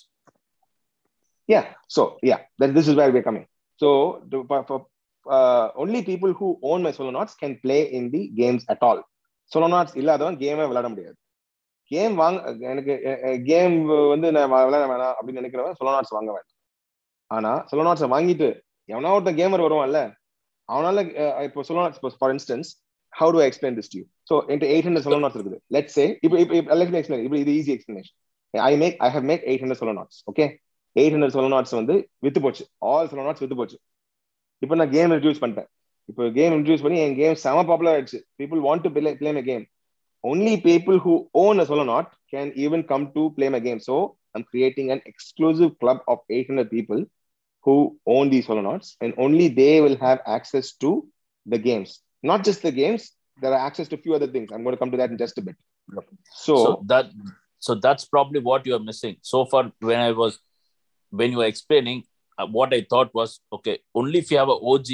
Yeah. 1.49 1.65
So 1.97 2.03
yeah, 2.31 2.41
then 2.63 2.75
this 2.77 2.89
is 2.91 2.97
where 3.01 3.11
we're 3.15 3.27
coming. 3.31 3.47
So 3.77 3.89
to, 4.33 4.41
for, 4.51 4.61
for, 4.69 4.79
uh, 5.27 5.67
only 5.85 6.03
people 6.03 6.33
who 6.33 6.49
own 6.63 6.83
my 6.83 6.93
Solonauts 6.99 7.35
can 7.43 7.55
play 7.65 7.81
in 7.99 8.11
the 8.11 8.23
games 8.43 8.65
at 8.75 8.83
all. 8.89 9.01
Solonauts 9.55 9.95
இல்லாதவன் 10.01 10.39
கேமே 10.43 10.65
விளையாட 10.71 10.89
முடியாது 10.89 11.17
game 11.92 12.14
வாங்க 12.22 12.40
எனக்கு 12.72 12.94
game 13.50 13.76
வந்து 14.14 14.28
நான் 14.36 14.52
விளையாட 14.68 14.86
வேணாம் 14.92 15.16
அப்படின்னு 15.18 15.42
நினைக்கிறவன் 15.42 15.78
சொலோனாட்ஸ் 15.80 16.16
வாங்க 16.18 16.30
வேண்டாம் 16.36 16.56
ஆனா 17.32 17.52
சொலோனாட்ஸை 17.72 18.10
வாங்கிட்டு 18.16 18.50
எவனா 18.94 19.14
ஒருத்தன் 19.16 19.40
கேமர் 19.40 19.66
வருவான்ல 19.66 20.02
அவனால 20.70 21.04
இப்போ 21.48 21.64
Solanauts 21.70 22.20
for 22.22 22.34
instance 22.36 22.70
how 23.14 23.34
to 23.36 23.42
explain 23.48 23.78
this 23.80 23.92
you 23.98 24.04
so 24.30 24.36
என்கிட்ட 24.50 24.68
எயிட் 24.74 24.88
ஹண்ட்ரட் 24.88 25.08
சொலோனாட்ஸ் 25.08 25.38
இருக்குது. 25.38 25.58
லெட் 25.76 25.92
சே 25.96 26.06
இப்போ 26.26 26.36
இப்போ 26.44 26.56
எல்லாத்தையும் 26.74 27.02
எக்ஸ்பிளைன் 27.02 27.26
இப்போ 27.28 27.38
இது 27.44 27.52
easy 27.60 27.72
explanation 27.76 28.16
I 28.54 28.72
make 28.84 28.96
I 29.08 29.10
have 29.16 29.26
make 29.32 29.44
eight 29.50 29.64
hundred 29.64 29.82
Solanauts 29.82 30.20
okay 30.32 30.46
eight 30.96 31.14
hundred 31.16 31.36
Solanauts 31.38 31.74
வந்து 31.78 31.96
வித்து 32.26 32.40
போச்சு. 32.44 32.64
ஆல் 32.92 33.10
சொலோனாட்ஸ் 33.12 33.42
வித்து 33.44 33.56
போச்சு. 33.62 33.78
இப்போ 34.62 34.76
நான் 34.80 34.92
கேம் 34.96 35.08
இன்ட்ரடியூஸ் 35.08 35.42
பண்ணிட்டேன். 35.44 35.70
இப்போ 36.10 36.24
கேம் 36.38 36.54
இன்ட்ரடியூஸ் 36.56 36.84
பண்ணி 36.86 36.98
என் 37.06 37.16
கேம் 37.22 37.36
செம 37.46 37.64
பாப்புலர் 37.70 37.94
ஆயிடுச்சு. 37.96 38.20
People 38.40 38.62
want 38.68 38.84
to 38.86 38.92
play 38.98 39.12
play 39.22 39.32
my 39.38 39.44
game 39.50 39.64
only 40.32 40.54
people 40.70 41.00
who 41.06 41.16
own 41.34 41.60
a 41.60 41.66
Solonaut 41.66 42.08
can 42.32 42.52
even 42.56 42.84
come 42.92 43.12
to 43.18 43.30
play 43.38 43.50
my 43.50 43.60
game. 43.60 43.80
So 43.80 44.18
I'm 44.34 44.44
creating 44.44 44.92
an 44.92 45.02
exclusive 45.06 45.78
club 45.80 46.00
of 46.08 46.20
800 46.30 46.70
people 46.70 47.06
who 47.62 47.78
own 48.06 48.30
these 48.30 48.48
Solonauts, 48.48 48.96
and 49.02 49.14
only 49.18 49.48
they 49.48 49.82
will 49.82 49.98
have 49.98 50.20
access 50.38 50.74
to 50.84 51.08
the 51.46 51.58
games. 51.58 52.02
Not 52.22 52.44
just 52.44 52.62
the 52.62 52.72
games, 52.72 53.12
there 53.42 53.54
are 53.54 53.66
access 53.68 53.88
to 53.90 53.98
few 53.98 54.14
other 54.14 54.28
things. 54.28 54.52
I'm 54.52 54.64
going 54.64 54.76
to 54.76 54.80
come 54.80 54.92
to 54.92 54.98
that 54.98 55.10
in 55.10 55.18
just 55.18 55.38
a 55.40 55.42
bit. 55.42 55.56
So, 56.32 56.56
so 56.66 56.84
that 56.88 57.06
so 57.66 57.76
that's 57.76 58.06
probably 58.06 58.40
what 58.40 58.66
you 58.66 58.76
are 58.76 58.86
missing 58.92 59.16
so 59.22 59.46
far 59.52 59.72
when 59.80 60.00
i 60.00 60.12
was 60.12 60.40
when 61.10 61.32
you 61.32 61.40
were 61.42 61.52
explaining 61.54 62.04
uh, 62.38 62.48
what 62.58 62.74
i 62.78 62.82
thought 62.90 63.14
was 63.20 63.40
okay 63.58 63.78
only 64.02 64.20
if 64.20 64.32
you 64.32 64.38
have 64.42 64.54
a 64.56 64.60
og 64.74 64.92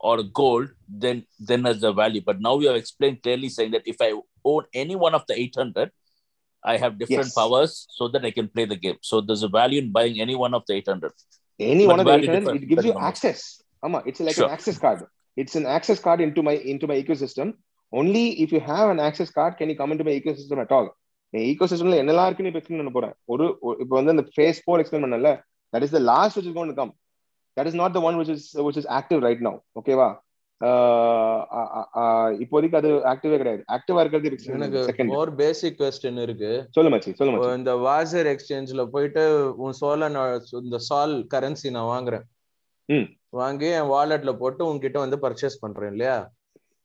or 0.00 0.16
gold 0.34 0.68
then 1.02 1.16
then 1.48 1.62
there's 1.62 1.80
the 1.80 1.92
value 1.94 2.22
but 2.22 2.38
now 2.40 2.54
you 2.60 2.68
have 2.68 2.80
explained 2.82 3.18
clearly 3.24 3.50
saying 3.50 3.72
that 3.72 3.86
if 3.86 3.98
i 4.00 4.10
own 4.44 4.62
any 4.74 4.96
one 4.96 5.14
of 5.14 5.24
the 5.26 5.36
800 5.36 5.88
i 6.64 6.76
have 6.76 6.92
different 6.98 7.28
Yes. 7.28 7.34
powers 7.34 7.72
so 7.90 8.08
that 8.08 8.24
i 8.24 8.32
can 8.38 8.48
play 8.48 8.66
the 8.66 8.78
game 8.78 8.98
so 9.02 9.20
there's 9.20 9.42
a 9.42 9.52
value 9.52 9.80
in 9.82 9.90
buying 9.90 10.16
any 10.20 10.36
one 10.36 10.54
of 10.54 10.64
the 10.66 10.74
800 10.74 11.12
any 11.60 11.84
But 11.84 11.92
one 11.92 12.00
of 12.00 12.06
the 12.06 12.12
value 12.12 12.28
800, 12.28 12.38
different- 12.38 12.62
it 12.62 12.68
gives 12.70 12.84
you 12.84 12.92
depending 12.92 12.96
on 12.98 13.08
access. 13.08 13.40
Amma, 13.82 13.98
it's 14.06 14.20
like 14.20 14.36
Sure. 14.36 14.46
an 14.46 14.52
access 14.52 14.78
card. 14.78 15.00
It's 15.36 15.54
an 15.54 15.66
access 15.68 15.98
card 15.98 16.20
into 16.20 16.42
my 16.42 16.54
into 16.72 16.86
my 16.86 16.96
ecosystem. 17.02 17.48
Only 17.92 18.22
if 18.44 18.50
you 18.54 18.60
have 18.66 18.88
an 18.94 19.00
access 19.00 19.30
card 19.30 19.52
can 19.58 19.68
you 19.70 19.76
come 19.76 19.92
into 19.94 20.06
my 20.08 20.14
ecosystem 20.20 20.60
at 20.64 20.72
all. 20.76 20.88
என் 21.32 21.46
ecosystemல 21.50 21.98
என்னெல்லாம் 22.02 22.26
இருக்குன்னு 22.26 22.50
இப்போ 22.50 22.60
explain 22.60 22.82
பண்ண 22.82 22.92
போறேன் 22.96 23.14
ஒரு 23.32 23.46
ஒரு- 23.66 23.78
இப்போ 23.82 23.94
வந்து 23.96 24.14
அந்த 24.14 24.24
ஃபேஸ் 24.34 24.60
ஃபோர் 24.64 24.80
எக்ஸ்பிளைன் 24.82 25.04
பண்ணல 25.06 25.30
that 25.72 25.84
is 25.86 25.94
the 25.96 26.02
last 26.10 26.36
which 26.38 26.48
is 26.50 26.56
gonna 26.58 26.72
come 26.80 26.92
that 27.57 27.69
is 27.71 27.79
not 27.81 27.95
the 27.97 28.01
one 28.09 28.19
which 28.19 28.31
is 28.35 28.47
which 28.67 28.79
is 28.81 28.91
active 28.99 29.21
right 29.27 29.43
now 29.47 29.59
ஓகேவா 29.81 30.09
இப்போதைக்கு 32.43 32.77
அது 32.79 32.89
ஆக்டிவே 33.11 33.37
கிடையாது. 33.39 33.61
ஆக்டிவா 33.75 34.01
இருக்கிறது 34.03 34.29
எனக்கு 34.57 34.79
செகண்ட் 34.89 35.15
ஒரு 35.21 35.31
பேசிக் 35.41 35.77
கொஸ்டின் 35.79 36.19
இருக்கு. 36.25 36.51
சொல்லு 36.75 36.91
மச்சி 36.93 37.11
சொல்லு 37.17 37.31
இப்போ 37.33 37.45
மச்சி 37.45 37.57
இந்த 37.59 37.73
வாசர் 37.85 38.29
எக்ஸ்சேஞ்ச்ல 38.33 38.83
போயிட்டு 38.93 39.23
உன் 39.63 39.75
சோழன் 39.81 40.15
இந்த 40.61 40.79
சால் 40.89 41.15
கரன்சி 41.33 41.71
நான் 41.77 41.91
வாங்குறேன். 41.93 42.25
வாங்கி 43.39 43.69
என் 43.79 43.91
வாலெட்ல 43.93 44.33
போட்டு 44.41 44.63
உன்கிட்ட 44.69 44.97
வந்து 45.03 45.17
பர்ச்சேஸ் 45.25 45.61
பண்றேன் 45.63 45.91
இல்லையா. 45.93 46.15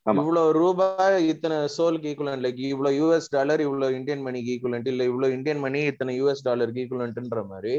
இவ்வளவு 0.06 0.52
ரூபாய் 0.60 1.16
இத்தனை 1.32 1.56
சோலுக்கு 1.76 2.10
ஈக்குவலன்ட் 2.12 2.44
லைக் 2.46 2.60
இவ்வளவு 2.72 2.98
யூஎஸ் 3.00 3.32
டாலர் 3.34 3.62
இவ்வளவு 3.66 3.96
இந்தியன் 3.98 4.24
மணிக்கு 4.26 4.52
ஈக்குவலன்ட் 4.54 4.88
இல்ல 4.92 5.04
இவ்வளவு 5.10 5.34
இந்தியன் 5.38 5.62
மணி 5.64 5.80
இத்தனை 5.92 6.14
யூஎஸ் 6.20 6.46
டாலருக்கு 6.48 6.82
ஈக்குவலன்ட்ன்ற 6.84 7.42
மாதிரி 7.52 7.74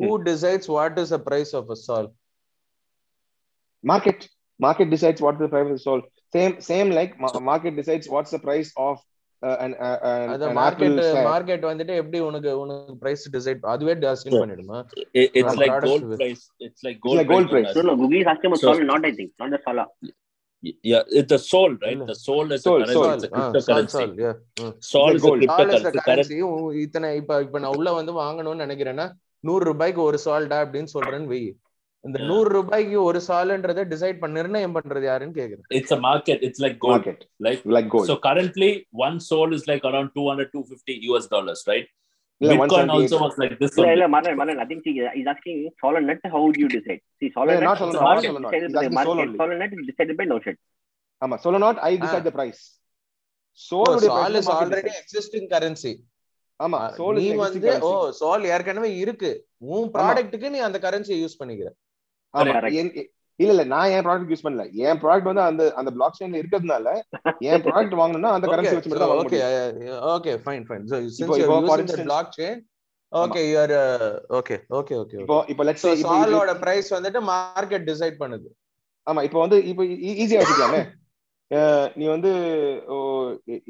who 0.00 0.12
decides 0.30 0.70
what 0.76 0.98
is 0.98 1.12
the 1.16 1.20
price 1.28 1.52
of 1.60 1.70
a 1.70 1.80
sol 1.88 2.08
market 3.84 4.20
market 4.60 4.88
decides 4.90 5.20
what 5.24 5.36
the 5.38 5.48
price 5.48 5.70
is 5.70 5.82
sold 5.86 6.04
same 6.34 6.54
same 6.60 6.88
like 6.90 7.12
ma- 7.22 7.40
market 7.50 7.76
decides 7.80 8.06
what's 8.08 8.30
the 8.30 8.40
price 8.46 8.70
of 8.86 8.94
uh, 9.42 9.56
an, 9.64 9.72
uh, 9.86 9.98
an, 10.10 10.22
அத 10.34 10.44
an 10.48 10.54
market 10.58 10.96
apple. 11.00 11.26
Market 11.28 11.64
வந்துட்டு 11.70 11.94
எப்படி 12.02 12.18
உனக்கு 12.28 12.50
உனக்கு 12.62 12.94
price 13.02 13.24
decide 13.36 13.60
அதுவே 13.72 13.94
டஸ்டின் 14.04 14.34
Sure. 14.34 14.42
பண்ணிடுமா 14.44 14.78
It- 15.20 15.32
it's 15.38 15.52
Yeah. 15.52 15.60
like 15.62 15.72
Products 15.72 15.90
gold 15.90 16.04
with- 16.10 16.20
price. 16.22 16.44
It's 16.66 16.82
like 16.86 16.98
gold, 17.06 17.18
like 17.20 17.30
gold 17.32 17.48
price. 17.54 17.70
No, 17.78 17.84
no, 17.90 17.96
Google 18.02 18.20
is 18.22 18.30
asking 18.32 18.50
about 18.50 18.62
So- 18.64 18.72
Sol, 18.72 18.86
not 18.92 19.04
I 19.10 19.14
think, 19.18 19.30
not 19.42 19.50
the 19.56 19.60
Sola. 19.66 19.84
Yeah, 20.90 21.02
it's 21.18 21.30
the 21.32 21.40
soul, 21.50 21.72
right? 21.82 21.96
இல்ல. 21.96 22.06
The 22.06 22.18
soul 22.26 22.46
is 22.54 22.62
Soul, 22.62 22.80
a 22.82 22.86
currency. 22.92 23.28
soul. 23.28 23.44
It's 23.50 23.58
a 23.58 23.66
sol 23.66 23.88
Soul 24.90 25.10
is 25.10 25.24
a 25.24 25.34
இஸ் 25.34 25.36
cryptocurrency. 25.36 25.82
Current- 25.82 26.06
currency 26.08 26.38
இத்தனை 26.84 27.10
இப்ப 27.20 27.40
இப்ப 27.46 27.58
நான் 27.64 27.76
உள்ள 27.78 27.92
வந்து 27.92 28.14
வாங்கணும்னு 28.22 28.64
நினைக்கிறேன்னா 28.66 29.06
நூறு 29.44 29.64
ரூபாய்க்கு 29.70 30.00
ஒரு 30.02 30.18
சால்டா 30.26 30.58
அப்படின்னு 30.64 30.90
சொல்றேன்னு 30.94 31.30
வை 31.32 31.40
இந்த. 32.04 32.18
நூறு 32.30 32.48
ரூபாய்க்கு 32.56 32.96
ஒரு 33.08 33.20
சால்ன்றதை 33.28 33.82
டிசைட் 33.92 34.18
பண்ண 34.22 34.34
நிர்ணயம் 34.38 34.74
பண்றது 34.76 35.06
யாருன்னு 35.10 35.36
கேக்குறேன் 35.38 35.66
It's 35.78 35.92
a 35.92 36.00
market. 36.08 36.38
It's 36.48 36.60
like 36.64 36.76
gold. 36.84 36.94
market 36.96 37.20
Like 37.46 37.62
like 37.76 37.88
gold 37.94 38.08
so 38.10 38.16
currently 38.26 38.70
one 39.06 39.18
soul 39.28 39.48
is 39.58 39.64
like 39.70 39.84
around 39.90 40.10
200 40.14 40.50
250 40.52 40.96
US 41.10 41.26
dollars, 41.34 41.62
right? 41.72 41.88
இல்ல 42.40 42.52
Bitcoin 42.54 42.72
178 42.86 42.96
also 42.96 43.18
was 43.24 43.34
like 43.42 43.52
this. 43.60 43.72
No, 43.74 43.84
only. 43.84 44.00
no, 44.00 44.08
Manan, 44.14 44.34
Manan, 44.40 44.58
I 44.58 44.66
think 44.70 44.80
see, 44.84 44.94
he's 45.14 45.26
asking 45.26 45.56
Solonut, 45.82 46.18
how 46.32 46.40
would 46.44 46.56
you 46.56 46.68
decide? 46.68 47.00
See, 47.20 47.30
Solonut, 47.36 47.62
not 47.62 47.78
Solonut, 47.78 47.96
Solonut 47.96 48.16
not 48.16 48.24
is 48.24 48.28
Solonut. 48.28 48.44
decided 48.46 48.66
He's 48.66 48.76
by 48.76 48.82
the 48.82 48.90
asking 48.90 49.06
Sol 49.06 49.14
market. 49.14 49.26
only. 49.26 49.38
Solonut 49.42 49.76
is 49.76 49.86
decided 49.90 50.16
by 50.16 50.26
Notion. 50.26 50.56
ஆமா 51.22 51.36
சொல்ல 51.36 51.58
not 51.58 51.76
i 51.82 51.96
decide 51.96 52.20
Ah. 52.20 52.26
the 52.28 52.32
price 52.32 52.62
soul 53.60 53.86
உடைய 53.90 54.08
price 54.08 54.16
சால் 54.16 54.34
தான் 54.34 54.40
is 54.40 54.50
market 54.50 55.94
ஆமா 56.60 56.78
soul 56.98 57.14
நீ 57.16 57.24
வந்து 57.40 57.58
ஓ. 57.88 57.90
சால் 58.18 58.44
ஏற்கனவே 58.52 58.90
இருக்கு. 58.96 59.30
உன் 59.72 59.90
ப்ராடக்ட்டுக்கு 59.96 60.48
நீ 60.54 60.58
அந்த 60.68 60.78
கரன்சியை 60.84 61.18
யூஸ் 61.22 61.40
பண்ணிக்கிற. 61.40 61.68
இல்ல 63.40 63.52
இல்ல 63.54 63.64
நான் 63.72 63.90
என் 63.94 64.04
ப்ராடக்ட் 64.06 64.30
யூஸ் 64.32 64.44
பண்ணல. 64.44 64.64
என் 64.84 65.00
ப்ராடக்ட் 65.02 65.28
வந்து 65.30 65.42
அந்த 65.48 65.62
அந்த 65.80 65.90
பிளாக் 65.96 66.16
செயின்ல 66.18 66.40
இருக்கிறதுனால 66.42 66.86
என் 67.48 67.64
ப்ராடக்ட் 67.66 67.96
வாங்கணும்னா 68.00 68.30
அந்த 68.36 68.46
கரன்சி 68.52 68.76
வச்சு 68.76 68.90
மட்டும் 68.92 69.12
ஓகே 69.16 69.40
முடியும். 69.72 70.00
ஓகே 70.14 70.32
ஃபைன் 70.44 70.64
ஃபைன் 70.68 70.84
இப்போ 71.22 71.32
for 71.32 71.38
using 71.40 71.66
the 71.70 71.82
instance- 71.84 72.08
blockchain 72.08 72.56
okay 73.12 73.42
you 73.50 73.58
are 73.58 73.72
uh, 73.80 74.08
okay 74.38 74.58
okay 74.78 74.96
okay 75.02 75.18
இப்போ 75.24 75.36
இப்போ 75.52 75.64
லெட்ஸ் 75.68 75.84
இப்போ 75.84 75.96
இது- 75.96 76.06
சாலோட 76.06 76.54
பிரைஸ் 76.62 76.88
வந்துட்டு 76.96 77.20
மார்க்கெட் 77.28 77.86
டிசைட் 77.90 78.16
பண்ணுது. 78.22 78.48
ஆமா 79.06 79.20
இப்போ 79.28 79.38
வந்து 79.44 79.58
இப்போ 79.70 79.82
ஈஸியா 80.22 80.40
வச்சுக்கலாமே. 80.40 80.80
நீ 81.98 82.04
வந்து 82.12 82.30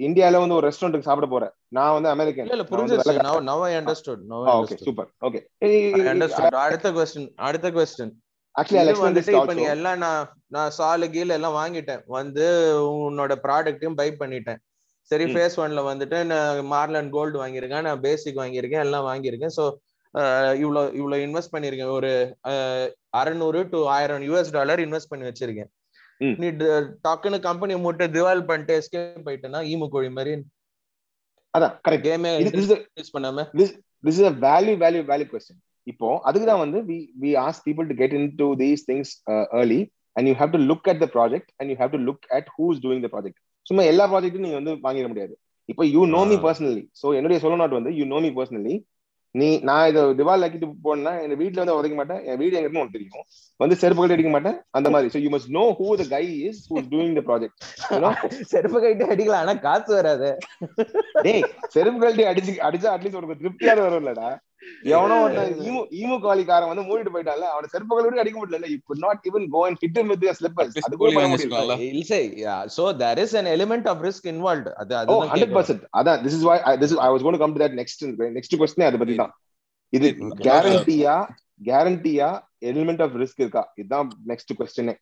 இந்தியால 0.07 0.39
வந்து 0.43 0.57
ஒரு 0.59 0.67
ரெஸ்டாரண்ட்டுக்கு 0.69 1.09
சாப்பிட 1.09 1.27
போற. 1.33 1.47
நான் 1.69 1.95
வந்து 1.97 2.09
அமெரிக்கன். 2.13 2.47
இல்ல 2.47 2.57
இல்ல 2.57 2.67
புரிஞ்சிருச்சு. 2.71 3.17
i 3.73 3.75
understood 3.81 4.21
now 4.31 4.39
i 4.45 4.55
okay 4.61 4.79
super 4.87 5.11
okay 5.29 5.41
understood. 6.15 6.55
அடுத்த 6.67 6.91
கொஸ்டின் 6.99 7.29
அடுத்த 7.49 7.71
கொஸ்டின் 7.71 8.15
ஆக்சுவலி 8.55 8.81
எக்ஸ்பிளைன் 8.83 9.07
வந்துட்டு 9.09 9.35
இப்ப 9.39 9.55
நீ 9.59 9.67
எல்லாம் 9.75 9.99
நான் 10.05 10.29
நான் 10.57 10.75
சாலு 10.79 11.07
கீழ 11.15 11.29
எல்லாம் 11.39 11.59
வாங்கிட்டேன். 11.63 12.03
வந்து 12.19 12.47
உன்னோட 13.09 13.33
ப்ராடக்ட்டையும் 13.47 13.99
பை 14.01 14.09
பண்ணிட்டேன். 14.23 14.61
சரி. 15.11 15.27
ஃபேஸ் 15.33 15.59
ஒன்ல 15.65 15.83
வந்துட்டு 15.91 16.19
நான் 16.31 16.63
மார்லன் 16.73 17.11
கோல்டு 17.17 17.37
வாங்கியிருக்கேன் 17.43 17.87
நான் 17.89 18.05
பேசிக் 18.07 18.41
வாங்கியிருக்கேன் 18.43 18.85
எல்லாம் 18.87 19.09
வாங்கியிருக்கேன். 19.11 19.55
ஸோ 19.59 19.67
இவ்வளோ 20.63 20.83
இவ்வளோ 21.01 21.17
இன்வெஸ்ட் 21.27 21.55
பண்ணியிருக்கேன். 21.55 21.93
ஒரு 21.99 22.11
அறநூறு 23.21 23.61
டு 23.73 23.79
ஆயிரம் 23.97 24.25
யூஎஸ் 24.29 24.55
டாலர் 24.59 24.81
இன்வெஸ்ட் 24.87 25.13
பண்ணி 25.13 25.27
வச்சிருக்கேன். 25.29 25.71
நீ 26.39 26.49
ட- 26.61 26.69
டக்குன்னு 27.07 27.39
கம்பெனி 27.47 27.75
மூட்டை 27.85 28.07
திவால் 28.15 28.47
பண்ணிட்டு 28.47 28.75
எஸ்கேப் 28.81 29.25
போயிட்டேன்னா 29.27 29.61
ஈமு 29.73 29.89
கோழி 29.95 30.11
மாதிரி 30.17 30.33
அதான் 31.55 31.75
கரெக்ட் 31.85 32.07
கேமே 32.09 32.31
யூஸ் 32.99 33.15
பண்ணாம 33.17 33.45
this 34.05 34.17
is 34.17 34.27
a 34.27 34.37
value 34.43 34.77
value 34.77 35.05
value 35.05 35.29
question 35.29 35.57
இப்போ 35.87 36.09
அதுக்கு 36.29 36.47
தான் 36.47 36.63
வந்து 36.63 36.79
we 36.89 36.97
we 37.23 37.31
ask 37.43 37.59
people 37.65 37.87
to 37.89 37.95
get 37.95 38.13
into 38.13 38.47
these 38.57 38.81
things 38.83 39.09
uh, 39.27 39.45
early 39.53 39.81
and 40.17 40.25
you 40.29 40.35
have 40.35 40.53
to 40.53 40.61
look 40.71 40.85
at 40.89 40.99
the 40.99 41.09
project 41.09 41.47
and 41.59 41.67
you 41.71 41.77
have 41.77 41.93
to 41.93 42.01
look 42.01 42.23
at 42.31 42.45
who's 42.55 42.79
doing 42.81 43.01
the 43.01 43.09
project 43.09 43.37
சும்மா 43.67 43.83
எல்லா 43.85 44.05
ப்ராஜெக்ட்டும் 44.07 44.45
நீங்க 44.45 44.59
வந்து 44.61 44.73
வாங்கிட 44.83 45.07
முடியாது 45.09 45.35
இப்போ 45.69 45.85
you 45.89 46.03
know 46.13 46.21
me 46.25 46.37
Ah. 46.37 46.43
Personally 46.45 46.83
so 47.01 47.07
என்னுடைய 47.19 47.39
சொல்ல 47.41 47.57
நாட் 47.63 47.79
வந்து 47.79 47.93
யூ 47.99 48.05
நோ 48.07 48.19
மீ 48.21 48.31
பர்சனலி 48.37 48.75
நீ 49.37 49.49
நான் 49.59 49.89
இதை 49.89 50.03
திவால் 50.03 50.43
ஆக்கிட்டு 50.45 50.73
போனா 50.83 51.13
என் 51.19 51.37
வீட்ல 51.37 51.65
வந்து 51.65 51.77
உதைக்க 51.79 51.95
மாட்டேன். 51.95 52.25
என் 52.25 52.37
வீடு 52.37 52.57
எங்க 52.57 52.69
உனக்கு 52.69 52.99
தெரியும். 52.99 53.25
வந்து 53.57 53.77
செருப்பு 53.77 54.03
கட்டி 54.03 54.15
அடிக்க 54.15 54.31
மாட்டேன். 54.31 54.63
அந்த 54.71 54.91
மாதிரி. 54.91 55.29
Must 55.29 55.49
know 55.49 55.67
who 55.79 55.89
the 55.99 56.19
guy 56.19 56.49
is 56.49 56.57
who's 56.71 56.87
doing 56.91 57.15
the 57.15 57.23
project. 57.23 57.55
You 57.91 58.01
know? 58.01 58.13
செருப்பு 58.53 58.81
கைட்டு 58.81 59.07
அடிக்கலாம் 59.07 59.43
ஆனா 59.43 59.55
காசு 59.55 59.95
வராது. 59.95 60.39
டேய் 61.23 61.43
செருப்பு 61.69 62.01
கழட்டி 62.01 62.25
அடிச்சு 62.25 62.55
அடிச்சா 62.59 62.89
அட்லீஸ்ட் 62.97 63.17
உனக்கு 63.17 63.37
திருப்தியாவது 63.41 63.81
வரும் 63.81 64.07
இல்லடா 64.07 64.29
எவனோ 64.95 65.17
ஈமு 65.67 65.81
ஈமு 66.01 66.17
காலிக்காரன் 66.25 66.71
வந்து 66.71 66.85
மூடிட்டு 66.89 67.13
போயிட்டான்ல 67.15 67.47
அவன 67.55 67.69
செருப்பு 67.75 67.97
கழட்டி 67.97 68.23
அடிக்க 68.23 68.39
முடியல 68.41 68.69
you 68.73 68.81
could 68.89 69.01
not 69.07 69.19
even 69.29 69.43
go 69.55 69.61
and 69.69 69.77
hit 69.83 69.97
him 70.01 70.09
with 70.13 70.23
your 70.27 70.35
slippers. 70.41 70.71
At 70.71 70.77
least 70.79 70.87
அது 70.89 70.99
கூட 71.01 71.11
பண்ண 71.17 71.29
முடியல. 71.33 71.77
இல்ல 71.91 72.55
so 72.77 72.85
there 73.03 73.19
is 73.25 73.33
an 73.41 73.49
element 73.55 73.87
of 73.93 74.05
risk 74.09 74.25
involved. 74.35 74.69
அது 74.83 74.93
கேக்குறேன். 74.97 75.57
பர்சன்ட் 75.59 75.85
அதான் 76.01 76.21
this 76.27 76.37
is 76.39 76.47
why 76.51 76.57
this 76.83 76.95
I 77.07 77.09
was 77.15 77.27
gonna 77.29 77.41
come 77.45 77.55
to 77.57 77.63
that 77.65 77.77
next 77.81 78.05
next 78.39 78.57
question 78.63 78.87
அதை 78.91 79.01
பத்தி 79.03 79.17
தான். 79.23 79.35
இது. 79.99 80.11
கேரண்டியா 80.49 81.17
கேரண்டியா 81.71 82.31
எலிமெண்ட் 82.71 83.03
ஆஃப் 83.07 83.15
ரிஸ்க் 83.23 83.43
இருக்கா? 83.45 83.65
இதுதான் 83.81 84.09
நெக்ஸ்ட் 84.33 84.53
கொஸ்டினே 84.61 84.95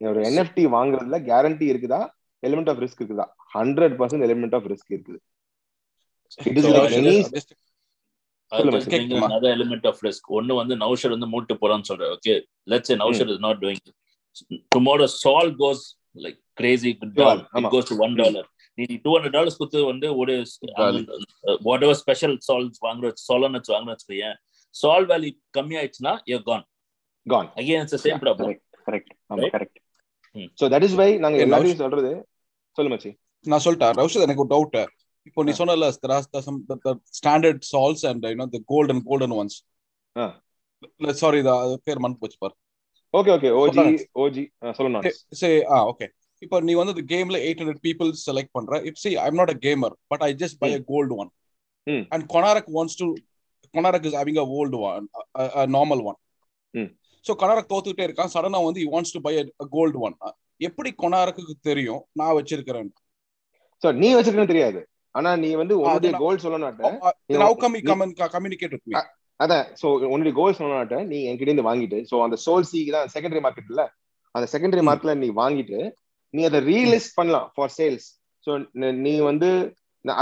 ஒரு 0.00 0.20
என்எஃப்டி 0.28 0.64
வாங்குறதுல 0.76 1.18
கேரண்டி 1.30 1.66
இருக்குதா? 1.72 2.00
எலிமெண்ட் 2.46 2.70
ஆஃப் 2.72 2.80
ரிஸ்க் 2.84 3.00
இருக்குதா? 3.02 3.26
Hundred 3.54 3.96
percent 4.00 4.24
element 4.28 4.56
of 4.58 4.66
risk 4.72 4.92
இருக்குது. 4.96 5.20
It 6.48 6.58
is 6.58 6.66
So, 6.66 6.72
like 6.76 6.96
any 7.00 7.16
another 8.52 9.50
element 9.50 9.84
of 9.86 9.96
risk. 10.02 10.22
ஒன்னு 10.38 10.58
வந்து 10.60 10.74
நௌஷர் 10.82 11.14
வந்து 11.14 11.28
மூட்டு 11.32 11.54
போறான்னு 11.62 11.88
சொல்றேன் 11.90 12.12
okay 12.16 12.34
let's 12.72 12.90
say 12.90 12.96
Naushar 13.02 13.30
is 13.32 13.42
not 13.46 13.60
doing 13.62 13.80
tomorrow 14.74 15.06
sol 15.22 15.50
goes 15.62 15.82
like 16.16 16.38
crazy 16.58 16.92
goes 17.72 17.88
to 17.90 17.96
one 18.06 18.14
dollar 18.20 18.46
நீ 18.78 18.86
two 19.04 19.10
hundred 19.14 19.36
dollars 19.36 19.58
கொடுத்து 19.60 19.82
வந்து 19.90 20.08
ஒரு 20.20 20.34
வாட் 21.66 21.84
எவர் 21.86 22.00
ஸ்பெஷல் 22.02 22.36
சால்ஸ் 22.48 22.78
வாங்குற 22.86 23.12
சாலன் 23.26 23.56
வச்சு 23.58 23.74
வாங்குற 23.74 23.92
வச்சுக்கோயேன் 23.94 24.36
சால் 24.74 25.06
வேல்யூ 25.12 25.32
கம்மி 25.58 25.76
ஆயிடுச்சுன்னா 25.80 26.14
you 26.32 26.38
can 26.48 26.64
can 27.26 27.50
again 27.60 27.82
it's 27.84 28.04
same 28.06 28.22
problem 28.24 28.46
Correct, 28.46 28.62
correct. 28.86 29.08
ஆமா, 29.32 29.46
correct. 29.54 29.76
So 30.58 30.64
that 30.72 30.84
is 30.86 30.96
why 30.98 31.06
நாங்க 31.22 31.36
Hey, 31.36 31.44
எல்லாரையும் 31.46 31.80
சொல்றது 31.80 32.10
சொல்லு 32.78 32.90
மச்சி 32.92 33.10
நான் 33.46 33.62
சொல்லிட்டேன் 33.64 33.94
ரவுஷத் 33.98 34.24
எனக்கு 34.26 34.42
ஒரு 34.44 34.50
டவுட் 34.52 34.76
இப்போ 35.28 35.40
நீ. 35.46 35.52
சொன்னல 35.60 35.86
standard 37.18 37.64
sols 37.72 38.04
and 38.10 38.26
you know 38.32 38.46
the 38.54 38.60
golden 38.72 39.02
golden 39.10 39.34
ones. 39.40 39.56
Sorry 41.22 41.40
அது 41.54 41.74
பேர் 41.86 42.02
மறந்து 42.02 42.20
போச்சு 42.22 42.38
பாரு. 42.44 42.54
Okay 43.14 43.32
okay 43.36 43.50
OG. 43.62 43.84
ஓஜி 44.24 44.44
சொல்லணும் 44.78 45.04
சே 45.40 45.50
ஆ 45.74 45.78
ஓகே 45.90 46.06
இப்போ 46.42 46.56
நீ 46.68 46.72
வந்து 46.80 47.02
கேம்ல 47.12 47.36
எயிட் 47.46 47.60
ஹண்ட்ரட் 47.62 47.82
பீப்புள் 47.86 48.10
செலக்ட் 48.26 48.54
பண்ற. 48.56 48.80
If 48.88 49.00
see 49.02 49.10
I'm 49.26 49.38
not 49.40 49.52
a 49.54 49.58
gamer 49.66 49.94
but 50.12 50.24
I 50.28 50.30
just 50.42 50.58
buy 50.62 50.70
a 50.78 50.80
gold 50.92 51.14
one. 51.22 51.30
And 52.14 52.24
Konark 52.34 52.70
wants 52.76 52.98
to 53.00 53.06
Konark 53.74 54.06
is 54.08 54.16
having 54.20 54.40
a 54.44 54.46
old 54.58 54.78
one 54.88 55.06
normal 55.76 56.02
one. 56.10 56.18
So 57.24 57.34
Konark 57.42 57.70
தோத்துக்கிட்டே 57.72 58.06
இருக்கான். 58.08 58.32
சடனா 58.34 58.58
வந்து 58.66 58.82
you 58.84 58.90
wants 58.96 59.14
to 59.16 59.22
buy 59.26 59.34
a 59.40 59.66
gold 59.76 60.00
one 60.08 60.16
எப்படி 60.68 60.90
கொனாரக்கு 61.02 61.54
தெரியும்? 61.68 62.02
நான் 62.18 62.36
வச்சிருக்கிறேன். 62.36 62.90
So 63.82 63.88
நீ 64.02 64.08
வச்சிருக்கன்னு 64.16 64.52
தெரியாது. 64.52 64.80
ஆனா 65.16 65.30
நீ 65.36 65.50
வந்து 65.54 65.74
உன்னுடைய 65.82 66.12
கோல் 66.22 66.42
சொல்லணும் 66.44 66.74
come 67.86 68.02
and 68.02 68.14
communicate 68.30 68.72
with 68.72 68.84
me? 68.86 68.94
அதான் 69.40 69.64
சோ 69.80 69.86
உன்னுடைய 70.12 70.34
கோல் 70.34 70.58
சொல்லணும் 70.58 71.08
நீ 71.08 71.18
என்கிட்ட 71.28 71.50
இருந்து 71.50 71.68
வாங்கிட்டு 71.68 71.98
சோ 72.10 72.16
அந்த 72.24 72.36
சோல் 72.44 72.68
சீக்கு 72.70 72.92
தான் 72.92 73.10
செகண்டரி 73.14 73.42
மார்க்கெட் 73.44 73.70
இல்ல 73.72 73.82
அந்த 74.34 74.46
செகண்டரி 74.52 74.82
ம். 74.82 74.88
மார்க்கெட்ல 74.88 75.14
நீ 75.16 75.28
வாங்கிட்டு 75.36 75.80
நீ 76.34 76.42
அதை 76.44 76.60
ரீலிஸ்ட் 76.68 77.16
பண்ணலாம் 77.16 77.48
ஃபார் 77.54 77.74
சேல்ஸ் 77.76 78.06
சோ 78.46 78.52
நீ 78.98 79.14
வந்து 79.22 79.50
ம். 80.04 80.12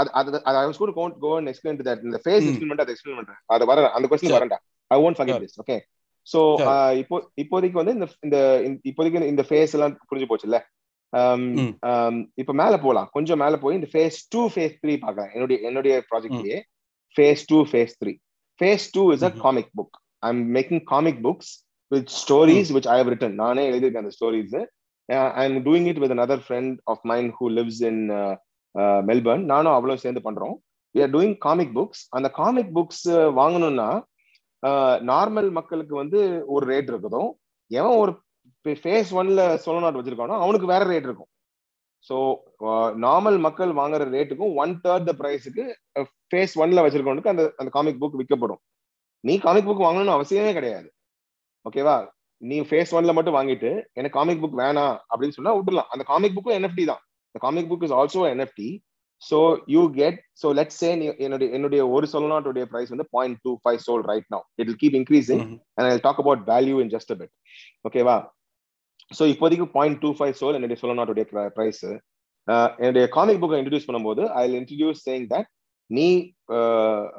இப்போதைக்கு 7.37 7.77
வந்து 7.79 7.93
இந்த 7.95 8.05
இந்த 8.25 8.37
இப்போதைக்கு 8.85 9.29
இந்த 9.29 9.43
ஃபேஸ் 9.43 9.73
எல்லாம் 9.75 9.95
புரிஞ்சு 10.09 10.27
போச்சுல்ல? 10.31 10.59
ம். 10.59 10.67
இப்ப 12.41 12.53
மேல 12.61 12.75
போலாம். 12.85 13.09
கொஞ்சம் 13.15 13.41
மேல 13.43 13.55
போய் 13.63 13.77
இந்த 13.79 13.89
ஃபேஸ் 13.91 14.17
டூ 14.33 14.41
ஃபேஸ் 14.53 14.75
த்ரீ 14.81 14.93
பார்க்கலாம். 15.03 15.31
என்னுடைய 15.35 15.57
என்னுடைய 15.69 15.95
ப்ராஜெக்ட்லயே 16.09 16.59
phase 17.15 17.43
two 17.51 17.59
phase 17.71 17.93
three 18.01 18.13
phase 18.59 18.87
two 18.95 19.03
is 19.13 19.25
a. 19.27 19.31
Comic 19.43 19.71
book 19.79 19.95
I'm 20.23 20.41
making 20.57 20.83
comic 20.93 21.21
books 21.27 21.51
with 21.91 22.09
stories 22.21 22.71
which 22.77 22.89
I 22.93 22.97
have 23.01 23.11
written 23.13 23.37
நானே 23.43 23.63
எழுதியிருக்கேன் 23.69 24.05
அந்த 24.05 24.15
stories 24.17 24.55
I 25.39 25.43
am 25.47 25.57
doing 25.67 25.87
it 25.91 26.01
with 26.03 26.15
another 26.17 26.39
friend 26.45 26.75
of 26.93 27.03
mind 27.11 27.31
who 27.39 27.47
lives 27.57 27.81
in 27.89 28.01
Melbourne 29.09 29.45
நானும் 29.51 29.75
அவ்வளோ 29.75 29.95
சேர்ந்து 30.03 30.23
பண்றோம். 30.27 30.55
We 30.95 31.01
are 31.05 31.13
doing 31.15 31.35
comic 31.45 31.73
books 31.77 32.03
அந்த 32.17 32.27
comic 32.39 32.73
books 32.77 33.05
வாங்கணும்னா 33.39 33.89
normal 35.09 35.49
மக்களுக்கு 35.51 35.93
வந்து 35.95 36.19
ஒரு 36.47 36.65
ரேட் 36.71 36.89
இருக்குதும் 36.91 37.29
எவன் 37.71 37.97
ஒரு 38.01 38.11
ஃபேஸ் 38.81 39.11
ஒன்ல 39.19 39.41
சோலோ 39.63 39.79
நாட் 39.85 39.97
வச்சிருக்கானோ 39.99 40.35
அவனுக்கு 40.43 40.67
வேற 40.73 40.83
ரேட் 40.91 41.07
இருக்கும். 41.09 41.29
ஸோ 42.07 42.15
நார்மல் 43.05 43.37
மக்கள் 43.45 43.71
வாங்குற 43.79 44.03
ரேட்டுக்கும் 44.15 44.55
ஒன் 44.63 44.73
தேர்ட் 44.83 45.07
த 45.09 45.13
ப்ரைஸுக்கு 45.21 45.63
ஃபேஸ் 46.29 46.55
ஒன்ல 46.63 46.83
வச்சிருக்கவனுக்கு 46.85 47.33
அந்த 47.33 47.43
அந்த 47.59 47.69
காமிக் 47.77 48.01
புக் 48.01 48.19
விற்கப்படும். 48.19 48.61
நீ 49.23 49.35
காமிக் 49.45 49.67
புக் 49.69 49.85
வாங்கணும்னு 49.85 50.15
அவசியமே 50.17 50.51
கிடையாது. 50.57 50.87
ஓகேவா 51.65 51.95
நீ 52.41 52.57
ஃபேஸ் 52.69 52.93
ஒன்ல 52.97 53.11
மட்டும் 53.17 53.37
வாங்கிட்டு 53.37 53.71
எனக்கு 53.97 54.17
காமிக் 54.19 54.41
புக் 54.43 54.59
வேணாம் 54.63 54.95
அப்படின்னு 55.11 55.37
சொன்னா 55.37 55.53
விட்டுலாம் 55.57 55.89
அந்த 55.93 56.03
காமிக் 56.11 56.35
புக்கும் 56.37 56.57
என்எஃப்டி 56.57 56.85
தான். 56.91 57.01
Comic 57.45 57.69
book 57.71 57.85
is 57.85 57.95
also 57.99 58.19
also 58.21 58.67
NFT. 59.25 59.31
So 59.31 59.61
you 59.67 59.89
get 59.91 60.19
so 60.33 60.51
let's 60.51 60.75
say 60.75 60.95
நீ- 60.95 61.17
என்னுடைய 61.19 61.53
என்னுடைய 61.53 61.89
ஒரு 61.89 62.07
சொல்லனாட்டுடைய 62.11 62.65
price 62.65 62.89
வந்து 62.89 63.07
point 63.11 63.37
two 63.41 63.57
five 63.63 63.77
sold 63.77 64.05
right 64.05 64.23
now. 64.29 64.43
It 64.57 64.67
will 64.67 64.75
keep 64.75 64.93
increasing 64.93 65.39
and 65.77 65.87
I'll 65.87 65.99
talk 65.99 66.19
about 66.19 66.45
value 66.45 66.79
in 66.79 66.89
just 66.89 67.11
a 67.11 67.15
bit. 67.15 67.29
ஓகேவா 67.87 68.27
so 69.19 69.35
இப்போதைக்கு 69.35 69.65
point 69.65 69.99
two 69.99 70.07
five 70.07 70.31
soul 70.31 70.53
என்னுடைய 70.53 70.81
சொல்லனாட்டுடைய 70.81 71.51
ப்ரைஸ் 71.55 71.83
என்னுடைய 72.77 73.07
காமிக் 73.07 73.41
புக்கை 73.41 73.57
இன்ட்ரடியூஸ் 73.59 73.87
பண்ணும்போது 73.87 74.29
ஐ 74.29 74.55
இன்ட்ரடியூஸ் 74.55 75.09
சேயிங் 75.09 75.27
தட் 75.29 75.45
நீ 75.87 76.35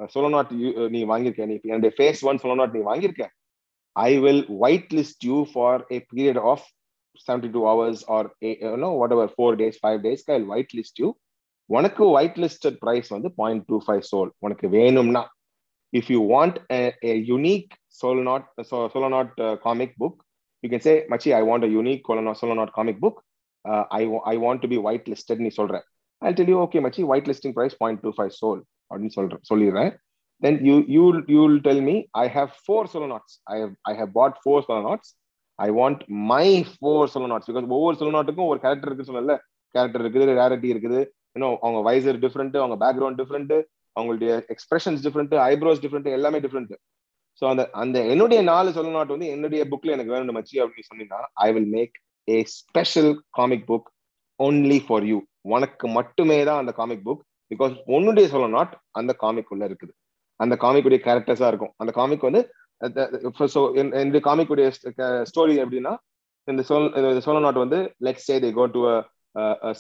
சொல்லநாட் 0.07 0.53
நீ 0.91 1.05
வாங்கியிருக்க 1.05 1.47
நீ 1.47 1.61
என்னுடைய 1.63 1.95
ஃபேஸ் 1.99 2.25
ஒன் 2.25 2.39
சொல்லநாட் 2.39 2.75
நீ 2.75 2.81
வாங்கியிருக்க 2.81 3.27
I 3.93 4.19
will 4.19 4.47
white 4.49 4.95
list 4.95 5.25
you 5.25 5.47
for 5.55 5.87
a 5.93 6.07
period 6.15 6.39
of 6.39 6.67
72 7.29 7.67
hours 7.67 8.05
or 8.09 8.33
a- 8.43 8.59
you 8.63 8.77
know 8.77 8.93
whatever 8.93 9.29
four 9.29 9.57
days 9.57 9.79
five 9.79 10.03
days 10.03 10.25
I'll 10.29 10.45
whitelist 10.45 10.99
you 10.99 11.17
உனக்கு 11.71 12.03
ஒயிட் 12.17 12.39
லிஸ்டட் 12.43 12.79
ப்ரைஸ் 12.83 13.09
வந்து 13.15 13.29
point 13.41 13.65
two 13.71 13.77
five 13.87 14.05
SOL 14.11 14.31
உனக்கு 14.47 14.67
வேணும்னா 14.77 15.23
if 15.93 16.11
you 16.15 16.21
want 16.35 16.59
unique 17.31 17.73
sol 18.01 18.23
knot 18.29 18.47
solo 18.93 19.09
knot 19.17 19.35
comic 19.65 19.95
book 20.03 20.19
you 20.65 20.69
can 20.73 20.85
say 20.89 20.95
மச்சி 21.13 21.33
I 21.41 21.43
want 21.51 21.67
a 21.69 21.71
unique 21.77 22.11
solo 22.41 22.57
knot 22.61 22.73
comic 22.79 23.01
book 23.05 23.19
I 23.99 24.03
I 24.33 24.35
want 24.45 24.63
to 24.65 24.71
be 24.73 24.79
white 24.89 25.07
listed 25.13 25.43
நீ 25.45 25.51
சொல்ற. 25.61 25.77
I 26.23 26.33
tell 26.39 26.51
you 26.53 26.59
okay 26.67 26.81
மச்சி 26.87 27.03
white 27.13 27.29
listing 27.31 27.55
price 27.59 27.77
point 27.83 28.03
two 28.05 28.13
five 28.19 28.33
SOL 28.41 28.61
அப்படின்னு 28.91 29.17
சொல்றேன் 29.19 29.43
சொல்லிடுறேன். 29.51 29.91
Then 30.43 30.59
you 30.69 30.75
you 30.97 31.05
you 31.35 31.41
will 31.47 31.61
tell 31.67 31.83
me 31.89 31.97
I 32.23 32.27
have 32.37 32.53
four 32.65 32.89
solo 32.93 33.09
knots 33.15 33.37
I 33.55 33.57
I 33.91 33.95
have 34.01 34.13
bought 34.19 34.39
four 34.43 34.65
solo 34.69 34.83
knots 34.89 35.11
I 35.59 35.69
want 35.81 36.01
my 36.33 36.47
four 36.73 37.13
solo 37.13 37.29
knots 37.33 37.49
because 37.51 37.69
ஒவ்வொரு 37.77 37.99
solo 37.99 38.15
நாட்டுக்கும் 38.17 38.51
ஒரு 38.53 38.59
character 38.65 38.91
இருக்கு 38.91 39.09
சொன்னல 39.11 39.37
character 39.75 40.03
இருக்குது 40.05 40.27
rarity 40.41 40.69
இருக்குது. 40.75 41.01
இன்னும் 41.37 41.57
அவங்க 41.65 41.81
வைசர் 41.89 42.19
டிஃப்ரெண்ட் 42.25 42.57
அவங்க 42.63 42.77
பேக்ரவுண்ட் 42.85 43.21
டிஃப்ரெண்ட் 43.23 43.55
அவங்களுடைய 43.97 44.31
எக்ஸ்பிரஷன்ஸ் 44.55 45.03
டிஃப்ரெண்ட் 45.07 45.35
ஐப்ரோஸ் 45.51 45.83
டிஃப்ரெண்ட் 45.85 46.09
எல்லாமே 46.17 46.39
டிஃப்ரெண்ட் 46.47 46.75
ஸோ 47.43 47.45
அந்த 47.53 47.63
அந்த 47.75 47.97
என்னுடைய 48.13 48.41
நாலு 48.51 48.69
சொல்ல 48.77 48.93
நாட் 48.97 49.15
வந்து 49.15 49.29
என்னுடைய 49.35 49.63
புக்ல 49.73 49.95
எனக்கு 49.97 50.13
வேணும் 50.15 50.37
மச்சி 50.39 50.57
அப்படின்னு 50.63 50.89
சொன்னீங்கன்னா 50.91 51.29
I 51.47 51.49
will 51.53 51.71
make 51.77 51.95
a 52.29 52.37
special 52.57 53.11
comic 53.39 53.67
book 53.71 53.89
only 54.41 54.79
for 54.87 55.07
you 55.11 55.19
உனக்கு 55.55 55.87
மட்டுமே 55.99 56.39
தான் 56.49 56.61
அந்த 56.63 56.73
காமிக் 56.81 57.05
புக் 57.09 57.23
பிகாஸ் 57.51 57.75
உன்னுடைய 57.97 58.27
சொல்ல 58.33 58.47
நாட் 58.57 58.73
அந்த 58.93 59.13
காமிக் 59.23 59.51
உள்ள 59.55 59.65
இருக்குது. 59.69 59.93
அந்த 60.41 60.55
காமிக்குடைய 60.63 61.01
கேரக்டர்ஸா 61.07 61.49
இருக்கும். 61.53 61.75
அந்த 61.83 61.93
காமிக் 61.99 62.27
வந்து 62.29 62.43
ஸோ 63.55 63.61
இந்த 64.05 64.19
காமிக்குடைய 64.27 64.67
ஸ்டோரி 65.31 65.55
எப்படின்னா 65.63 65.93
இந்த 66.49 66.63
சோல் 66.69 66.89
இந்த 66.99 67.21
சோலோ 67.27 67.41
நாட் 67.47 67.63
வந்து 67.63 67.79
let's 68.07 68.27
say 68.29 68.35
they 68.45 68.51
go 68.59 68.65
to 68.75 68.81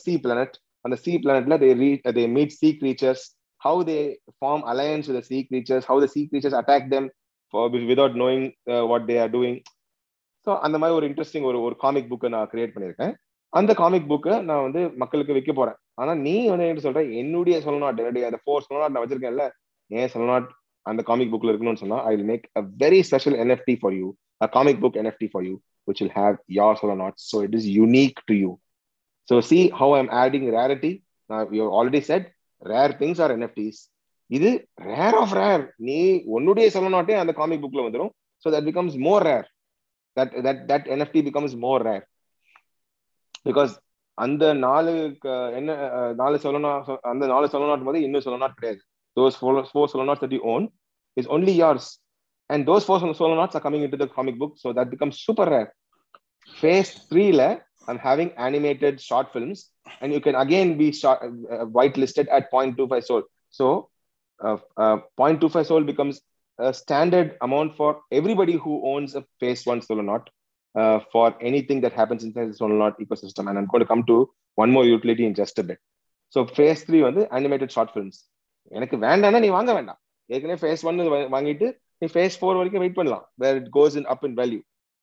sea 0.02 0.12
planet 0.24 0.54
அந்த 0.86 0.96
sea 1.04 1.12
பிளானட்ல 1.22 1.56
they 1.64 1.70
re 1.82 1.90
they 2.18 2.24
meet 2.36 2.56
sea 2.60 2.70
creatures 2.80 3.24
how 3.62 3.80
they 3.90 3.98
form 4.38 4.64
alliance 4.72 5.08
with 5.10 5.28
sea 5.30 5.38
creatures 5.50 5.86
how 5.90 6.02
the 6.04 6.08
sea 6.14 6.22
creatures 6.30 6.58
attack 6.60 6.90
them 6.94 7.08
without 7.90 8.18
knowing 8.22 8.46
what 8.90 9.06
they 9.10 9.16
are 9.24 9.32
doing 9.36 9.58
so 10.46 10.52
அந்த 10.66 10.76
மாதிரி 10.80 10.96
ஒரு 10.98 11.06
interesting 11.10 11.46
ஒரு 11.50 11.58
ஒரு 11.66 11.74
comic 11.84 12.10
புக்கை 12.10 12.28
நான் 12.34 12.50
create 12.52 12.74
பண்ணியிருக்கேன். 12.74 13.12
அந்த 13.52 13.72
காமிக் 13.80 14.08
புக்கை 14.10 14.34
நான் 14.48 14.64
வந்து 14.66 14.80
மக்களுக்கு 15.02 15.36
விற்க 15.36 15.52
போறேன். 15.52 15.78
ஆனா 16.00 16.12
நீ 16.26 16.34
வந்து 16.52 16.66
என்ன 16.70 16.82
சொல்ற? 16.84 17.02
என்னுடைய 17.20 17.56
சொல்லநாட் 17.66 18.00
என்னுடைய 18.02 18.24
அந்த 18.30 18.38
ஃபோர் 18.42 18.66
சொல்லநாட் 18.66 18.94
நான் 18.94 19.04
வச்சிருக்கேன்ல 19.04 19.44
ஏன் 19.90 20.10
சொல்லநாட் 20.14 20.48
அந்த 20.86 21.00
காமிக் 21.02 21.32
புக்ல 21.32 21.50
இருக்கணும்னு 21.52 21.82
சொன்னா 21.84 21.98
I 22.08 22.12
will 22.14 22.28
make 22.32 22.44
a 22.58 22.62
very 22.84 23.00
special 23.08 23.36
NFT 23.44 23.74
for 23.80 23.94
you 24.00 24.08
a 24.40 24.48
comic 24.56 24.80
book 24.84 24.98
NFT 25.02 25.28
for 25.32 25.44
you 25.48 25.54
which 25.88 26.02
will 26.02 26.14
have 26.18 26.36
your 26.60 26.78
solo knot 26.82 27.18
so 27.30 27.38
it 27.46 27.56
is 27.60 27.68
unique 27.78 28.20
to 28.30 28.36
you. 28.44 28.50
So 29.28 29.40
see 29.40 29.62
how 29.78 29.88
I'm 29.96 30.08
adding 30.22 30.44
rarity. 30.50 30.92
Now 31.30 31.40
you 31.50 31.64
already 31.78 32.00
said 32.08 32.24
rare 32.62 32.92
things 33.02 33.18
are 33.20 33.30
NFTs. 33.40 33.78
இது 34.30 34.48
rare 34.90 35.16
of 35.22 35.34
rare 35.38 35.64
நீ 35.88 35.98
உன்னுடைய 36.36 36.66
solo 36.74 36.88
நாட்டே 36.94 37.14
அந்த 37.22 37.32
comic 37.40 37.60
புக்ல 37.64 37.82
வந்துடும் 37.84 38.10
so 38.44 38.46
that 38.54 38.66
becomes 38.68 38.96
more 39.06 39.24
rare 39.28 39.46
that 40.16 40.32
that 40.46 40.62
that 40.70 40.86
NFT 40.94 41.20
becomes 41.28 41.54
more 41.64 41.82
rare 41.88 42.04
because 43.48 43.72
அந்த 44.18 44.44
நாலு 44.64 44.92
என்ன 45.58 45.70
நாலு 46.22 46.36
சொல்லனா 46.44 46.72
அந்த 47.12 47.24
நாலு 47.32 47.50
சொல்ல 47.52 47.68
நாட் 47.72 47.86
போது 47.88 48.00
இன்னும் 48.06 48.24
சொல்ல 48.26 48.38
நாட் 48.44 48.58
கிடையாது. 48.58 48.80
Those 49.16 49.38
four 49.40 49.60
four 49.70 49.90
solo 49.92 50.06
knot 50.10 50.22
that 50.24 50.34
you 50.36 50.42
own 50.54 50.66
is 51.16 51.30
only 51.36 51.54
yours 51.62 51.88
and 52.50 52.64
those 52.70 52.86
four 52.88 53.04
solo 53.20 53.34
knots 53.38 53.56
are 53.58 53.64
coming 53.66 53.82
into 53.86 54.00
the 54.02 54.08
comic 54.16 54.36
book. 54.42 54.52
So 54.62 54.72
that 54.78 54.88
becomes 54.94 55.14
super 55.26 55.46
rare. 55.54 55.70
Phase 56.56 56.90
3 57.12 57.30
la 57.40 57.48
i'm 57.87 58.01
having 58.09 58.29
animated 58.47 58.95
short 59.09 59.27
films 59.35 59.59
and 60.01 60.13
you 60.15 60.21
can 60.25 60.35
again 60.35 60.69
be 60.81 60.87
short, 60.91 61.19
uh, 61.23 61.65
whitelisted 61.77 62.27
at 62.37 62.51
0.25 62.51 63.03
soul 63.09 63.23
so 63.59 63.65
uh, 64.39 64.57
uh, 64.83 64.97
0.25 65.19 65.65
soul 65.71 65.83
becomes 65.91 66.21
a 66.59 66.73
standard 66.73 67.29
amount 67.41 67.75
for 67.79 67.89
everybody 68.11 68.55
who 68.63 68.73
owns 68.93 69.15
a 69.15 69.23
phase 69.39 69.63
1 69.65 69.81
solo 69.81 70.03
knot 70.09 70.25
uh, 70.75 70.99
for 71.13 71.27
anything 71.41 71.79
that 71.85 71.93
happens 71.93 72.23
inside 72.27 72.49
the 72.51 72.59
solo 72.61 72.75
knot 72.81 72.99
ecosystem 73.05 73.49
and 73.49 73.57
i'm 73.57 73.69
going 73.73 73.85
to 73.85 73.91
come 73.93 74.03
to 74.11 74.17
one 74.57 74.71
more 74.77 74.85
utility 74.85 75.25
in 75.29 75.33
just 75.41 75.57
a 75.63 75.65
bit 75.71 75.79
so 76.33 76.41
phase 76.57 76.83
3 76.89 77.01
வந்து 77.07 77.23
animated 77.39 77.71
short 77.77 77.91
films 77.97 78.17
எனக்கு 78.71 78.95
வேண்டாம்னா 79.05 79.39
நீ 79.43 79.47
வாங்க 79.57 79.71
வேண்டாம் 79.77 79.99
ஏற்கனவே 80.35 80.57
phase 80.63 80.83
one 80.89 80.99
வாங்கிட்டு 81.35 81.67
நீ 82.01 82.07
phase 82.13 82.37
four 82.39 82.59
வரைக்கும் 82.59 82.83
வெயிட் 82.83 82.97
பண்ணலாம் 82.99 83.23
where 83.43 83.57
it 83.59 83.69
goes 83.77 83.95
in 83.99 84.07
up 84.13 84.23
in 84.27 84.35
value 84.41 84.59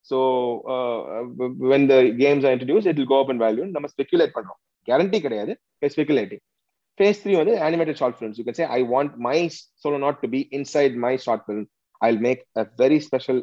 so 0.10 0.18
when 1.72 1.88
the 1.92 1.96
games 2.22 2.46
are 2.48 2.54
introduce 2.56 2.88
it 2.90 2.98
will 3.00 3.12
go 3.14 3.20
up 3.24 3.32
in 3.34 3.42
value 3.46 3.66
நம்ம 3.76 3.90
ஸ்பெகுலேட் 3.94 4.34
பண்றோம். 4.38 4.60
கேரண்டி 4.88 5.20
கிடையாது. 5.26 5.54
ஸ்பெகுலேட்டிங் 5.96 6.44
ஃபேஸ் 7.00 7.22
த்ரீ 7.24 7.34
வந்து 7.42 7.54
animated 7.68 8.00
short 8.02 8.18
films 8.18 8.38
you 8.40 8.44
can 8.48 8.60
say 8.60 8.68
I 8.78 8.80
want 8.94 9.14
my 9.28 9.38
solo 9.84 10.00
knot 10.06 10.20
to 10.24 10.28
be 10.36 10.42
inside 10.58 10.96
my 11.06 11.14
short 11.26 11.46
film 11.46 11.68
I 12.02 12.10
will 12.12 12.24
make 12.28 12.42
a 12.62 12.66
very 12.84 13.00
special 13.08 13.42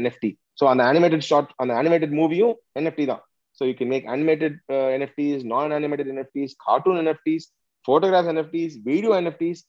NFT 0.00 0.30
so 0.60 0.66
அந்த 0.72 0.84
animated 0.92 1.26
short 1.30 1.50
அந்த 1.62 1.72
animated 1.80 2.14
மூவியும் 2.20 2.54
NFT 2.80 3.06
தான். 3.12 3.22
So 3.58 3.64
you 3.68 3.74
can 3.80 3.92
make 3.94 4.06
animated 4.14 4.56
NFTs 4.96 5.42
நான் 5.54 5.74
animated 5.80 6.12
NFTs 6.14 6.54
cartoon 6.68 7.00
NFTs 7.04 7.48
photographs 7.86 8.28
NFTs, 8.28 8.72
video 8.84 9.12
NFTs. 9.12 9.60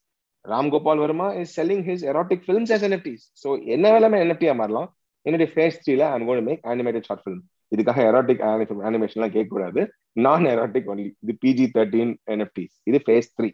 Ram 0.45 0.69
Gopal 0.69 0.97
Verma 0.97 1.27
is 1.41 1.53
selling 1.57 1.84
his 1.84 2.03
erotic 2.03 2.43
films 2.47 2.69
as 2.75 2.81
NFTs. 2.84 3.21
So 3.34 3.47
என்ன 3.75 3.85
வேலைமே 3.95 4.17
NFT 4.25 4.51
மாறலாம்? 4.61 4.89
என்னுடைய 5.25 5.47
phase 5.53 5.81
த்ரீல 5.83 6.05
I'm 6.15 6.25
gonna 6.29 6.45
make 6.49 6.63
animated 6.73 7.07
short 7.09 7.23
film 7.25 7.43
இதுக்காக 7.75 7.99
erotic 8.09 8.41
அனிமேஷன்லாம் 8.89 9.33
கேட்கக்கூடாது. 9.35 9.81
நான் 10.25 10.45
erotic 10.53 10.89
only 10.93 11.05
இது 11.23 11.33
பிஜி 11.43 11.65
தேர்ட்டீன் 11.75 12.13
என்எஃப்டிஸ் 12.33 12.75
இது 12.89 12.99
ஃபேஸ் 13.05 13.29
த்ரீ 13.37 13.49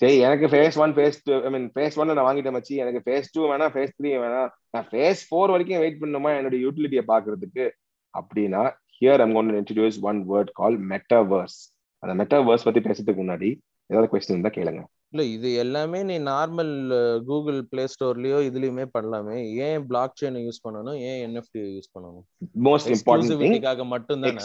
சரி 0.00 0.14
எனக்கு 0.26 0.46
phase 0.52 0.76
one 0.84 0.92
phase 0.96 1.18
two 1.26 1.34
I 1.48 1.50
mean 1.54 1.66
phase 1.74 1.96
one 2.00 2.08
நான் 2.10 2.26
வாங்கிட்டேன் 2.28 2.54
மச்சி. 2.56 2.74
எனக்கு 2.84 3.00
ஃபேஸ் 3.06 3.28
டூ 3.34 3.42
வேணா 3.50 3.66
ஃபேஸ் 3.74 3.92
த்ரீ 3.98 4.10
வேணா 4.22 4.40
நான் 4.74 4.88
ஃபேஸ் 4.92 5.20
ஃபோர் 5.28 5.52
வரைக்கும் 5.54 5.82
வெயிட் 5.82 6.00
பண்ணுமா 6.02 6.30
என்னுடைய 6.38 6.60
யூட்டிலிட்டியை 6.66 7.04
பாக்குறதுக்கு 7.12 7.66
அப்படின்னா 8.14 8.62
here 8.96 9.22
I'm 9.24 9.34
gonna 9.36 9.52
introduce 9.60 9.98
one 10.10 10.20
word 10.32 10.50
call 10.60 10.78
metaverse 10.92 11.58
அந்த 12.02 12.14
மெட்டாவர்ஸ் 12.20 12.66
பத்தி 12.68 12.82
பேசுறதுக்கு 12.88 13.22
முன்னாடி 13.24 13.50
ஏதாவது 13.90 14.10
கொஸ்டின் 14.12 14.36
இருந்தா 14.36 14.52
கேளுங்க. 14.58 14.82
இல்ல 15.12 15.26
இது 15.26 15.54
எல்லாமே 15.54 16.02
நீ 16.02 16.18
நார்மல் 16.18 17.22
கூகுள் 17.24 17.66
பிளே 17.70 17.84
ஸ்டோர்லயோ 17.84 18.38
இதுலயுமே 18.38 18.84
பண்ணலாமே. 18.98 19.56
ஏன் 19.56 19.86
பிளாக் 19.86 20.12
செயின் 20.20 20.48
யூஸ் 20.48 20.68
பண்ணணும்? 20.68 20.94
ஏன் 20.94 21.30
என்எஃப்டி 21.30 21.58
யூஸ் 21.58 21.98
பண்ணணும்? 21.98 22.22
மோஸ்ட் 22.62 22.94
இம்பார்ட்டன்ட் 22.94 23.84
மட்டும் 23.84 24.20
தானே 24.20 24.42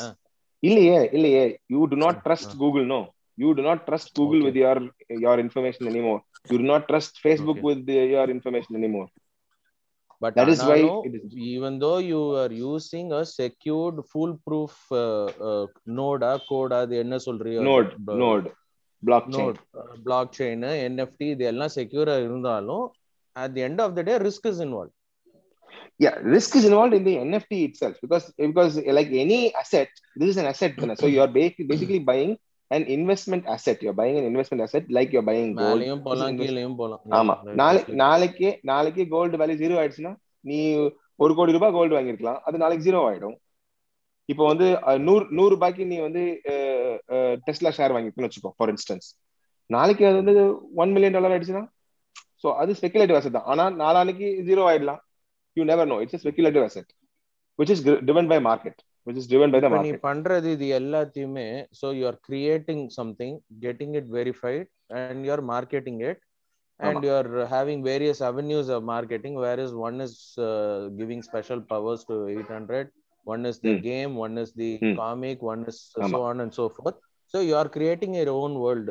இல்லையே 0.60 1.10
இல்லையே. 1.11 1.60
You 1.68 1.85
do 1.85 1.95
not 1.95 2.22
trust 2.26 2.57
Google 2.57 2.85
no 2.85 3.11
you 3.35 3.52
do 3.52 3.61
not 3.61 3.88
trust 3.91 4.06
Google. 4.14 4.41
With 4.41 4.56
your 4.56 4.89
your 5.10 5.39
information 5.39 5.88
anymore 5.89 6.19
you 6.49 6.57
do 6.57 6.64
not 6.64 6.89
trust 6.89 7.27
Facebook. 7.27 7.60
With 7.60 7.89
your 7.89 8.30
information 8.30 8.73
anymore 8.73 9.06
but 10.19 10.38
That 10.38 10.41
is 10.41 10.41
why 10.41 11.06
it 11.06 11.11
is- 11.11 11.41
even 11.41 11.73
though 11.80 12.02
you 12.02 12.22
are 12.35 12.76
using 12.76 13.11
a 13.11 13.23
secured 13.41 13.99
fool 14.14 14.38
proof 14.52 14.68
uh, 14.89 15.27
uh, 15.39 15.65
node 15.85 16.38
code 16.49 16.73
அது 16.73 16.98
என்ன 16.98 17.15
சொல்றியோ? 17.15 17.61
Node 17.61 17.91
node 18.07 18.52
block 19.03 19.27
chain 19.31 19.57
block 20.05 20.35
chain 20.37 20.63
NFT 20.85 21.27
இது 21.33 21.45
எல்லாம் 21.45 21.73
செக்யூரா 21.75 22.15
இருந்தாலும் 22.23 22.85
at 23.35 23.53
the 23.53 23.63
end 23.67 23.81
of 23.85 23.95
the 23.97 24.03
day 24.03 24.15
risk 24.27 24.49
is 24.51 24.61
involve 24.67 24.93
yeah 25.99 26.15
risk 26.25 26.51
is 26.55 26.65
involved 26.65 26.93
in 26.93 27.03
the 27.03 27.13
nft 27.21 27.51
itself 27.67 27.95
because 28.03 28.25
because 28.41 28.73
like 28.89 29.09
any 29.23 29.39
asset 29.53 29.89
this 30.15 30.29
is 30.29 30.37
an 30.37 30.45
asset 30.45 30.71
so 30.95 31.07
you 31.07 31.21
are 31.23 31.29
ba- 31.29 31.65
basically 31.71 31.99
buying 32.09 32.31
an 32.71 32.83
investment 32.95 33.43
asset 33.47 33.77
you're 33.83 33.97
buying 33.99 34.17
an 34.17 34.25
investment 34.25 34.61
asset 34.61 34.85
like 34.89 35.11
you're 35.11 35.27
buying 35.29 35.49
gold 35.61 35.81
ஆமா 37.11 37.33
நாளைக்கு. 37.59 37.95
நாளைக்கு 38.03 38.49
நாளைக்கு 38.63 39.05
gold 39.13 39.39
value 39.41 39.57
zero 39.63 39.77
ஆயிடுச்சுன்னா 39.81 40.13
நீ 40.45 40.59
ஒரு 41.19 41.33
கோடி 41.33 41.57
ரூபாய் 41.57 41.71
gold 41.71 41.97
வாங்கியிருக்கலாம் 41.97 42.39
அது 42.47 42.61
நாளைக்கு 42.63 42.87
ஜீரோ 42.87 43.01
ஆயிடும் 43.07 43.35
இப்போ 44.29 44.43
வந்து 44.51 44.67
நூறு 45.07 45.25
நூறு 45.37 45.51
ரூபாய்க்கு 45.55 45.83
நீ 45.91 45.97
வந்து 46.07 46.23
டெஸ்லா 47.47 47.71
ஷேர் 47.77 47.93
வாங்கிருக்கன்னு 47.95 48.29
வச்சுக்கோ 48.29 48.51
ஃபார் 48.57 48.71
இன்ஸ்டன்ஸ் 48.73 49.07
நாளைக்கு 49.69 50.03
அது 50.09 50.17
வந்து 50.21 50.35
ஒன் 50.81 50.93
மில்லியன் 50.95 51.17
டாலர் 51.17 51.33
ஆயிடுச்சுன்னா 51.33 51.63
ஸோ 52.43 52.47
அது 52.61 52.71
ஸ்பெகுலேட்டிவ் 52.79 53.17
அசெட் 53.19 53.37
தான். 53.37 53.47
ஆனா 53.51 53.63
நாளானைக்கு 53.81 54.27
ஜீரோ 54.49 54.63
ஆயிடலாம். 54.69 55.01
You 55.57 55.63
never 55.63 55.89
know 55.91 55.97
it's 56.03 56.21
speculative 56.23 56.65
asset 56.67 56.89
which 57.59 57.71
is 57.73 57.81
driven 58.07 58.25
by 58.31 58.37
market 58.49 58.79
which 59.07 59.19
is 59.21 59.29
driven 59.31 59.51
by 59.53 59.59
the 59.61 59.69
நீ 59.85 59.91
பண்றது 60.07 60.51
இது 60.57 60.65
எல்லாத்தையுமே 60.79 61.47
so 61.79 61.89
you 61.99 62.05
are 62.11 62.19
creating 62.27 62.85
something 62.99 63.35
getting 63.65 63.95
it 64.01 64.09
verified 64.17 64.69
and 65.01 65.25
you 65.27 65.33
are 65.37 65.45
marketing 65.55 66.01
it 66.09 66.21
and 66.79 66.87
ஆமா. 66.89 66.99
you 67.05 67.11
are 67.11 67.45
having 67.47 67.79
various 67.83 68.19
avenues 68.27 68.67
of 68.73 68.81
marketing 68.85 69.35
whereas 69.43 69.71
one 69.79 69.95
is 70.05 70.11
uh, 70.39 70.75
giving 70.99 71.21
special 71.29 71.59
powers 71.71 72.01
to 72.09 72.15
800 72.33 72.81
one 73.27 73.43
is 73.45 73.57
the 73.59 73.71
Hmm. 73.71 73.81
game 73.83 74.13
one 74.17 74.37
is 74.37 74.51
the 74.53 74.71
Hmm. 74.77 74.93
comic 74.95 75.41
one 75.43 75.63
is 75.65 75.79
ஆமா. 75.97 76.09
so 76.13 76.21
on 76.29 76.39
and 76.39 76.53
so 76.53 76.65
forth. 76.69 76.97
So 77.33 77.39
you 77.41 77.55
are 77.55 77.67
creating 77.69 78.13
your 78.15 78.31
own 78.35 78.53
world. 78.63 78.89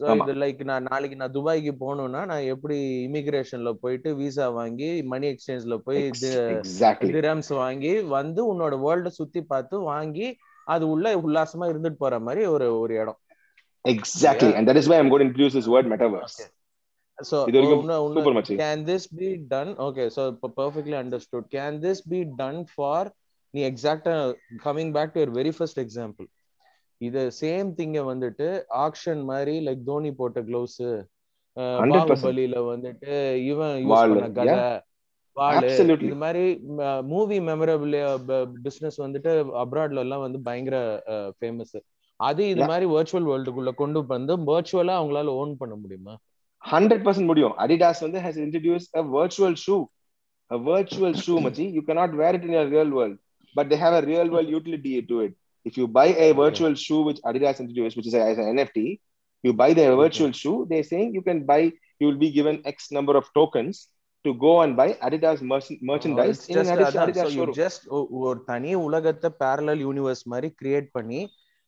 So 0.00 0.04
ஆமா. 0.10 0.24
இது 0.24 0.34
like 0.40 0.60
நான் 0.68 0.86
நாளைக்கு 0.90 1.16
நான் 1.16 1.34
துபாய்க்கு 1.34 1.72
போகணும்னா 1.80 2.20
நான் 2.28 2.46
எப்படி 2.52 2.76
இமிகிரேஷன்ல 3.08 3.70
போயிட்டு 3.82 4.10
விசா 4.20 4.46
வாங்கி 4.58 4.90
மணி 5.12 5.26
எக்ஸ்சேஞ்ச்ல 5.32 5.76
போய் 5.86 5.98
திரம்ஸ் 7.16 7.50
வாங்கி 7.58 7.92
வந்து 8.14 8.40
உன்னோட 8.52 8.76
வேர்ல்ட 8.84 9.10
சுத்தி 9.18 9.42
பார்த்து 9.50 9.82
வாங்கி 9.90 10.28
அது 10.66 10.84
உள்ள 10.94 11.12
உல்லாசமா 11.22 11.66
இருந்துட்டு 11.72 12.02
போற 12.04 12.16
மாதிரி 12.26 12.42
ஒரு 12.54 12.66
ஒரு 12.80 12.94
இடம். 13.02 13.18
Exactly 13.84 14.50
and 14.56 14.68
that 14.70 14.80
is 14.82 14.90
why 14.92 14.98
I'm 14.98 15.12
got 15.12 15.24
introduce 15.26 15.56
this 15.58 15.70
word 15.74 15.90
metaverse 15.92 16.38
so 17.18 17.36
இது 17.48 17.56
வரைக்கும் 17.58 17.86
சூப்பர் 18.16 18.36
மச்சி 18.36 18.56
can 18.60 18.84
this 18.90 19.08
be 19.18 19.28
done 19.52 19.72
okay 19.86 20.06
so 20.16 20.24
இப்போ 20.34 20.50
பெர்ஃபெக்ட்லி 20.60 20.96
அண்டர்ஸ்டுட் 21.00 21.48
நீ 23.54 23.60
எக்ஸாக்டா 23.70 24.14
coming 24.64 24.92
back 24.96 25.14
to 25.14 25.24
very 25.38 25.52
first 25.56 25.80
example 25.84 26.28
இது 27.00 27.20
சேம் 27.40 27.68
திங்க 27.78 28.00
வந்துட்டு 28.10 28.46
ஆக்ஷன் 28.86 29.22
மாதிரி 29.30 29.54
லைக் 29.68 29.82
தோனி 29.90 30.12
போட்ட 30.20 30.40
க்ளவுஸ் 30.48 30.80
100%. 31.56 31.92
பாகுபலியில 31.94 32.58
வந்துட்டு 32.72 33.12
இவன் 33.50 33.74
யூஸ் 33.84 34.04
பண்ண 34.10 34.26
கதை 34.38 34.58
வாளு. 35.36 35.70
இது 36.06 36.16
மாதிரி 36.22 36.42
மூவி 37.12 37.36
மெமரபிள் 37.48 37.94
பிசினஸ் 38.66 38.98
வந்துட்டு 39.04 39.30
அப்ராட்ல 39.62 40.04
எல்லாம் 40.04 40.24
வந்து 40.26 40.40
பயங்கர 40.48 40.76
ஃபேமஸ் 41.38 41.76
அது 42.20 42.42
இது. 42.52 42.62
மாதிரி 42.70 42.86
வர்ச்சுவல் 42.94 43.28
வேர்ல்டுக்குள்ள 43.30 43.72
கொண்டு 43.82 44.00
வந்து 44.14 44.34
வர்ச்சுவலா 44.50 44.96
அவங்களால 45.00 45.34
ஓன் 45.42 45.52
பண்ண 45.62 45.74
முடியுமா? 45.82 46.14
ஹண்ட்ரட் 46.64 47.04
பர்சன்ட் 47.06 47.30
முடியும். 47.30 47.54
அடிடாஸ் 47.64 48.04
வந்து 48.06 48.20
has 48.26 48.40
introduce 48.46 48.86
a 49.00 49.02
virtual 49.16 49.56
shoe 49.64 49.76
a 50.50 50.58
virtual 50.70 51.16
shoe 51.24 51.34
மச்சி. 51.46 51.66
You 51.76 51.82
cannot 51.88 52.12
wear 52.20 52.32
it 52.38 52.44
in 52.48 52.54
your 52.58 52.68
real 52.76 52.90
world. 52.98 53.16
but 53.55 53.65
they 53.69 53.77
have 53.77 53.93
a 53.93 54.03
real 54.03 54.29
world 54.29 54.49
utility 54.49 54.93
to 55.03 55.17
it 55.21 55.33
if 55.65 55.75
you 55.77 55.87
buy 55.89 56.07
a 56.19 56.29
virtual 56.35 56.73
shoe 56.75 57.01
which 57.03 57.19
adidas 57.23 57.59
introduced 57.59 57.97
which 57.97 58.07
is 58.07 58.15
a, 58.15 58.23
as 58.31 58.37
an 58.39 58.47
nft 58.57 58.79
you 59.43 59.53
buy 59.53 59.69
the 59.73 59.85
virtual 59.95 60.31
shoe 60.33 60.57
they're 60.69 60.89
saying 60.91 61.09
you 61.13 61.23
can 61.23 61.39
buy 61.45 61.61
you 62.01 62.05
will 62.09 62.21
be 62.23 62.31
given 62.31 62.55
x 62.73 62.91
number 62.91 63.15
of 63.15 63.25
tokens 63.33 63.75
to 64.25 64.31
go 64.45 64.53
and 64.61 64.73
buy 64.75 64.87
adidas 65.07 65.39
merch- 65.51 65.79
merchandise 65.89 66.37
It's 66.37 66.47
in 66.51 66.57
an 66.57 66.65
just 66.65 66.73
Adidas, 66.73 66.91
அதான். 66.91 67.03
Adidas 67.05 67.25
So 67.25 67.29
you 67.29 67.39
showroom 67.39 67.57
just 67.63 67.81
ஒ- 67.97 68.07
ஒரு 68.21 68.39
தனி 68.49 68.71
உலகத்தை 68.85 69.29
parallel 69.43 69.79
universe 69.87 70.23
மாதிரி 70.33 70.49
create 70.61 70.87
பண்ணி 70.97 71.21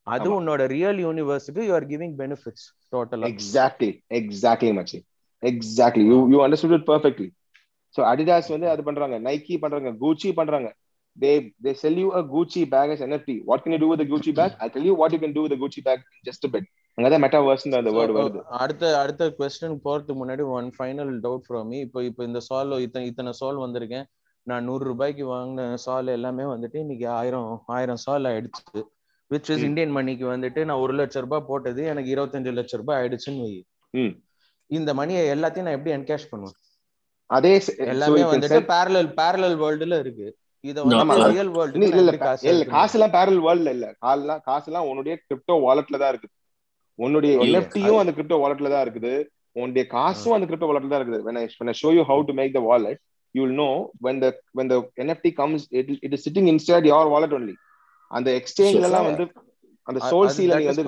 அது 0.07 0.27
ஆமா. 0.27 0.35
உன்னோட 0.37 0.61
real 0.75 0.99
யூனிவர்ஸ்க்கு 1.05 1.61
you 1.67 1.73
are 1.77 1.87
giving 1.91 2.15
benefits 2.21 2.65
டோட்டலா 2.93 3.29
exactly 3.33 3.89
exactly 4.21 4.71
machi 4.79 4.99
exactly 5.43 6.03
you 6.11 6.19
you 6.33 6.39
understood 6.45 6.73
it 6.79 6.85
perfectly 6.91 7.29
so 7.95 8.01
adidas 8.11 8.47
வந்து 8.55 8.69
அது 8.73 8.83
பண்றாங்க 8.83 9.17
nike 9.29 9.57
பண்றாங்க 9.63 9.91
gucci 10.03 10.31
பண்றாங்க 10.39 10.69
They 11.16 11.54
they 11.64 11.74
sell 11.74 11.96
you 12.02 12.10
a 12.18 12.22
gucci 12.34 12.62
bag 12.74 12.90
as 12.94 13.00
nft 13.00 13.30
what 13.50 13.62
can 13.64 13.72
you 13.74 13.80
do 13.82 13.88
with 13.92 14.00
the 14.02 14.06
gucci 14.12 14.32
bag? 14.34 14.52
I'll 14.60 14.70
tell 14.70 14.86
you 14.88 14.94
what 15.00 15.12
you 15.12 15.20
can 15.24 15.34
do 15.38 15.42
with 15.44 15.52
the 15.54 15.60
gucci 15.62 15.82
bag 15.88 15.98
in 15.98 16.22
just 16.30 16.44
a 16.48 16.52
bit. 16.54 16.64
அங்கதான் 16.96 17.22
metaverse 17.24 17.62
அந்த 17.80 17.90
word 17.96 18.14
வருது. 18.16 18.40
அடுத்த 18.62 18.90
அடுத்த 19.02 19.28
question 19.36 19.76
போறதுக்கு 19.84 20.14
முன்னாடி 20.22 20.44
one 20.56 20.66
final 20.78 21.12
doubt 21.26 21.44
from 21.46 21.68
me 21.72 21.78
இப்போ 21.86 22.00
இப்போ 22.08 22.22
இந்த 22.28 22.40
சால் 22.48 22.74
இத்தனை 22.86 23.06
இத்தனை 23.10 23.32
சால் 23.38 23.62
வந்திருக்கேன். 23.62 24.06
நான் 24.50 24.66
நூறு 24.68 24.84
ரூபாய்க்கு 24.90 25.24
வாங்கின 25.34 25.78
சால் 25.84 26.08
எல்லாமே 26.16 26.44
வந்துட்டு 26.50 26.78
இன்னைக்கு 26.84 27.06
ஆயிரம் 27.20 27.62
ஆயிரம் 27.76 28.00
சால் 28.04 28.28
ஆயிடுச்சு. 28.32 28.82
Which 29.34 29.50
is. 29.54 29.64
இந்தியன் 29.68 29.94
மணிக்கு 29.98 30.26
வந்துட்டு 30.34 30.64
நான் 30.68 30.82
ஒரு 30.84 30.94
லட்ச 31.00 31.24
ரூபாய் 31.26 31.46
போட்டது 31.50 31.84
எனக்கு 31.92 32.12
இருபத்தஞ்சு 32.14 32.52
லட்ச 32.58 32.82
ரூபாய் 32.82 33.00
ஆயிடுச்சுன்னு 33.00 33.44
வை. 33.46 33.56
இந்த 34.78 34.90
மணியை 35.00 35.22
எல்லாத்தையும் 35.36 35.68
நான் 35.68 35.78
எப்படி 35.78 35.94
என்கேஷ் 35.98 36.30
பண்ணுவேன்? 36.30 36.58
அதே 37.38 37.54
எல்லாமே 37.92 38.22
வந்துட்டு 38.34 38.60
பேரலல் 38.74 39.10
பேரலல் 39.20 39.56
வேர்ல்டுல 39.64 39.98
இருக்கு. 40.04 40.28
இத 40.70 40.78
இல்ல 42.00 42.12
காசு 42.72 42.94
எல்லாம் 42.96 43.14
பேரல் 43.16 43.40
வேர்ல்ட்ல 43.46 43.70
இல்ல. 43.76 43.86
கால்லாம் 44.04 44.42
காசு 44.48 44.66
எல்லாம் 44.70 44.88
உன்னுடைய 44.90 45.14
கிரிப்டோ 45.28 45.54
வாலெட்ல 45.66 45.96
தான் 46.02 46.12
இருக்குது. 46.12 46.32
உன்னுடைய. 46.98 47.32
என்எஃப்டியும் 47.44 48.00
அந்த 48.02 48.12
கிரிப்டோ 48.16 48.38
வாலெட்ல 48.42 48.70
தான் 48.74 48.84
இருக்குது. 48.86 49.12
உன்னுடைய 49.60 49.84
காசும் 49.96 50.34
அந்த 50.36 50.46
கிரிப்டோ 50.50 50.68
வாலெட்ல 50.70 50.92
தான் 50.92 51.00
இருக்குது. 51.02 51.22
When 51.28 51.38
i 51.42 51.46
when 51.60 51.70
i 51.72 51.76
show 51.82 51.92
you 51.96 52.04
how 52.10 52.18
to 52.28 52.34
make 52.40 52.52
the 52.58 52.64
wallet 52.68 52.98
you 53.34 53.42
will 53.44 53.56
know 53.60 53.72
when 54.06 54.16
the 54.22 54.30
when 54.58 54.66
the 54.72 54.78
nft 55.06 55.26
comes 55.40 55.60
it, 55.80 55.88
it 56.06 56.12
is 56.16 56.22
sitting 56.26 56.46
inside 56.52 56.84
your 56.92 57.04
wallet 57.14 57.32
only. 57.38 57.56
அந்த 58.10 58.28
எக்ஸ்சேஞ்ச்ல 58.40 58.86
எல்லாம் 58.90 59.08
வந்து 59.08 59.24
அந்த 59.86 60.00
சோல் 60.10 60.28
சீல 60.36 60.56
நீ 60.60 60.64
வந்து? 60.70 60.82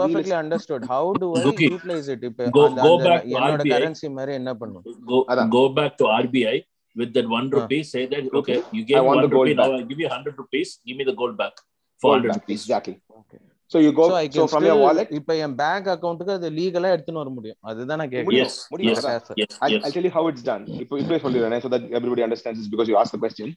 இப்ப 2.31 2.43
என்னோட 2.49 3.15
RBI. 3.63 3.73
currency 3.75 4.09
மாதிரி 4.19 4.33
என்ன 4.41 4.51
பண்ணும்? 4.61 4.85
அதான். 5.33 5.51
go 5.57 5.65
back 5.79 5.93
to 6.01 6.07
RBI 6.23 6.57
with 6.97 7.11
that 7.15 7.29
one 7.29 7.47
Ah. 7.47 7.57
rupee. 7.57 7.83
Say 7.85 8.05
that 8.07 8.35
okay, 8.35 8.59
you 8.73 8.85
gave 8.85 9.05
one 9.05 9.21
the 9.21 9.29
gold 9.29 9.49
rupee. 9.49 9.59
Now. 9.62 9.71
I 9.75 9.83
give 9.85 10.01
you 10.01 10.11
hundred 10.11 10.37
rupees. 10.37 10.69
Give 10.87 10.97
me 10.97 11.05
the 11.05 11.15
gold 11.15 11.37
back 11.37 11.55
for 12.03 12.07
gold 12.07 12.16
hundred 12.16 12.37
rupees. 12.39 12.61
exactly 12.61 12.97
Okay. 13.21 13.41
so 13.71 13.79
you 13.79 13.93
go 13.93 14.07
So 14.09 14.16
I 14.16 14.27
so, 14.29 14.33
can 14.37 14.49
from 14.53 14.65
your 14.65 14.75
still- 14.75 14.85
wallet 14.87 15.09
இப்ப 15.19 15.37
என் 15.45 15.57
bank 15.61 15.89
அக்கவுண்ட்டுக்கு 15.93 16.35
அது 16.39 16.49
லீகலா 16.59 16.91
எடுத்துன்னு 16.95 17.23
வர 17.23 17.31
முடியும் 17.37 17.59
அதுதான் 17.71 18.01
நான் 18.03 18.12
Yes, 18.15 18.57
முடியும், 18.73 18.93
yes, 18.93 19.05
அதான். 19.05 19.39
yes, 19.43 19.55
I'll, 19.62 19.73
yes. 19.75 19.85
I'll 19.85 19.95
tell 19.97 20.07
you 20.09 20.15
how 20.19 20.25
it's 20.33 20.45
done 20.51 20.65
இப்போ 20.83 20.99
இப்பவே 21.03 21.21
சொல்லிடுறேன் 21.25 21.62
so 21.66 21.71
that 21.75 21.85
everybody 21.99 22.25
understands 22.29 22.59
this 22.62 22.71
because 22.75 22.91
you 22.93 22.99
asked 23.03 23.16
the 23.16 23.23
question 23.27 23.49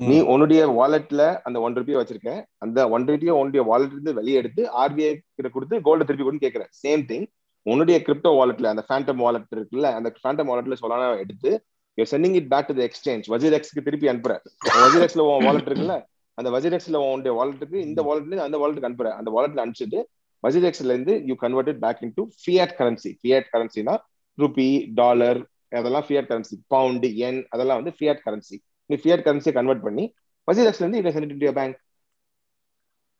ம். 0.00 0.08
நீ 0.10 0.16
உன்னுடைய 0.32 0.62
வாலெட்ல 0.78 1.22
அந்த 1.46 1.58
ஒன் 1.66 1.76
ருபியை 1.78 1.98
வச்சிருக்க 2.00 2.30
அந்த 2.64 2.78
ஒன் 2.94 3.06
ருபியை 3.10 3.34
உன்னுடைய 3.40 3.62
வாலெட் 3.70 3.94
இருந்து 3.94 4.12
வெளியே 4.18 4.38
எடுத்து 4.42 4.62
ஆர்பிஐ 4.82 5.12
கிட்ட 5.36 5.48
கொடுத்து 5.54 5.76
கோல்டு 5.86 6.06
திருப்பி 6.08 6.24
கொடுன்னு 6.26 6.44
கேட்கிற 6.44 6.64
சேம் 6.82 7.04
திங் 7.10 7.24
உன்னுடைய 7.66 7.96
கிரிப்டோ 8.06 8.32
வாலெட்ல 8.40 8.68
அந்த 8.74 8.82
ஃபேண்டம் 8.88 9.22
வாலெட் 9.26 9.54
இருக்குல்ல 9.56 9.88
அந்த 9.98 10.08
ஃபேண்டம் 10.20 10.50
வாலெட்ல 10.52 10.76
சொல்லான 10.82 11.08
எடுத்து 11.24 11.50
you 11.98 12.04
sending 12.12 12.34
it 12.34 12.48
back 12.48 12.68
to 12.68 12.74
the 12.74 12.84
exchange 12.88 13.26
வஜிரெக்ஸ்க்கு 13.34 13.84
திருப்பி 13.86 14.08
அனுப்புற 14.08 14.34
வஜிரெக்ஸ்ல 14.82 15.24
உன் 15.28 15.46
வாலெட் 15.48 15.68
இருக்குல்ல? 15.68 15.96
அந்த 16.38 16.48
வஜிரெக்ஸ்ல 16.50 16.96
உன்னுடைய 17.04 17.32
வாலெட்டுக்கு 17.38 17.78
இந்த 17.86 18.00
வாலெட்ல 18.02 18.42
அந்த 18.46 18.58
வாலெட்டுக்கு 18.58 18.88
அனுப்புற 18.88 19.10
அந்த 19.20 19.30
வாலெட்ல 19.30 19.62
அனுப்பிச்சிட்டு 19.64 20.00
வஜிரெக்ஸ்ல 20.44 20.90
இருந்து 20.90 21.14
you 21.26 21.36
converted 21.40 21.80
back 21.84 22.02
into 22.16 22.24
fiat 22.42 22.74
currency 22.78 23.12
fiat 23.20 23.48
கரன்சினா 23.54 23.94
rupee 24.38 24.68
dollar 24.94 25.40
அதெல்லாம் 25.72 26.06
ஃபியட் 26.08 26.28
கரன்சி 26.28 26.56
பவுண்ட் 26.68 27.06
என் 27.22 27.40
அதெல்லாம் 27.50 27.78
வந்து 27.80 27.94
ஃபியட் 27.98 28.22
கரன்சி 28.26 28.56
நீ 28.90 28.96
ஃபியட் 28.96 29.24
கரன்சியை 29.26 29.54
கன்வெர்ட் 29.54 29.82
பண்ணி 29.82 30.04
வஜிரெக்ஸ்ல 30.48 30.84
இருந்து 30.84 31.00
you 31.00 31.12
sent 31.16 31.28
it 31.28 31.42
to 31.42 31.52
bank 31.52 31.76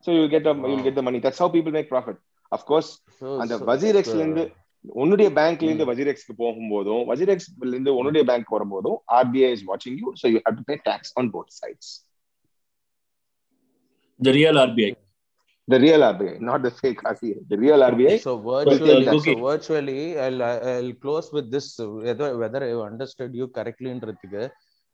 so 0.05 0.13
you 0.13 0.19
will 0.19 0.29
get 0.29 0.43
a, 0.43 0.53
you 0.53 0.71
will 0.71 0.83
get 0.83 0.95
the 0.95 1.03
money. 1.03 1.19
That's 1.19 1.39
how 1.39 1.47
people 1.49 1.71
make 1.71 1.87
profit. 1.89 2.17
Of 2.51 2.61
course 2.65 2.89
So- 3.15 3.37
அந்த 3.41 3.53
வஜிரெக்ஸ்ல 3.69 4.19
இருந்து 4.19 4.43
உன்னுடைய 5.01 5.29
பேங்க்ல 5.37 5.67
இருந்து. 5.67 5.87
வஜிரெக்ஸ்க்கு 5.89 6.33
போகும்போதும் 6.41 7.03
வஜிரெக்ஸ்ல 7.09 7.71
இருந்து 7.73 7.93
உன்னுடைய 7.99 8.23
பேங்க் 8.29 8.53
வரும்போதும் 8.55 8.97
ஆர்பிஐ 9.17 9.49
இஸ் 9.57 9.65
வாட்சிங் 9.71 9.97
you 10.01 10.09
so 10.21 10.27
you 10.33 10.41
have 10.45 10.57
to 10.59 10.65
pay 10.69 10.77
tax 10.89 11.13
on 11.21 11.27
both 11.37 11.51
sides 11.61 11.87
The 14.19 14.33
real 14.33 14.57
RBI. 14.59 14.91
the 15.67 15.79
real 15.79 16.01
RBI 16.03 16.33
not 16.39 16.61
the 16.61 16.71
fake 16.71 17.01
RBI 17.11 17.33
the 17.49 17.57
real 17.57 17.81
RBI 17.89 18.13
So 18.19 18.31
virtually, 18.45 19.05
But, 19.05 19.09
uh, 19.09 19.11
so 19.11 19.17
okay. 19.17 19.35
virtually, 19.41 19.99
I'll 20.19 20.41
I'll 20.43 20.93
close 21.03 21.27
with 21.31 21.51
this 21.55 21.67
whether 22.05 22.29
whether 22.37 22.61
I 22.63 22.73
understood 22.87 23.33
you 23.33 23.47
correctly 23.57 23.89
ன்றதுக்கு 23.95 24.43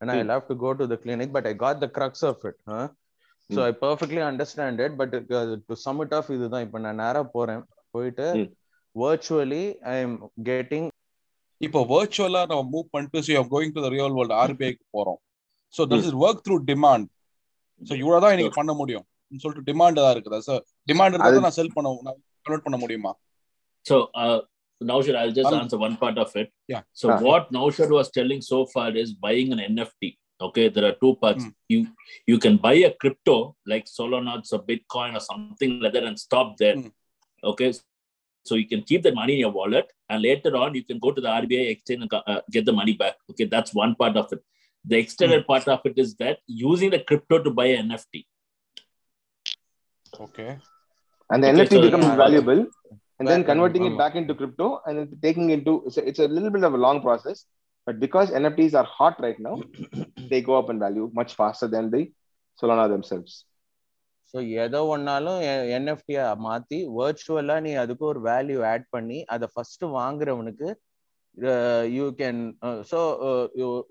and 0.01 0.11
I'll 0.11 0.33
have 0.35 0.47
to 0.47 0.55
go 0.55 0.71
to 0.79 0.85
the 0.91 0.97
clinic, 0.97 1.29
but 1.31 1.45
I 1.51 1.55
got 1.65 1.75
the 1.79 1.89
crux 1.97 2.23
of 2.31 2.39
it. 2.49 2.57
Huh? 2.71 2.87
So 3.49 3.59
Hmm. 3.59 3.67
I 3.67 3.73
perfectly 3.85 4.21
understand 4.31 4.81
it, 4.85 4.97
but 4.99 5.11
uh, 5.39 5.45
to 5.67 5.75
sum 5.83 6.01
it 6.05 6.11
off, 6.17 6.27
இதுதான் 6.35 6.65
இப்போ 6.67 6.79
நான் 6.85 7.01
நேரா 7.03 7.21
போறேன் 7.35 7.63
போயிட்டு 7.95 8.27
Hmm. 8.95 9.01
virtually 9.05 9.65
I 9.93 10.03
am 10.05 10.13
getting 10.51 10.85
இப்போ 11.61 11.79
வர்ச்சுவலா 11.91 12.39
நம்ம 12.51 12.63
move 12.73 12.87
பண்ணிட்டு 12.93 13.19
so 13.25 13.43
going 13.53 13.73
to 13.75 13.81
the 13.85 13.89
real 13.95 14.15
world 14.17 14.35
ஆர்பிஐக்கு 14.43 14.83
போறோம் 14.95 15.19
so 15.73 15.81
this 15.91 16.07
is 16.09 16.17
work 16.25 16.41
through 16.45 16.55
demand 16.71 17.07
so 17.81 17.93
இவ்வளோ 18.01 18.19
தான் 18.23 18.33
எனக்கு 18.35 18.57
பண்ண 18.59 18.73
முடியும் 18.79 19.05
சொல்லிட்டு 19.43 19.67
டிமாண்ட் 19.69 20.01
தான் 20.03 20.13
இருக்குதா 20.15 20.39
சார் 20.49 20.61
டிமாண்ட் 20.91 21.15
இருந்தா 21.15 21.43
நான் 21.45 21.57
செல் 21.59 21.75
பண்ண 21.77 21.93
நான் 22.07 22.19
கன்வெர்ட் 22.45 22.67
பண்ண 22.67 22.79
முடியுமா 22.85 23.13
So 23.85 23.95
uh, 24.23 24.39
Naushad, 24.81 25.15
I'll 25.15 25.31
just 25.31 25.51
Um, 25.51 25.59
answer 25.61 25.77
one 25.77 25.95
part 25.97 26.17
of 26.17 26.29
it. 26.41 26.49
Yeah. 26.67 26.83
So 27.01 27.07
Ah. 27.11 27.17
what 27.27 27.43
Naushad 27.55 27.89
was 27.97 28.09
telling 28.17 28.41
so 28.41 28.59
far 28.73 28.89
is 29.03 29.09
buying 29.25 29.49
an 29.55 29.61
NFT. 29.71 30.01
Okay, 30.41 30.65
there 30.75 30.85
are 30.89 30.95
two 31.03 31.11
parts. 31.23 31.43
Hmm. 31.45 31.53
You 31.69 31.79
you 32.31 32.37
can 32.45 32.55
buy 32.57 32.73
a 32.89 32.91
crypto 33.01 33.35
like 33.71 33.85
Solana 33.95 34.33
or 34.55 34.61
Bitcoin 34.69 35.11
or 35.19 35.23
something 35.29 35.73
like 35.83 35.93
that 35.97 36.05
and 36.09 36.19
stop 36.27 36.49
there. 36.57 36.77
Hmm. 36.77 36.89
Okay, 37.43 37.69
so 38.43 38.55
you 38.55 38.67
can 38.67 38.81
keep 38.83 39.03
the 39.03 39.13
money 39.13 39.33
in 39.33 39.39
your 39.39 39.51
wallet, 39.51 39.91
and 40.09 40.21
later 40.21 40.55
on 40.57 40.75
you 40.75 40.83
can 40.83 40.99
go 40.99 41.11
to 41.11 41.21
the 41.21 41.27
RBI 41.27 41.69
exchange 41.71 42.01
and 42.01 42.13
uh, 42.13 42.41
get 42.51 42.65
the 42.65 42.73
money 42.73 42.93
back. 42.93 43.15
Okay, 43.31 43.45
that's 43.45 43.73
one 43.73 43.95
part 43.95 44.17
of 44.17 44.31
it. 44.33 44.39
The 44.85 44.97
extended 44.97 45.47
part 45.47 45.67
of 45.67 45.79
it 45.85 45.93
is 45.97 46.15
that 46.15 46.39
using 46.47 46.89
the 46.89 46.99
crypto 46.99 47.41
to 47.41 47.51
buy 47.51 47.67
an 47.67 47.89
NFT. 47.89 48.25
Okay. 50.19 50.59
and 51.31 51.43
the 51.43 51.47
Okay, 51.49 51.61
NFT 51.63 51.69
so- 51.77 51.81
becomes 51.81 52.05
Yeah. 52.05 52.15
valuable, 52.15 52.65
and 53.19 53.27
then 53.27 53.43
converting 53.43 53.85
it 53.85 53.97
back 53.97 54.15
into 54.15 54.35
crypto 54.35 54.81
and 54.85 54.97
then 54.97 55.19
taking 55.21 55.49
into 55.55 55.83
it's 55.87 55.97
a, 55.97 56.07
it's 56.09 56.19
a 56.19 56.27
little 56.27 56.49
bit 56.55 56.63
of 56.63 56.73
a 56.73 56.77
long 56.77 57.01
process. 57.01 57.45
But 57.85 57.99
because 57.99 58.29
NFTs 58.31 58.73
are 58.79 58.83
hot 58.97 59.19
right 59.25 59.39
now, 59.39 59.55
they 60.29 60.41
go 60.41 60.57
up 60.57 60.69
in 60.69 60.79
value 60.79 61.09
much 61.13 61.35
faster 61.35 61.67
than 61.67 61.89
the 61.91 62.11
Solana 62.61 62.87
themselves. 62.89 63.45
So 64.33 64.39
எதோ 64.61 64.79
ஒன்னாலும் 64.93 65.39
என்எஃப்டியா 65.75 66.23
மாத்தி 66.45 66.77
வர்ச்சுவலா 66.95 67.55
நீ 67.65 67.71
அதுக்கு 67.81 68.05
ஒரு 68.05 68.19
value 68.27 68.59
add 68.69 68.87
பண்ணி 68.91 69.19
அதை 69.33 69.47
first 69.53 69.83
வாங்குறவனுக்கு 69.97 70.69
you 71.93 72.05
can 72.19 72.39
so 72.89 72.99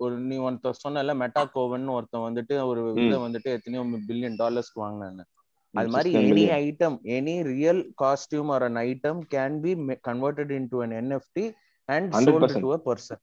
ஒரு 0.03 0.15
நீ 0.27 0.35
ஒருத்தர் 0.45 0.81
சொன்னல 0.83 1.15
மெட்டா 1.21 1.43
கோவன் 1.55 1.87
ஒருத்தன் 1.95 2.27
வந்துட்டு 2.27 2.57
ஒரு 2.69 2.81
இதை 3.03 3.17
வந்துட்டு 3.25 3.51
எத்தனையோ 3.57 3.83
பில்லியன் 4.09 4.39
டாலர்ஸ்க்கு 4.39 4.83
வாங்கினான்னு 4.83 5.25
அது 5.73 5.91
மாதிரி 5.93 6.09
16 6.13 6.31
any. 6.31 6.43
Item 6.63 6.97
any 7.15 7.35
real 7.51 7.81
costume 8.01 8.49
or 8.55 8.65
an 8.67 8.79
item 8.83 9.21
can 9.31 9.55
be 9.63 9.71
converted 10.07 10.51
into 10.73 10.79
an 10.85 10.95
NFT 10.99 11.45
and 11.89 12.09
sold 12.17 12.43
100%. 12.43 12.63
To 12.65 12.71
a 12.73 12.79
person 12.85 13.21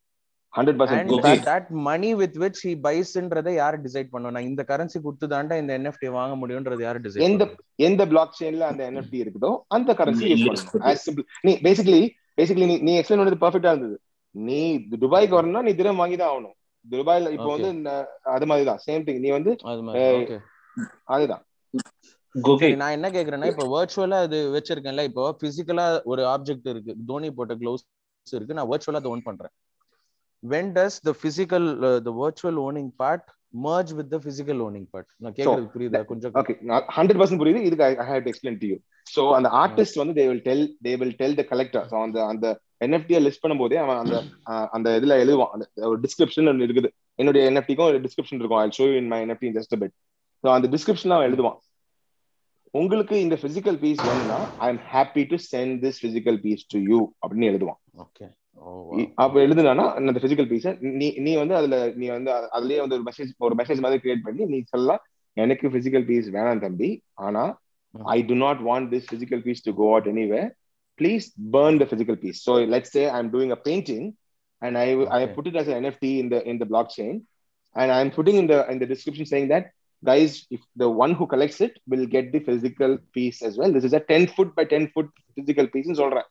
money 1.83 2.09
with 2.15 2.39
which 2.39 2.61
he 2.63 2.73
பைஸ்ன்றதை 2.83 3.53
யார் 3.55 3.77
டிசைட் 3.83 4.13
பண்ணுவா 4.13 4.31
நான் 4.31 4.49
இந்த 4.49 4.63
கரன்சி 4.69 4.99
கொடுத்து 5.01 5.27
தாண்டா 5.29 5.57
இந்த 5.59 5.73
என்எஃப்டி 5.79 6.09
வாங்க 6.11 6.35
முடியும்ன்றது 6.37 6.83
யார் 6.83 7.01
டிசைட் 7.01 7.27
எந்த 7.27 7.45
எந்த 7.81 8.03
பிளாக் 8.07 8.39
செயின்ல 8.41 8.67
அந்த 8.71 8.83
NFT 8.93 9.15
இருக்குதோ 9.23 9.51
அந்த 9.69 9.91
கரன்சி 9.95 10.31
நீ 11.43 11.53
பேசிக்கலி 11.63 12.03
பேசிக்கலி 12.39 12.67
நீ 12.67 12.77
நீ 12.81 12.95
எக்ஸ்பிளைன் 12.99 13.21
பண்ணது 13.21 13.43
பெர்ஃபெக்ட்டா 13.43 13.73
இருந்தது. 13.73 13.97
நீ 14.35 14.59
துபாய்க்கு 14.97 15.37
வரணும்னா 15.39 15.63
நீ 15.63 15.73
தினம் 15.75 15.97
வாங்கி 15.97 16.17
தான் 16.17 16.33
ஆகணும். 16.33 16.57
துபாய்ல 16.87 17.31
இப்போ. 17.31 17.49
வந்து 17.51 17.71
இந்த- 17.71 18.05
அது 18.31 18.47
மாதிரி 18.47 18.67
தான் 18.67 18.81
சேம் 18.87 19.05
திங் 19.07 19.21
நீ 19.21 19.31
வந்து 19.31 19.53
அது 19.65 19.83
மாதிரி 19.83 20.05
ஓகே 20.21 20.37
அதுதான். 21.09 21.43
நான் 22.77 22.91
என்ன 22.91 23.09
கேக்குறேன்னா 23.11 23.49
இப்போ 23.53 23.65
வர்ச்சுவலா 23.75 24.19
அது 24.21 24.39
வச்சிருக்கேன்ல 24.55 25.05
இப்போ 25.05 25.37
பிசிக்கலா 25.43 25.87
ஒரு 26.05 26.23
ஆப்ஜெக்ட் 26.27 26.69
இருக்கு. 26.69 26.93
தோனி 27.07 27.31
போட்ட 27.33 27.55
க்ளவுஸ் 27.55 27.85
இருக்கு. 28.27 28.55
நான் 28.55 28.71
வர்ச்சுவலா 28.71 28.95
அதை 28.95 29.11
ஓன் 29.11 29.23
பண்றேன். 29.23 29.53
When 30.43 30.73
does 30.79 30.99
the 31.09 31.13
physical 31.27 31.69
the 32.09 32.13
virtual 32.23 32.61
owning 32.69 32.91
part 33.03 33.29
merge 33.67 33.89
with 33.99 34.09
the 34.13 34.19
physical 34.25 34.59
owning 34.65 34.85
part? 34.93 35.07
நான் 35.23 35.35
கேக்குறது 35.37 35.71
புரியுதா? 35.73 36.01
கொஞ்சம் 36.11 36.35
ஓகே 36.41 36.55
ஹண்ட்ரட் 36.97 37.19
பர்சன்ட் 37.21 37.41
புரியுது. 37.43 37.61
இதுக்கு 37.69 37.85
I 37.87 38.07
have 38.11 38.29
explain 38.31 38.59
to 38.61 38.67
you 38.73 38.77
so 39.15 39.23
அந்த 39.39 39.49
ஆர்டிஸ்ட் 39.63 39.99
வந்து 40.01 40.15
they 40.19 40.25
will 40.29 40.43
tell 40.49 40.63
they 40.87 40.93
will 41.01 41.17
tell 41.23 41.35
the 41.41 41.45
collector 41.53 41.87
so 41.93 41.97
அந்த 42.07 42.19
அந்த 42.33 42.47
என்எஃப்டியை 42.87 43.21
லிஸ்ட் 43.25 43.43
பண்ணும்போதே 43.45 43.79
அவன் 43.85 43.99
அந்த 44.03 44.17
அந்த 44.77 44.89
இதுல 44.99 45.17
எழுதுவான். 45.25 45.53
அந்த 45.55 45.67
ஒரு 45.91 45.99
டிஸ்கிரிப்ஷன் 46.05 46.51
ஒன்று 46.53 46.67
இருக்குது. 46.69 46.91
என்னுடைய 47.21 47.43
என்எஃப்டிக்கும் 47.51 47.89
ஒரு 47.91 47.99
டிஸ்கிரிப்ஷன் 48.07 48.41
இருக்கும். 48.41 48.61
I 48.65 48.69
show 48.79 48.87
in 49.01 49.11
my 49.15 49.21
NFT 49.27 49.51
just 49.59 49.75
bit 49.83 49.95
so 50.45 50.49
அந்த 50.57 50.71
டிஸ்கிரிப்ஷன் 50.77 51.15
அவன் 51.17 51.29
எழுதுவான். 51.31 51.59
உங்களுக்கு 52.81 53.17
இந்த 53.27 53.39
பிசிக்கல் 53.47 53.81
பீஸ் 53.85 54.05
வேணும்னா 54.09 54.41
I 54.67 54.69
am 54.75 54.83
happy 54.95 55.25
to 55.33 55.39
send 55.53 55.75
this 55.87 56.01
physical 56.07 56.39
piece 56.47 56.65
to 56.75 56.81
you 56.93 57.01
அப்படின்னு 57.23 57.51
எழுதுவான். 57.53 57.81
ஓகே 58.07 58.27
அப்ப 59.19 59.35
எழுதுனா 59.41 59.87
அந்த 59.99 60.13
பிசிக்கல் 60.17 60.49
பீஸ 60.51 60.67
நீ 61.01 61.09
நீ 61.19 61.33
வந்து 61.37 61.55
அதுல 61.57 61.77
நீ 61.95 62.07
வந்து 62.11 62.31
அ- 62.37 62.51
அதுலயே 62.57 62.81
வந்து 62.81 62.97
ஒரு 62.97 63.05
மெசேஜ் 63.05 63.31
ஒரு 63.41 63.55
மெசேஜ் 63.55 63.81
மாதிரி 63.81 64.01
கிரியேட் 64.03 64.25
பண்ணி 64.25 64.45
நீ 64.47 64.59
சொல்லலாம் 64.73 65.03
எனக்கு 65.37 65.67
பிசிக்கல் 65.69 66.07
பீஸ் 66.07 66.29
வேணாம் 66.29 66.63
தம்பி 66.63 66.91
ஆனா 67.27 67.43
ம். 67.95 68.07
I 68.09 68.19
do 68.23 68.37
not 68.43 68.61
want 68.63 68.89
this 68.95 69.09
physical 69.13 69.43
piece 69.43 69.65
to 69.67 69.73
go 69.75 69.87
out 69.93 70.09
anyway 70.09 70.43
please 70.99 71.27
burn 71.53 71.75
the 71.79 71.87
physical 71.87 72.17
piece 72.17 72.39
so 72.47 72.55
let's 72.75 72.91
say 72.91 73.05
i'm 73.09 73.29
doing 73.31 73.51
a 73.51 73.61
painting 73.61 74.03
and 74.63 74.75
i 74.77 74.89
i 75.11 75.21
Okay. 75.21 75.29
put 75.37 75.47
it 75.47 75.57
as 75.57 75.69
an 75.69 75.85
nft 75.85 76.05
in 76.15 76.29
the 76.29 76.41
in 76.45 76.59
the 76.59 76.69
blockchain 76.73 77.15
and 77.77 77.89
i'm 77.91 78.11
putting 78.11 78.37
in 78.37 78.47
the 78.47 78.59
in 78.73 78.79
the 78.79 78.87
description 78.87 79.27
saying 79.27 79.49
that 79.49 79.65
guys 80.03 80.33
if 80.51 80.63
the 80.77 80.89
one 80.97 81.13
who 81.13 81.27
collects 81.27 81.61
it 81.61 81.75
will 81.87 82.05
get 82.09 82.27
the 82.31 82.41
physical 82.41 82.93
piece 83.11 83.39
as 83.43 83.55
well 83.55 83.73
this 83.73 83.85
is 83.85 83.95
a 83.95 84.05
10 84.11 84.27
foot 84.31 84.51
by 84.55 84.65
10 84.71 84.91
foot 84.91 85.09
physical 85.37 85.69
piece 85.69 85.89
ன்னு 85.89 86.01
சொல்றேன் 86.01 86.29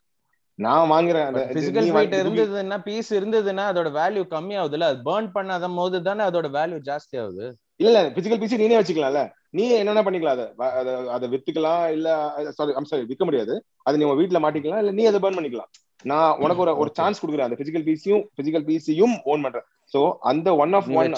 நான் 0.60 0.90
வாங்குறேன். 0.91 1.36
Physical 1.53 1.90
வாங்கி- 1.90 2.18
இருந்ததுன்னா 2.19 2.77
piece 2.84 3.14
இருந்ததுன்னா 3.14 3.64
அதோட 3.72 3.90
value 3.99 4.23
கம்மி 4.30 4.56
ஆகுதுல 4.60 4.81
அது 4.84 4.99
பர்ன் 5.06 5.30
பண்ணாத 5.34 5.76
போது 5.76 6.02
தானே 6.02 6.23
அதோட 6.23 6.48
வேல்யூ 6.49 6.80
ஜாஸ்தி 6.86 7.15
ஆகுது 7.22 7.45
இல்ல 7.76 7.90
இல்ல 7.91 8.02
பிசிக்கல் 8.10 8.40
பீஸ் 8.40 8.56
நீனே 8.56 8.77
வச்சுக்கலாம்ல. 8.80 9.22
நீ 9.49 9.69
என்னென்ன 9.72 10.02
பண்ணிக்கலாம்? 10.02 10.53
அதை 10.72 10.94
அதை 11.07 11.30
வித்துக்கலாம் 11.30 11.91
இல்ல 11.91 12.07
சாரி 12.49 12.73
ஐம் 12.73 12.84
சாரி 12.84 13.03
விற்க 13.03 13.26
முடியாது. 13.26 13.53
அது 13.84 13.98
நீ 13.98 14.03
உங்க 14.03 14.15
வீட்ல 14.15 14.40
மாட்டிக்கலாம் 14.40 14.77
இல்ல 14.77 14.91
நீ 14.91 15.06
அதை 15.06 15.19
பர்ன் 15.19 15.38
பண்ணிக்கலாம். 15.38 15.69
நான் 16.03 16.38
உனக்கு 16.40 16.61
ஒரு 16.61 16.77
ஒரு. 16.77 16.91
சான்ஸ் 16.94 17.26
கொடுக்குறேன். 17.26 17.40
அந்த 17.40 17.57
பிசிக்கல் 17.60 17.88
பீஸையும் 17.88 18.23
பிசிக்கல் 18.38 18.68
பீஸையும் 18.69 19.15
ஓன் 19.23 19.41
பண்றேன். 19.41 19.65
சோ 19.94 20.14
அந்த 20.23 20.56
ஒன் 20.56 20.73
ஆஃப் 20.73 20.90
ஒன் 20.94 21.14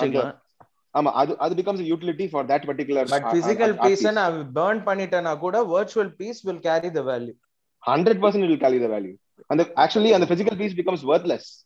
ஆமா 0.94 1.12
அது 1.14 1.38
அது 1.38 1.56
becomes 1.56 1.84
utility 1.90 2.30
for 2.30 2.46
that 2.46 2.66
particular 2.66 3.10
but 3.10 3.28
physical 3.34 3.74
piece 3.82 4.12
நான் 4.12 4.52
பர்ன் 4.56 4.82
பண்ணிட்டேன்னா 4.86 5.38
கூட 5.38 5.64
virtual 5.66 6.14
piece 6.18 6.42
will 6.42 6.60
carry 6.60 6.92
the 6.92 7.02
value 7.02 7.34
hundred 7.84 8.20
percent 8.22 8.46
will 8.46 8.58
carry 8.58 8.80
the 8.80 8.88
value 8.88 9.14
and 9.50 9.60
the, 9.60 9.80
actually 9.80 10.14
and 10.14 10.24
the 10.24 10.28
physical 10.28 10.56
piece 10.56 10.74
becomes 10.74 11.04
worthless. 11.04 11.64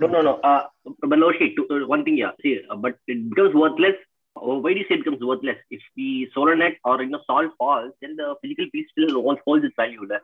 No 0.00 0.06
no 0.06 0.22
no. 0.22 0.34
Uh, 0.36 0.66
but 1.02 1.18
no 1.18 1.32
shit 1.32 1.52
uh, 1.70 1.86
one 1.86 2.04
thing 2.04 2.16
yeah 2.16 2.32
see 2.42 2.60
uh, 2.70 2.76
but 2.76 2.96
it 3.06 3.28
becomes 3.30 3.54
worthless. 3.54 3.96
Uh, 4.36 4.56
why 4.64 4.72
do 4.72 4.78
you 4.78 4.86
say 4.88 4.94
it 4.94 5.04
becomes 5.04 5.22
worthless? 5.22 5.56
If 5.70 5.82
the 5.96 6.28
solar 6.34 6.56
net 6.56 6.76
or 6.84 7.02
you 7.02 7.10
know 7.10 7.20
salt 7.26 7.52
falls 7.58 7.92
then 8.00 8.16
the 8.16 8.34
physical 8.42 8.66
piece 8.72 8.86
still 8.92 9.22
holds 9.44 9.64
its 9.64 9.74
value 9.76 10.06
there. 10.06 10.22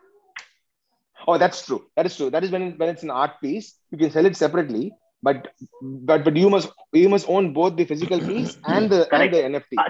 Oh 1.27 1.39
that's 1.39 1.67
true. 1.67 1.85
That 1.97 2.07
is 2.07 2.17
true. 2.17 2.31
That 2.31 2.45
is 2.45 2.51
when 2.51 2.79
when 2.79 2.89
it's 2.89 3.03
an 3.03 3.11
art 3.11 3.41
piece 3.43 3.75
you 3.91 3.99
can 3.99 4.11
sell 4.11 4.27
it 4.27 4.37
separately 4.37 4.93
but 5.23 5.55
but 5.83 6.25
but 6.25 6.37
you 6.37 6.49
must 6.51 6.69
you 6.93 7.09
must 7.09 7.29
own 7.29 7.53
both 7.53 7.77
the 7.77 7.85
physical 7.85 8.21
piece 8.21 8.57
and 8.67 8.91
the 8.91 9.01
and 9.15 9.33
the 9.33 9.41
nft 9.53 9.79
uh, 9.79 9.89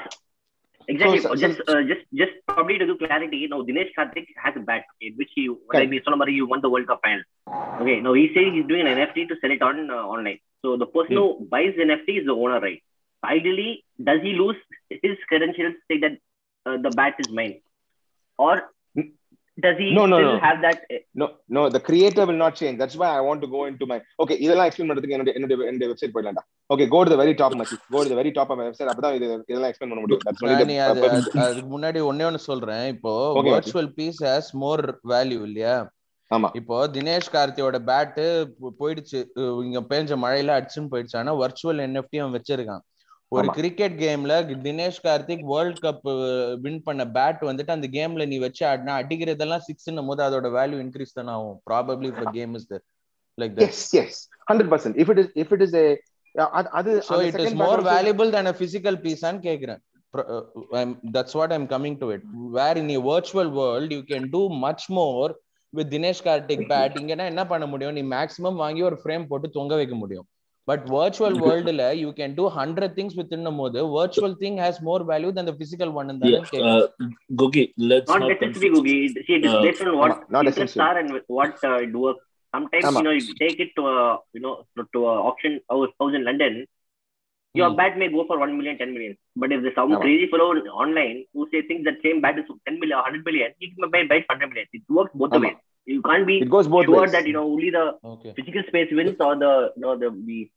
Exactly. 0.88 1.18
So- 1.20 1.34
so- 1.34 1.40
just 1.44 1.60
uh, 1.68 1.82
just 1.90 2.02
just 2.20 2.32
probably 2.48 2.78
to 2.78 2.86
do 2.86 2.96
clarity. 2.98 3.38
you 3.38 3.48
Now 3.48 3.62
Dinesh 3.62 3.90
Karthik 3.98 4.26
has 4.44 4.54
a 4.56 4.60
bat 4.60 4.84
in 5.00 5.14
which 5.16 5.30
he 5.34 5.48
like 5.48 5.58
Correct. 5.72 5.90
we 5.90 6.00
saw 6.04 6.24
you 6.26 6.46
won 6.46 6.60
the 6.60 6.70
World 6.70 6.86
Cup 6.86 7.00
final. 7.02 7.22
Okay. 7.80 8.00
Now 8.00 8.12
he's 8.12 8.32
saying 8.34 8.54
he's 8.54 8.66
doing 8.66 8.86
an 8.86 8.96
NFT 8.98 9.28
to 9.28 9.36
sell 9.40 9.50
it 9.50 9.62
on 9.62 9.90
uh, 9.90 9.94
online. 9.94 10.38
So 10.62 10.76
the 10.76 10.86
person 10.86 11.16
Hmm. 11.16 11.22
who 11.22 11.48
buys 11.50 11.74
the 11.76 11.82
NFT 11.88 12.20
is 12.20 12.26
the 12.26 12.32
owner, 12.44 12.60
right? 12.60 12.82
Ideally, 13.24 13.84
does 14.02 14.20
he 14.22 14.32
lose 14.34 14.56
his 14.90 15.16
credentials? 15.28 15.74
Say 15.90 15.98
that 16.04 16.18
uh, 16.66 16.76
the 16.78 16.90
bat 16.90 17.14
is 17.18 17.30
mine, 17.30 17.60
or. 18.38 18.56
Does 19.62 19.64
he 19.64 19.92
No, 19.92 20.00
no, 20.00 20.16
still 20.16 20.28
no. 20.28 20.38
have 20.38 20.62
that? 20.62 20.78
No, 21.18 21.28
no, 21.54 21.72
the 21.72 21.80
creator 21.80 22.28
will 22.28 22.36
not 22.36 22.52
change. 22.60 22.78
That's 22.78 22.98
why 22.98 23.08
I 23.08 23.26
want 23.26 23.42
to 23.42 23.48
go 23.48 23.66
into 23.70 23.86
my 23.86 24.02
okay. 24.24 24.30
இதெல்லாம் 24.30 24.66
explain 24.66 24.90
பண்றதுக்கு 24.90 25.08
என்னுடைய 25.08 25.64
என்னுடைய 25.64 25.94
website 25.94 26.10
போயிடலாம்டா. 26.14 26.74
Okay 26.74 26.88
go 26.88 27.02
to 27.02 27.16
the 27.16 27.24
very 27.24 27.34
top 27.34 27.54
மச்சி 27.54 27.74
go 27.90 28.02
to 28.02 28.08
the 28.08 28.14
very 28.14 28.32
top 28.32 28.52
of 28.52 28.58
website 28.58 28.90
அப்பதான் 28.90 29.14
இது 29.14 29.44
இதெல்லாம் 29.46 29.70
explain 29.70 29.74
பண்ண 29.78 29.94
முடியும். 29.94 30.20
Purpose. 30.40 31.34
அது- 31.34 31.38
அதுக்கு 31.38 31.80
முன்னாடி 31.80 32.04
ஒன்னே 32.06 32.24
ஒன்னு 32.24 32.38
சொல்றேன். 32.38 32.86
இப்போ 32.86 33.42
Okay, 33.42 33.46
virtual 33.46 33.86
piece 33.86 34.24
has 34.24 34.50
more 34.50 35.00
value 35.08 35.42
இல்லையா? 35.42 35.90
ஆமா. 36.34 36.48
இப்போ 36.52 36.88
தினேஷ் 36.88 37.28
கார்த்தியோட 37.32 37.78
பேட்டு 37.86 38.48
போயிடுச்சு. 38.80 39.24
இங்க 39.64 39.80
பேஞ்ச 39.80 40.16
மழையில 40.16 40.56
அடிச்சுன்னு 40.56 40.86
போயிடுச்சு. 40.90 41.16
ஆனா 41.16 41.36
வர்ச்சுவல் 41.36 42.02
என்எஃப்டி 42.02 42.20
அவன் 42.20 42.42
வச்சிருக்கான். 42.42 42.80
ஒரு. 43.32 43.46
கிரிக்கெட் 43.58 43.96
கேம்ல 44.02 44.34
Dinesh 44.66 45.00
Karthik 45.06 45.44
world 45.52 45.80
cup 45.86 46.04
win 46.64 46.82
பண்ண 46.88 47.04
பேட் 47.16 47.40
வந்துட்டு 47.50 47.76
அந்த 47.76 47.88
கேம்ல 47.96 48.26
நீ 48.32 48.38
வச்சு 48.46 48.64
ஆடினா 48.72 48.94
அடிக்கிறதெல்லாம் 49.02 49.64
சிக்ஸ்னும் 49.68 50.10
போது 50.10 50.22
அதோட 50.26 50.50
வேல்யூ 50.58 50.78
இன்க்ரீஸ் 50.86 51.16
தானே 51.18 51.32
ஆகும். 51.38 51.58
ப்ராபப்ளி 51.70 52.08
இப்போ 52.12 52.26
game 52.38 52.54
is 52.60 52.68
like 53.38 53.54
that 53.56 53.66
yes 53.68 53.86
yes 54.02 54.20
hundred 54.50 54.70
percent 54.74 54.98
if 55.04 55.10
it 55.14 55.22
is 55.24 55.32
if 55.44 55.52
it 55.56 55.64
is 55.66 55.76
அது 56.78 56.92
so 57.08 57.18
it 57.26 57.36
is 57.42 57.54
more 57.64 57.80
valuable 57.92 58.30
than 58.36 58.46
a 58.52 58.56
physical 58.62 58.94
piece 59.04 59.22
and 59.28 59.38
கேக்குறேன். 59.48 59.82
I'm, 60.78 60.90
that's 61.14 61.34
what 61.38 61.50
i'm 61.54 61.64
coming 61.72 61.94
to 62.02 62.06
it. 62.14 62.22
Where 62.56 62.76
in 62.80 62.88
a 62.96 63.00
virtual 63.08 63.48
world 63.58 63.88
you 63.96 64.02
can 64.10 64.24
do 64.36 64.42
much 64.64 64.82
more 64.98 65.28
with 65.72 65.88
Dinesh 65.94 66.22
Karthik 66.26 66.64
bat 66.72 66.94
இங்கன்னா 67.00 67.24
என்ன 67.32 67.42
பண்ண 67.52 67.64
முடியும்? 67.72 67.94
நீ 67.98 68.02
maximum 68.14 68.60
வாங்கி 68.62 68.82
ஒரு 68.88 68.98
frame 69.02 69.24
போட்டு 69.30 69.48
தொங்க 69.50 69.74
வைக்க 69.80 69.94
முடியும். 70.02 70.26
But 70.67 70.83
virtual 70.95 71.37
வேர்ல்டுல 71.45 71.83
you 72.01 72.09
can 72.19 72.33
do 72.39 72.43
hundred 72.57 72.93
things 72.97 73.15
with 73.19 73.31
போது 73.61 73.79
virtual 73.95 74.35
thing 74.43 74.57
has 74.63 74.79
more 74.89 75.03
value 75.11 75.29
than 75.37 75.45
the 75.49 75.55
physical 75.61 75.89
one 75.99 76.09
Yeah, 76.09 76.19
தான் 76.23 76.49
கேக்குறேன் 76.51 76.81
uh, 76.81 77.07
Gogi, 77.41 77.63
let's 77.91 78.09
Not 78.11 78.19
not 78.23 78.29
necessarily, 78.31 78.39
confuse- 78.43 78.75
Googie. 78.77 78.99
It- 79.07 79.23
See, 79.27 79.35
it 79.39 79.45
is 79.47 79.55
Uh, 79.55 79.61
based 79.65 79.81
on 79.85 79.93
what 80.01 80.11
ஆமா, 80.11 80.27
not 80.35 80.43
interests 80.49 80.75
essential. 80.75 80.85
are 80.87 80.97
and 81.01 81.09
what 81.37 81.55
uh, 81.71 81.79
it 81.87 81.95
works. 82.05 82.21
Sometimes, 82.53 82.85
ஆமா. 82.89 82.99
you 82.99 83.05
know, 83.07 83.15
if 83.19 83.25
you 83.29 83.35
take 83.43 83.59
it 83.65 83.71
to 83.79 83.83
a, 83.95 83.97
you 84.35 84.41
know, 84.45 84.53
to, 84.75 84.83
to 84.95 85.01
a 85.11 85.15
auction 85.29 85.53
house, 85.71 85.91
house 86.01 86.15
in 86.19 86.23
London, 86.29 86.53
your 87.55 87.69
Hmm. 87.69 87.77
bat 87.79 87.93
may 88.01 88.09
go 88.15 88.21
for 88.29 88.37
1 88.45 88.57
million, 88.57 88.75
10 88.81 88.91
million. 88.95 89.13
But 89.41 89.49
if 89.55 89.61
there's 89.63 89.77
some 89.79 89.91
ஆமா. 89.91 90.01
crazy 90.03 90.27
fellow 90.33 90.47
online 90.83 91.17
who 91.33 91.43
say 91.51 91.61
thinks 91.69 91.83
that 91.87 91.97
same 92.05 92.19
bat 92.25 92.37
is 92.41 92.47
10 92.49 92.77
million, 92.81 92.97
100 93.01 93.23
million, 93.29 93.49
he 93.61 93.67
can 93.71 93.89
buy, 93.95 94.01
buy 94.11 94.19
100 94.25 94.49
million. 94.51 94.67
It 94.79 94.85
works 94.99 95.13
both 95.21 95.31
the 95.35 95.39
ஆமா. 95.41 95.49
ways. 95.49 95.59
you 95.86 96.02
can't 96.02 96.26
be 96.26 96.38
it 96.38 96.50
goes 96.50 96.68
both 96.68 96.86
sure 96.86 97.02
ways. 97.02 97.12
that 97.12 97.26
you 97.26 97.32
know 97.32 97.44
only 97.44 97.70
the 97.70 97.94
okay. 98.04 98.32
physical 98.36 98.62
space 98.68 98.88
wins 98.92 99.16
or 99.20 99.36
the 99.36 99.72
you 99.76 99.82
know, 99.82 99.96
the, 99.96 100.10
the 100.26 100.50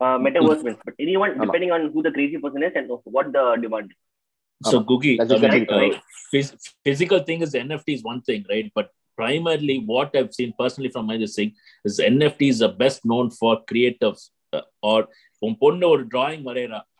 uh, 0.00 0.18
metaverse 0.18 0.64
wins. 0.64 0.78
But 0.84 0.94
anyone, 0.98 1.38
depending 1.38 1.70
on 1.70 1.90
who 1.92 2.02
the 2.02 2.10
crazy 2.10 2.38
person 2.38 2.62
is 2.62 2.72
and 2.74 2.90
what 3.04 3.32
the 3.32 3.56
demand 3.60 3.90
is. 3.90 4.70
So 4.70 4.82
Googie, 4.82 5.20
uh, 5.20 5.98
phys- 6.32 6.56
physical 6.84 7.18
thing 7.20 7.42
is 7.42 7.52
NFT 7.52 7.94
is 7.94 8.02
one 8.02 8.22
thing, 8.22 8.44
right? 8.48 8.70
But 8.74 8.90
primarily, 9.16 9.82
what 9.84 10.16
I've 10.16 10.32
seen 10.32 10.54
personally 10.58 10.90
from 10.90 11.06
my 11.06 11.18
thing 11.26 11.52
is 11.84 11.98
NFT 11.98 12.48
is 12.48 12.60
the 12.60 12.68
best 12.68 13.04
known 13.04 13.30
for 13.30 13.60
creatives 13.64 14.30
uh, 14.52 14.62
or 14.82 15.08
or 15.42 16.02
drawing, 16.04 16.44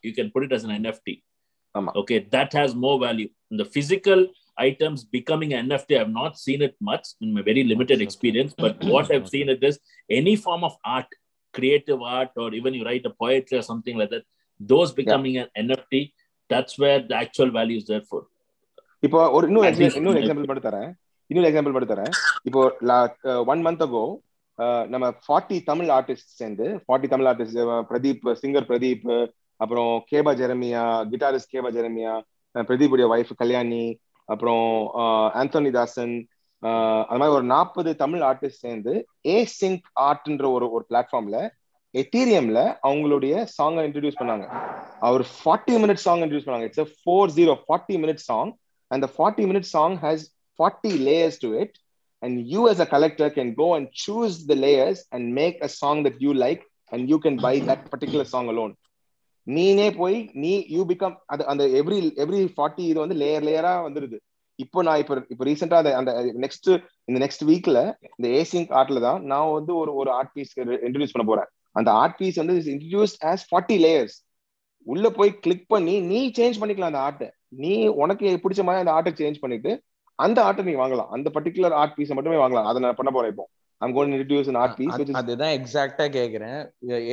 you 0.02 0.12
can 0.12 0.30
put 0.30 0.42
it 0.44 0.52
as 0.52 0.64
an 0.64 0.70
NFT. 0.70 1.22
Okay, 1.74 2.26
that 2.32 2.52
has 2.52 2.74
more 2.74 2.98
value. 2.98 3.28
In 3.50 3.56
the 3.56 3.64
physical 3.64 4.26
items 4.57 4.99
becoming 5.07 5.53
an 5.53 5.69
NFT, 5.69 5.97
I've 5.97 6.13
not 6.13 6.33
seen 6.37 6.61
it 6.61 6.75
much 6.81 7.05
in 7.21 7.33
my 7.33 7.43
very 7.43 7.63
limited 7.63 7.97
Okay. 7.97 8.03
experience. 8.03 8.53
But 8.57 8.83
what 8.85 9.11
I've 9.11 9.27
seen 9.29 9.49
it 9.49 9.63
is 9.63 9.75
any 10.11 10.35
form 10.37 10.63
of 10.63 10.73
art, 10.87 11.09
creative 11.53 12.01
art, 12.13 12.31
or 12.35 12.49
even 12.53 12.73
you 12.73 12.83
write 12.83 13.05
a 13.05 13.15
poetry 13.15 13.57
or 13.57 13.63
something 13.63 13.97
like 13.97 14.09
that, 14.09 14.25
those 14.59 14.91
becoming 14.93 15.37
an 15.37 15.49
NFT, 15.65 15.93
that's 16.49 16.77
where 16.77 16.99
the 17.01 17.15
actual 17.15 17.51
value 17.51 17.77
is 17.77 17.87
there 17.87 18.05
for. 18.11 18.21
இப்போ 19.03 19.19
ஒரு 19.31 19.45
இன்னொரு 19.47 19.67
At 19.67 19.75
least 19.75 19.87
exa- 19.87 19.99
இன்னொரு 19.99 20.17
in- 20.17 20.23
example 20.23 20.49
மட்டும் 20.49 20.67
தரேன் 20.67 20.89
இன்னொரு 21.29 21.49
example 21.49 21.73
மட்டும் 21.75 21.93
தரேன் 21.93 22.13
இப்போ 22.43 22.61
ஒன் 23.53 23.61
மந்த் 23.65 23.83
அகோ 23.85 24.03
நம்ம 24.89 25.05
ஃபார்ட்டி 25.25 25.57
தமிழ் 25.63 25.89
ஆர்டிஸ்ட் 25.95 26.31
சேர்ந்து 26.39 26.67
forty 26.85 27.07
Tamil 27.07 27.29
artist 27.31 27.59
Pradeep 27.89 28.25
singer 28.41 28.67
Pradeep 28.69 29.05
அப்புறம் 29.59 29.91
கேபா 30.11 30.33
ஜெரமியா 30.41 30.81
கிட்டாரிஸ்ட் 31.11 31.53
கேபா 31.53 31.71
ஜெரமியா 31.77 32.13
அஹ் 32.55 32.65
பிரதீப் 32.69 32.93
உடைய 32.95 33.07
ஒய்ஃப் 33.13 33.33
கல்யாணி 33.41 33.83
அப்புறம் 34.24 34.90
ஆந்தோனி 35.34 35.70
தாசன் 35.70 36.28
அது 37.08 37.18
மாதிரி 37.18 37.34
ஒரு 37.34 37.42
நாற்பது 37.42 37.96
தமிழ் 37.96 38.22
ஆர்டிஸ்ட் 38.22 38.64
சேர்ந்து 38.66 39.08
ஏ 39.26 39.44
சிங்க் 39.44 39.86
ஆர்ட்ன்ற 40.00 40.52
ஒரு 40.52 40.70
ஒரு 40.70 40.86
பிளாட்ஃபார்ம்ல 40.90 41.48
எத்தீரியம்ல 41.94 42.78
அவங்களுடைய 42.82 43.46
சாங்கை 43.62 43.82
இன்ட்ரடியூஸ் 43.88 44.20
பண்ணாங்க. 44.20 44.46
அவர் 45.00 45.20
ஃபார்ட்டி 45.20 45.74
மினிட் 45.82 45.94
சாங் 45.94 46.20
இன்ட்ரடியூஸ் 46.20 46.46
பண்ணாங்க. 46.46 46.62
It's 46.62 46.94
four 47.04 47.32
zero 47.38 47.56
forty 47.68 47.96
minute 48.04 48.14
song 48.14 48.60
and 48.90 49.02
the 49.02 49.08
40 49.08 49.46
minute 49.46 49.64
song 49.64 49.98
has 49.98 50.30
40 50.58 50.98
layers 50.98 51.38
to 51.38 51.60
it. 51.60 51.78
And 52.20 52.46
you 52.52 52.68
a 52.68 52.84
collector 52.84 53.32
can 53.32 53.54
go 53.54 53.74
and 53.74 53.88
choose 54.06 54.46
the 54.46 54.54
layers 54.54 55.00
and 55.08 55.32
make 55.32 55.62
a 55.62 55.66
song 55.66 56.04
that 56.04 56.18
you 56.18 56.32
like 56.34 56.60
and 56.84 57.08
you 57.08 57.18
can 57.18 57.40
buy 57.40 57.62
that 57.62 57.82
particular 57.92 58.22
song 58.22 58.48
alone 58.48 58.74
நீனே 59.46 59.86
போய் 60.00 60.16
நீ 60.42 60.52
you 60.74 60.82
become 60.90 61.16
அது 61.32 61.42
அந்த 61.52 61.64
every 61.80 61.98
every 62.24 62.40
forty 62.56 62.84
இது 62.90 62.98
வந்து 63.04 63.16
layer 63.22 63.46
லேயரா 63.48 63.72
வந்துருது. 63.86 64.18
இப்போ 64.58 64.82
நான் 64.86 65.00
இப்போ 65.02 65.14
இப்போ 65.32 65.44
ரீசெண்டா 65.48 65.78
அந்த 65.80 65.92
அந்த 66.00 66.12
நெக்ஸ்ட் 66.44 66.68
இந்த 67.08 67.18
நெக்ஸ்ட் 67.24 67.44
வீக்ல 67.50 67.78
இந்த 68.16 68.28
ஏசிங் 68.40 68.68
ஆர்ட்ல 68.80 69.00
தான் 69.06 69.20
நான் 69.32 69.54
வந்து 69.58 69.72
ஒரு 69.82 69.92
ஒரு 70.00 70.10
ஆர்ட் 70.18 70.34
பீஸ் 70.36 70.52
இன்ட்ரடியூஸ் 70.58 71.14
பண்ண 71.16 71.26
போறேன். 71.30 71.48
அந்த 71.78 71.90
ஆர்ட் 72.02 72.18
பீஸ் 72.20 72.40
வந்து 72.42 72.56
இன்ட்ரடியூஸ் 72.74 73.14
ஆஸ் 73.30 73.44
ஃபார்ட்டி 73.50 73.78
லேயர்ஸ் 73.84 74.16
உள்ள 74.86 75.06
போய் 75.18 75.30
கிளிக் 75.44 75.66
பண்ணி 75.74 75.94
நீ 76.10 76.20
சேஞ்ச் 76.38 76.60
பண்ணிக்கலாம் 76.60 76.92
அந்த 76.92 77.02
ஆர்ட்டை 77.06 77.28
நீ 77.62 77.72
உனக்கு 78.02 78.26
பிடிச்ச 78.44 78.62
மாதிரி 78.68 78.82
அந்த 78.84 78.94
ஆர்ட்டை 78.96 79.12
சேஞ்ச் 79.22 79.42
பண்ணிட்டு 79.44 79.72
அந்த 80.18 80.38
ஆர்ட்டை 80.46 80.64
நீ 80.68 80.74
வாங்கலாம். 80.80 81.10
அந்த 81.16 81.28
பர்டிகுலர் 81.34 81.74
ஆர்ட் 81.80 81.96
பீஸை 81.98 82.14
மட்டுமே 82.16 82.38
வாங்கலாம். 82.42 82.66
அதை 82.70 82.78
நான் 82.84 82.98
பண்ண 83.00 83.10
போறேன் 83.16 83.32
இப்போ. 83.34 83.44
I'm 83.82 83.94
gonna 83.94 84.10
introduce 84.10 84.48
an 84.48 84.58
art 84.58 84.74
piece 84.76 84.92
which 84.94 85.08
is 85.08 85.16
அதுதான் 85.20 85.52
எக்ஸாக்டா 85.56 86.04
கேக்குறேன். 86.16 86.58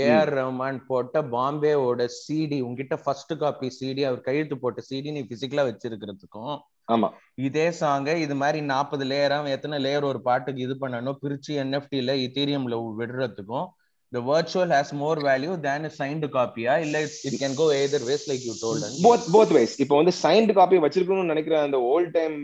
ஏஆர் 0.01 0.31
ரஹ்மான் 0.35 0.79
போட்ட 0.89 1.21
பாம்பேவோட 1.31 2.05
சிடி 2.17 2.59
உங்ககிட்ட 2.65 2.95
ஃபர்ஸ்ட் 3.03 3.33
காப்பி 3.41 3.69
சிடி 3.77 4.03
அவர் 4.09 4.25
கையெழுத்து 4.27 4.57
போட்ட 4.59 4.81
சிடி 4.89 5.11
நீ 5.11 5.23
பிசிக்கலா 5.31 5.65
வச்சிருக்கிறதுக்கும் 5.69 6.53
ஆமா. 6.87 7.07
இதே 7.47 7.65
சாங்க 7.79 8.09
இது 8.21 8.35
மாதிரி 8.37 8.59
நாற்பது 8.69 9.05
லேயரா 9.09 9.39
எத்தனை 9.55 9.79
லேயர் 9.83 10.09
ஒரு 10.11 10.21
பாட்டுக்கு 10.27 10.65
இது 10.67 10.75
பண்ணணும் 10.79 11.19
பிரிச்சு 11.23 11.51
என்எஃப்டில 11.63 12.15
இத்தீரியம்ல 12.23 12.77
விடுறதுக்கும் 12.99 13.67
the 14.11 14.21
virtual 14.23 14.69
has 14.69 14.91
more 14.93 15.15
value 15.21 15.55
than 15.57 15.85
a 15.85 15.91
signed 15.91 16.23
copy 16.31 16.63
ஆ 16.71 16.75
இல்ல 16.85 16.97
it 17.29 17.35
can 17.41 17.53
go 17.53 17.65
either 17.73 17.99
ways 18.07 18.23
like 18.29 18.43
you 18.47 18.55
told 18.63 18.79
us 18.85 18.93
both 19.05 19.27
both 19.35 19.51
wise 19.57 19.75
இப்போ 19.83 19.95
வந்து 19.99 20.13
சைன்டு 20.21 20.53
காப்பி 20.59 20.79
வச்சிருக்கணும்னு 20.85 21.31
நினைக்கிற 21.33 21.55
அந்த 21.67 21.79
ஓல்ட் 21.91 22.11
டைம் 22.17 22.37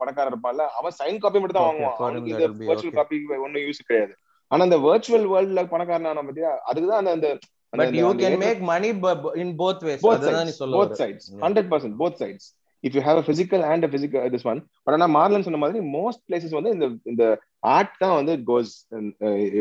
பணக்காரர் 0.00 0.32
இருப்பான்ல 0.32 0.66
அவன் 0.80 0.96
சைன் 1.00 1.20
காப்பி 1.24 1.40
மட்டும் 1.42 1.58
தான் 1.58 1.68
வாங்குவான் 1.68 1.96
அவனுக்கு 2.02 2.32
இந்த 2.34 2.46
okay. 2.74 2.92
காப்பி 2.98 3.16
ஒன்னும் 3.46 3.64
யூஸ் 3.66 3.86
கிடையாது 3.88 4.14
ஆனா 4.50 4.62
அந்த 4.68 4.78
வர்ச்சுவல் 4.88 5.28
வேர்ல்ட்ல 5.34 5.64
பணக்காரனான 5.74 6.26
பத்தியா 6.28 6.52
அதுக்குதான் 6.70 7.00
அந்த 7.02 7.14
அந்த 7.14 7.30
but 7.72 7.94
you 8.00 8.10
can 8.20 8.34
make 8.40 8.60
money 8.72 8.90
bu- 9.04 9.16
bu- 9.22 9.32
in 9.42 9.48
both 9.62 9.80
ways 9.86 10.00
both 10.02 10.18
அதுதான் 10.18 10.46
நீ 10.48 10.54
சொல்ல 10.60 10.76
both 10.80 10.92
sides 11.00 11.24
Yeah. 11.30 11.40
100% 11.46 11.96
both 12.02 12.18
sides 12.22 12.44
if 12.84 12.92
you 12.96 13.02
have 13.02 13.18
a 13.20 13.26
physical 13.28 13.60
and 13.70 13.84
a 13.84 13.92
physical 13.94 14.20
uh, 14.20 14.28
this 14.34 14.44
one 14.50 14.60
but 14.86 14.92
ஆனா 14.96 15.08
மார்லன் 15.16 15.46
சொன்ன 15.46 15.60
மாதிரி 15.62 15.80
most 15.96 16.20
places 16.28 16.52
வந்து 16.58 16.72
இந்த 16.76 16.86
இந்த 17.12 17.24
art 17.76 17.96
தான் 18.02 18.16
வந்து 18.20 18.34
goes 18.50 18.68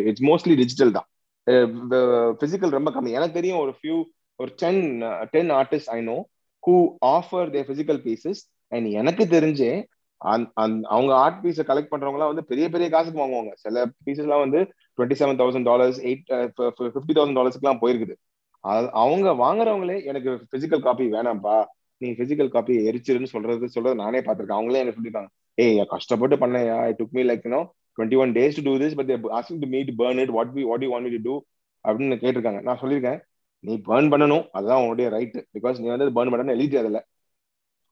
இட்ஸ் 0.10 0.26
மோஸ்ட்லி 0.30 0.56
டிஜிட்டல் 0.62 0.94
தான் 0.98 1.08
பிசிக்கல் 1.52 2.70
ரொம்ப 2.70 2.92
கம்மி. 2.92 3.10
எனக்கு 3.10 3.34
தெரியும் 3.34 3.58
ஒரு 3.58 3.76
ஃபியூ 3.84 4.04
ஒரு 4.36 4.52
ten 4.56 5.04
ten 5.30 5.52
artist 5.52 5.90
I 5.90 6.02
know 6.02 6.28
who 6.68 6.90
offer 7.06 7.50
they 7.52 7.64
physical 7.64 8.00
pieces 8.02 8.52
and 8.68 8.86
எனக்கு 8.86 9.26
தெரிஞ்சு 9.26 9.84
அந்- 10.26 10.82
அவங்க 10.82 11.16
ஆர்ட் 11.16 11.46
பீஸை 11.46 11.62
கலெக்ட் 11.62 11.88
பண்றவங்கலாம் 11.92 12.26
வந்து 12.26 12.46
பெரிய 12.46 12.70
பெரிய 12.70 12.90
காசுக்கு 12.90 13.22
வாங்குவாங்க. 13.22 13.52
சில 13.54 13.86
பீசஸ்லாம் 14.06 14.40
வந்து 14.40 14.60
twenty 14.98 15.22
seven 15.22 15.36
thousand 15.36 15.64
dollars 15.64 16.04
eight 16.04 16.52
fifty 16.58 17.14
thousand 17.14 17.38
டாலர்ஸ்க்குலாம் 17.38 17.78
போயிருக்குது. 17.82 18.16
அது- 18.68 18.90
அவங்க 18.90 19.32
வாங்குறவங்களே 19.32 20.06
எனக்கு 20.06 20.46
பிசிக்கல் 20.58 20.82
காப்பி 20.82 21.12
வேணாம்ப்பா 21.12 21.66
நீ 21.98 22.10
பிசிக்கல் 22.10 22.50
காப்பி 22.50 22.78
எரிச்சிருன்னு 22.78 23.26
சொல்றது 23.26 23.70
சொல்றது 23.70 23.96
நானே 23.96 24.20
பார்த்துருக்கேன். 24.20 24.60
அவங்களே 24.60 24.74
எனக்கு 24.74 25.02
சொல்லிருக்காங்க 25.02 25.28
ஏய் 25.54 25.86
கஷ்டப்பட்டு 25.86 26.36
பண்ணையா? 26.36 26.88
It 26.88 27.00
took 27.00 27.10
me 27.10 27.22
like 27.22 27.48
you know 27.48 27.70
twenty 27.98 28.18
one 28.24 28.34
days 28.38 28.58
to 28.58 28.64
do 28.68 28.74
this 28.84 28.98
but 29.00 29.12
asking 29.38 29.62
to 29.64 29.70
me 29.74 29.82
to 29.90 29.94
burn 30.02 30.22
it 30.26 30.34
what 30.38 30.52
we 30.58 30.64
what 30.72 30.84
you 30.86 30.90
want 30.94 31.08
me 31.08 31.12
to 31.16 31.22
do 31.30 31.36
அப்படின்னு 31.88 32.18
கேட்டிருக்காங்க. 32.24 32.62
நான் 32.68 32.82
சொல்லியிருக்கேன். 32.82 33.20
நீ 33.68 33.74
பர்ன் 33.88 34.12
பண்ணணும். 34.14 34.46
அதுதான் 34.58 34.82
உன்னுடைய 34.84 35.10
ரைட் 35.16 35.36
பிகாஸ் 35.56 35.80
நீ 35.82 35.88
வந்து 35.94 36.16
பேர்ன் 36.18 36.32
பண்ணணும் 36.34 36.56
எழுதிட்டு 36.58 36.82
அதில் 36.84 37.02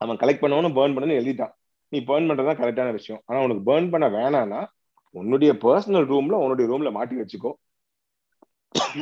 அவன் 0.04 0.20
கலெக்ட் 0.22 0.44
பண்ணணும் 0.44 0.76
பேர்ன் 0.78 0.94
பண்ணணும்னு 0.94 1.20
எழுதிட்டான். 1.22 1.52
நீ 1.92 1.98
பர்ன் 2.08 2.28
பண்றதுதான் 2.28 2.60
கரெக்டான 2.62 2.92
விஷயம். 2.98 3.22
ஆனா 3.26 3.42
உனக்கு 3.46 3.64
பேர்ன் 3.70 3.90
பண்ண 3.90 4.06
வேணாம்னா 4.18 4.60
உன்னுடைய 5.20 5.52
பர்சனல் 5.64 6.08
ரூம்ல 6.12 6.38
உன்னுடைய 6.44 6.66
ரூம்ல 6.70 6.90
மாட்டி 6.98 7.16
வச்சுக்கோ. 7.20 7.52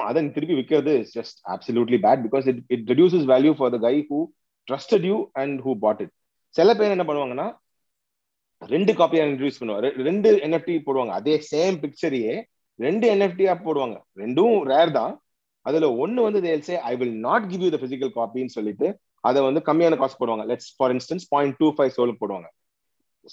அதை 0.08 0.18
நீ 0.22 0.28
திருப்பி 0.28 0.54
விற்கிறது 0.54 0.92
is 1.00 1.12
just 1.18 1.38
absolutely 1.52 1.98
bad 2.06 2.22
because 2.26 2.46
it 2.50 2.60
it 2.74 2.88
reduces 2.92 3.26
value 3.32 3.52
for 3.58 3.72
the 3.74 3.78
guy 3.84 3.94
who 4.10 4.18
trusted 4.68 5.06
you 5.10 5.16
and 5.42 5.56
who 5.66 5.72
bought 5.84 6.00
it 6.04 6.12
சில 6.56 6.74
பேர் 6.74 6.94
என்ன 6.96 7.04
பண்ணுவாங்கன்னா 7.08 7.46
ரெண்டு 8.74 8.92
காப்பியா 8.98 9.24
இன்ட்ரடியூஸ் 9.26 9.60
பண்ணுவாங்க 9.60 9.90
ரெண்டு 10.08 10.30
என்எஃப்டி 10.46 10.74
போடுவாங்க. 10.86 11.12
அதே 11.20 11.34
சேம் 11.50 11.76
பிக்சரையே 11.82 12.34
ரெண்டு 12.78 13.06
என்எஃப்டியா 13.14 13.52
போடுவாங்க. 13.66 13.96
ரெண்டும் 14.22 14.56
ரேர் 14.70 14.92
தான். 14.98 15.14
அதுல 15.66 15.88
ஒன்னு 16.02 16.20
வந்து 16.26 16.40
they'll 16.46 16.66
say 16.68 16.76
I 16.90 16.92
will 17.00 17.16
not 17.28 17.46
give 17.50 17.64
you 17.64 17.70
the 17.74 17.78
physical 17.84 18.12
காப்பின்னு 18.18 18.54
சொல்லிட்டு 18.56 18.88
அதை 19.28 19.38
வந்து 19.46 19.60
கம்மியான 19.68 19.96
காஸ்ட் 20.02 20.20
போடுவாங்க. 20.20 20.44
Let's 20.50 20.70
for 20.76 20.92
instance 20.96 21.26
point 21.32 21.56
two 21.60 21.68
five 21.76 21.92
சோலுக்கு 21.96 22.22
போடுவாங்க. 22.22 22.48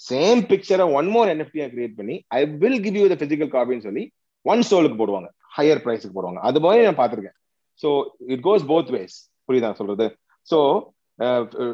சேம் 0.08 0.40
பிக்சரை 0.50 0.86
ஒன் 0.98 1.08
மோர் 1.14 1.30
என்எஃப்டியா 1.34 1.66
கிரியேட் 1.74 1.94
பண்ணி 2.00 2.16
I 2.38 2.40
will 2.62 2.80
give 2.86 2.98
you 3.00 3.06
the 3.12 3.16
physical 3.22 3.52
காப்பின்னு 3.54 3.86
சொல்லி 3.88 4.04
ஒன் 4.46 4.62
சோலுக்கு 4.70 4.98
போடுவாங்க. 5.02 5.28
ஹையர் 5.56 5.82
ப்ரைஸுக்கு 5.84 6.16
போடுவாங்க. 6.18 6.40
அது 6.48 6.58
மாதிரி 6.64 6.84
நான் 6.88 7.00
பார்த்துருக்கேன். 7.00 7.36
So 7.82 7.88
it 8.34 8.44
goes 8.48 8.64
both 8.72 8.92
ways 8.96 9.16
புரியுதா 9.48 9.70
சொல்றது? 9.80 10.06
ஸோ 10.48 10.58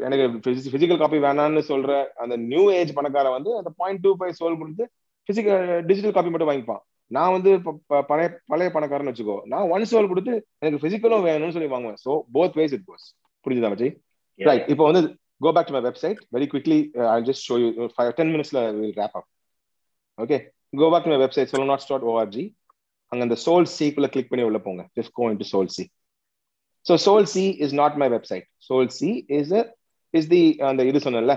எனக்கு 0.07 0.25
பிசிக்கல் 0.75 1.01
காப்பி 1.03 1.19
வேணாம்னு 1.27 1.63
சொல்ற 1.71 1.91
அந்த 2.25 2.35
நியூ 2.51 2.63
ஏஜ் 2.79 2.93
பணக்காரன் 2.99 3.37
வந்து 3.37 3.51
அந்த 3.61 3.71
பாயிண்ட் 3.81 4.03
டூ 4.05 4.13
ஃபைவ் 4.21 4.39
சோல் 4.41 4.59
கொடுத்து 4.61 4.85
பிசிக்கல் 5.29 5.65
டிஜிட்டல் 5.89 6.15
காப்பி 6.17 6.33
மட்டும் 6.33 6.51
வாங்கிப்பான். 6.51 6.83
நான் 7.11 7.35
வந்து 7.37 7.51
பழைய 8.11 8.29
பழைய 8.53 8.69
பணக்காரன் 8.77 9.11
வச்சுக்கோ. 9.11 9.37
நான் 9.53 9.69
ஒன் 9.75 9.91
சோல் 9.91 10.11
கொடுத்து 10.13 10.33
எனக்கு 10.63 10.83
பிசிக்கலும் 10.85 11.27
வேணும்னு 11.29 11.57
சொல்லி 11.57 11.71
வாங்குவேன். 11.75 12.01
So 12.05 12.13
both 12.37 12.57
ways 12.61 12.75
it 12.79 12.89
goes 12.91 13.07
புரிஞ்சுதா 13.47 13.71
மச்சி 13.75 13.91
Yeah. 14.41 14.47
ரைட் 14.49 14.71
இப்போ 14.73 14.85
வந்து 14.89 15.01
go 15.45 15.51
back 15.57 15.67
to 15.67 15.75
my 15.75 15.81
website 15.87 16.21
very 16.35 16.47
quickly 16.53 16.79
I 17.13 17.19
just 17.27 17.45
show 17.49 17.57
you 17.63 17.67
five 17.97 18.09
ten 18.19 18.31
மினிட்ஸ்ல 18.35 18.61
will 18.79 18.95
wrap 19.01 19.15
up 19.19 19.29
okay 20.19 20.37
go 20.81 20.87
back 20.93 21.05
to 21.07 21.13
my 21.13 21.19
website 21.23 21.51
Solanauts 21.71 21.89
dot 21.91 22.07
org 22.13 22.45
அங்க 23.13 23.23
அந்த 23.27 23.37
soul 23.45 23.67
சீக்குள்ள 23.75 24.09
click 24.15 24.31
பண்ணி 24.31 24.47
உள்ள 24.49 24.61
போங்க. 24.65 24.83
Just 24.99 25.13
go 25.19 25.29
into 25.33 25.47
SolSea 25.77 25.85
so 26.87 26.95
SolSea 27.35 27.45
is 27.65 27.75
not 27.81 27.97
my 28.03 28.09
website 28.15 28.47
SolSea 28.99 29.09
is 29.39 29.53
is 30.15 30.29
the 30.35 30.43
அந்த 30.69 30.83
இது 30.91 30.99
சொன்னல 31.07 31.35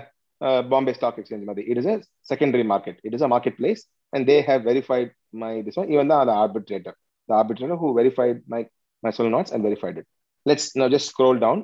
பாம்பே 0.72 0.94
ஸ்டாக் 0.98 1.18
எக்ஸ்சேஞ்ச் 1.20 1.46
மாதிரி. 1.50 1.64
It 1.70 1.80
is 1.82 1.88
a 1.88 1.96
secondary 2.32 2.66
market 2.72 3.00
it 3.08 3.16
is 3.18 3.26
a 3.28 3.30
market 3.34 3.58
place 3.60 3.82
and 4.14 4.26
they 4.32 4.36
have 4.50 4.62
verified 4.70 5.12
my 5.44 5.52
this 5.68 5.80
one 5.82 5.90
இவன் 5.96 6.12
தான் 6.12 6.22
அந்த 6.24 6.34
arbitrator 6.44 6.96
the 7.30 7.34
arbitrator 7.40 7.80
who 7.84 7.90
verified 8.00 8.42
my 8.54 8.62
my 9.04 9.12
Solanauts 9.36 9.54
and 9.56 9.66
verified 9.68 9.98
it 10.02 10.10
let's 10.46 10.70
no 10.82 10.88
just 10.96 11.10
scroll 11.14 11.40
down 11.46 11.64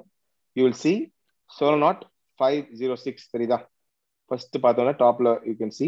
you 0.56 0.64
will 0.68 0.82
see 0.86 0.94
Solanaut 1.86 2.02
five 2.40 2.62
zero 2.80 2.96
six 3.06 3.26
தெரியுதா? 3.34 3.60
First 4.32 4.58
பார்த்தோன்னா 4.66 4.94
டாப்ல 5.02 5.30
you 5.50 5.54
can 5.60 5.76
see 5.80 5.88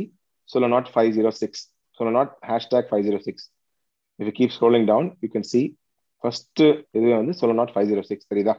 Solanaut 0.67 0.89
five 0.93 1.09
zero 1.17 1.31
six 1.41 1.61
Solanaut 2.11 2.31
hashtag 2.49 2.89
five 2.89 3.03
zero 3.07 3.19
six 3.27 3.45
if 4.19 4.27
you 4.29 4.33
keep 4.39 4.53
scrolling 4.57 4.87
down 4.91 5.09
you 5.23 5.29
can 5.35 5.47
see 5.53 5.61
first 6.25 6.61
இது 6.97 7.05
வந்து 7.19 7.35
solo 7.39 7.55
not 7.61 7.73
five 7.75 7.89
zero 7.91 8.03
six 8.09 8.29
தெரியுதா 8.31 8.55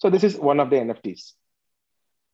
so 0.00 0.08
this 0.14 0.26
is 0.30 0.38
one 0.52 0.60
of 0.64 0.72
the 0.74 0.78
NFTs 0.84 1.24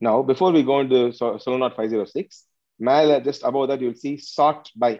Now, 0.03 0.23
before 0.23 0.51
we 0.53 0.63
go 0.63 0.81
into 0.83 0.99
Sol- 1.17 1.39
Solonot 1.45 1.75
506, 1.79 2.37
மேல 2.81 3.17
just 3.27 3.43
above 3.49 3.67
that 3.71 3.81
you'll 3.83 3.99
see 4.05 4.13
sort 4.37 4.63
by 4.83 4.91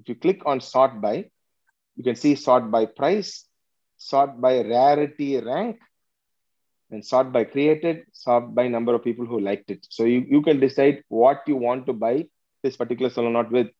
if 0.00 0.04
you 0.10 0.14
click 0.24 0.40
on 0.50 0.58
sort 0.72 0.92
by 1.04 1.14
you 1.98 2.04
can 2.08 2.18
see 2.20 2.32
sort 2.44 2.64
by 2.74 2.82
price 3.00 3.30
sort 4.00 4.32
by 4.44 4.52
rarity 4.74 5.30
rank 5.48 5.76
and 6.90 7.04
sort 7.10 7.28
by 7.36 7.42
created 7.54 7.96
sort 8.24 8.46
by 8.58 8.64
number 8.76 8.94
of 8.96 9.02
people 9.08 9.26
who 9.32 9.40
liked 9.48 9.68
it 9.76 9.82
so 9.96 10.04
you, 10.12 10.20
you 10.34 10.40
can 10.48 10.60
decide 10.66 10.96
what 11.22 11.40
you 11.52 11.56
want 11.66 11.84
to 11.88 11.94
buy 12.04 12.14
this 12.64 12.76
particular 12.82 13.10
solo 13.16 13.32
knot 13.36 13.50
with 13.58 13.70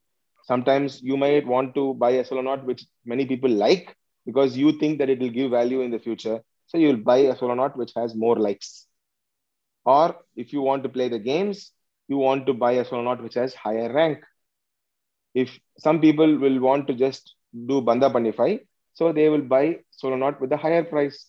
sometimes 0.49 0.91
you 1.11 1.19
might 1.25 1.47
want 1.55 1.71
to 1.79 1.85
buy 2.05 2.13
a 2.23 2.25
solo 2.31 2.45
knot 2.49 2.65
which 2.71 2.83
many 3.13 3.27
people 3.33 3.55
like 3.67 3.87
because 4.26 4.58
you 4.58 4.72
think 4.82 5.00
that 5.00 5.10
it 5.10 5.20
will 5.20 5.36
give 5.40 5.52
value 5.52 5.82
in 5.82 5.92
the 5.92 6.00
future 6.00 6.38
so 6.68 6.78
you 6.78 6.88
will 6.88 7.04
buy 7.12 7.18
a 7.32 7.36
solo 7.40 7.56
knot 7.60 7.78
which 7.82 7.94
has 7.96 8.16
more 8.16 8.38
likes 8.48 8.70
or 9.86 10.16
if 10.36 10.54
you 10.54 10.62
want 10.62 10.84
to 10.84 10.90
play 10.90 11.08
the 11.16 11.24
games 11.32 11.72
you 12.10 12.18
want 12.18 12.46
to 12.46 12.54
buy 12.54 12.74
a 12.74 12.86
solo 12.86 13.04
knot 13.04 13.24
which 13.24 13.38
has 13.42 13.54
higher 13.54 13.92
rank 13.94 14.20
if 15.36 15.50
some 15.78 16.00
people 16.06 16.38
will 16.44 16.60
want 16.60 16.88
to 16.88 16.94
just 16.94 17.36
do 17.72 17.82
banda 17.82 18.10
panify 18.10 18.52
so 18.94 19.12
they 19.18 19.30
will 19.30 19.48
buy 19.56 19.66
solo 19.92 20.16
knot 20.16 20.40
with 20.42 20.52
a 20.52 20.58
higher 20.58 20.84
price 20.94 21.20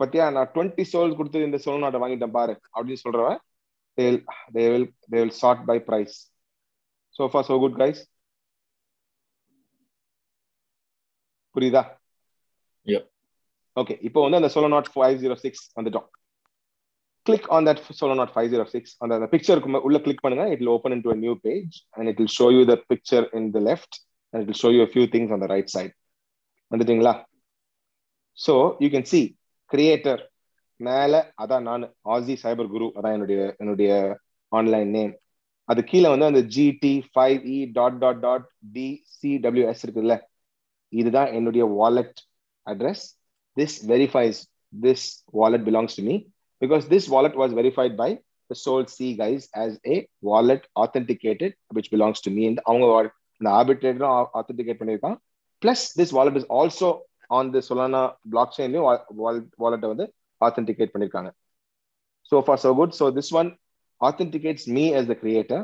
பத்தியா 0.00 0.24
நான் 0.34 0.50
twenty 0.54 0.84
souls 0.90 1.16
கொடுத்து 1.18 1.46
இந்த 1.46 1.58
solo 1.62 1.78
நாட்டை 1.84 2.00
வாங்கிட்டேன் 2.02 2.36
பாரு 2.38 2.54
அப்படின்னு 2.74 3.04
சொல்றவன் 3.06 3.38
they 3.98 4.04
will 4.10 4.20
they 4.56 4.66
will 4.72 4.86
they 5.12 5.20
will 5.22 5.34
sort 5.40 5.60
by 5.70 5.76
price 5.88 6.16
so 7.16 7.24
far 7.32 7.42
so 7.48 7.54
good 7.62 7.74
guys 7.82 7.98
புரியுதா 11.54 11.82
Yep. 11.84 12.03
Okay 13.81 13.95
இப்போ 14.07 14.19
வந்து 14.25 14.39
அந்த 14.39 14.49
solo 14.55 14.69
not 14.75 14.89
five 14.93 15.17
zero 15.23 15.35
six 15.43 15.63
வந்துட்டோம். 15.77 16.07
Click 17.27 17.47
on 17.55 17.65
that 17.67 17.81
Solanaut 18.21 18.33
five 18.33 18.49
zero 18.53 18.65
six 18.73 18.93
அந்த 19.01 19.13
அந்த 19.19 19.27
பிக்சருக்கு 19.33 19.85
உள்ள 19.87 19.99
கிளிக் 20.05 20.23
பண்ணுங்க. 20.25 20.45
It 20.53 20.71
open 20.75 20.93
in 20.95 21.05
to 21.07 21.13
new 21.23 21.33
page 21.47 21.75
and 21.97 22.09
it 22.11 22.21
show 22.39 22.47
you 22.57 22.61
the 22.71 22.75
picture 22.91 23.25
in 23.25 23.33
picture 23.35 23.39
in 23.39 23.45
the 23.55 23.61
left 23.69 23.91
and 24.33 24.39
it 24.41 24.47
will 24.49 24.59
show 24.63 24.71
you 24.75 24.81
a 24.87 24.91
few 24.95 25.05
things 25.15 25.29
வந்துட்டீங்களா? 26.71 27.13
So 28.37 28.53
you 28.83 28.87
can 28.93 29.09
see 29.11 29.19
creator 29.71 30.21
மேல 30.79 31.13
அதான் 31.43 31.65
நான் 31.67 31.83
ஆசி 32.13 32.33
cyber 32.41 32.71
guru 32.73 32.87
அதான் 32.97 33.13
என்னுடைய 33.17 33.41
என்னுடைய 33.61 33.91
online 34.51 34.89
name 34.95 35.13
அது 35.69 35.81
கீழே 35.91 36.07
வந்து 36.13 36.25
அந்த 36.25 36.41
GD 36.55 36.93
five 37.11 37.45
E 37.55 37.57
dot 37.77 37.99
dot 38.03 38.19
dot 38.25 38.47
D 38.75 38.87
CWS 39.13 39.83
இருக்குல்ல 39.85 40.15
இதுதான் 40.93 41.29
என்னுடைய 41.37 41.65
wallet 41.79 42.19
Address 42.66 43.04
this 43.56 43.76
verifies 43.92 44.40
this 44.72 45.06
wallet 45.40 45.64
belongs 45.68 45.96
to 45.98 46.02
me 46.02 46.16
because 46.62 46.84
this 46.94 47.08
wallet 47.16 47.38
was 47.42 47.54
verified 47.60 47.96
by 48.02 48.10
the 48.50 48.56
Soul 48.56 48.84
C 48.86 49.14
guys 49.14 49.42
as 49.54 49.72
a 49.86 49.96
wallet 50.28 50.62
authenticated, 50.74 51.50
which 51.76 51.88
belongs 51.92 52.20
to 52.20 52.30
me. 52.36 52.42
And 52.46 52.58
அவங்க 52.68 52.86
wallet- 52.94 53.14
இந்த 53.40 53.50
arbitrator 53.58 54.06
authenticate 54.38 54.78
பண்ணியிருக்கான் 54.80 55.14
plus 55.62 55.80
this 55.92 56.10
wallet 56.16 56.36
is 56.36 56.46
also 56.58 56.88
on 57.30 57.52
the 57.54 57.60
Solana 57.68 58.00
blockchain 58.32 58.72
wallet 59.22 59.46
wallet 59.64 59.84
வந்து 59.92 60.06
authenticate 60.40 60.90
பண்ணிருக்காங்க 60.94 61.30
so 62.32 62.38
far 62.46 62.56
so 62.64 62.72
good 62.74 62.90
so 63.00 63.06
this 63.18 63.30
one 63.32 63.50
authenticates 64.00 64.64
me 64.68 64.84
as 65.00 65.06
the 65.06 65.18
creator 65.22 65.60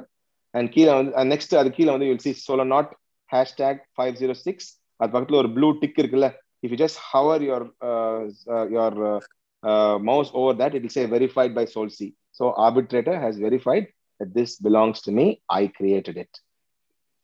and 0.55 0.71
கீழே 0.77 0.93
வந்து 0.99 1.13
and 1.21 1.29
next 1.35 1.53
அது 1.63 1.73
கீழே 1.79 1.91
வந்து 1.97 2.09
you'll 2.11 2.25
see 2.27 2.35
solanaut 2.47 2.89
hashtag 3.31 3.75
506 4.01 4.71
அது 5.01 5.11
பக்கத்துல 5.15 5.41
ஒரு 5.43 5.51
blue 5.59 5.73
tick 5.83 5.97
இருக்குல்ல 6.03 6.29
if 6.64 6.70
you 6.72 6.78
just 6.86 6.98
hover 7.12 7.38
your 7.50 7.62
uh, 7.90 8.20
uh, 8.56 8.66
your 8.76 8.92
uh, 9.12 9.20
uh, 9.64 9.96
mouse 10.10 10.30
over 10.40 10.54
that 10.62 10.76
it 10.78 10.84
will 10.86 10.96
say 10.98 11.06
verified 11.16 11.52
by 11.58 11.66
solc 11.74 12.00
so 12.38 12.54
arbitrator 12.68 13.16
has 13.26 13.36
verified 13.48 13.86
that 14.20 14.32
this 14.38 14.52
belongs 14.68 15.02
to 15.06 15.12
me. 15.20 15.26
I 15.60 15.64
created 15.80 16.18
it. 16.24 16.34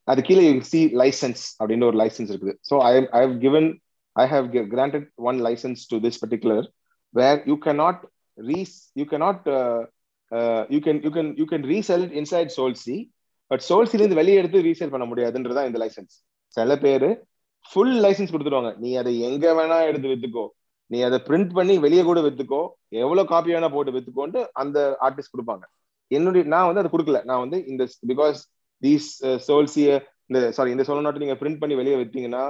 அது 0.08 0.22
கீழே 0.28 0.44
you 0.48 0.52
C 0.72 0.80
licence 1.02 1.42
அப்படின்னு 1.60 1.88
ஒரு 1.90 1.98
licence 2.02 2.30
இருக்குது. 2.34 2.54
So 2.70 2.76
I 2.90 2.92
I 3.18 3.22
have 3.24 3.34
given 3.46 3.68
I 4.16 4.26
have 4.34 4.46
granted 4.74 5.08
one 5.30 5.40
licence 5.48 5.82
to 5.92 5.98
this 6.06 6.20
particular 6.24 6.66
where 7.20 7.40
you 7.52 7.56
cannot 7.66 8.02
res 8.50 8.76
you 9.00 9.06
cannot 9.14 9.48
you 10.76 10.80
can 10.86 11.02
you 11.06 11.12
can 11.18 11.32
you 11.42 11.46
can 11.52 11.66
resell 11.74 12.04
it 12.08 12.16
inside 12.22 12.54
SolSea 12.58 12.98
but 13.52 13.64
சோல்சிலேருந்து 13.70 14.20
வெளியே 14.22 14.38
எடுத்து 14.42 14.66
resale 14.70 14.94
பண்ண 14.96 15.08
முடியாதுன்றதான் 15.12 15.68
இந்த 15.72 15.82
licence 15.84 16.16
சில 16.58 16.78
பேர் 16.86 17.08
full 17.70 17.96
license 18.04 18.34
கொடுத்துருவாங்க. 18.34 18.72
நீ 18.84 18.90
அதை 19.02 19.12
எங்க 19.30 19.46
வேணா 19.60 19.78
எடுத்து 19.90 20.12
வித்துக்கோ. 20.12 20.46
நீ 20.92 20.98
அதை 21.08 21.18
பிரிண்ட் 21.28 21.52
பண்ணி 21.58 21.74
வெளியே 21.86 22.04
கூட 22.10 22.20
வித்துக்கோ. 22.26 22.62
எவ்வளவு 23.04 23.30
காப்பி 23.32 23.56
வேணா 23.56 23.70
போட்டு 23.74 23.96
வித்துக்கோன்ட்டு 23.96 24.44
அந்த 24.62 24.78
ஆர்டிஸ்ட் 25.08 25.34
கொடுப்பாங்க. 25.34 25.66
என்னுடைய 26.12 26.44
நான் 26.54 26.68
வந்து 26.70 26.82
அதை 26.84 26.92
கொடுக்கல. 26.94 27.22
நான் 27.30 27.44
வந்து 27.46 27.58
இந்த 27.72 27.84
பிகாஸ் 28.12 28.40
தீஸ் 28.84 29.10
சோல்சிய 29.48 29.90
இந்த 30.30 30.40
சாரி 30.56 30.72
இந்த 30.76 30.84
சோலோ 30.88 31.04
நாட்டு 31.04 31.24
நீங்க 31.24 31.36
பிரிண்ட் 31.42 31.62
பண்ணி 31.62 31.76
வெளியே 31.82 31.98
வித்தீங்கன்னா 32.00 32.44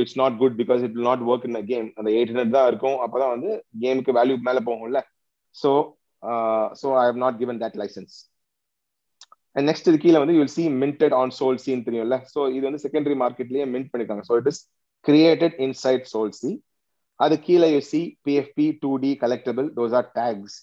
it's 0.00 0.18
not 0.20 0.36
good 0.40 0.56
because 0.60 0.82
it 0.86 0.94
will 0.96 1.08
not 1.10 1.22
work 1.30 1.46
in 1.48 1.58
game 1.70 1.88
அந்த 1.98 2.08
எயிட் 2.16 2.30
ஹண்ட்ரட் 2.32 2.56
தான் 2.56 2.68
இருக்கும். 2.70 2.98
அப்பதான் 3.04 3.32
வந்து 3.34 3.50
கேமுக்கு 3.82 4.16
வேல்யூ 4.18 4.36
மேல 4.48 4.60
போகும்ல. 4.68 5.00
So 5.54 5.70
so 6.80 6.86
I 7.02 7.04
have 7.08 7.20
not 7.24 7.38
given 7.42 7.60
that 7.62 7.78
licence 7.82 8.16
and 9.56 9.66
next 9.70 9.88
இது 9.90 9.98
கீழே 10.04 10.18
வந்து 10.22 10.36
யூல் 10.38 10.54
சி 10.56 10.64
மின்டட் 10.84 11.16
ஆன் 11.20 11.34
சோல் 11.40 11.60
சின்னு 11.64 11.86
தெரியும்ல. 11.88 12.18
ஸோ 12.34 12.40
இது 12.56 12.64
வந்து 12.68 12.82
செகண்டரி 12.86 13.16
மார்க்கெட்லயே 13.24 13.66
மின்ட் 13.74 13.90
பண்ணிருக்காங்க. 13.92 14.24
So 14.30 14.36
it 14.42 14.48
is 14.52 14.62
created 15.04 15.58
inside 15.66 16.06
SolSea 16.40 16.52
அது 17.20 17.34
கீழே 17.48 17.68
you 17.74 17.82
see 17.92 18.00
PFP 18.28 18.68
two 18.84 18.92
D 19.04 19.10
collectible 19.24 19.68
those 19.80 19.96
are 20.00 20.08
tags 20.20 20.56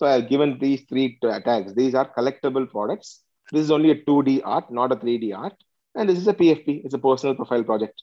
so 0.00 0.04
I 0.14 0.16
given 0.32 0.54
these 0.64 0.82
three 0.90 1.04
tags 1.48 1.74
these 1.80 1.96
are 2.02 2.10
collectible 2.18 2.66
products 2.74 3.12
this 3.52 3.64
is 3.64 3.70
only 3.70 3.90
a 3.90 3.98
2D 4.06 4.30
art, 4.44 4.70
not 4.70 4.92
a 4.92 4.96
3D 4.96 5.26
art. 5.34 5.56
And 5.94 6.08
this 6.08 6.18
is 6.18 6.26
a 6.26 6.34
PFP, 6.34 6.84
it's 6.84 6.94
a 6.94 6.98
personal 6.98 7.34
profile 7.34 7.64
project. 7.64 8.02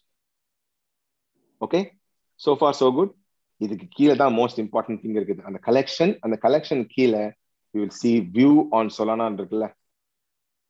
Okay, 1.61 1.81
so 2.39 2.55
far 2.55 2.73
so 2.73 2.89
good. 2.91 3.09
இதுக்கு 3.61 3.85
கீழே 3.95 4.13
தான் 4.21 4.33
most 4.37 4.59
important 4.61 5.01
thing 5.01 5.17
இருக்குது. 5.19 5.41
அந்த 5.49 5.59
collection 5.67 6.13
அந்த 6.25 6.35
collection 6.45 6.81
கீழே 6.93 7.21
you 7.75 7.77
will 7.81 7.97
see 7.99 8.11
view 8.37 8.53
on 8.77 8.89
சொலானான் 8.97 9.37
இருக்குல்ல. 9.39 9.67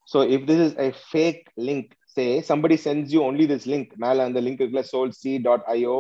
So 0.07 0.19
if 0.35 0.47
this 0.49 0.63
is 0.67 0.75
a 0.85 0.87
fake 1.09 1.43
link 1.67 1.91
say 2.17 2.25
somebody 2.49 2.77
sends 2.85 3.13
you 3.15 3.21
only 3.29 3.45
this 3.51 3.67
link 3.73 3.91
மேல 4.05 4.25
அந்த 4.29 4.41
லிங்க் 4.45 4.61
இருக்குல்ல 4.61 4.83
SolSea 5.21 5.31
dot 5.47 5.65
IO 5.75 5.95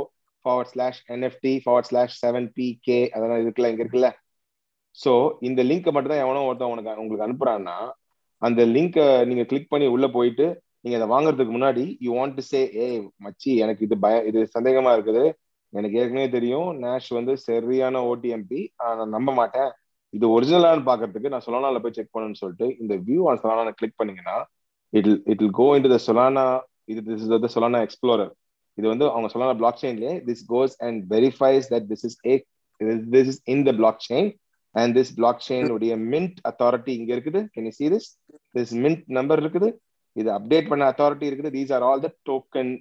forward 0.45 0.71
slash 0.73 0.99
NFT 1.15 1.53
forward 1.65 1.89
slash 1.91 2.15
seven 2.23 2.47
B 2.57 2.67
K 2.87 2.99
அதெல்லாம் 3.15 3.41
இருக்குல்ல 3.43 3.71
இங்க 3.73 3.83
இருக்குல்ல. 3.83 4.09
So 4.97 5.11
இந்த 5.47 5.61
லிங்க்கை 5.69 5.91
மட்டும் 5.93 6.13
தான் 6.13 6.23
எவனோ 6.25 6.41
ஒருத்தன் 6.47 6.73
உனக்கு 6.73 7.01
உங்களுக்கு 7.03 7.27
அனுப்புறான்னா 7.27 7.77
அந்த 8.41 8.61
லிங்கை 8.75 9.05
நீங்க 9.29 9.43
கிளிக் 9.51 9.71
பண்ணி 9.73 9.85
உள்ள 9.95 10.07
போயிட்டு 10.17 10.45
நீங்க 10.83 10.97
அதை 10.99 11.07
வாங்குறதுக்கு 11.13 11.53
முன்னாடி 11.55 11.83
யூ 12.05 12.11
வாண்ட் 12.17 12.35
டு 12.39 12.43
சே 12.51 12.61
ஏ 12.81 12.87
மச்சி 13.25 13.51
எனக்கு 13.63 13.85
இது 13.87 13.95
பய 14.05 14.15
இது 14.29 14.39
சந்தேகமா 14.55 14.91
இருக்குது. 14.97 15.23
எனக்கு 15.73 15.99
ஏற்கனவே 16.01 16.27
தெரியும். 16.35 16.69
நேஷ் 16.83 17.09
வந்து 17.17 17.33
சரியான 17.47 18.01
ஓடிஎம்பி 18.09 18.59
நான் 18.81 19.13
நம்ப 19.15 19.29
மாட்டேன். 19.39 19.69
இது 20.13 20.25
ஒரிஜினலான்னு 20.35 20.87
பாக்குறதுக்கு 20.89 21.31
நான் 21.33 21.45
சொலானால 21.47 21.79
போய் 21.83 21.95
செக் 21.97 22.13
பண்ணணும்னு 22.15 22.41
சொல்லிட்டு 22.43 22.67
இந்த 22.81 22.93
வியூ 23.07 23.21
ஆன் 23.29 23.41
சொலானா 23.43 23.73
கிளிக் 23.79 23.99
பண்ணீங்கன்னா 24.01 24.37
it 24.93 25.09
it 25.33 25.43
go 25.59 25.67
in 25.77 25.87
the 25.95 25.99
Solana 26.07 26.45
இது 26.91 27.01
this 27.09 27.23
is 27.25 27.33
the 27.45 27.49
Solana 27.57 27.79
explorer 27.87 28.31
இது 28.77 28.85
வந்து 28.93 29.05
அவங்க 29.13 29.27
Solana 29.33 29.55
black 29.61 29.81
செயின்லேயே 29.83 30.13
this 30.29 30.45
goes 30.53 30.75
and 30.85 30.99
verifies 31.15 31.67
that 31.73 31.87
this 31.91 32.05
is 32.09 32.17
a 32.31 32.35
this 33.15 33.29
is 33.31 33.41
in 33.53 33.63
the 33.67 33.73
blockchain 34.09 34.29
and 34.75 34.93
this 34.97 35.13
blockchain 35.47 35.71
உடைய 35.75 35.95
mint 36.13 36.37
authority 36.49 36.91
இங்க 36.99 37.11
இருக்குது. 37.15 37.41
Can 37.53 37.67
you 37.69 37.73
see 37.79 37.89
this 37.95 38.07
this 38.57 38.73
mint 38.83 39.03
number 39.17 39.41
இருக்குது. 39.43 39.67
இது 40.15 40.29
update 40.37 40.69
பண்ண 40.71 40.83
authority 40.91 41.25
இருக்குது. 41.29 41.51
These 41.57 41.71
are 41.75 41.85
all 41.89 42.03
the 42.05 42.09
token 42.29 42.71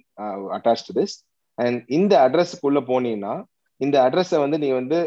attach 0.57 0.85
to 0.87 0.93
this 0.99 1.15
and 1.57 1.79
இந்த 1.97 2.13
அட்ரஸ்க்குள்ள 2.25 2.81
போனீங்கன்னா 2.91 3.33
இந்த 3.83 3.95
அட்ரஸை 4.05 4.39
வந்து 4.43 4.57
நீ 4.63 4.69
வந்து 4.73 4.97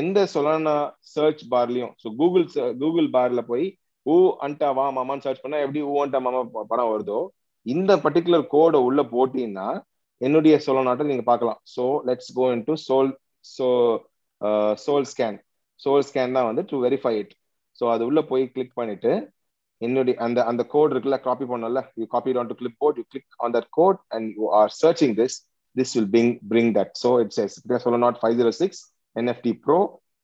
எந்த 0.00 0.18
சொலானா 0.34 0.74
சர்ச் 1.14 1.42
பார்லயும் 1.52 1.92
ஸோ 2.02 2.08
கூகுள் 2.18 2.44
கூகுள் 2.82 3.08
பார்ல 3.16 3.42
போய் 3.50 3.66
ஊ 4.06 4.14
அண்டா 4.46 4.68
வா 4.78 4.86
மாமான்னு 4.96 5.24
சர்ச் 5.26 5.42
பண்ணா 5.44 5.62
எப்படி 5.64 5.80
ஊ 5.90 5.94
அண்டா 6.04 6.18
மாமா 6.26 6.40
படம் 6.72 6.92
வருதோ 6.92 7.20
இந்த 7.66 7.92
பர்டிகுலர் 8.04 8.44
கோடை 8.54 8.80
உள்ள 8.88 9.00
போட்டீங்கன்னா 9.12 9.68
என்னுடைய 10.20 10.54
சொலநாட்டை 10.66 11.04
நீங்க 11.10 11.24
பார்க்கலாம். 11.30 11.60
So 11.74 11.84
let's 12.08 12.32
go 12.36 12.44
in 12.54 12.64
to 12.68 12.74
Sol 12.86 13.10
so 13.48 13.68
Solscan 15.12 15.38
Solscan 16.08 16.36
தான் 16.36 16.48
வந்து 16.50 16.62
டு 16.70 16.76
வெரிஃபை 16.84 17.14
இட் 17.20 17.32
ஸோ 17.78 17.84
அது 17.94 18.02
உள்ள 18.08 18.20
போய் 18.30 18.44
கிளிக் 18.54 18.76
பண்ணிட்டு 18.80 19.12
என்னுடைய 19.80 20.14
அந்த 20.26 20.40
அந்த 20.50 20.62
கோட் 20.72 20.92
இருக்குல்ல 20.94 21.18
காப்பி 21.20 21.46
பண்ணல 21.50 21.80
you 22.00 22.04
copy 22.12 22.36
on 22.42 22.50
to 22.52 22.56
clipboard 22.82 22.98
you 23.00 23.04
click 23.12 23.36
on 23.44 23.54
that 23.56 23.68
code 23.78 24.00
and 24.16 24.28
you 24.38 24.46
are 24.60 24.70
searching 24.82 25.14
this 25.20 25.36
this 25.76 25.92
will 25.96 26.12
ping 26.16 26.32
bring 26.52 26.72
that 26.78 26.92
so 27.04 27.10
it's 27.24 27.82
Solanaut 28.06 28.20
five 28.22 28.36
zero 28.40 28.52
six 28.62 28.82
NFT 29.16 29.52
bro 29.66 29.78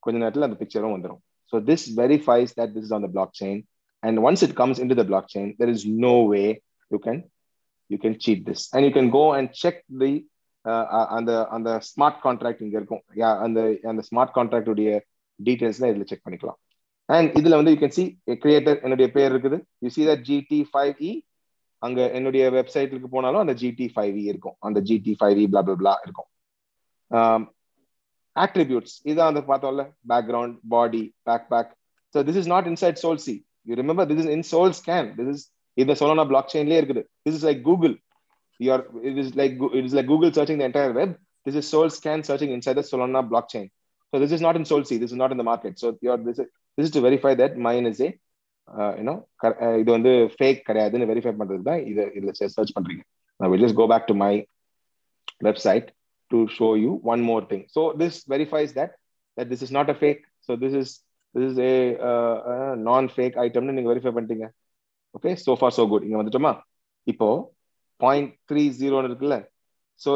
கொஞ்ச 0.04 0.16
நேரத்தில் 0.22 0.48
அந்த 0.48 0.58
பிக்சரும் 0.62 0.94
வந்துடும் 0.96 1.20
so 1.52 1.58
this 1.70 1.86
verifies 2.00 2.52
that 2.60 2.72
this 2.76 2.86
is 2.88 2.94
on 2.98 3.06
the 3.06 3.10
blockchain 3.42 3.60
and 4.02 4.18
once 4.28 4.44
it 4.46 4.56
comes 4.62 4.80
in 4.84 4.90
to 4.92 4.98
the 5.02 5.06
blockchain 5.34 5.52
there 5.60 5.72
is 5.74 5.86
no 6.06 6.14
way 6.34 6.42
you 6.90 7.00
can 7.08 7.22
you 7.90 7.98
can 8.04 8.18
cheat 8.26 8.42
this 8.50 8.64
and 8.72 8.86
you 8.88 8.92
can 8.98 9.10
go 9.18 9.24
and 9.38 9.52
check 9.64 9.80
the 10.02 10.12
அந்த 11.16 11.32
அந்த 11.56 11.70
smart 11.90 12.18
contract 12.24 12.62
இங்க 12.64 12.76
இருக்கும். 12.80 13.02
அந்த 13.44 13.60
அந்த 13.90 14.02
smart 14.08 14.34
contract 14.38 14.70
உடைய 14.72 14.90
டீடைல்ஸ்லாம் 15.40 15.92
இதில் 15.92 16.08
check 16.10 16.26
பண்ணிக்கலாம். 16.26 16.58
And 17.08 17.30
இதுல 17.38 17.58
வந்து 17.60 17.72
யூ 17.74 17.78
கேன் 17.82 17.96
சி 17.98 18.04
கிரியேட்டர் 18.42 18.78
என்னுடைய 18.84 19.06
பேர் 19.16 19.30
இருக்குது. 19.34 19.58
You 19.84 19.90
see 19.94 20.02
that 20.10 20.24
GD 20.28 20.60
five 20.72 20.94
E 21.10 21.12
அங்க 21.82 22.00
என்னுடைய 22.16 22.44
வெப்சைட்டுக்கு 22.56 23.08
போனாலும் 23.14 23.42
அந்த 23.44 23.54
ஜிடி 23.62 23.86
ஃபைவ் 23.94 24.16
இ 24.22 24.24
இருக்கும். 24.32 24.56
அந்த 24.66 24.78
GT 24.88 25.12
five 25.20 25.38
E 25.44 25.46
blah 25.52 25.62
blah 25.70 25.94
இருக்கும். 26.04 26.28
Attributes. 28.36 28.92
இதான் 29.10 29.30
அந்த 29.30 29.40
பார்த்தோம்ல. 29.48 29.82
Background 30.10 30.56
body 30.74 31.00
back 31.28 31.46
back 31.52 31.70
so 32.14 32.18
this 32.28 32.38
is 32.40 32.50
not 32.52 32.68
inside 32.70 33.00
SolSea 33.24 33.34
you 33.68 33.74
remember 33.80 34.06
this 34.10 34.20
is 34.22 34.30
in 34.36 34.46
Solscan 34.80 35.08
this 35.18 35.30
is 35.32 35.44
இந்த 35.76 35.92
சொலோனா 36.00 36.24
பிளாக் 36.30 36.52
செயின்லேயே 36.52 36.80
இருக்குது 36.82 37.02
this 37.24 37.36
is 37.38 37.46
like 37.48 37.60
Google 37.68 37.94
you're 38.60 38.84
it 39.08 39.18
is 39.22 39.32
like 39.40 39.54
it 39.78 39.86
is 39.88 39.96
like 39.98 40.10
Google 40.12 40.32
searching 40.38 40.60
the 40.62 40.66
entire 40.70 40.94
web 41.00 41.14
this 41.46 41.58
is 41.60 41.68
Solscan 41.98 42.24
searching 42.28 42.54
inside 42.56 42.80
the 42.80 42.84
Solana 42.92 43.22
blockchain 43.54 43.68
so 44.12 44.20
this 44.24 44.34
is 44.36 44.44
not 44.46 44.58
in 44.60 44.68
SolSea 44.90 44.98
this 45.02 45.14
is 45.14 45.20
not 45.22 45.34
in 45.36 45.42
the 45.42 45.46
market 45.50 45.78
so 45.82 45.90
you're 46.06 46.22
this 46.28 46.40
this 46.78 46.86
is 46.88 46.94
to 46.96 47.02
verify 47.08 47.32
that 47.42 47.56
mine 47.68 47.88
is 47.92 48.02
a 48.06 48.10
you know 48.98 49.14
இது 49.80 49.90
வந்து 49.96 50.12
fake 50.36 50.60
கிடையாதுன்னு 50.68 51.08
verify 51.10 51.32
பண்றது 51.40 51.62
தான் 51.70 51.80
இதை 51.90 52.04
இதில் 52.18 52.36
search 52.56 52.74
பண்றீங்க. 52.78 53.02
நான் 53.40 53.50
will 53.52 53.64
just 53.66 53.80
go 53.82 53.86
back 53.92 54.08
to 54.10 54.16
my 54.24 54.32
website 55.48 55.86
to 56.30 56.40
show 56.58 56.68
you 56.84 56.90
one 57.12 57.22
more 57.30 57.46
thing 57.52 57.64
so 57.76 57.84
this 58.02 58.18
verifies 58.34 58.72
that 58.80 58.92
that 59.38 59.50
this 59.52 59.64
is 59.66 59.74
not 59.78 59.92
a 59.94 59.96
fake 60.02 60.22
so 60.48 60.54
this 60.64 60.76
is 60.82 60.92
this 61.34 61.46
is 61.50 61.60
a 61.68 61.72
non 62.88 63.08
fake 63.16 63.36
ஐட்டம்னு 63.46 63.76
நீங்க 63.76 63.90
verify 63.92 64.12
பண்ணிட்டீங்க. 64.16 64.48
Okay 65.16 65.30
so 65.44 65.52
far 65.60 65.74
so 65.76 65.84
good 65.92 66.04
இங்க 66.06 66.16
வந்துட்டோமா? 66.20 66.52
இப்போ 67.06 67.28
point 68.00 68.32
three 68.50 68.62
ஜீரோன்னு 68.80 69.08
இருக்குல்ல? 69.10 69.36
So 70.00 70.10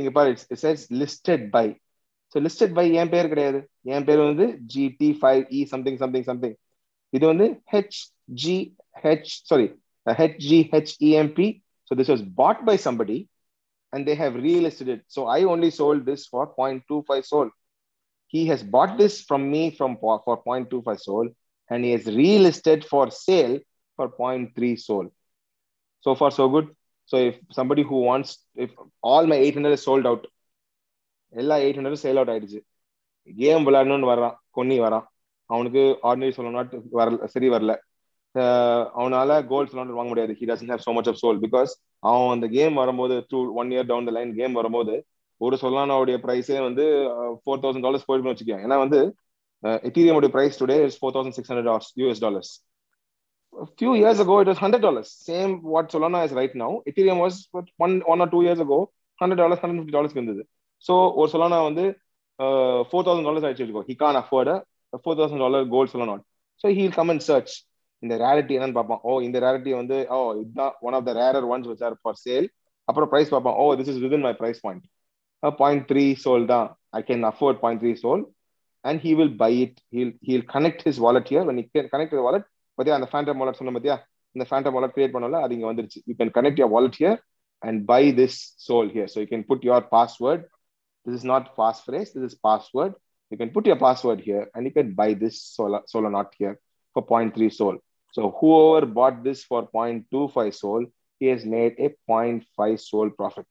இங்க 0.00 0.10
பாரு 0.18 0.28
it's 0.34 0.66
it's 0.70 0.86
listed 1.00 1.44
by 1.56 1.66
so 2.34 2.40
listed 2.46 2.74
by 2.78 2.84
என் 3.00 3.12
பேர் 3.14 3.32
கிடையாது? 3.32 3.58
என் 3.94 4.06
பேர் 4.08 4.20
வந்து 4.28 4.46
GD 4.74 5.10
five 5.20 5.42
E 5.58 5.60
something 5.72 5.98
something 6.02 6.26
something 6.30 6.56
இது 7.17 7.23
வந்து 7.31 7.47
H 7.73 7.99
G 8.43 8.55
H 9.03 9.31
sorry 9.49 9.67
H 10.19 10.39
G 10.49 10.59
H 10.73 10.93
E M B 11.09 11.47
so 11.91 11.95
this 11.99 12.11
was 12.13 12.25
bought 12.41 12.63
by 12.69 12.77
somebody 12.87 13.19
and 13.93 14.07
they 14.07 14.15
have 14.15 14.33
relisted 14.35 14.87
it. 14.87 15.01
So 15.07 15.25
I 15.27 15.43
only 15.43 15.71
sold 15.71 16.05
this 16.05 16.27
for 16.27 16.43
0.25 16.47 17.25
sol. 17.25 17.47
He 18.33 18.45
has 18.47 18.61
bought 18.63 18.97
this 18.97 19.21
from 19.21 19.49
me 19.49 19.61
from 19.71 19.97
for 19.97 20.15
0.25 20.19 20.99
sol 20.99 21.29
and 21.71 21.83
he 21.83 21.91
has 21.91 22.05
relisted 22.19 22.85
for 22.85 23.09
sale 23.11 23.55
for 23.99 24.09
0.3 24.09 24.79
sol. 24.79 25.05
So 26.05 26.15
far, 26.15 26.31
so 26.31 26.47
good. 26.49 26.67
So 27.05 27.17
if 27.29 27.37
somebody 27.51 27.83
who 27.83 28.01
wants, 28.01 28.45
if 28.55 28.71
all 29.01 29.25
my 29.25 29.35
800 29.37 29.71
is 29.71 29.83
sold 29.83 30.05
out, 30.05 30.25
எல்லா 31.33 31.55
eight 31.63 31.77
hundred 31.77 32.03
sale 32.03 32.19
out 32.19 32.31
ஆயிடுச்சு 32.33 32.59
game 33.29 33.65
விளையாடணும்னு 33.67 34.07
வர்றான் 34.11 34.37
கொன்னி 34.57 34.77
வரான் 34.85 35.03
அவனுக்கு 35.54 35.82
ordinary 36.08 36.34
சொல்லணும்னா 36.36 36.64
வரல 37.00 37.26
சரி 37.34 37.48
வரல. 37.54 37.72
அவனால 39.00 39.30
கோல்ட் 39.50 39.70
சொல்லணும் 39.72 39.98
வாங்க 39.98 40.10
முடியாது. 40.12 40.32
He 40.38 40.46
doesn't 40.50 40.70
have 40.72 40.84
so 40.86 40.92
much 40.96 41.10
of 41.10 41.20
sol 41.22 41.40
because 41.44 41.72
அவன் 42.10 42.32
அந்த 42.36 42.46
கேம் 42.56 42.74
வரும்போது 42.82 43.16
two 43.32 43.40
one 43.62 43.70
year 43.74 43.88
down 43.90 44.08
the 44.08 44.14
line 44.18 44.32
game 44.40 44.56
வரும்போது 44.60 44.94
ஒரு 45.40 45.56
சொல்லானோடைய 45.62 46.16
ப்ரைஸே 46.24 46.58
வந்து 46.68 46.84
ஃபோர் 47.42 47.62
தௌசண்ட் 47.64 47.86
டாலர்ஸ் 47.86 48.06
போயிட்டு 48.08 48.32
வச்சுக்கோங்க 48.32 48.64
ஏன்னா 48.66 48.78
வந்து 48.84 49.00
எத்தீரியமோட 49.88 50.28
price 50.36 50.58
today 50.62 50.76
is 50.88 50.98
four 51.00 51.14
thousand 51.16 51.36
six 51.38 51.50
hundred 51.52 51.70
US 52.02 52.22
dollars 52.26 52.50
few 53.78 53.90
years 54.00 54.20
ago 54.24 54.36
it 54.42 54.50
was 54.52 54.60
hundred 54.64 54.84
dollars 54.86 55.10
same 55.28 55.52
what 55.74 55.90
Solana 55.94 56.20
is 56.26 56.36
right 56.40 56.56
now 56.62 56.76
Ethereum 56.90 57.20
was 57.24 57.38
one 57.86 57.94
one 58.12 58.22
or 58.24 58.32
two 58.34 58.40
years 58.46 58.62
ago 58.64 58.78
hundred 59.18 59.42
dollars 59.42 59.62
hundred 59.62 59.80
fifty 59.80 59.96
dollars 59.96 60.14
இருந்தது 60.18 60.42
so 60.84 60.94
ஒரு 61.20 61.28
Solana 61.34 61.58
வந்து 61.68 61.84
four 62.88 63.04
thousand 63.06 63.28
dollars 63.28 63.46
ஆயிடுச்சு 63.46 63.64
வச்சுக்கோ. 63.64 63.84
He 63.90 63.94
can 64.02 64.18
afford 64.22 64.50
four 65.02 65.18
thousand 65.20 65.42
dollar 65.44 65.64
could 65.74 65.94
not 66.12 66.24
so 66.62 66.74
he'll 66.78 66.96
come 66.98 67.10
and 67.14 67.24
search 67.30 67.54
இந்த 68.02 68.14
rarity 68.24 68.54
என்னன்னு 68.56 68.76
பார்ப்பான். 68.78 69.00
ஓ 69.08 69.12
இந்த 69.26 69.38
ரேரிட்டி 69.44 69.72
வந்து 69.80 69.96
ஓ 70.14 70.18
இதுதான் 70.40 70.72
one 70.86 70.94
of 70.98 71.06
the 71.08 71.12
rarer 71.20 71.46
ones 71.52 71.68
வச்சார் 71.72 71.94
ஃபார் 72.02 72.18
சேல் 72.24 72.46
அப்புறம் 72.88 73.10
ப்ரைஸ் 73.12 73.30
பார்ப்பான். 73.34 73.56
ஓ 73.62 73.64
this 73.80 73.90
is 73.92 74.00
within 74.04 74.24
my 74.28 74.32
price 74.40 74.60
point 74.66 74.84
point 75.60 75.84
three 75.90 76.04
SOL 76.24 76.44
தான். 76.54 76.68
I 76.98 77.00
can 77.08 77.24
afford 77.32 77.58
point 77.62 77.80
three 77.82 77.92
SOL 78.04 78.22
and 78.84 79.00
he 79.04 79.10
will 79.20 79.34
buy 79.44 79.52
it 79.64 79.78
he'll 79.94 80.14
he'll 80.28 80.46
connect 80.54 80.82
his 80.86 81.00
wallet 81.04 81.28
here 81.32 81.46
when 81.48 81.60
can 81.76 81.88
connect 81.94 82.14
wallet 82.26 82.46
பார்த்தியா 82.78 82.96
அந்த 82.98 83.08
Phantom 83.12 83.40
wallet 83.42 83.58
சொன்ன 83.60 83.72
பார்த்தியா 83.76 83.96
இந்த 84.36 84.44
Phantom 84.50 84.74
wallet 84.76 84.94
create 84.96 85.14
பண்ணல 85.16 85.40
அது 85.44 85.54
இங்கே 85.56 85.68
வந்துருச்சு. 85.70 86.00
You 86.08 86.14
can 86.20 86.32
connect 86.38 86.60
your 86.62 86.72
wallet 86.74 86.98
here 87.00 87.18
and 87.62 87.80
buy 87.92 88.02
this 88.20 88.38
sol 88.66 88.90
here 88.94 89.10
so 89.12 89.18
you 89.22 89.28
can 89.32 89.46
put 89.50 89.64
your 89.68 89.86
password 89.96 90.44
this 91.06 91.16
is 91.20 91.26
not 91.32 91.48
pass 91.60 91.80
phrase 91.86 92.10
this 92.16 92.26
is 92.30 92.38
password 92.48 92.96
put 93.54 93.68
your 93.68 93.82
password 93.84 94.22
here 94.26 94.46
and 94.54 94.66
you 94.66 94.72
can 94.72 94.92
buy 94.94 95.10
this 95.22 95.40
chola 95.56 95.80
Solanaut 96.16 96.32
here 96.38 96.56
for 96.96 97.06
point 97.10 97.34
three 97.36 97.48
sol 97.54 97.78
So 98.14 98.22
whoever 98.30 98.86
bought 98.88 99.24
this 99.24 99.44
for 99.44 99.60
0.25 99.68 100.52
sol, 100.54 100.82
he 101.20 101.26
has 101.26 101.44
made 101.46 101.72
a 101.76 101.88
0.5 102.10 102.76
sol 102.82 103.08
profit. 103.20 103.48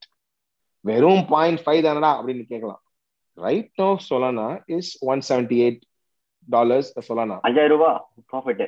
வெறும் 0.85 1.23
point 1.31 1.61
five 1.63 1.81
தானடா 1.85 2.11
அப்படின்னு 2.17 2.43
கேட்கலாம். 2.51 2.79
Right 3.37 3.71
no 3.81 3.87
Solana 4.07 4.45
is 4.77 4.91
one 5.11 5.21
seventy 5.29 5.57
eight 5.65 5.81
dollars 6.47 6.89
Solana 7.07 7.35
அஞ்சாயிரம் 7.47 7.73
ரூபாய் 7.75 7.97
profit 8.31 8.63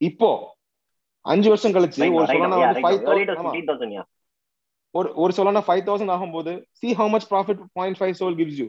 இப்போ 0.00 0.30
அஞ்சு 1.24 1.50
வருஷம் 1.52 1.74
கழிச்சு 1.76 2.08
ஒரு 2.18 2.26
சொலானா 2.32 2.58
வந்து 2.62 2.82
ஃபைவ் 2.84 2.98
ஒரு 4.94 5.08
ஒரு 5.22 5.32
சொலானா 5.38 5.62
ஃபைவ் 5.68 5.84
தௌசண்ட் 5.88 6.14
ஆகும்போது 6.16 6.52
see 6.80 6.90
how 7.00 7.12
much 7.14 7.28
profit 7.32 7.62
point 7.78 8.00
five 8.00 8.14
sol 8.20 8.38
gives 8.40 8.60
you 8.62 8.68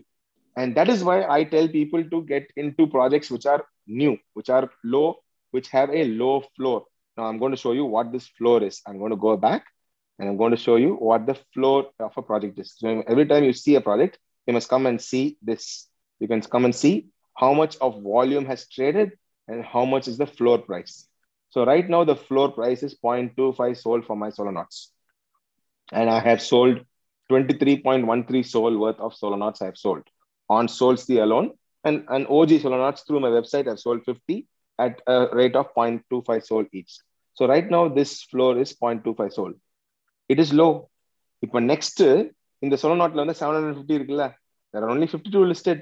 And 0.57 0.75
that 0.75 0.89
is 0.89 1.03
why 1.03 1.23
I 1.23 1.43
tell 1.43 1.67
people 1.67 2.03
to 2.03 2.23
get 2.23 2.51
into 2.55 2.87
projects 2.87 3.29
which 3.29 3.45
are 3.45 3.63
new, 3.85 4.17
which 4.33 4.49
are 4.49 4.69
low, 4.83 5.17
which 5.51 5.67
have 5.69 5.91
a 5.91 6.03
low 6.05 6.43
floor. 6.55 6.85
Now 7.15 7.25
I'm 7.25 7.37
going 7.37 7.51
to 7.51 7.57
show 7.57 7.73
you 7.73 7.85
what 7.85 8.11
this 8.11 8.27
floor 8.27 8.63
is. 8.63 8.81
I'm 8.87 8.97
going 8.97 9.11
to 9.11 9.17
go 9.17 9.37
back 9.37 9.65
and 10.17 10.27
I'm 10.27 10.35
going 10.35 10.51
to 10.51 10.57
show 10.57 10.77
you 10.77 10.95
what 10.95 11.27
the 11.27 11.35
floor 11.53 11.91
of 11.99 12.11
a 12.17 12.23
project 12.23 12.57
is. 12.57 12.73
So 12.75 13.03
every 13.07 13.27
time 13.27 13.43
you 13.43 13.53
see 13.53 13.75
a 13.75 13.81
project, 13.81 14.17
you 14.47 14.53
must 14.53 14.67
come 14.67 14.87
and 14.87 14.99
see 14.99 15.37
this. 15.43 15.87
You 16.19 16.27
can 16.27 16.41
come 16.41 16.65
and 16.65 16.73
see 16.73 17.09
how 17.35 17.53
much 17.53 17.77
of 17.77 18.01
volume 18.01 18.45
has 18.45 18.67
traded 18.67 19.11
and 19.47 19.63
how 19.63 19.85
much 19.85 20.07
is 20.07 20.17
the 20.17 20.25
floor 20.25 20.57
price. 20.57 21.07
So 21.49 21.65
right 21.65 21.87
now 21.87 22.03
the 22.03 22.15
floor 22.15 22.51
price 22.51 22.81
is 22.81 22.95
0.25 22.95 23.77
sold 23.77 24.05
for 24.05 24.15
my 24.15 24.31
Solanots. 24.31 24.87
And 25.91 26.09
I 26.09 26.19
have 26.19 26.41
sold 26.41 26.79
23.13 27.31 28.43
SOL 28.43 28.77
worth 28.77 28.99
of 28.99 29.13
Solanots 29.13 29.61
I 29.61 29.65
have 29.65 29.77
sold 29.77 30.01
on 30.50 30.66
Solsty 30.68 31.22
alone. 31.22 31.52
And, 31.84 32.04
and 32.08 32.26
OG 32.28 32.50
Solonauts 32.64 33.06
through 33.06 33.20
my 33.20 33.28
website, 33.28 33.68
I've 33.68 33.78
sold 33.78 34.04
50 34.04 34.46
at 34.78 35.00
a 35.06 35.28
rate 35.32 35.56
of 35.56 35.66
0.25 35.74 36.44
sol 36.44 36.64
each. 36.72 36.98
So 37.36 37.48
right 37.48 37.68
now 37.68 37.88
this 37.88 38.22
floor 38.22 38.58
is 38.58 38.74
0.25 38.74 39.32
sol. 39.32 39.52
It 40.30 40.38
is 40.38 40.52
low. 40.52 40.72
இப்போ 41.42 41.60
next 41.70 42.02
இந்த 42.62 42.74
சோலோநாட்ல 42.80 43.20
வந்து 43.22 43.34
seven 43.38 43.56
hundred 43.56 43.78
fifty 43.78 43.94
இருக்குல்ல 43.98 44.26
there 44.74 44.84
are 44.84 44.92
only 44.92 45.06
fifty 45.12 45.30
two 45.36 45.40
listed 45.52 45.80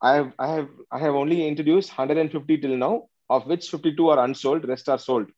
I 0.00 0.12
have 0.18 0.28
I 0.44 0.46
have 0.52 0.68
I 0.96 0.98
have 1.04 1.16
only 1.22 1.38
introduce 1.48 1.88
hundred 1.96 2.20
and 2.22 2.32
fifty 2.34 2.56
till 2.64 2.76
now 2.84 2.94
of 3.36 3.46
which 3.52 3.66
fifty 3.70 3.92
two 4.00 4.04
are 4.12 4.20
unsold 4.26 4.66
rest 4.72 4.90
are 4.94 5.02
sold 5.08 5.30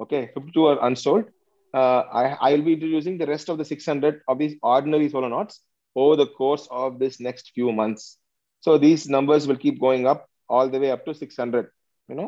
okay 0.00 0.20
fifty 0.34 0.52
two 0.58 0.64
are 0.72 0.80
unsold 0.88 1.30
I, 1.74 2.36
I 2.40 2.52
will 2.52 2.62
be 2.62 2.74
introducing 2.74 3.18
the 3.18 3.26
rest 3.26 3.48
of 3.48 3.58
the 3.58 3.64
600 3.64 4.22
of 4.28 4.38
these 4.38 4.54
ordinary 4.62 5.08
solonauts 5.10 5.60
over 5.95 6.15
the 6.15 6.27
course 6.31 6.67
of 6.73 6.99
this 6.99 7.19
next 7.19 7.51
few 7.51 7.71
months. 7.71 8.03
So 8.63 8.77
these 8.77 9.07
numbers 9.07 9.47
will 9.47 9.57
keep 9.57 9.79
going 9.79 10.05
up 10.05 10.21
all 10.49 10.69
the 10.69 10.79
way 10.79 10.91
up 10.91 11.03
to 11.05 11.13
600. 11.15 11.63
You know 12.09 12.25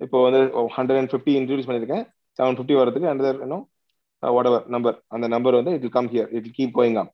இப்போ 0.00 0.16
வந்து 0.24 0.40
hundred 0.74 0.98
and 1.00 1.10
fifty 1.12 1.32
introduce 1.38 1.68
பண்ணியிருக்கேன் 1.68 2.04
seven 2.38 2.56
fifty 2.58 2.74
வரதுக்கு 2.78 3.08
under 3.12 3.38
you know 3.42 3.58
whatever 4.50 4.66
number 4.74 4.96
அந்த 5.14 5.26
number 5.34 5.56
வந்து 5.58 5.72
it 5.78 5.86
come 5.96 6.08
here 6.14 6.30
it 6.38 6.48
keep 6.58 6.74
going 6.78 6.98
up 7.02 7.12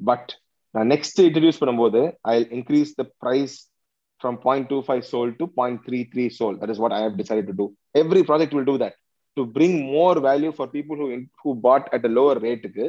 but 0.00 0.30
நான் 0.74 0.90
next 0.94 1.20
introduce 1.26 1.60
பண்ணும்போது 1.62 2.00
I 2.32 2.34
increase 2.58 2.92
the 3.00 3.04
price 3.24 3.56
from 4.20 4.38
point 4.46 4.68
two 4.72 4.78
five 4.86 5.02
sol 5.12 5.32
to 5.40 5.46
point 5.60 5.80
three 5.86 6.00
three 6.12 6.24
sol 6.38 6.56
that 6.60 6.72
is 6.74 6.82
what 6.84 6.94
I 6.98 7.00
have 7.06 7.16
decide 7.22 7.48
to 7.50 7.56
do 7.60 7.66
every 8.02 8.22
project 8.30 8.56
will 8.56 8.68
do 8.70 8.76
that 8.84 8.96
to 9.36 9.44
bring 9.56 9.78
more 9.94 10.18
value 10.28 10.52
for 10.56 10.70
people 10.76 10.98
who 11.02 11.08
who 11.42 11.52
bought 11.66 11.88
at 11.96 12.06
a 12.10 12.12
lower 12.18 12.40
ரேட்டுக்கு 12.48 12.86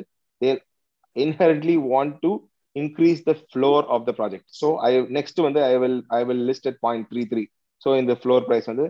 inherently 1.15 1.77
want 1.93 2.13
to 2.25 2.31
increase 2.75 3.19
the 3.29 3.35
floor 3.53 3.79
of 3.95 4.05
the 4.07 4.13
project. 4.19 4.45
So 4.61 4.67
I 4.87 4.91
next 5.17 5.37
வந்து 5.47 5.61
I 5.71 5.75
will 5.83 5.97
I 6.19 6.23
will 6.29 6.41
list 6.49 6.65
at 6.71 6.77
0.33. 6.85 7.45
So 7.83 7.89
இந்த 8.01 8.13
floor 8.19 8.45
price 8.47 8.67
வந்து 8.71 8.85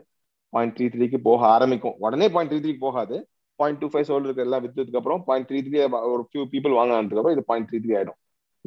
point 0.54 0.74
three 0.76 0.86
த்ரீக்கு 0.94 1.20
போக 1.28 1.42
ஆரம்பிக்கும். 1.56 1.96
உடனே 2.06 2.28
point 2.34 2.52
three 2.52 2.60
த்ரீக்கு 2.64 2.82
போகாது. 2.88 3.16
பாயிண்ட் 3.60 3.80
டூ 3.82 3.88
ஃபைவ் 3.92 4.06
சோல் 4.10 4.26
இருக்க 4.28 4.46
எல்லாம் 4.48 4.64
வித்ததுக்கு 4.66 5.00
அப்புறம் 5.00 5.22
பாயிண்ட் 5.28 5.48
த்ரீ 5.50 5.60
த்ரீ 5.66 5.78
ஒரு 6.14 6.24
ஃபியூ 6.30 6.44
பீப்புள் 6.54 6.76
வாங்கினதுக்கு 6.78 7.20
அப்புறம் 7.22 7.36
இது 7.38 7.44
பாயிண்ட் 7.50 7.68
த்ரீ 7.70 7.80
த்ரீ 7.84 7.94
ஆயிடும். 8.00 8.18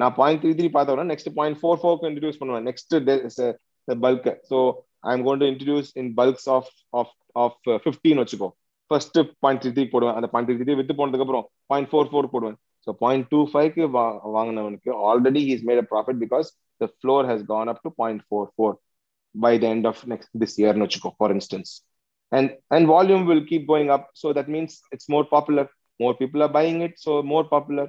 நான் 0.01 0.15
பாயிண்ட் 0.19 0.41
த்ரீ 0.43 0.53
த்ரீ 0.59 0.69
பார்த்தோம்னா 0.77 1.07
நெக்ஸ்ட் 1.13 1.31
பாயிண்ட் 1.39 1.59
ஃபோர் 1.61 1.81
ஃபோர்க்கு 1.83 2.09
இன்ட்ரடியூஸ் 2.11 2.41
பண்ணுவேன். 2.43 2.67
Next 2.71 2.95
bulk 4.05 4.29
so 4.51 4.59
I 5.09 5.13
am 5.17 5.25
going 5.29 5.41
to 5.43 5.49
introduce 5.53 5.91
in 6.03 6.11
bulks 6.21 6.49
of 6.57 6.71
of 7.01 7.15
of 7.45 7.59
ஃபிஃப்டின்னு 7.85 8.23
வச்சுக்கோ. 8.25 8.49
ஃபர்ஸ்ட் 8.91 9.19
பாயிண்ட் 9.45 9.63
த்ரீ 9.63 9.73
த்ரீ 9.77 9.85
போடுவேன். 9.95 10.17
அந்த 10.19 10.31
பாயிண்ட் 10.33 10.51
த்ரீ 10.51 10.57
த்ரீ 10.69 10.77
வித்து 10.81 10.97
போனதுக்கு 11.01 11.27
அப்புறம் 11.27 11.47
பாயிண்ட் 11.73 11.91
ஃபோர் 11.93 12.11
ஃபோர் 12.13 12.33
போடுவேன். 12.35 12.59
ஸோ 12.89 12.93
பாயிண்ட் 13.05 13.27
டூ 13.33 13.41
ஃபைவ்க்கு 13.53 13.87
வாங்கினவனுக்கு 14.37 14.91
already 15.11 15.41
he's 15.49 15.65
made 15.71 15.81
a 15.85 15.87
profit 15.95 16.21
because 16.25 16.49
the 16.83 16.87
floor 16.97 17.27
has 17.31 17.43
gone 17.55 17.71
up 17.73 17.83
to 17.87 17.93
point 18.03 18.25
four 18.29 18.49
four 18.55 18.77
by 19.35 19.51
the 19.63 19.67
end 19.75 19.87
of 19.91 19.97
next 20.13 20.29
this 20.43 20.53
year 20.61 20.73
வச்சுக்கோ 20.83 21.11
for 21.21 21.29
instance 21.35 21.69
and 22.33 22.49
and 22.75 22.87
volume 22.93 23.23
will 23.31 23.43
keep 23.51 23.65
going 23.73 23.89
up 23.97 24.05
so 24.21 24.33
that 24.37 24.49
means 24.55 24.73
it's 24.95 25.09
more 25.15 25.25
popular 25.35 25.65
more 26.03 26.15
people 26.21 26.43
are 26.47 26.53
buying 26.59 26.79
it 26.87 26.95
so 27.05 27.13
more 27.33 27.45
popular 27.55 27.87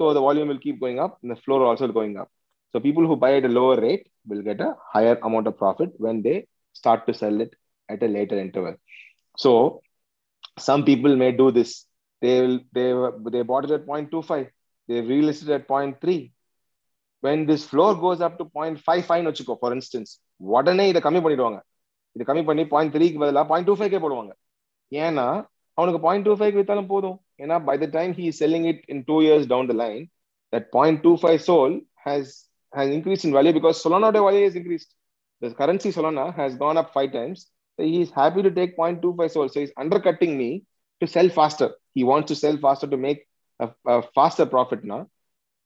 so 0.00 0.12
the 0.16 0.22
volume 0.28 0.48
will 0.52 0.62
keep 0.66 0.78
going 0.84 0.98
up 1.04 1.12
and 1.22 1.30
the 1.34 1.40
floor 1.44 1.60
also 1.68 1.88
going 1.98 2.14
up 2.22 2.30
so 2.74 2.80
people 2.86 3.06
who 3.08 3.16
buy 3.24 3.32
at 3.38 3.48
a 3.50 3.54
lower 3.58 3.76
rate 3.86 4.04
will 4.30 4.42
get 4.50 4.60
a 4.68 4.70
higher 4.94 5.16
amount 5.28 5.48
of 5.50 5.56
profit 5.62 5.92
when 6.06 6.18
they 6.26 6.36
start 6.80 7.00
to 7.08 7.14
sell 7.22 7.38
it 7.46 7.52
at 7.88 8.02
a 8.08 8.12
later 8.18 8.38
interval 8.46 8.74
so 9.44 9.52
some 10.68 10.84
people 10.90 11.14
may 11.24 11.30
do 11.42 11.48
this 11.58 11.72
they 12.21 12.35
will 12.41 12.59
they 12.77 12.87
they 13.33 13.43
bought 13.49 13.65
it 13.67 13.73
at 13.77 13.85
0.25 13.87 14.47
they 14.89 14.99
relisted 15.11 15.49
at 15.57 15.67
0.3 15.67 16.15
when 17.23 17.45
this 17.49 17.63
floor 17.71 17.91
goes 18.05 18.21
up 18.27 18.35
to 18.39 18.45
0.55 18.45 19.27
வச்சுக்கோ 19.29 19.57
for 19.63 19.71
instance 19.77 20.11
உடனே 20.55 20.85
இதை 20.91 21.01
கம்மி 21.07 21.21
பண்ணிடுவாங்க 21.25 21.59
இது 22.15 22.23
கம்மி 22.29 22.43
பண்ணி 22.47 22.63
point 22.73 22.93
த்ரீக்கு 22.95 23.21
பதிலாக 23.23 23.45
பாயிண்ட் 23.51 23.69
டூ 23.69 23.75
ஃபைவ்க்கே 23.79 24.01
போடுவாங்க 24.05 24.33
ஏன்னா 24.91 25.27
அவனுக்கு 25.77 25.99
பாயிண்ட் 26.07 26.25
டூ 26.27 26.33
ஃபைவ் 26.39 26.57
வித்தாலும் 26.59 26.89
போதும் 26.93 27.17
ஏன்னா 27.43 27.55
by 27.69 27.75
the 27.83 27.87
time 27.97 28.11
he 28.19 28.25
selling 28.41 28.67
it 28.71 28.81
in 28.93 29.03
two 29.11 29.17
years 29.27 29.47
down 29.53 29.69
the 29.71 29.75
line 29.83 30.03
that 30.53 30.67
point 30.77 31.01
two 31.05 31.13
five 31.21 31.39
SOL 31.49 31.75
has 32.07 32.33
has 32.73 32.89
increased 32.89 33.25
in 33.25 33.31
value 33.31 33.53
because 33.53 33.81
Solana 33.83 34.11
value 34.11 34.43
has 34.43 34.55
increased. 34.55 34.93
The 35.41 35.53
currency 35.53 35.91
Solana 35.91 36.35
has 36.35 36.55
gone 36.55 36.77
up 36.77 36.93
five 36.93 37.11
times. 37.11 37.47
So 37.79 37.83
he 37.83 38.01
is 38.01 38.11
happy 38.11 38.41
to 38.43 38.51
take 38.51 38.77
0.25 38.77 39.31
sol. 39.31 39.49
So 39.49 39.59
he's 39.59 39.71
undercutting 39.77 40.37
me 40.37 40.63
to 41.01 41.07
sell 41.07 41.29
faster. 41.29 41.71
he 41.98 42.04
wants 42.10 42.28
to 42.30 42.36
sell 42.42 42.56
faster 42.64 42.88
to 42.94 42.98
make 43.04 43.22
a, 43.60 43.68
a 43.94 44.02
faster 44.18 44.46
profit 44.54 44.84
now 44.92 45.00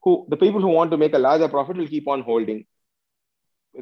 who 0.04 0.12
the 0.34 0.40
people 0.44 0.60
who 0.66 0.74
want 0.78 0.90
to 0.90 1.00
make 1.04 1.14
a 1.14 1.24
larger 1.28 1.48
profit 1.56 1.76
will 1.76 1.92
keep 1.94 2.08
on 2.14 2.22
holding 2.30 2.60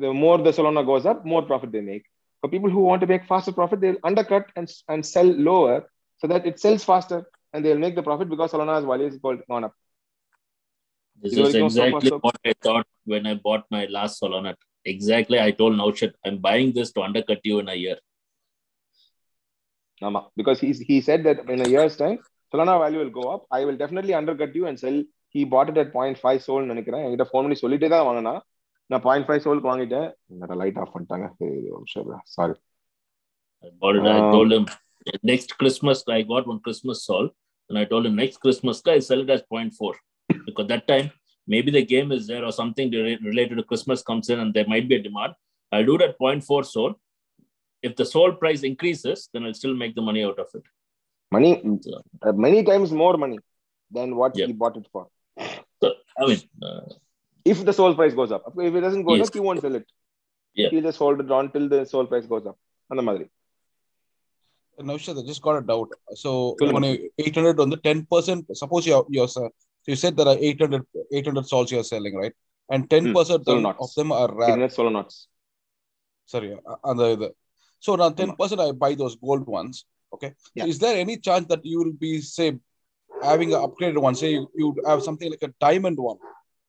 the 0.04 0.12
more 0.22 0.38
the 0.38 0.54
solana 0.58 0.84
goes 0.92 1.06
up 1.12 1.24
more 1.34 1.42
profit 1.50 1.72
they 1.76 1.84
make 1.92 2.04
for 2.40 2.50
people 2.54 2.70
who 2.76 2.86
want 2.88 3.00
to 3.04 3.10
make 3.12 3.26
faster 3.32 3.52
profit 3.60 3.80
they'll 3.80 4.04
undercut 4.12 4.46
and, 4.56 4.72
and 4.88 5.06
sell 5.14 5.30
lower 5.50 5.78
so 6.18 6.26
that 6.32 6.46
it 6.52 6.60
sells 6.64 6.84
faster 6.92 7.20
and 7.52 7.64
they'll 7.64 7.84
make 7.86 7.96
the 8.00 8.06
profit 8.10 8.28
because 8.34 8.52
solana's 8.52 8.90
value 8.92 9.06
is 9.06 9.18
gone 9.52 9.64
up 9.68 9.74
this 11.22 11.34
is 11.34 11.54
exactly 11.54 12.10
what 12.10 12.36
I 12.44 12.52
thought 12.62 12.86
when 13.04 13.26
I 13.26 13.34
bought 13.34 13.64
my 13.70 13.86
last 13.86 14.20
Solana. 14.22 14.54
Exactly, 14.84 15.38
I 15.38 15.50
told 15.50 15.74
Naushad, 15.74 16.14
I'm 16.24 16.38
buying 16.38 16.72
this 16.72 16.92
to 16.92 17.02
undercut 17.02 17.40
you 17.44 17.58
in 17.58 17.68
a 17.68 17.74
year. 17.74 17.96
Because 20.34 20.60
he, 20.60 20.72
he 20.72 21.02
said 21.02 21.24
that 21.24 21.50
in 21.50 21.60
a 21.60 21.68
year's 21.68 21.96
time, 21.96 22.20
Solana 22.51 22.75
value 22.83 22.99
will 23.03 23.13
go 23.21 23.25
up. 23.33 23.41
I 23.57 23.65
will 23.67 23.77
definitely 23.83 24.13
undercut 24.21 24.53
you 24.59 24.65
and 24.69 24.79
sell. 24.83 24.97
He 25.35 25.43
bought 25.53 25.69
it 25.71 25.77
at 25.83 25.89
0.5 25.93 26.39
soul 26.47 26.61
நினைக்கிறேன் 26.71 27.03
என்கிட்ட 27.05 27.25
phone 27.31 27.45
பண்ணி 27.45 27.57
சொல்லிட்டே 27.63 27.87
தான் 27.93 28.05
வாங்கினா 28.09 28.33
நான் 28.91 29.03
point 29.07 29.27
five 29.27 29.43
சோலுக்கு 29.45 29.69
வாங்கிட்டேன் 29.71 30.07
light 30.63 30.79
off 30.83 30.93
பண்ணிட்டாங்க 30.95 31.27
sorry 32.37 32.55
I 33.63 33.69
bought 33.81 33.95
it. 33.99 34.05
I 34.15 34.19
Um, 34.21 34.31
told 34.35 34.49
him 34.55 34.65
next 35.31 35.49
Christmas, 35.61 35.97
I 36.17 36.21
got 36.31 36.43
one 36.51 36.59
Christmas 36.65 36.97
sol, 37.07 37.25
and 37.69 37.75
I 37.81 37.85
told 37.91 38.03
him 38.07 38.15
next 38.23 38.37
Christmas, 38.43 38.81
I 38.95 38.99
sell 39.07 39.21
it 39.25 39.29
as 39.35 39.41
0.4 39.53 39.93
because 40.47 40.67
that 40.73 40.83
time 40.91 41.07
maybe 41.53 41.71
the 41.77 41.83
game 41.93 42.09
is 42.17 42.23
there 42.31 42.43
or 42.47 42.53
something 42.59 42.87
re- 43.07 43.19
related 43.29 43.55
to 43.59 43.63
Christmas 43.71 44.01
comes 44.09 44.29
in 44.33 44.39
and 44.43 44.51
there 44.57 44.69
might 44.73 44.87
be 44.91 44.97
a 44.99 45.03
demand. 45.07 45.33
I'll 45.71 45.89
do 45.91 45.97
that 46.03 46.13
0.4 46.19 46.61
sol. 46.73 46.91
If 47.83 47.93
the 48.01 48.07
sol 48.13 48.31
price 48.43 48.63
increases, 48.71 49.19
then 49.31 49.43
I'll 49.45 49.59
still 49.61 49.75
make 49.83 49.95
the 49.99 50.05
money 50.09 50.23
out 50.29 50.39
of 50.45 50.49
it. 50.59 50.65
Money 51.31 51.49
many 52.45 52.59
times 52.69 52.93
more 53.03 53.17
money 53.23 53.37
then 53.91 54.13
what 54.21 54.37
Yeah. 54.41 54.49
He 54.51 54.57
bought 54.63 54.77
it 54.81 54.89
for 54.93 55.09
So, 55.81 55.87
I 56.19 56.25
mean, 56.27 56.41
uh, 56.67 56.83
if 57.45 57.57
the 57.67 57.73
soul 57.79 57.93
price 57.97 58.13
goes 58.19 58.31
up. 58.35 58.43
If 58.67 58.75
it 58.77 58.83
doesn't 58.85 59.05
go 59.07 59.13
Yes. 59.15 59.29
up, 59.29 59.35
you 59.37 59.43
won't 59.47 59.61
sell 59.65 59.75
it. 59.79 59.87
Yeah. 60.55 60.69
You 60.73 60.79
just 60.85 60.99
hold 61.03 61.19
it 61.23 61.31
on 61.37 61.45
till 61.53 61.65
the 61.73 61.79
soul 61.91 62.05
price 62.11 62.27
goes 62.33 62.45
up. 62.51 62.57
அந்த 62.91 63.01
மாதிரி 63.07 63.25
Naushad, 64.77 65.17
I 65.17 65.25
just 65.29 65.41
got 65.41 65.57
a 65.57 65.65
doubt. 65.71 65.91
So, 66.23 66.29
Tell 66.59 66.71
when 66.75 66.83
me. 66.85 66.89
you 66.91 67.11
800 67.25 67.59
on 67.63 67.69
the 67.73 67.77
10%, 67.87 68.39
suppose 68.61 68.85
you're, 68.89 69.05
you're 69.07 69.29
uh, 69.43 69.49
you 69.87 69.95
said 69.95 70.13
there 70.17 70.27
are 70.27 70.39
800, 70.49 70.81
800 71.11 71.45
salts 71.51 71.71
you're 71.73 71.87
selling, 71.91 72.15
right? 72.21 72.35
And 72.69 72.83
10% 72.93 73.45
Soul 73.49 73.57
of- 73.57 73.61
nuts. 73.61 73.79
of 73.85 73.91
them 73.99 74.11
are 74.19 74.29
rare. 74.39 74.49
Ignorant 74.49 74.73
solo 74.77 74.89
knots. 74.89 75.15
Sorry, 76.33 76.49
uh, 76.71 76.77
அந்த 76.81 77.11
இது. 77.11 77.29
So 77.85 77.93
now 77.95 78.09
10% 78.21 78.59
I 78.67 78.71
buy 78.83 78.91
those 79.03 79.15
gold 79.27 79.47
ones. 79.59 79.75
Okay. 80.11 80.29
Yeah. 80.55 80.63
So 80.63 80.69
is 80.71 80.77
there 80.79 80.95
any 80.97 81.15
chance 81.17 81.45
that 81.47 81.63
you 81.65 81.77
will 81.81 81.95
be, 82.05 82.11
say, 82.37 82.47
having 83.31 83.49
an 83.55 83.61
upgraded 83.61 83.97
one? 83.99 84.15
Say 84.15 84.29
you, 84.33 84.43
you 84.55 84.67
have 84.85 85.01
something 85.03 85.29
like 85.29 85.43
a 85.43 85.53
diamond 85.59 85.97
one, 86.09 86.19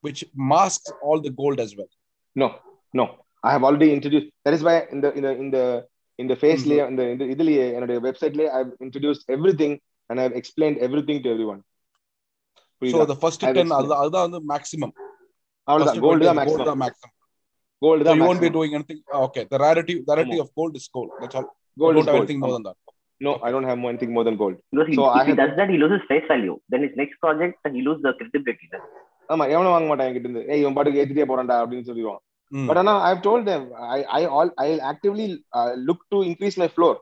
which 0.04 0.20
masks 0.52 0.90
all 1.02 1.20
the 1.20 1.32
gold 1.42 1.60
as 1.66 1.72
well. 1.78 1.90
No, 2.36 2.48
no. 2.94 3.04
I 3.42 3.52
have 3.56 3.64
already 3.68 3.92
introduced. 3.92 4.28
That 4.44 4.54
is 4.54 4.62
why 4.62 4.74
in 4.94 5.00
the 5.04 5.10
in 5.18 5.22
the 5.26 5.32
in 5.42 5.48
the 5.50 5.64
in 6.18 6.26
the 6.26 6.36
face 6.36 6.62
layer 6.70 6.86
in 6.90 6.96
the 7.00 7.06
in 7.12 7.18
the 7.20 7.26
இதுலயே 7.34 7.64
என்னுடைய 7.76 7.98
வெப்சைட்லயே 8.06 8.48
I've 8.58 8.72
introduced 8.86 9.22
everything 9.36 9.72
and 10.10 10.16
I've 10.22 10.36
explained 10.40 10.78
everything 10.86 11.18
to 11.24 11.30
everyone. 11.34 11.60
So 11.62 12.78
புரியுதா? 12.80 13.06
the 13.12 13.18
first 13.24 13.38
I've 13.44 13.48
10, 13.48 13.52
explained. 13.54 13.76
அதுதான் 13.80 14.00
அதுதான் 14.04 14.26
வந்து 14.28 14.40
maximum. 14.54 14.90
அவ்வளவுதான் 15.68 15.96
First 15.96 16.04
gold 16.06 16.24
20 16.24 16.28
தான் 16.30 16.36
gold 16.36 16.42
maximum 16.42 16.70
தான் 16.70 16.82
maximum. 16.84 17.12
Gold 17.82 18.02
So 18.04 18.08
தான் 18.08 18.18
you 18.18 18.24
won't 18.28 18.42
be 18.46 18.50
maximum. 18.50 18.56
doing 18.58 18.72
anything. 18.78 19.00
ah, 19.14 19.22
Okay. 19.28 19.44
The 19.54 19.60
rarity, 19.66 19.96
the 20.08 20.14
rarity 20.18 20.38
ஆமா. 20.38 20.44
of 20.46 20.50
gold 20.60 20.74
is 20.80 20.86
gold. 20.98 21.10
That's 21.22 21.36
all. 21.40 21.48
You 21.76 21.82
Gold 21.84 21.96
don't 22.10 22.30
is 22.30 22.36
No, 23.21 23.31
I 23.41 23.51
don't 23.51 23.63
have 23.63 23.77
more- 23.77 23.91
anything 23.91 24.11
more 24.13 24.23
than 24.23 24.37
gold. 24.37 24.57
Because 24.71 24.87
he, 24.87 24.95
So 24.95 25.05
if 25.05 25.15
I 25.15 25.21
he 25.21 25.31
have- 25.31 25.39
does 25.39 25.53
that, 25.57 25.69
he 25.69 25.77
loses 25.77 26.01
face 26.05 26.27
value. 26.27 26.55
Then 26.69 26.81
his 26.81 26.95
next 26.95 27.17
project, 27.19 27.55
he 27.71 27.81
loses 27.81 28.03
the 28.03 28.13
credibility. 28.19 28.67
Then. 28.73 28.83
ஆமா 29.29 29.43
எவனும் 29.53 29.73
வாங்க 29.73 29.87
மாட்டான் 29.89 30.07
என்கிட்ட 30.07 30.27
இருந்து 30.27 30.41
ஏய் 30.51 30.61
இவன் 30.61 30.75
பாட்டுக்கு 30.77 31.01
ஏத்திட்டே 31.01 31.27
போறான்டா 31.29 31.57
அப்படின்னு 31.63 31.87
சொல்லிடுவான் 31.89 32.21
Mm. 32.51 32.63
But 32.67 32.77
Anna, 32.77 32.93
I've 33.07 33.21
told 33.21 33.43
them 33.45 33.61
I 33.89 33.99
I 34.11 34.25
all 34.27 34.49
I'll 34.61 34.81
actively 34.83 35.27
uh, 35.57 35.69
look 35.87 35.99
to 36.13 36.17
increase 36.29 36.55
my 36.57 36.67
floor. 36.67 36.93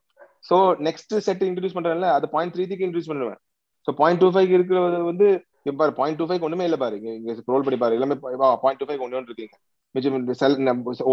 So 0.44 0.56
next 0.88 1.16
set 1.28 1.40
introduce 1.48 1.74
பண்றேன்ல 1.78 2.10
அது 2.18 2.28
பாயிண்ட் 2.34 2.54
த்ரீக்கு 2.56 2.86
இன்ட்ரூஸ் 2.88 3.10
பண்ணுவேன் 3.12 3.40
ஸோ 3.88 3.94
பாயிண்ட் 4.02 4.22
டூ 4.24 4.30
ஃபைவ் 4.36 4.52
இருக்கிறது 4.58 5.00
வந்து 5.10 5.28
இப்ப 5.62 5.76
பாரு 5.82 5.94
பாயிண்ட் 6.00 6.20
டூ 6.20 6.28
ஃபைவ் 6.30 6.46
ஒண்ணுமே 6.48 6.68
இல்ல 6.70 6.78
பாரு 6.84 6.98
இங்க 7.16 7.36
ஸ்க்ரோல் 7.40 7.66
பண்ணி 7.68 7.80
பாரு 7.84 7.98
எல்லாமே 7.98 8.18
பாயிண்ட் 8.64 8.80
டூ 8.82 8.88
ஃபைவ் 8.90 9.02
ஒன்று 9.06 9.24
இருக்கீங்க 9.32 9.56
மிச்சம் 9.96 10.20
செல் 10.41 10.58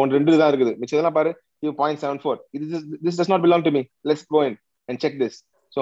ஒன்று 0.00 0.16
ரெண்டு 0.18 0.38
தான் 0.42 0.50
இருக்குது 0.52 0.74
மிச்சம் 0.82 0.96
இதெல்லாம் 0.98 1.18
பாரு 1.18 1.32
இது 1.62 1.72
பாயிண்ட் 1.80 2.02
செவன் 2.04 2.22
ஃபோர் 2.24 2.38
இது 2.58 2.64
this 3.06 3.18
does 3.20 3.32
not 3.34 3.44
belong 3.46 3.66
to 3.68 3.72
me 3.78 3.82
let's 4.10 4.26
go 4.34 4.42
in 4.50 4.58
and 4.89 5.01
check 5.03 5.17
this 5.23 5.37
so 5.73 5.81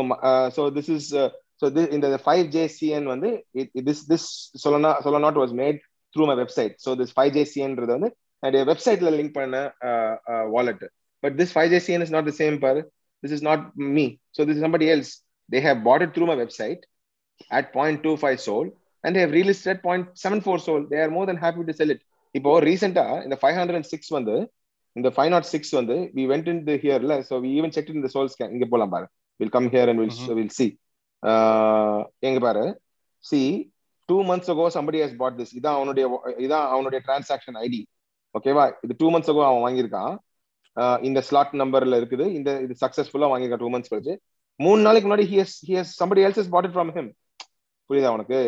so 0.57 0.64
this 0.78 0.91
is 0.95 1.10
so 1.61 1.68
இந்த 1.98 2.07
ஃபைவ் 2.26 2.44
ஜே 2.56 2.64
சிஎன் 2.78 3.07
வந்து 3.14 3.30
திஸ் 3.90 4.03
திஸ் 4.11 4.28
சொல்லனா 4.64 4.91
Solanaut 5.28 5.40
was 5.44 5.56
made 5.61 5.80
through 6.16 6.26
my 6.32 6.38
website 6.44 6.76
so 6.86 6.91
this 7.02 7.14
five 7.18 7.32
J 7.38 7.44
சிஎன்றது 7.53 7.94
வந்து 7.98 8.11
என்னுடைய 8.44 8.64
வெப்சைட்ல 8.72 9.11
link 9.18 9.36
பண்ண 9.40 9.57
wallet 10.56 10.86
but 11.24 11.36
this 11.41 11.53
five 11.56 11.72
J 11.74 11.82
CN 11.88 12.06
is 12.06 12.14
not 12.18 12.30
the 12.30 12.34
same 12.41 12.57
bar 12.66 12.80
this 13.24 13.36
is 13.38 13.45
not 13.49 13.66
me 13.98 14.06
so 14.38 14.44
this 14.49 14.64
somebody 14.68 14.88
else 14.95 15.14
they 15.49 15.61
have 15.68 15.82
bought 15.90 16.06
it 16.06 16.16
through 16.18 16.28
my 16.32 16.38
website 16.44 16.84
at 17.52 17.74
0.25 17.74 18.40
sold 18.40 18.70
and 19.03 19.16
they 19.16 19.22
have 19.22 19.32
relisted 19.32 19.68
at 19.68 19.84
0.74 19.84 20.61
sold 20.61 20.90
they 20.90 20.98
are 20.98 21.10
more 21.10 21.26
than 21.26 21.38
happy 21.38 21.64
to 21.64 21.74
sell 21.74 21.91
it 21.91 22.02
இப்போ 22.36 22.52
ரீசெண்டா 22.66 23.03
இந்த 23.26 23.36
five 23.41 23.56
hundred 23.57 23.78
and 23.78 23.88
six 23.91 24.11
வந்து 24.16 24.34
இந்த 24.97 25.09
five 25.15 25.31
not 25.35 25.49
six 25.53 25.73
வந்து 25.79 25.97
we 26.16 26.25
went 26.33 26.49
in 26.53 26.62
the 26.69 26.75
ஹியர்ல 26.85 27.15
so 27.29 27.37
we 27.45 27.51
even 27.59 27.75
check 27.77 27.91
in 27.93 28.05
the 28.07 28.11
sol 28.16 28.31
scan 28.35 28.53
இங்க 28.57 28.66
போலாம் 28.73 28.93
பாரு. 28.95 29.07
Will 29.41 29.55
come 29.57 29.69
here 29.75 29.91
and 29.93 30.03
will. 30.03 30.12
Will 30.39 30.55
see 30.59 30.66
எங்க 32.29 32.39
பாரு? 32.47 32.65
See 33.25 33.41
two 34.09 34.16
months 34.31 34.51
ago 34.53 34.66
somebody 34.77 34.99
has 35.05 35.16
bought 35.23 35.37
this 35.41 35.53
இதான் 35.59 35.77
அவனுடைய 35.79 36.07
இதான் 36.47 36.66
அவனுடைய 36.75 37.01
டிரான்சாக்ஷன் 37.07 37.59
ஐடி 37.65 37.81
ஓகேவா 38.35 38.65
இது 38.85 38.95
டூ 39.01 39.09
மந்த்ஸ் 39.15 39.31
அகோ 39.33 39.43
அவன் 39.49 39.65
வாங்கியிருக்கான். 39.66 40.15
இந்த 41.09 41.19
ஸ்லாட் 41.29 41.53
நம்பர்ல 41.62 41.99
இருக்குது. 42.01 42.25
இந்த 42.39 42.51
இது 42.65 42.75
சக்சஸ்ஃபுல்லா 42.85 43.29
வாங்கியிருக்கான் 43.33 43.62
டூ 43.65 43.71
மந்த்ஸ் 43.75 43.93
கழிச்சு. 43.93 44.15
மூணு 44.61 44.81
நாளைக்கு 44.87 45.07
முன்னாடி 45.09 45.27
he 45.31 45.37
has 45.43 45.57
he 45.69 45.75
has 45.81 45.93
somebody 46.01 46.23
else 46.27 46.41
is 46.43 46.51
bought 46.55 46.66
it 46.69 46.75
from 46.77 46.93
him 46.97 47.11
புரியுதா 47.91 48.11
உனக்கு? 48.16 48.41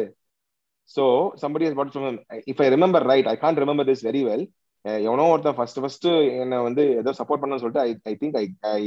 So 0.91 1.05
somebody 1.43 1.65
has 1.69 1.79
bought 1.79 1.93
from 1.95 2.07
him 2.09 2.19
if 2.53 2.63
I 2.65 2.69
remember 2.77 3.07
right 3.13 3.29
I 3.33 3.35
can't 3.45 3.61
remember 3.65 3.89
this 3.91 4.05
very 4.09 4.23
well 4.29 4.45
Eh, 4.89 4.99
எவனோ 5.07 5.23
ஒருத்தன் 5.31 5.57
ஃபர்ஸ்ட் 5.59 5.79
ஃபர்ஸ்ட் 5.83 6.05
என்ன 6.43 6.59
வந்து 6.67 6.83
ஏதோ 7.01 7.13
சப்போர்ட் 7.19 7.41
பண்ணணும்னு 7.43 7.63
சொல்லிட்டு 7.63 7.85
I 7.87 7.93
I 8.11 8.13
think 8.21 8.37
I 8.73 8.83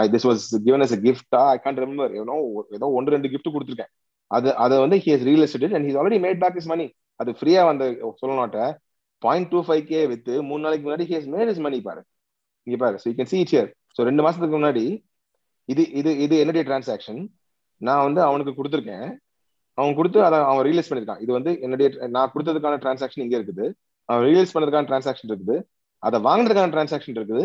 I 0.00 0.04
this 0.12 0.26
was 0.28 0.44
given 0.66 0.82
as 0.84 0.94
கிஃப்டா 1.06 1.40
ஐ 1.54 1.56
கான்ட் 1.64 1.80
ரிமெம்பர் 1.82 2.12
எவனோ 2.18 2.36
ஏதோ 2.76 2.88
ஒன்று 2.98 3.14
ரெண்டு 3.14 3.30
கிஃப்ட் 3.32 3.50
கொடுத்துருக்கேன். 3.54 3.90
அது 4.30 4.48
அதை 4.64 4.76
வந்து 4.84 4.96
he 5.04 5.10
has 5.14 5.26
real 5.30 5.44
estate 5.46 5.74
and 5.78 5.86
he's 5.88 5.98
already 6.00 6.18
made 6.26 6.40
back 6.44 6.58
is 6.60 6.70
money 6.72 6.86
அது 7.22 7.32
ஃப்ரீயா 7.40 7.62
வந்த 7.70 7.84
சொல்லணும்ட்ட 8.20 8.60
point 9.22 9.50
two 9.54 9.60
five 9.68 9.82
K 9.90 10.02
with 10.12 10.30
மூணு 10.50 10.62
நாளைக்கு 10.66 10.86
முன்னாடி 10.88 11.06
he 11.10 11.16
has 11.18 11.28
made 11.34 11.50
is 11.54 11.62
money 11.66 11.80
பாரு. 11.88 12.02
இங்க 12.66 12.78
பாரு. 12.84 12.96
So 13.02 13.08
you 13.10 13.16
can 13.20 13.32
see 13.32 13.40
it 13.44 13.52
here 13.54 13.68
so 13.96 14.06
ரெண்டு 14.10 14.24
மாசத்துக்கு 14.26 14.56
முன்னாடி 14.58 14.84
இது 15.68 15.82
இது 16.00 16.10
இது 16.26 16.34
என்னுடைய 16.44 16.62
டிரான்சாக்ஷன் 16.70 17.20
நான் 17.80 18.04
வந்து 18.06 18.20
அவனுக்கு 18.28 18.58
கொடுத்துருக்கேன். 18.60 19.08
அவன் 19.78 19.94
கொடுத்து 19.98 20.18
அதை 20.28 20.38
அவன் 20.50 20.64
ரியலைஸ் 20.68 20.90
பண்ணிருக்கான் 20.90 21.22
இது 21.24 21.32
வந்து 21.38 21.52
என்னுடைய 21.66 21.88
நான் 22.16 22.32
கொடுத்ததுக்கான 22.34 22.78
டிரான்சாக்ஷன் 22.84 23.24
இங்க 23.26 23.36
இருக்குது. 23.40 23.66
ரியலைஸ் 24.26 24.54
பண்ணதுக்கான 24.54 24.88
டிரான்சாக்ஷன் 24.90 25.30
இருக்குது. 25.32 25.56
அதை 26.08 26.18
வாங்கினதுக்கான 26.26 26.72
டிரான்சாக்ஷன் 26.74 27.16
இருக்குது. 27.18 27.44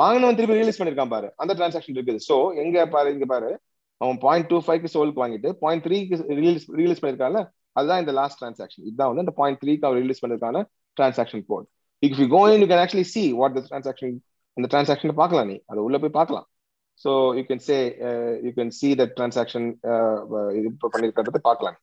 வாங்கினவன் 0.00 0.38
திருப்பி 0.38 0.58
ரியலைஸ் 0.58 0.78
பண்ணிருக்கான் 0.80 1.12
பாரு. 1.14 1.28
அந்த 1.42 1.52
டிரான்சாக்ஷன் 1.58 1.96
இருக்குது. 1.98 2.20
ஸோ 2.28 2.36
எங்க 2.62 2.86
பாரு 2.94 3.08
இங்க 3.16 3.26
பாரு. 3.34 3.50
அவன் 4.02 4.18
பாயிண்ட் 4.24 4.48
டூ 4.50 4.56
ஃபைவ்க்கு 4.66 4.92
சோலுக்கு 4.94 5.22
வாங்கிட்டு 5.22 5.50
பாயிண்ட் 5.64 5.84
த்ரீக்கு 5.86 6.16
ரியலைஸ் 6.40 6.66
ரியலைஸ் 6.80 7.02
பண்ணிருக்கான்ல? 7.02 7.42
அதுதான் 7.78 8.00
இந்த 8.02 8.12
லாஸ்ட் 8.18 8.38
டிரான்சாக்ஷன் 8.40 8.84
இதுதான் 8.88 9.10
வந்து 9.10 9.24
அந்த 9.24 9.34
பாயிண்ட் 9.40 9.60
த்ரீக்கு 9.62 9.86
அவர் 9.88 10.00
release 10.04 10.22
பண்ணதுக்கான 10.22 10.62
transaction 10.98 11.44
code 11.50 11.66
if 12.06 12.18
you 12.22 12.26
go 12.34 12.40
in 12.54 12.62
you 12.62 12.68
can 12.72 12.82
actually 12.84 13.06
see 13.14 13.22
what 13.40 13.54
the 13.56 13.62
transaction 13.68 14.16
அந்த 14.56 14.66
டிரான்சாக்ஷன் 14.72 15.12
பார்க்கலாம் 15.22 15.48
நீ. 15.50 15.56
அது 15.70 15.78
உள்ள 15.86 15.96
போய் 16.02 16.16
பார்க்கலாம். 16.18 16.46
So 17.04 17.10
you 17.38 17.42
can 17.48 17.64
say 17.68 17.76
you 18.46 18.50
can 18.58 18.72
see 18.80 18.88
the 19.00 19.04
transaction 19.16 19.66
இது 20.58 20.68
பண்ணிருக்கிறத 20.94 21.40
பார்க்கலாம். 21.48 21.78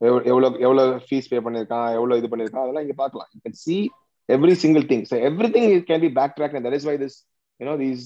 எவ்வளோ 0.00 0.48
எவ்வளோ 0.66 0.82
ஃபீஸ் 1.06 1.30
பே 1.30 1.38
பண்ணியிருக்கான் 1.46 1.88
எவ்வளோ 1.98 2.16
இது 2.16 2.28
பண்ணியிருக்கான் 2.32 2.64
அதெல்லாம் 2.64 2.84
இங்கே 2.86 2.98
பார்க்கலாம். 3.02 3.28
You 3.34 3.40
can 3.46 3.58
see 3.64 3.76
every 4.28 4.54
single 4.64 4.84
thing 4.92 5.04
so 5.10 5.16
everything 5.56 5.70
can 5.90 6.04
be 6.06 6.10
backtrack 6.38 6.54
and 6.56 6.66
that 6.68 6.78
is 6.78 6.88
why 6.90 6.96
this 7.04 7.16
you know 7.60 7.76
these 7.84 8.04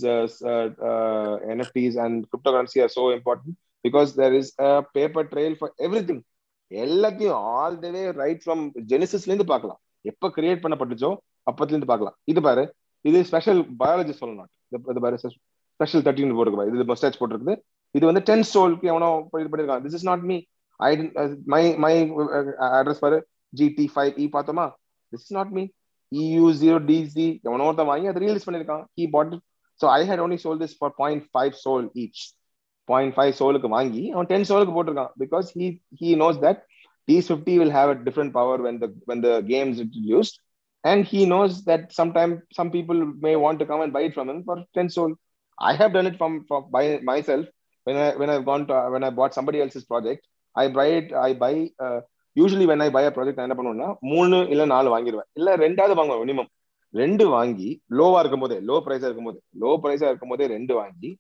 NFTs 1.55 1.99
and 2.05 2.19
cryptocurrency 2.57 2.81
are 2.85 2.93
and 2.99 3.17
important 3.19 3.57
because 3.87 4.11
uh, 4.11 4.23
uh, 4.23 4.29
uh, 4.29 4.33
so 4.33 4.39
is 4.41 4.53
a 4.67 4.69
paper 4.97 5.29
trail 5.33 5.57
for 5.61 5.73
everything 6.11 6.23
எல்லாத்தையும் 6.71 7.39
all 7.57 7.79
the 7.85 7.89
way 7.97 8.03
right 8.23 8.43
from 8.45 8.63
ஜெனிசிஸ்ல 8.93 9.31
இருந்து 9.31 9.47
பார்க்கலாம். 9.53 9.81
எப்போ 10.11 10.27
create 10.37 10.63
பண்ணப்பட்டுச்சோ 10.65 11.11
அப்பத்துல 11.51 11.75
இருந்து 11.75 11.91
பார்க்கலாம். 11.91 12.17
இது 12.33 12.41
பாரு 12.47 12.65
இது 13.05 13.19
ஸ்பெஷல் 13.31 13.61
பயாலஜி 13.81 14.15
சொல்லணும் 14.21 14.49
இது 14.93 15.03
பாரு 15.07 15.17
ஸ்பெஷல் 15.23 16.05
தேர்ட்டின் 16.07 16.37
போட்டுருக்கு 16.39 16.79
இது 16.79 16.87
மஸ்டாச் 16.93 17.19
போட்டிருக்குது. 17.21 17.55
இது 17.95 18.05
வந்து 18.07 18.23
டென் 18.29 18.47
ஸ்டோலுக்கு 18.51 18.87
எவனோ 18.93 19.09
இது 19.43 19.51
பண்ணிருக்காங்க 19.53 19.85
this 19.87 19.97
is 19.99 20.09
not 20.11 20.25
me 20.31 20.37
I 20.82 20.92
my 21.54 21.64
my 21.86 21.94
address 22.80 23.04
பாரு 23.06 23.20
ஜிடி 23.60 23.86
ஃபைவ் 23.96 24.14
இ 24.24 24.28
பார்த்தோமா 24.38 24.68
this 25.12 25.26
is 25.28 25.38
not 25.40 25.54
me 25.60 25.66
EU 26.12 26.44
zero 26.60 26.78
DC 26.90 27.16
எவனோ 27.48 27.64
ஒருத்தன் 27.70 27.90
வாங்கி 27.90 28.08
அதை 28.10 28.20
ரிலீஸ் 28.24 28.46
பண்ணிருக்கான் 28.48 28.84
he 28.98 29.06
bought 29.16 29.34
so 29.80 29.86
I 29.96 30.02
had 30.10 30.22
only 30.26 30.38
sold 30.44 30.60
this 30.64 30.74
for 30.82 30.90
point 31.02 31.24
five 31.34 31.56
SOL 31.64 31.88
each 32.04 32.22
point 32.90 33.14
five 33.16 33.34
சோலுக்கு 33.40 33.70
வாங்கி 33.76 34.04
அவன் 34.14 34.30
ten 34.32 34.48
சோலுக்கு 34.52 34.76
போட்டிருக்கான் 34.78 35.12
because 35.24 35.48
he 35.58 35.68
he 36.02 36.12
knows 36.24 36.40
that 36.46 36.62
these 37.08 37.28
50 37.34 37.60
will 37.60 37.72
have 37.72 37.90
a 37.90 37.96
different 38.06 38.34
power 38.38 38.56
when 38.64 38.78
the 38.80 38.88
when 39.10 39.20
the 39.26 39.34
game 39.52 39.70
is 39.74 39.80
introduced 39.84 40.36
and 40.84 41.06
he 41.12 41.26
knows 41.32 41.64
that 41.70 41.84
sometime 42.00 42.32
some 42.58 42.70
people 42.76 42.98
may 43.26 43.36
want 43.36 43.60
to 43.62 43.66
come 43.70 43.82
and 43.84 43.94
buy 43.98 44.02
it 44.08 44.14
from 44.18 44.30
him 44.32 44.40
for 44.48 44.58
10 44.80 44.90
soul 44.96 45.12
i 45.58 45.74
have 45.82 45.94
done 45.98 46.08
it 46.12 46.18
from, 46.20 46.34
from 46.50 46.64
by 46.76 46.84
myself 47.12 47.46
when 47.88 47.98
i 48.06 48.10
when 48.22 48.30
i've 48.34 48.46
gone 48.52 48.66
to 48.72 48.76
when 48.96 49.06
i 49.08 49.12
bought 49.20 49.38
somebody 49.38 49.62
else's 49.66 49.86
project 49.94 50.22
I 50.57 50.67
bright 50.77 51.11
I 51.29 51.31
buy 51.45 51.53
usually 52.37 52.67
when 52.71 52.85
I 52.87 52.89
buy 52.97 53.05
project 53.17 53.41
நான் 53.41 53.49
என்ன 53.49 53.57
பண்ணுவேன்னா 53.59 53.89
மூணு 54.13 54.37
இல்ல 54.55 54.65
நாலு 54.75 54.89
வாங்கிடுவேன் 54.95 55.29
இல்ல 55.41 55.57
ரெண்டாவது 55.65 55.97
வாங்குவேன் 55.99 56.23
மினிமம் 56.25 56.51
ரெண்டு 56.95 57.25
வாங்கி 57.35 57.69
லோவா 57.99 58.21
இருக்கும் 58.23 58.45
போதே 58.45 58.57
லோ 58.71 58.79
பிரைஸா 58.87 59.07
இருக்கும் 59.09 59.29
போது 59.29 59.39
லோ 59.63 59.71
பிரைஸா 59.85 60.09
இருக்கும் 60.11 60.33
போதே 60.33 60.47
ரெண்டு 60.57 60.73
வாங்கி 60.81 61.11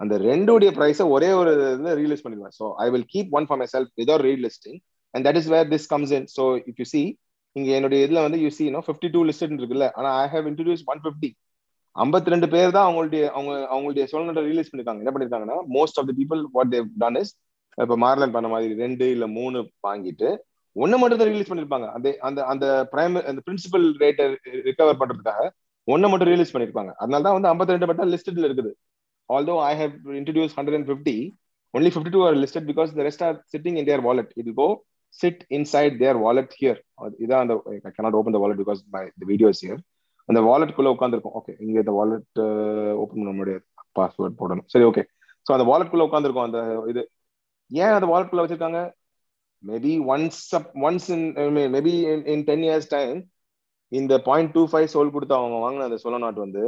அந்த 0.00 0.14
ரெண்டுடைய 0.28 0.70
ப்ரைஸை 0.78 1.04
ஒரே 1.14 1.28
ஒரு 1.40 1.50
இதுல 1.74 1.90
ரீலிஸ்ட் 2.00 2.24
பண்ணிடுவேன். 2.24 2.54
So 2.58 2.64
I 2.84 2.86
will 2.94 3.06
keep 3.12 3.30
one 3.38 3.46
for 3.48 3.60
myself 3.74 3.90
without 4.00 4.24
relisting 4.28 4.78
and 5.14 5.24
that 5.26 5.38
is 5.40 5.50
where 5.54 5.68
this 5.74 5.86
comes 5.92 6.12
in 6.18 6.26
so 6.36 6.44
if 6.70 6.80
you 6.82 6.86
see 6.94 7.02
இங்க 7.56 7.68
என்னுடைய 7.78 8.06
இதுல 8.06 8.20
வந்து 8.26 8.38
you 8.44 8.50
see 8.56 8.64
no 8.76 8.80
fifty 8.86 9.08
two 9.14 9.20
list 9.28 9.44
இருக்குல்ல. 9.60 9.88
ஆனா 9.98 10.10
I 10.24 10.26
have 10.34 10.46
introduce 10.50 10.82
one 10.92 11.02
fifty 11.04 11.30
ஐம்பத்தி 11.96 12.32
ரெண்டு 12.34 12.48
பேர் 12.54 12.74
தான் 12.76 12.86
அவங்களுடைய 12.88 13.22
அவங்க 13.36 13.52
அவங்களுடைய 13.72 14.04
சோழனோட 14.12 14.42
ரிலீஸ் 14.50 14.70
பண்ணிருக்காங்க. 14.70 15.02
என்ன 15.04 15.12
பண்ணிருக்காங்கன்னா 15.14 15.58
most 15.76 15.98
of 16.00 16.08
the 16.10 16.14
people 16.20 16.42
what 16.56 16.72
they've 16.74 16.86
done 17.02 17.18
is 17.22 17.32
இப்ப 17.78 17.96
மார்லன் 18.04 18.34
பண்ண 18.36 18.48
மாதிரி 18.54 18.74
ரெண்டு 18.84 19.04
இல்ல 19.14 19.26
மூணு 19.38 19.58
வாங்கிட்டு 19.86 20.30
ஒன்னு 20.76 20.96
மட்டும் 21.00 21.20
தான் 21.20 21.30
ரிலீஸ் 21.32 21.50
பண்ணிருப்பாங்க. 21.50 21.86
அந்த 21.96 22.08
அந்த 22.28 22.40
அந்த 22.52 22.66
பிரைம் 22.92 23.16
அந்த 23.30 23.40
பிரின்சிபல் 23.46 23.84
ரேட்டை 24.02 24.26
ரிகவர் 24.68 25.00
பண்றதுக்காக 25.00 25.42
ஒன்னு 25.88 26.10
மட்டும் 26.12 26.30
ரிலீஸ் 26.34 26.52
பண்ணிருப்பாங்க. 26.54 26.92
அதனால 27.02 27.24
தான் 27.26 27.36
வந்து 27.36 27.50
ஐம்பத்தி 27.52 27.74
ரெண்டு 27.74 27.88
மட்டும் 27.90 28.10
லிஸ்டட்ல 28.12 28.48
இருக்குது. 28.48 28.72
Although 29.30 29.54
I 29.70 29.72
have 29.80 29.94
introduce 30.20 30.54
hundred 30.58 30.78
and 30.78 30.88
fifty 30.90 31.16
only 31.74 31.90
fifty 31.94 32.12
two 32.14 32.22
are 32.28 32.36
listed 32.42 32.68
because 32.70 32.90
the 32.98 33.04
rest 33.08 33.24
are 33.28 33.36
sitting 33.52 33.76
in 33.80 33.88
their 33.90 34.02
wallet 34.08 34.32
இது 34.42 34.52
go 34.60 34.68
sit 35.14 35.40
inside 35.56 35.96
their 36.02 36.18
wallet 36.26 36.52
here 36.60 36.78
இதான் 37.24 37.42
அந்த 37.44 37.54
I 37.88 37.92
cannot 37.96 38.16
open 38.18 38.36
the 38.36 38.40
wallet 38.44 38.60
because 38.62 38.80
my 38.94 39.02
the 39.22 39.26
videos 39.32 39.60
here 39.64 39.80
அந்த 40.28 40.40
வாலெட்குள்ள 40.50 40.90
உட்காந்துருக்கும் 40.94 41.36
okay 41.40 41.52
இங்க 41.64 41.76
இந்த 41.84 41.94
wallet 41.98 42.40
open 43.02 43.20
பண்ண 43.22 43.32
முடியாது 43.40 43.64
பாஸ்வேர்ட் 43.98 44.38
போடணும். 44.40 44.66
சரி 44.72 44.86
ஓகே 44.90 45.02
ஸோ 45.46 45.50
அந்த 45.56 45.64
வாலெட்குள்ள 45.70 46.06
உட்காந்துருக்கும் 46.08 46.46
அந்த 46.48 46.60
இது 46.92 47.02
ஏன் 47.80 47.94
அந்த 47.96 48.06
வாலெட்குள்ள 48.12 48.42
வச்சிருக்காங்க? 48.44 48.80
Maybe 49.70 49.92
once 50.12 50.40
once 50.86 51.08
in 51.14 51.26
maybe 51.76 51.92
in 52.32 52.44
ten 52.48 52.64
years 52.68 52.88
time 52.94 53.18
இந்த 53.98 54.14
பாயிண்ட் 54.28 54.52
டூ 54.54 54.62
ஃபைவ் 54.72 54.88
சோல் 54.94 55.12
கொடுத்து 55.14 55.34
அவங்க 55.40 55.56
வாங்கின 55.64 55.86
அந்த 55.88 55.98
சோலோ 56.04 56.18
நாட் 56.24 56.42
வந்து 56.44 56.64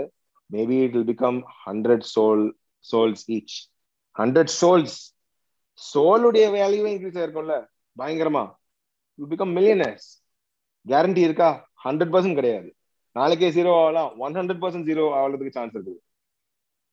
maybe 0.50 0.76
it 0.86 0.94
will 0.96 1.08
become 1.12 1.38
hundred 1.66 2.04
sol 2.14 2.44
sols 2.90 3.24
each 3.36 3.56
hundred 4.20 4.52
sols 4.60 4.96
சோலுடைய 5.78 6.46
வேல்யூவே 6.56 6.90
இன்க்ரீஸ் 6.94 7.18
ஆயிருக்கும்ல? 7.20 7.56
பயங்கரமா. 7.98 8.44
யூ 9.18 9.24
பிகம் 9.32 9.54
மில்லியனர்ஸ் 9.58 10.08
கேரண்டி 10.86 11.22
இருக்கா? 11.26 11.50
ஹண்ட்ரட் 11.84 12.12
பர்சன்ட் 12.14 12.38
கிடையாது. 12.40 12.68
நாளைக்கே 13.16 13.48
ஜீரோ 13.56 13.72
ஆகலாம். 13.80 14.12
ஒன் 14.24 14.36
ஹண்ட்ரட் 14.38 14.62
பர்சன்ட் 14.64 14.88
ஜீரோ 14.90 15.04
ஆகிறதுக்கு 15.18 15.56
சான்ஸ் 15.56 15.74
இருக்குது. 15.76 16.00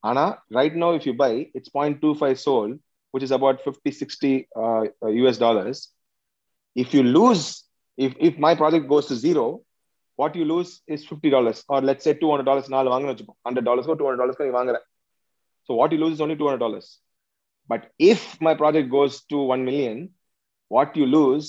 ஆனா 0.03 0.23
right 0.57 0.77
no 0.83 0.89
if 0.95 1.07
you 1.09 1.13
buy 1.23 1.33
it's 1.57 1.73
point 1.77 1.99
two 2.03 2.09
five 2.19 2.37
sol 2.45 2.73
which 3.12 3.22
is 3.22 3.30
about 3.30 3.62
50 3.64 3.90
60 3.90 4.48
uh, 4.56 4.82
us 5.28 5.38
dollars 5.38 5.92
if 6.74 6.92
you 6.94 7.02
lose 7.02 7.64
if 7.96 8.14
if 8.28 8.38
my 8.46 8.54
project 8.54 8.88
goes 8.88 9.06
to 9.06 9.16
zero 9.16 9.46
what 10.16 10.34
you 10.34 10.44
lose 10.44 10.82
is 10.86 11.04
50 11.06 11.30
dollars 11.30 11.64
or 11.68 11.80
let's 11.80 12.04
say 12.04 12.14
200 12.14 12.44
dollars 12.48 12.68
நாலு 12.74 12.88
வாங்கணும் 12.94 13.12
வச்சுப்போம் 13.12 13.38
100 13.44 13.64
dollars 13.68 13.86
or 13.90 13.96
200 14.02 14.20
dollars 14.22 14.38
நீ 14.46 14.52
வாங்குற 14.58 14.78
so 15.66 15.74
what 15.80 15.92
you 15.94 16.00
lose 16.02 16.14
is 16.16 16.22
only 16.26 16.36
200 16.42 16.62
dollars 16.64 16.86
but 17.72 17.82
if 18.10 18.20
my 18.46 18.54
project 18.62 18.88
goes 18.96 19.14
to 19.32 19.38
1 19.56 19.68
million 19.68 19.96
what 20.76 20.90
you 21.00 21.06
lose 21.18 21.48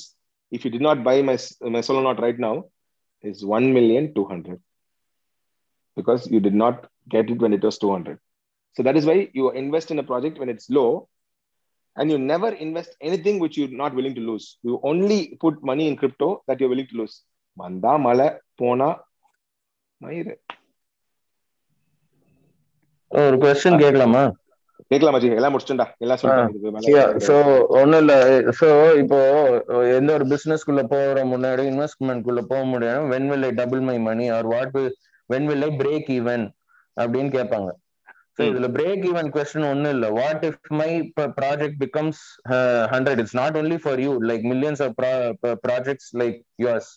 if 0.51 0.63
you 0.65 0.71
did 0.75 0.83
not 0.87 1.03
buy 1.07 1.17
my 1.29 1.37
my 1.75 1.81
solo 1.87 2.01
not 2.07 2.19
right 2.25 2.39
now 2.47 2.55
is 3.29 3.39
1 3.59 3.73
million 3.77 4.05
200 4.17 4.59
because 5.99 6.23
you 6.33 6.39
did 6.47 6.57
not 6.63 6.75
get 7.15 7.29
it 7.33 7.39
when 7.43 7.53
it 7.57 7.63
was 7.67 7.77
200 7.83 8.19
so 8.77 8.83
that 8.87 8.97
is 8.99 9.05
why 9.09 9.17
you 9.37 9.45
invest 9.63 9.91
in 9.93 9.99
a 10.03 10.07
project 10.11 10.37
when 10.41 10.51
it's 10.53 10.67
low 10.79 10.89
and 11.96 12.10
you 12.12 12.18
never 12.32 12.50
invest 12.66 12.92
anything 13.08 13.36
which 13.42 13.56
you're 13.58 13.76
not 13.82 13.92
willing 13.98 14.14
to 14.18 14.24
lose. 14.30 14.46
You 14.66 14.80
only 14.90 15.20
put 15.44 15.54
money 15.70 15.86
in 15.90 15.96
crypto 16.02 16.28
that 16.46 16.58
you're 16.60 16.72
willing 16.74 16.90
to 16.92 16.98
lose. 17.02 17.16
வந்தா 17.62 17.94
மலை 18.04 18.26
போனா 18.60 18.90
மயிறு. 20.04 20.34
ஒரு 23.10 23.36
question 23.42 23.82
கேட்கலாமா? 23.82 24.22
கேட்கலாம் 24.90 25.14
மச்சி. 25.14 25.28
எல்லாம் 25.38 25.52
முடிச்சுட்டா 25.54 25.86
எல்லாம் 26.04 26.20
சோ 27.26 27.34
ஒண்ணும் 27.80 28.00
இல்ல. 28.02 28.14
சோ 28.60 28.68
இப்போ 29.02 29.18
எந்த 29.98 30.10
ஒரு 30.18 30.24
பிசினஸ்க்குள்ள 30.32 30.82
போற 30.94 31.24
முன்னாடி 31.32 31.62
இன்வெஸ்ட்மெண்ட் 31.72 32.24
குள்ள 32.28 32.40
போக 32.52 32.62
முடியும். 32.72 33.04
When 33.12 33.28
will 33.32 33.46
I 33.50 33.52
double 33.60 33.84
my 33.90 33.98
money 34.08 34.26
or 34.38 34.48
what 34.54 34.74
when 35.34 35.48
will 35.50 35.66
I 35.68 35.70
break 35.82 36.10
even 36.18 36.46
அப்படின்னு 37.02 37.30
கேட்பாங்க. 37.38 37.70
ஸோ 38.38 38.42
இதுல 38.50 38.68
பிரேக் 38.76 39.02
ஈவன் 39.10 39.28
கொஸ்டின் 39.34 39.68
ஒன்றும் 39.70 39.94
இல்லை. 39.96 40.08
What 40.20 40.44
if 40.48 40.70
my 40.80 40.90
project 41.40 41.78
becomes 41.84 42.20
hundred 42.94 43.20
it's 43.22 43.38
not 43.40 43.56
only 43.60 43.78
for 43.84 44.00
you 44.04 44.12
like 44.30 44.44
millions 44.52 44.82
of 44.86 44.94
projects 45.66 46.10
like 46.22 46.38
yours 46.64 46.90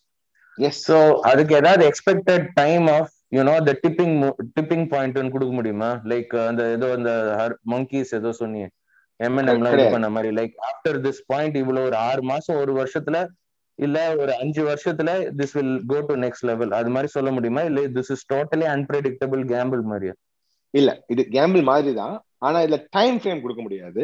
yes 0.58 0.82
so 0.90 0.98
அதுக்கு 1.32 1.54
ஏதாவது 1.62 1.84
expected 1.92 2.46
time 2.62 2.88
of 2.98 3.12
you know 3.38 3.56
the 3.70 3.74
tipping 3.84 4.16
tipping 4.58 4.86
point 4.94 5.34
கொடுக்க 5.36 5.54
முடியுமா? 5.60 5.92
Like 6.12 6.34
அந்த 6.50 6.64
ஏதோ 6.76 6.90
அந்த 6.98 7.12
monkeys 7.74 8.14
ஏதோ 8.20 8.32
சொன்னீங்க. 8.42 8.68
எம்என்எம்லாம் 9.20 9.76
இது 9.78 9.88
பண்ண 9.96 10.08
மாதிரி. 10.16 10.30
லைக் 10.40 10.56
ஆஃப்டர் 10.70 10.98
திஸ் 11.06 11.22
பாயிண்ட் 11.32 11.58
இவ்வளவு 11.62 11.88
ஒரு 11.90 11.98
ஆறு 12.10 12.22
மாசம் 12.32 12.62
ஒரு 12.64 12.74
வருஷத்துல 12.80 13.20
இல்ல 13.80 13.98
ஒரு 14.22 14.32
அஞ்சு 14.42 14.62
வருஷத்துல 14.70 15.10
this 15.40 15.56
will 15.58 15.76
go 15.92 15.98
to 16.10 16.16
next 16.24 16.46
level 16.50 16.72
அது 16.80 16.90
மாதிரி 16.96 17.10
சொல்ல 17.16 17.32
முடியுமா? 17.38 17.62
இல்ல 17.70 17.82
this 17.98 18.12
is 18.16 18.26
totally 18.34 18.68
unpredictable 18.76 19.42
gamble 19.54 19.84
மாதிரியா? 19.92 20.14
இல்ல 20.80 20.92
இது 21.14 21.22
கேம்பிள் 21.36 21.64
மாதிரி 21.72 21.92
தான் 22.02 22.16
ஆனா 22.46 22.58
இதுல 22.66 22.78
டைம் 22.98 23.18
ஃப்ரேம் 23.22 23.42
கொடுக்க 23.44 23.62
முடியாது. 23.66 24.04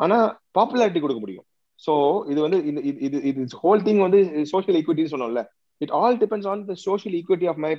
ஆனா 0.00 0.16
பாப்புலாரிட்டி 0.56 1.00
கொடுக்க 1.02 1.20
முடியும். 1.24 1.46
ஸோ 1.80 1.92
இது 2.32 2.40
வந்து 2.46 2.58
இது 3.00 3.18
இது 3.30 3.60
ஹோல் 3.62 3.84
திங் 3.86 4.02
வந்து 4.06 4.18
சோஷியல் 4.52 4.78
ஈக்விட்டின்னு 4.80 5.14
சொன்னோம்ல. 5.14 5.42
It 5.80 5.94
all 6.00 6.18
depends 6.22 6.48
on 6.52 6.60
the 6.70 6.74
social 6.88 7.16
equity 7.20 7.46
of 7.52 7.60
my 7.64 7.72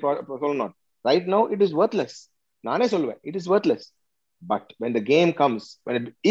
சொல்லணும் 0.43 0.73
right 1.05 1.27
no 1.35 1.39
it 1.55 1.63
is 1.67 1.75
worthless 1.81 2.17
நானே 2.63 2.87
சொல்லுவேன் 2.93 3.19
it 3.29 3.37
is 3.39 3.49
worthless 3.53 3.85
but 4.41 4.69
when 4.83 4.95
the 4.97 5.01
game 5.13 5.31
comes 5.41 5.67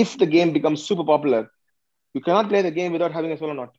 if 0.03 0.15
the 0.23 0.27
game 0.37 0.51
become 0.57 0.79
super 0.89 1.09
popular 1.13 1.47
you 2.15 2.21
cannot 2.29 2.51
play 2.53 2.61
the 2.69 2.73
game 2.79 2.93
without 2.97 3.17
having 3.17 3.41
சொல்ல 3.43 3.57
not 3.63 3.75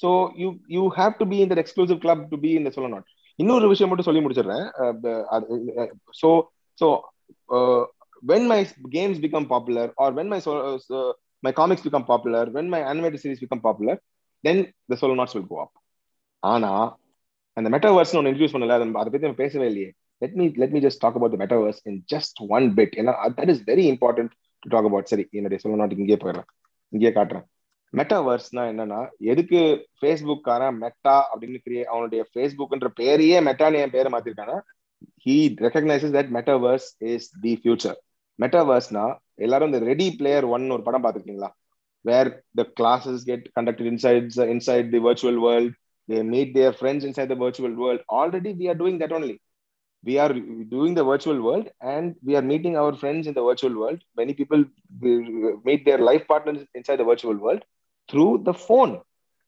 so 0.00 0.10
you 0.42 0.48
you 0.76 0.82
have 0.98 1.14
to 1.20 1.26
be 1.32 1.38
in 1.44 1.54
exclusive 1.64 2.00
club 2.04 2.24
to 2.32 2.38
be 2.44 2.50
இந்த 2.60 2.72
சொல்ல 2.76 2.90
not 2.96 3.08
இன்னொரு 3.38 3.66
விஷயம் 3.68 3.90
மட்டும் 3.90 4.08
சொல்லி 4.08 4.22
முடிச்சிடுறேன். 4.24 4.64
So 6.20 6.28
so 6.78 6.86
uh, 7.56 7.82
when 8.30 8.42
my 8.52 8.60
games 8.96 9.18
become 9.26 9.46
popular 9.54 9.86
or 9.96 10.08
when 10.18 10.28
my 10.32 10.40
uh, 10.54 11.12
my 11.46 11.52
comics 11.60 11.82
become 11.86 12.04
popular 12.12 12.42
when 12.56 12.66
my 12.74 12.80
animated 12.92 13.20
series 13.22 13.40
become 13.44 13.62
popular 13.68 13.96
then 14.44 14.58
the 14.90 14.96
solo 15.02 15.14
knots 15.18 15.34
will 15.36 15.48
go 15.52 15.58
up. 15.64 15.72
ஆனா 16.52 16.72
அந்த 17.58 17.68
metaverse 17.74 18.12
ஒன்று 18.18 18.30
introduce 18.30 18.54
பண்ணல 18.54 18.76
அதை 18.76 19.10
பத்தி 19.12 19.26
நம்ம 19.26 19.40
பேசவே 19.42 19.66
இல்லையே. 19.70 19.90
Let 20.22 20.36
me 20.40 20.44
let 20.62 20.74
me 20.74 20.80
just 20.86 21.02
talk 21.04 21.16
about 21.18 21.34
the 21.34 21.38
metaverse 21.44 21.80
in 21.90 21.98
just 22.12 22.40
one 22.56 22.66
bit 22.78 22.94
ஏன்னா 23.00 23.14
that 23.38 23.52
is 23.54 23.62
very 23.70 23.84
important 23.92 24.32
to 24.62 24.68
talk 24.74 24.88
about 24.90 25.10
சரி 25.12 25.24
என்னுடைய 25.38 25.60
சொல்ல 25.62 25.78
நாட்டு 25.80 26.02
இங்கேயே 26.02 26.20
போயிடுறேன். 26.24 26.48
இங்கேயே 26.94 27.12
காட்டுறேன். 27.16 27.46
மெட்டாவர்ஸ்னா 27.98 28.62
என்னன்னா 28.72 28.98
எதுக்கு 29.32 29.60
ஃபேஸ்புக்காரன் 30.00 30.76
மெட்டா 30.82 31.14
அப்படின்னு 31.30 31.58
கிரியே 31.64 31.84
அவனுடைய 31.92 32.22
ஃபேஸ்புக்ன்ற 32.32 32.88
பேரையே 33.00 33.38
மெட்டான்னு 33.48 33.80
என் 33.84 33.94
பேரை 33.96 34.10
மாத்திருக்காங்க 34.14 34.54
he 35.25 35.37
recognizes 35.67 36.11
that 36.15 36.33
metaverse 36.37 36.87
is 37.13 37.23
the 37.45 37.53
future 37.65 37.95
metaverse-னா 38.39 39.05
எல்லாரும் 39.45 39.69
இந்த 39.69 39.79
ரெடி 39.91 40.07
பிளேயர் 40.19 40.45
ஒன் 40.55 40.65
ஒரு 40.75 40.83
படம் 40.87 41.03
பார்த்துருக்கீங்களா 41.05 41.51
where 42.05 42.29
the 42.59 42.65
classes 42.77 43.19
get 43.29 43.41
conducted 43.57 43.85
inside 43.91 44.25
inside 44.53 44.87
the 44.95 44.99
virtual 45.07 45.37
world 45.45 45.69
they 46.09 46.19
meet 46.33 46.49
their 46.57 46.73
friends 46.81 47.03
inside 47.09 47.29
the 47.33 47.39
virtual 47.45 47.73
world 47.83 48.01
already 48.19 48.51
we 48.61 48.65
are 48.71 48.77
doing 48.83 48.97
that 49.01 49.13
only 49.17 49.35
we 50.03 50.15
are 50.23 50.31
doing 50.73 50.93
the 50.99 51.05
virtual 51.11 51.39
world 51.47 51.67
and 51.93 52.07
we 52.27 52.33
are 52.39 52.45
meeting 52.51 52.75
our 52.81 52.93
friends 53.01 53.25
in 53.29 53.35
the 53.37 53.45
virtual 53.49 53.75
world 53.81 53.99
many 54.21 54.33
people 54.41 54.61
meet 55.67 55.81
their 55.87 56.01
life 56.09 56.25
partners 56.33 56.59
inside 56.79 56.99
the 57.01 57.09
virtual 57.11 57.37
world 57.45 57.63
through 58.09 58.31
the 58.49 58.55
phone 58.67 58.93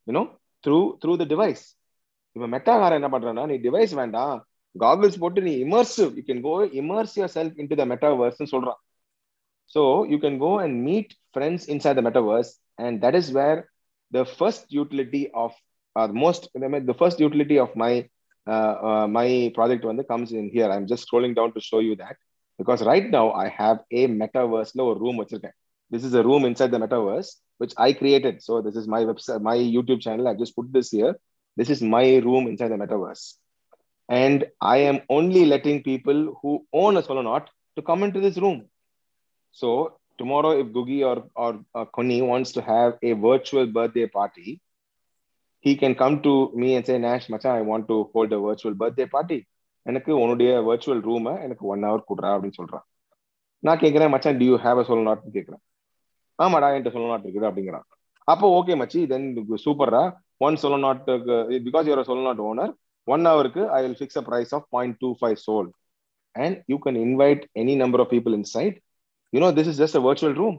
you 0.07 0.15
know 0.17 0.25
through 0.63 0.85
through 1.03 1.17
the 1.23 1.29
device 1.35 1.65
இப்ப 2.35 2.47
மெட்டாகார 2.53 2.97
என்ன 2.99 3.09
பண்றான்னா 3.13 3.43
நீ 3.51 3.55
device 3.63 3.93
வேண்டாம் 3.99 4.33
goggles 4.74 5.18
போட்டு 5.22 5.40
நீ 5.48 5.52
immersive 5.64 6.10
you 6.18 6.22
can 6.30 6.42
go 6.48 6.54
immerse 6.82 7.14
yourself 7.36 7.56
into 7.72 7.76
the 7.80 7.84
metaverse 7.92 8.40
சொல்றான் 8.54 8.80
so 9.74 9.82
you 10.12 10.18
can 10.24 10.38
go 10.44 10.50
and 10.64 10.76
meet 10.88 11.12
friends 11.34 11.66
inside 11.74 11.98
the 12.00 12.04
metaverse 12.08 12.50
and 12.86 12.98
that 13.04 13.18
is 13.20 13.30
where 13.40 13.60
the 14.12 14.24
first 14.36 14.68
utility 14.78 15.22
of 15.44 15.56
most 16.24 16.46
the 16.90 16.96
first 17.00 17.22
utility 17.24 17.58
of 17.64 17.74
my 17.84 17.92
my 19.16 19.28
project 19.58 19.88
வந்து 19.92 20.04
comes 20.12 20.34
in 20.42 20.52
here 20.56 20.72
I'm 20.76 20.86
just 20.92 21.06
scrolling 21.08 21.36
down 21.40 21.56
to 21.56 21.62
show 21.70 21.80
you 21.88 21.96
that 22.04 22.20
because 22.58 22.80
right 22.92 23.10
now 23.18 23.30
I 23.44 23.48
have 23.60 23.78
a 24.00 24.04
மெட்டாவர்ஸ்ல 24.22 24.82
ஒரு 24.90 24.98
room 25.04 25.20
வச்சிருக்கேன். 25.22 25.56
This 25.92 26.04
is 26.04 26.14
a 26.14 26.22
room 26.22 26.46
inside 26.46 26.70
the 26.70 26.78
metaverse 26.78 27.30
which 27.58 27.74
i 27.76 27.92
created. 27.92 28.42
So 28.42 28.62
this 28.62 28.76
is 28.76 28.88
my 28.88 29.04
website 29.04 29.42
my 29.42 29.58
youtube 29.58 30.00
channel. 30.00 30.26
I 30.26 30.34
just 30.34 30.56
put 30.56 30.72
this 30.72 30.90
here. 30.90 31.14
This 31.56 31.68
is 31.68 31.82
my 31.82 32.16
room 32.26 32.46
inside 32.46 32.68
the 32.68 32.76
metaverse. 32.76 33.24
and 34.11 34.39
i 34.67 34.77
am 34.83 34.97
only 35.09 35.43
letting 35.45 35.77
people 35.83 36.19
who 36.39 36.51
own 36.73 36.97
a 36.97 37.03
solonaut 37.03 37.45
to 37.77 37.81
come 37.81 38.03
into 38.03 38.19
this 38.19 38.37
room 38.37 38.59
so 39.57 39.69
tomorrow 40.19 40.51
if 40.61 40.67
gugi 40.69 40.99
or 41.03 41.17
or 41.35 41.51
uh, 41.73 41.85
koni 41.87 42.21
wants 42.23 42.51
to 42.51 42.61
have 42.63 42.91
a 43.03 43.13
virtual 43.21 43.65
birthday 43.69 44.07
party 44.09 44.49
he 45.65 45.75
can 45.75 45.93
come 45.95 46.21
to 46.21 46.33
me 46.55 46.75
and 46.75 46.85
say 46.85 46.97
nash 46.99 47.29
macha 47.29 47.49
i 47.51 47.61
want 47.63 47.87
to 47.87 47.97
hold 48.13 48.31
a 48.31 48.41
virtual 48.41 48.75
birthday 48.75 49.07
party 49.09 49.39
எனக்கு 49.85 50.11
உன்னுடைய 50.21 50.51
virtual 50.67 51.03
ரூமை 51.05 51.33
எனக்கு 51.43 51.63
one 51.73 51.85
hour 51.87 52.07
கொடுறா 52.09 52.29
அப்படின்னு 52.33 52.59
சொல்றான் 52.59 52.85
நான் 53.63 53.79
கேட்கிறேன் 53.83 54.11
மச்சான் 54.13 54.39
டியூ 54.41 54.55
ஹேவ் 54.63 54.79
அ 54.81 54.85
சொல்லனாட்னு 54.89 55.35
கேட்கிறேன் 55.35 55.61
ஆமாடா 56.39 56.67
என்கிட்ட 56.73 56.91
சொல்லனாட் 56.95 57.25
இருக்குது 57.25 57.47
அப்படிங்கிறான் 57.49 57.85
அப்போ 58.27 58.47
ஓகே 58.57 58.75
மச்சி 58.81 59.01
தென் 59.11 59.27
சூப்பர்ரா 59.65 60.01
one 60.47 60.57
சொல்லனாட்டுக்கு 60.63 61.35
because 61.67 61.87
you're 61.89 62.09
சொல்லனாட் 62.11 62.43
owner 62.49 62.73
one 63.08 63.24
ஹவருக்கு 63.30 63.62
I 63.76 63.80
will 63.84 63.98
fix 64.00 64.18
a 64.20 64.24
price 64.28 64.52
of 64.58 64.66
point 64.74 64.96
two 65.02 65.08
five 65.20 65.36
sol 65.46 65.68
and 66.36 66.58
you 66.68 66.76
can 66.84 66.98
invite 67.06 67.42
any 67.62 67.74
number 67.76 68.02
of 68.04 68.12
people 68.14 68.36
inside 68.56 68.76
you 69.32 69.40
know 69.40 69.50
this 69.58 69.70
is 69.72 69.80
just 69.82 69.98
a 70.00 70.04
virtual 70.08 70.36
room 70.42 70.58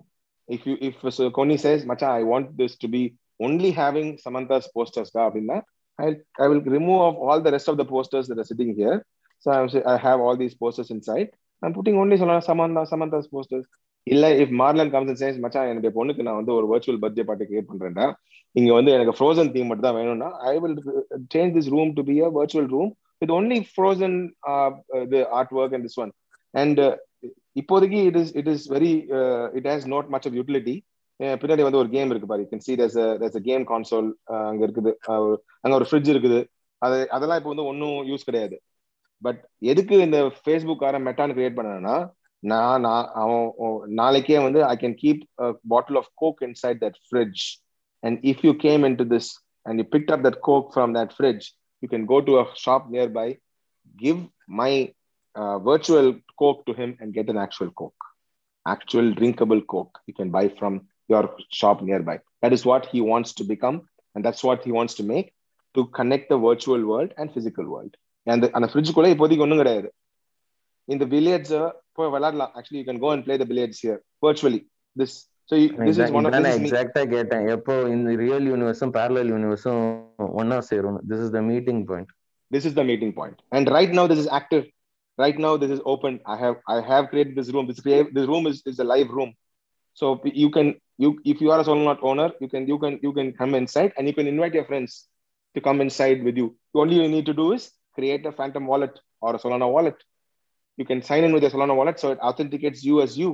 if 0.49 0.65
you 0.69 0.75
if 0.89 1.01
கொனி 1.37 1.57
says 1.65 1.83
மச்சா 1.91 2.09
I 2.19 2.23
want 2.31 2.49
this 2.61 2.77
to 2.83 2.89
be 2.95 3.03
only 3.39 3.71
having 3.81 4.11
Samantha's 4.25 4.69
posters 4.75 5.13
தான் 5.15 5.25
அப்படின்னா 5.27 5.57
I 6.39 6.47
will 6.49 6.63
remove 6.77 7.01
off 7.07 7.19
all 7.27 7.43
the 7.47 7.51
rest 7.55 7.71
of 7.71 7.79
the 7.81 7.85
posters 7.93 8.27
that 8.27 8.35
that 8.35 8.43
are 8.43 8.49
sitting 8.51 8.71
here. 8.75 8.97
So 9.45 9.51
I, 9.51 9.61
I 9.85 9.97
have 9.97 10.19
all 10.19 10.37
these 10.37 10.55
posters 10.55 10.89
inside. 10.89 11.29
I'm 11.61 11.73
putting 11.73 11.97
only 11.97 12.17
Samantha, 12.17 12.83
Samantha's 12.85 13.27
posters. 13.27 13.65
இல்ல 14.07 14.25
if 14.35 14.53
Marlon 14.61 14.89
comes 14.89 15.09
and 15.09 15.21
says 15.21 15.37
மச்சான் 15.39 15.69
என்னுடைய 15.69 15.91
பொண்ணுக்கு 15.97 16.23
நான் 16.27 16.39
வந்து 16.39 16.53
ஒரு 16.55 16.65
virtual 16.71 16.99
birthday 17.03 17.23
party 17.23 17.45
create 17.45 17.69
பண்றேன்டா 17.69 18.05
இங்க 18.55 18.71
வந்து 18.73 18.91
எனக்கு 18.91 19.15
ஃப்ரோசன் 19.17 19.51
தீம் 19.53 19.69
மட்டும் 19.69 19.87
தான் 19.87 19.99
வேணும்னா 19.99 20.29
I 20.49 20.53
will 20.63 20.77
change 21.33 21.55
this 21.57 21.71
room 21.75 21.91
to 21.97 22.03
be 22.09 22.15
a 22.21 22.29
virtual 22.37 22.69
room 22.75 22.91
with 23.21 23.33
only 23.37 23.59
frozen 23.71 24.17
இது 25.05 25.19
artwork 25.59 25.75
and 25.77 25.85
this 25.87 25.99
one 26.03 26.11
and 26.53 26.81
இப்போதைக்கு 27.55 27.99
it 28.09 28.19
is 28.21 28.33
it 28.39 28.49
is 28.53 28.65
very 28.71 28.91
it 29.57 29.69
has 29.71 29.87
not 29.93 30.09
much 30.15 30.27
of 30.29 30.37
utility 30.39 30.75
பின்னாடி 31.35 31.63
வந்து 31.65 31.81
ஒரு 31.81 31.89
game 31.89 32.11
இருக்கு 32.11 32.29
பாரு. 32.31 32.43
Can 32.51 32.63
see 32.67 32.73
there's 32.75 32.97
a 33.37 33.43
game 33.45 33.63
console 33.71 34.07
அங்க 34.49 34.61
இருக்குது. 34.67 34.91
அங்க 35.63 35.73
ஒரு 35.75 35.87
ஃப்ரிட்ஜ் 35.89 36.09
இருக்குது. 36.13 36.39
அது 36.81 36.97
அதெல்லாம் 37.15 37.39
இப்போ 37.39 37.51
வந்து 37.53 37.67
ஒன்றும் 37.71 37.97
யூஸ் 38.09 38.27
கிடையாது. 38.29 38.55
பட் 39.21 39.41
எதுக்கு 39.71 39.95
இந்த 40.07 40.19
ஃபேஸ்புக் 40.39 40.85
ஆர 40.87 40.95
மெட்டான்னு 41.07 41.35
கிரியேட் 41.37 41.57
பண்ணனா 41.59 41.95
நான் 42.43 42.81
நான் 42.81 43.05
அவன் 43.21 43.43
நாளைக்கே 43.99 44.39
வந்து 44.47 44.61
I 44.65 44.73
can 44.81 44.97
keep 45.03 45.21
bottle 45.73 45.99
of 46.01 46.09
coke 46.21 46.41
inside 46.47 46.81
that 46.83 46.97
fridge 47.05 47.43
and 48.02 48.18
if 48.32 48.42
you 48.48 48.52
came 48.66 48.84
in 48.88 48.98
to 49.00 49.06
this 49.14 49.30
and 49.66 49.80
you 49.82 49.86
pick 49.96 50.10
up 50.16 50.24
that 50.26 50.40
coke 50.48 50.68
from 50.74 50.92
that 50.98 51.14
fridge 51.16 51.46
you 51.82 51.88
can 51.94 52.06
go 52.12 52.18
to 52.28 52.34
a 52.42 52.46
shop 52.64 52.86
near 52.94 53.12
by 53.20 53.28
give 53.96 54.20
my 54.60 54.72
virtual 55.66 56.06
coke 56.36 56.60
to 56.66 56.72
him 56.72 56.96
and 57.00 57.12
get 57.12 57.28
an 57.28 57.38
actual 57.38 57.70
coke 57.70 58.04
actual 58.66 59.06
drinkable 59.12 59.60
coke 59.62 59.98
you 60.08 60.14
can 60.14 60.30
buy 60.30 60.48
from 60.58 60.74
your 61.10 61.22
shop 61.50 61.82
nearby 61.82 62.16
that 62.42 62.52
is 62.52 62.64
what 62.64 62.86
he 62.86 63.00
wants 63.02 63.32
to 63.32 63.44
become 63.44 63.76
and 64.16 64.24
that's 64.24 64.42
what 64.42 64.64
he 64.64 64.72
wants 64.72 64.94
to 64.94 65.04
make 65.04 65.28
to 65.74 65.86
connect 65.88 66.28
the 66.28 66.38
virtual 66.38 66.84
world 66.84 67.12
and 67.18 67.32
physical 67.36 67.66
world 67.74 67.92
and 68.26 68.44
அந்த 68.56 68.66
ஃப்ரிட்ஜுக்குள்ள 68.70 69.08
இப்போதைக்கு 69.14 69.44
ஒன்றும் 69.44 69.60
கிடையாது 69.62 69.88
இந்த 70.88 71.04
billiards 71.12 71.54
போய் 71.96 72.12
விளையாடலாம் 72.14 72.52
actually 72.58 72.80
you 72.80 72.86
can 72.88 73.00
go 73.04 73.10
and 73.14 73.24
play 73.26 73.36
the 73.42 73.46
billiards 73.50 73.80
here 73.84 74.00
virtually 74.26 74.60
this 74.96 75.16
So 75.49 75.55
this 75.87 75.99
is 76.03 76.13
one 76.17 76.27
of 76.27 76.35
நான் 76.45 76.51
எக்ஸாக்ட்டா 76.57 77.03
கேட்டேன் 77.13 77.45
எப்போ 77.55 77.73
இந்த 77.95 78.15
ரியல் 78.25 78.45
யூனிவர்ஸும் 78.51 78.93
parallel 78.99 79.29
யூனிவர்ஸும் 79.35 79.81
ஒண்ணா 80.41 80.59
சேரும் 80.71 80.99
this 81.09 81.23
is 81.25 81.33
the 81.37 81.41
meeting 81.53 81.83
point 81.91 82.11
this 82.51 82.65
is 82.69 82.73
the 82.77 82.83
meeting 82.89 83.11
point 83.19 83.37
and 83.57 83.65
right 83.75 83.91
now 83.97 84.03
this 84.09 84.19
is 84.23 84.27
active 84.39 84.65
right 85.17 85.37
now 85.45 85.51
this 85.61 85.71
is 85.75 85.79
open 85.93 86.13
i 86.33 86.37
have 86.41 86.57
i 86.73 86.81
have 86.89 87.05
created 87.11 87.33
this 87.39 87.49
room 87.53 87.65
this 87.69 87.79
create 87.85 88.09
this 88.17 88.27
room 88.31 88.43
is, 88.49 88.57
is 88.71 88.79
a 88.83 88.87
live 88.91 89.09
room 89.17 89.31
so 89.97 90.05
you 90.41 90.49
can 90.55 90.67
you 91.03 91.09
if 91.31 91.37
you 91.43 91.49
are 91.53 91.59
a 91.63 91.67
solonot 91.69 92.01
owner 92.09 92.27
you 92.43 92.49
can 92.53 92.63
you 92.71 92.77
can 92.83 92.93
you 93.05 93.11
can 93.17 93.29
come 93.39 93.53
inside 93.61 93.91
and 93.95 94.03
you 94.09 94.15
can 94.19 94.27
invite 94.33 94.53
your 94.59 94.65
friends 94.69 94.91
to 95.55 95.61
come 95.67 95.79
inside 95.85 96.19
with 96.27 96.37
you 96.41 96.47
only 96.83 96.97
you 97.01 97.07
need 97.15 97.27
to 97.31 97.37
do 97.41 97.47
is 97.57 97.65
create 97.97 98.25
a 98.31 98.35
phantom 98.39 98.65
wallet 98.73 98.95
or 99.25 99.31
a 99.37 99.41
solana 99.45 99.69
wallet 99.77 99.97
you 100.77 100.85
can 100.91 101.01
sign 101.09 101.23
in 101.29 101.33
with 101.37 101.45
your 101.47 101.53
solana 101.55 101.77
wallet 101.81 101.99
so 102.03 102.09
it 102.15 102.21
authenticates 102.29 102.83
you 102.89 102.97
as 103.05 103.13
you 103.23 103.31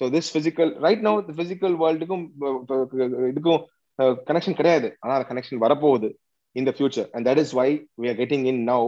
so 0.00 0.06
this 0.12 0.30
physical 0.36 0.72
right 0.84 1.04
no 1.06 1.12
physical 1.38 1.76
வேர்ல்டுக்கும் 1.82 2.24
இதுக்கும் 3.30 3.60
connection 4.28 4.58
கிடையாது 4.60 4.88
ஆனால் 5.00 5.24
connection 5.30 5.62
வரப்போகுது 5.64 6.08
in 6.56 6.68
the 6.68 6.72
future 6.76 7.08
and 7.14 7.26
that 7.28 7.40
is 7.42 7.54
why 7.58 7.68
we 8.02 8.08
are 8.08 8.18
getting 8.20 8.46
in 8.52 8.62
now 8.70 8.86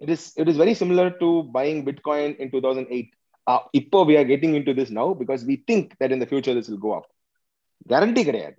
it 0.00 0.12
is 0.16 0.26
it 0.40 0.50
is 0.52 0.60
very 0.62 0.74
similar 0.80 1.10
to 1.18 1.28
buying 1.56 1.80
bitcoin 1.88 2.34
in 2.42 2.52
two 2.54 2.60
thousand 2.66 2.90
eight 2.96 3.10
இப்போ 3.74 4.00
we 4.08 4.16
are 4.20 4.28
getting 4.32 4.56
into 4.68 4.74
this 4.80 4.94
now 4.98 5.12
because 5.20 5.44
we 5.50 5.56
think 5.68 5.90
that 6.00 6.14
in 6.16 6.22
the 6.24 6.28
future 6.30 6.56
this 6.58 6.70
will 6.70 6.82
go 6.86 6.92
up 6.98 7.08
guarantee 7.90 8.24
கிடையாது 8.24 8.56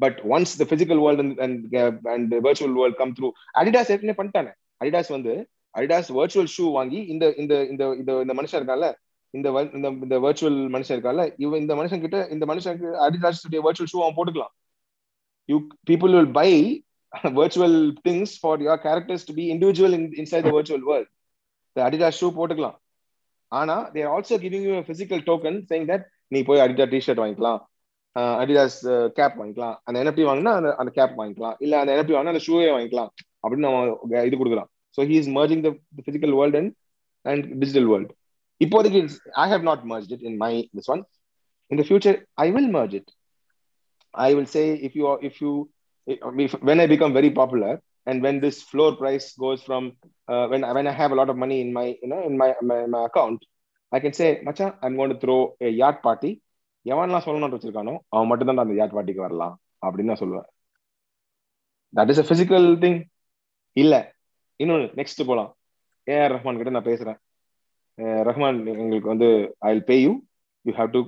but 0.00 0.18
once 0.32 0.52
the 0.60 0.64
physical 0.70 1.00
world 1.04 1.24
and 1.44 1.74
and 2.14 2.32
virtual 2.46 2.76
world 2.78 2.98
come 3.00 3.14
through 3.18 3.28
Adidas 3.60 3.92
ஏற்கனவே 3.94 4.18
பண்ணிட்டானே 4.20 4.52
Adidas 4.80 5.10
வந்து 5.16 5.32
Adidas 5.74 6.10
virtual 6.16 6.50
shoe 6.54 6.64
வாங்கி 6.72 7.00
இந்த 7.12 7.24
இந்த 7.42 7.54
இந்த 7.72 7.84
இந்த 8.24 8.32
மனுஷன் 8.34 8.60
இருக்கான்ல 8.60 8.88
இந்த 9.34 9.48
இந்த 9.98 10.16
வர்ச்சுவல் 10.24 10.58
மனுஷன் 10.74 10.96
இருக்கால 10.96 11.22
இவ 11.38 11.58
இந்த 11.58 11.74
மனுஷன் 11.74 12.02
கிட்ட 12.02 12.18
இந்த 12.30 12.44
மனுஷனுக்கு 12.50 12.88
அடிதாஸ் 13.06 13.42
வர்ச்சுவல் 13.66 13.90
ஷூ 13.92 14.00
அவன் 14.02 14.16
போட்டுக்கலாம் 14.18 14.52
you 15.48 15.56
people 15.90 16.14
will 16.16 16.32
buy 16.34 16.50
virtual 17.38 17.76
things 18.04 18.34
for 18.40 18.62
your 18.62 18.82
characters 18.84 19.26
to 19.28 19.34
be 19.38 19.44
individual 19.54 19.96
in 19.98 20.06
inside 20.22 20.46
the 20.48 20.52
virtual 20.56 20.86
world 20.90 21.10
the 21.76 21.84
Adidas 21.86 22.20
shoe 22.20 22.28
போட்டுக்கலாம் 22.38 22.76
ஆனா 23.52 23.76
there 23.94 24.10
also 24.12 24.36
giving 24.44 24.66
you 24.68 24.76
physical 24.90 25.22
token 25.26 25.58
saying 25.70 25.86
that 25.90 26.04
நீ 26.32 26.40
போய் 26.42 26.62
Adidas 26.64 26.84
T shirt 26.92 27.22
வாங்கிக்கலாம் 27.22 27.60
Adidas 28.36 28.78
gap 29.16 29.36
வாங்கிக்கலாம் 29.40 29.76
அந்த 29.86 29.96
NFT 30.00 30.24
வாங்கினா 30.28 30.52
அந்த 30.58 30.70
அந்த 30.80 30.90
கேப் 30.98 31.18
வாங்கிக்கலாம் 31.20 31.56
இல்ல 31.64 31.74
அந்த 31.80 31.90
என்எஃப்டி 31.94 32.14
வாங்கினா 32.16 32.34
அந்த 32.34 32.44
ஷூவே 32.46 32.70
வாங்கிக்கலாம் 32.74 33.10
அப்படின்னு 33.44 33.68
அவன் 33.70 34.26
இது 34.28 34.40
கொடுக்குறான் 34.40 34.68
so 34.98 35.06
he 35.10 35.16
is 35.20 35.30
merging 35.38 35.62
the 35.66 35.70
physical 36.00 36.34
world 36.40 36.58
and 36.60 36.72
and 37.24 37.46
digital 37.54 37.88
world 37.92 38.12
இப்போதைக்கு 38.64 39.00
I 39.44 39.46
have 39.54 39.66
not 39.70 39.84
merge 39.92 40.10
it 40.16 40.26
in 40.30 40.38
my 40.44 40.52
this 40.78 40.90
one 40.94 41.02
in 41.70 41.80
the 41.82 41.84
future 41.88 42.18
I 42.46 42.48
will 42.56 42.72
merge 42.78 42.96
it 43.00 43.10
I 44.26 44.28
will 44.36 44.52
say 44.56 44.64
if 44.88 44.98
you 45.00 45.14
if 45.28 45.40
you 45.44 45.52
when 46.70 46.82
I 46.84 46.88
become 46.94 47.16
very 47.20 47.32
popular 47.40 47.78
and 48.10 48.22
when 48.24 48.36
this 48.44 48.56
floor 48.70 48.96
price 49.00 49.26
goes 49.42 49.60
from 49.66 49.82
uh, 50.32 50.46
when 50.50 50.62
when 50.76 50.86
I 50.92 50.94
have 51.00 51.12
a 51.14 51.18
lot 51.18 51.28
of 51.32 51.36
money 51.42 51.58
in 51.64 51.68
my 51.76 51.84
you 52.02 52.08
know 52.12 52.22
in 52.28 52.34
my 52.40 52.48
my, 52.70 52.78
my 52.94 53.02
account, 53.08 53.40
I 53.92 54.00
can 54.04 54.14
say, 54.18 54.28
Macha, 54.46 54.66
I'm 54.82 54.96
going 54.96 55.12
to 55.14 55.18
throw 55.24 55.40
a 55.66 55.70
yacht 55.82 55.98
party. 56.06 56.32
எவன்லாம் 56.92 57.24
சொல்லணும்னு 57.24 57.56
வச்சிருக்கானோ 57.56 57.92
அவன் 58.14 58.28
மட்டும் 58.30 58.48
தான் 58.48 58.62
அந்த 58.62 58.74
yard 58.78 58.94
பார்ட்டிக்கு 58.94 59.24
வரலாம் 59.24 59.54
அப்படின்னு 59.84 60.10
நான் 60.12 60.22
சொல்லுவேன். 60.22 60.48
That 61.96 62.10
is 62.12 62.20
a 62.22 62.24
physical 62.30 62.66
thing 62.84 62.98
இல்ல 63.82 63.94
இன்னொன்று 64.62 64.86
நெக்ஸ்ட் 65.00 65.22
போலாம். 65.28 65.50
ஏஆர் 66.06 66.32
ரஹ்மான் 66.34 66.58
கிட்ட 66.60 66.72
நான் 66.76 66.88
பேசுறேன். 66.90 67.18
ரஹ்மான் 68.28 68.58
எங்களுக்கு 68.74 69.08
வந்து 69.08 69.28
I 69.64 69.72
pay 69.88 69.96
you 69.98 70.12
you 70.64 70.72
have 70.74 70.90
to 70.94 71.00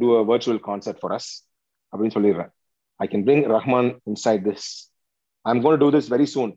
do 0.00 0.08
a 0.16 0.22
virtual 0.30 0.60
concert 0.68 1.00
for 1.00 1.14
us 1.18 1.30
அப்படின்னு 1.92 2.16
சொல்லிடுறேன் 2.16 2.50
I 3.00 3.06
can 3.06 3.24
bring 3.26 3.44
Rahman 3.54 3.90
inside 4.12 4.44
this 4.48 4.68
I 5.44 5.52
am 5.54 5.62
gonna 5.62 5.80
do 5.82 5.88
this 5.96 6.10
very 6.14 6.28
soon 6.34 6.52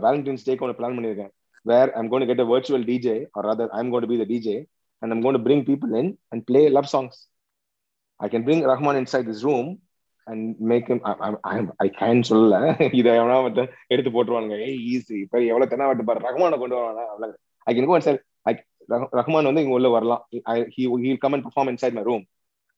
Valentine's 0.00 0.46
டேக்கு 0.46 0.64
ஒன்று 0.66 0.78
பிளான் 0.78 0.96
பண்ணியிருக்கேன் 0.96 1.32
where 1.66 1.90
I'm 1.98 2.10
gonna 2.12 2.26
get 2.30 2.44
a 2.44 2.48
virtual 2.52 2.84
DJ 2.90 3.16
or 3.36 3.48
other 3.52 3.72
I'm 3.78 3.92
gonna 3.94 4.08
be 4.10 4.18
the 4.22 4.26
DJ 4.32 4.56
and 5.02 5.12
I'm 5.14 5.22
gonna 5.22 5.40
bring 5.46 5.64
people 5.70 5.92
in 6.02 6.10
and 6.32 6.44
play 6.50 6.62
love 6.76 6.90
songs 6.94 7.18
I 8.20 8.28
can 8.28 8.46
bring 8.48 8.64
Rahman 8.72 8.98
inside 9.02 9.26
this 9.30 9.44
room 9.48 9.70
and 10.26 10.44
make 10.70 10.90
I 11.80 11.88
can 11.98 12.22
சொல்லல 12.28 12.58
இதை 13.00 13.10
எவனா 13.18 13.38
எடுத்து 13.94 14.10
போட்டுருவானுங்க 14.10 14.58
ஏய் 14.66 14.78
easy 14.92 15.16
இப்போ 15.24 15.38
எவ்வளோ 15.50 15.66
தென்னாவட்டு 15.72 16.06
பாரு 16.10 16.26
ரஹ்மான 16.28 16.58
கொண்டு 16.62 16.76
வருவானா 16.78 17.28
I 17.66 17.74
can 17.74 17.88
go 17.90 17.96
and 17.98 18.08
sir 18.08 18.20
Rahman 18.90 19.44
வந்து 19.44 19.62
இங்க 19.62 19.74
உள்ள 19.74 19.88
வரலாம். 19.88 20.28
He'll 20.74 21.16
come 21.16 21.34
and 21.34 21.44
perform 21.44 21.68
inside 21.68 21.94
my 21.94 22.02
room. 22.02 22.26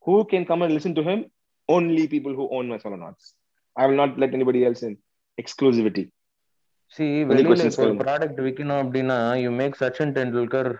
Who 0.06 0.24
can 0.24 0.44
come 0.44 0.62
and 0.62 0.72
listen 0.72 0.94
to 0.94 1.02
him? 1.02 1.24
Only 1.68 2.06
people 2.08 2.34
who 2.34 2.48
own 2.50 2.68
my 2.68 2.78
solo 2.78 2.96
notes 2.96 3.34
i 3.76 3.86
will 3.86 3.96
not 3.96 4.18
let 4.18 4.34
anybody 4.34 4.64
else 4.64 4.82
in. 4.82 4.98
Exclusivity. 5.38 6.04
சி 6.86 7.24
வெளியில 7.28 7.64
ஒரு. 7.84 7.94
Product 8.02 8.40
விற்கணும் 8.44 8.80
அப்படின்னா 8.82 9.38
you 9.44 9.50
make 9.50 9.74
Sachin 9.80 10.12
Tendulkar 10.18 10.70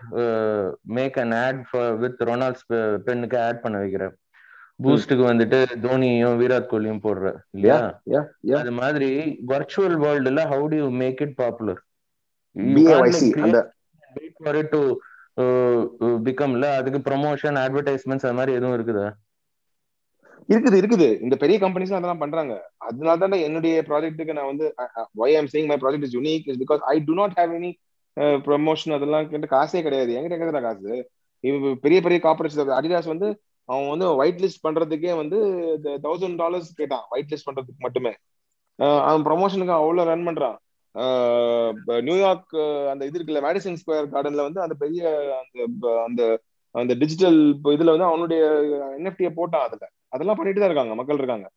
make 0.81 1.17
an 1.23 1.31
ad 1.31 1.59
with 1.97 2.21
Ronald's 2.29 2.65
பெண்ணுக்கு 3.07 3.37
ad 3.39 3.61
பண்ண 3.61 3.77
வைக்கிற 3.83 4.05
பூஸ்டுக்கு 4.83 5.23
வந்துட்டு 5.31 5.59
தோனியும் 5.85 6.37
விராட் 6.41 6.71
கோலியும் 6.71 7.03
போடுற 7.05 7.33
இல்லையா? 7.57 7.79
அது 8.59 8.71
மாதிரி 8.71 9.37
virtual 9.51 9.97
வேர்ல்டுல 10.05 10.43
how 10.53 10.67
to 10.73 10.75
you 10.75 10.89
make 10.89 11.21
it 11.21 11.35
popular 11.35 11.81
பிகம்ல 16.27 16.67
அதுக்கு 16.79 16.99
ப்ரொமோஷன் 17.07 17.57
அட்வர்டைஸ்மெண்ட்ஸ் 17.63 18.27
அது 18.27 18.37
மாதிரி 18.39 18.55
எதுவும் 18.57 18.75
இருக்குதா? 18.77 19.07
இருக்குது 20.53 20.77
இருக்குது. 20.79 21.07
இந்த 21.25 21.35
பெரிய 21.41 21.57
கம்பெனிஸ் 21.63 21.95
அதெல்லாம் 21.97 22.21
பண்றாங்க. 22.23 22.53
அதனால 22.87 23.15
தான் 23.23 23.45
என்னுடைய 23.47 23.75
ப்ராஜெக்ட்டுக்கு 23.89 24.35
நான் 24.37 24.49
வந்து 24.51 24.65
why 25.21 25.29
I'm 25.39 25.49
saying 25.53 25.69
my 25.71 25.77
project 25.83 26.07
is 26.07 26.15
unique 26.17 26.47
is 26.51 26.59
because 26.63 26.81
I 26.93 26.95
do 27.09 27.15
not 27.21 27.35
have 27.39 27.53
any 27.59 27.71
promotion 28.47 28.95
அதெல்லாம் 28.97 29.27
கிட்ட 29.31 29.47
காசே 29.55 29.81
கிடையாது. 29.87 30.13
என்கிட்ட 30.17 30.37
கேட்கற 30.41 30.61
காசு? 30.67 30.93
பெரிய 31.83 31.99
பெரிய 32.05 32.19
கார்பரேஷன் 32.27 32.77
அடிடாஸ் 32.79 33.11
வந்து 33.13 33.27
அவன் 33.69 33.89
வந்து 33.93 34.07
ஒயிட் 34.21 34.41
லிஸ்ட் 34.43 34.63
பண்றதுக்கே 34.65 35.13
வந்து 35.21 35.37
தௌசண்ட் 36.05 36.39
டாலர்ஸ் 36.43 36.71
கேட்டான். 36.79 37.03
ஒயிட் 37.13 37.31
லிஸ்ட் 37.33 37.47
பண்றதுக்கு 37.49 37.85
மட்டுமே. 37.87 38.13
அவன் 39.07 39.25
ப்ரொமோஷனுக்கு 39.27 39.75
அவ்வளோ 39.79 40.05
ரன் 40.11 40.27
பண்றான். 40.29 40.57
நியூயார்க் 42.07 42.55
அந்த 42.91 43.01
இது 43.05 43.17
இருக்குல்ல 43.17 43.41
மேடிசன் 43.47 43.79
ஸ்கொயர் 43.81 44.11
கார்டன்ல 44.13 44.45
வந்து 44.47 44.61
அந்த 44.61 44.75
பெரிய 44.83 45.01
அந்த 45.41 45.89
அந்த 46.07 46.21
அந்த 46.75 46.93
டிஜிட்டல் 46.93 47.39
இதுல 47.75 47.93
வந்து 47.95 48.09
அவனுடைய 48.11 48.41
என்எஃப்டியை 48.97 49.31
போட்டான் 49.39 49.65
அதுல 49.67 49.85
அதெல்லாம் 50.09 50.39
பண்ணிட்டு 50.39 50.61
தான் 50.61 50.71
இருக்காங்க 50.71 50.95
மக்கள் 50.95 51.21
இருக்காங்க 51.21 51.47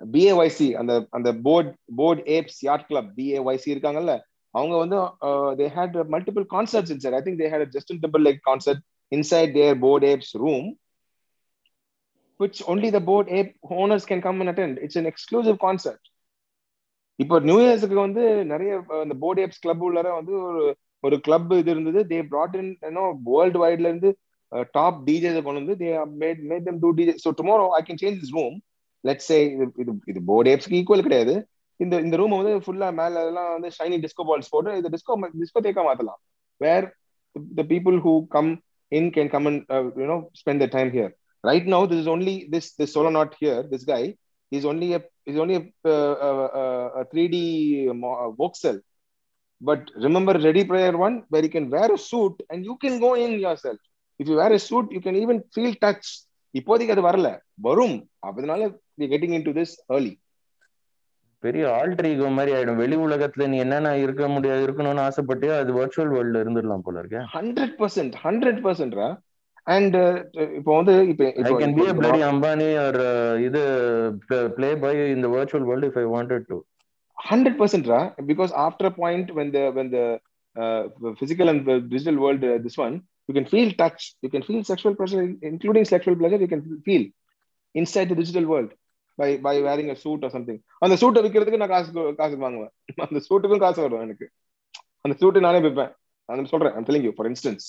பிஏஒய்சி 0.00 0.68
அந்த 0.80 0.92
அந்த 1.10 1.28
bored 1.46 1.70
bored 1.96 2.22
apes 2.36 2.60
yacht 2.68 2.88
club 2.88 3.08
BAYC 3.16 3.68
இருக்காங்கல்ல 3.74 4.14
அவங்க 4.54 4.74
வந்து 4.76 4.98
they 5.60 5.66
had 5.76 5.96
multiple 6.16 6.44
concerts 6.54 6.92
inside 6.94 7.16
I 7.18 7.22
think 7.22 7.40
they 7.42 7.48
had 7.54 7.72
Justin 7.76 8.02
Temple 8.04 8.24
like 8.28 8.40
concert 8.50 8.82
inside 9.12 9.52
their 9.52 9.78
bored 9.86 10.06
apes 10.12 10.34
room 10.44 10.68
which 12.40 12.58
only 12.62 12.88
the 12.90 13.00
board 13.00 13.26
ape 13.28 13.48
owners 13.78 14.04
can 14.04 14.20
come 14.22 14.40
and 14.40 14.50
attend. 14.50 14.78
It's 14.78 14.96
an 14.96 15.06
exclusive 15.06 15.58
concert. 15.58 16.00
இப்போ 17.18 17.36
new 17.48 17.56
இயர்ஸ்க்கு 17.62 17.96
வந்து 18.06 18.22
நிறைய 18.52 18.72
இந்த 19.04 19.14
bored 19.22 19.42
apes 19.44 19.62
club 19.64 19.82
உள்ளார 19.86 20.08
வந்து 20.18 20.34
ஒரு 20.48 20.62
ஒரு 21.04 21.16
club 21.26 21.52
இது 21.60 21.70
இருந்தது. 21.74 22.00
தே 22.10 22.18
ப்ராட் 22.32 22.56
இன் 22.60 22.70
வேர்ல்டு 23.30 23.58
வைட்ல 23.64 23.90
இருந்து 23.90 24.10
டாப் 24.76 24.98
டிஜேஸ் 25.08 25.38
கொண்டு 25.46 25.60
வந்து 25.62 25.76
they 25.82 25.88
made 26.22 26.40
made 26.50 26.66
them 26.68 26.80
do 26.84 26.90
DJ 26.98 27.14
so 27.24 27.30
tomorrow 27.40 27.66
I 27.78 27.80
can 27.88 28.00
change 28.02 28.20
this 28.22 28.34
room 28.38 28.56
let's 29.04 29.28
say 29.30 29.38
இது 29.54 29.66
இது 29.82 29.92
இது 30.12 30.20
போர்ட் 30.30 30.50
ஏப்ஸ்க்கு 30.52 30.78
ஈக்குவல் 30.80 31.06
கிடையாது. 31.08 31.34
இந்த 31.80 31.94
இந்த 32.04 32.14
ரூம் 32.20 32.36
வந்து 32.38 32.52
ஃபுல்லா 32.64 32.88
மேல 33.00 33.20
எல்லாம் 33.26 33.50
வந்து 33.56 33.68
ஷைனி 33.76 33.96
டிஸ்கோ 34.04 34.24
பால்ஸ் 34.30 34.52
போட்டு 34.54 34.78
இந்த 34.78 34.88
டிஸ்கோ 34.94 35.16
டிஸ்கோ 35.42 35.60
தேக்கா 35.66 35.82
மாத்தலாம். 35.88 36.20
Where 36.60 36.86
the 37.58 37.64
people 37.72 37.98
who 38.06 38.14
come 38.36 38.50
in 38.92 39.10
can 39.16 39.30
come 39.34 39.46
and 39.50 39.62
you know 40.02 40.16
spend 40.40 40.62
the 40.64 40.68
time 40.76 40.90
here 40.96 41.12
right 41.44 41.68
now 41.74 41.86
this 41.90 42.02
is 42.04 42.10
only 42.14 42.36
this 42.54 42.70
this 42.80 42.94
solo 42.96 43.12
not 43.18 43.36
here 43.42 43.62
this 43.72 43.86
guy 43.92 44.02
is 44.52 44.64
only 44.64 44.88
a 44.94 45.00
is 45.26 45.36
only 45.36 45.56
a, 45.56 45.64
uh, 45.86 46.14
uh, 46.28 46.48
uh, 46.60 46.86
a 47.00 47.04
3d 47.10 47.36
mo- 48.02 48.18
uh, 48.22 48.30
voxel 48.40 48.76
but 49.60 49.80
remember 50.06 50.34
ready 50.46 50.64
player 50.64 50.94
one 50.98 51.16
where 51.30 51.44
you 51.46 51.52
can 51.56 51.68
wear 51.70 51.90
a 51.92 52.00
suit 52.10 52.36
and 52.50 52.64
you 52.64 52.76
can 52.76 52.94
go 52.98 53.10
in 53.24 53.32
yourself 53.38 53.80
if 54.20 54.26
you 54.28 54.36
wear 54.36 54.52
a 54.52 54.62
suit 54.68 54.86
you 54.96 55.02
can 55.06 55.16
even 55.16 55.38
feel 55.56 55.74
touch 55.86 56.06
இப்போதைக்கு 56.54 56.94
அது 56.94 57.02
வரல 57.06 57.28
வரும் 57.66 57.96
அதனால 58.28 58.60
getting 59.12 59.32
into 59.38 59.52
this 59.58 59.72
early 59.94 60.14
பெரிய 61.42 61.64
alter 61.80 62.08
ego 62.10 62.28
மாதிரி 62.36 62.52
ஆயிடும் 62.54 62.80
வெளி 62.82 62.96
உலகத்துல 63.06 63.46
நீ 63.50 63.56
என்னென்ன 63.64 63.90
இருக்க 64.04 64.28
முடியாது 64.28 64.62
இருக்கணும்னு 64.66 65.02
ஆசைப்பட்டியோ 65.08 65.52
அது 65.62 65.72
வர்ச்சுவல் 65.76 66.12
வேர்ல்ட்ல 66.14 66.40
இருந்துடலாம் 66.44 66.84
போல 66.86 67.02
இருக்கே 67.02 67.20
ஹண்ட்ரட் 67.36 67.74
பர்சன்ட் 67.82 68.16
ஹண்ட்ரட் 68.24 68.60
பர்சன்ட்ரா 68.66 69.08
அண்ட் 69.74 69.96
இப்போ 70.58 70.72
வந்து 70.78 70.94
இப்போ 71.12 71.24
I 71.48 71.52
can 71.62 71.76
be 71.78 71.86
a 71.92 71.94
bloody 72.00 72.20
Ambani 72.30 72.68
or 72.86 73.00
இது 73.48 73.62
பிளே 74.58 74.70
பை 74.84 74.92
இந்த 75.16 75.28
virtual 75.36 75.68
world 75.70 75.90
if 75.92 76.00
I 76.04 76.06
wanted 76.16 76.48
to 76.52 76.58
hundred 77.18 77.54
percent 77.60 77.84
ra 77.86 78.00
because 78.28 78.50
after 78.64 78.84
a 78.88 78.94
point 79.02 79.26
when 79.36 79.48
the 79.54 79.62
when 79.76 79.86
the 79.94 80.02
uh, 80.56 80.82
physical 81.20 81.46
and 81.52 81.60
the 81.68 81.76
digital 81.94 82.16
world 82.24 82.42
uh, 82.44 82.58
this 82.66 82.76
one 82.78 82.94
you 83.28 83.34
can 83.38 83.46
feel 83.52 83.68
touch 83.80 84.02
you 84.24 84.30
can 84.34 84.44
feel 84.48 84.60
sexual 84.70 84.94
pleasure 84.98 85.22
including 85.50 85.84
sexual 85.94 86.16
pleasure 86.20 86.38
you 86.44 86.50
can 86.52 86.62
feel 86.88 87.04
inside 87.74 88.08
the 88.12 88.18
digital 88.20 88.44
world 88.52 88.70
by 89.18 89.28
by 89.46 89.54
wearing 89.66 89.90
a 89.94 89.98
suit 90.04 90.22
or 90.26 90.30
something 90.36 90.58
அந்த 90.84 90.96
சூட்டை 91.02 91.22
விற்கிறதுக்கு 91.24 91.60
நான் 91.62 91.74
காசு 91.74 91.90
காசு 92.20 92.38
வாங்குவேன் 92.44 92.72
அந்த 93.08 93.22
சூட்டுக்கும் 93.28 93.64
காசு 93.64 93.80
வரும் 93.86 94.04
எனக்கு 94.06 94.28
அந்த 95.04 95.16
சூட்டு 95.22 95.44
நானே 95.46 95.60
விற்பேன் 95.66 95.92
நான் 96.28 96.50
சொல்றேன் 96.54 96.88
telling 96.88 97.06
you 97.08 97.14
for 97.20 97.26
instance 97.32 97.64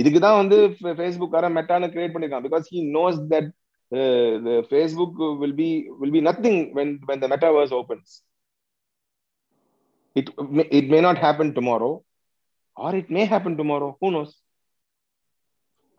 இதுக்கு 0.00 0.20
தான் 0.20 0.38
வந்து 0.40 0.56
ஃபேஸ்புக் 0.80 1.34
வர 1.36 1.48
மெட்டான்னு 1.48 1.88
கிரியேட் 1.94 2.14
பண்ணிருக்கான். 2.14 2.44
Because 2.46 2.68
he 2.70 2.80
knows 2.96 3.18
that 3.32 3.50
Facebook 4.70 5.38
will 5.38 5.54
be 5.54 5.68
will 5.98 6.14
be 6.16 6.20
nothing 6.20 6.60
when 6.76 6.88
when 7.08 7.20
the 7.22 7.28
metaverse 7.32 7.74
opens. 7.80 8.08
It 10.16 10.26
may, 10.56 10.66
it 10.78 10.86
may 10.94 11.00
not 11.06 11.16
happen 11.26 11.48
tomorrow 11.52 11.92
or 12.76 12.90
it 13.00 13.08
may 13.16 13.24
happen 13.34 13.54
tomorrow. 13.56 13.88
Who 14.00 14.10
knows? 14.14 14.32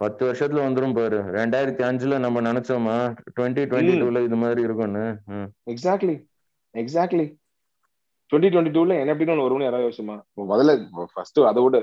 பத்து 0.02 0.22
வருஷத்துல 0.26 0.62
வந்துரும் 0.68 0.94
பாரு. 0.94 1.18
ரெண்டாயிரத்தி 1.38 1.84
அஞ்சுல 1.90 2.18
நம்ம 2.26 2.42
நினைச்சோமா? 2.48 2.96
டுவெண்ட்டி 3.36 3.64
டுவெண்ட்டி 3.72 3.96
டூல 4.02 4.24
இது 4.24 4.36
மாதிரி 4.36 4.62
இருக்கும்னு. 4.62 5.04
ம். 5.26 5.50
exactly. 5.72 6.16
Exactly. 6.74 7.26
2022 8.34 8.84
ல 8.90 8.94
NFTன்னு 9.06 9.34
ஒன்று 9.34 9.46
வரும்னு 9.46 9.68
யாராவது 9.68 9.88
யோசிச்சுமா? 9.90 10.16
முதல்ல 10.42 10.72
ஃபர்ஸ்ட் 11.14 11.40
அதை 11.52 11.64
விட. 11.64 11.78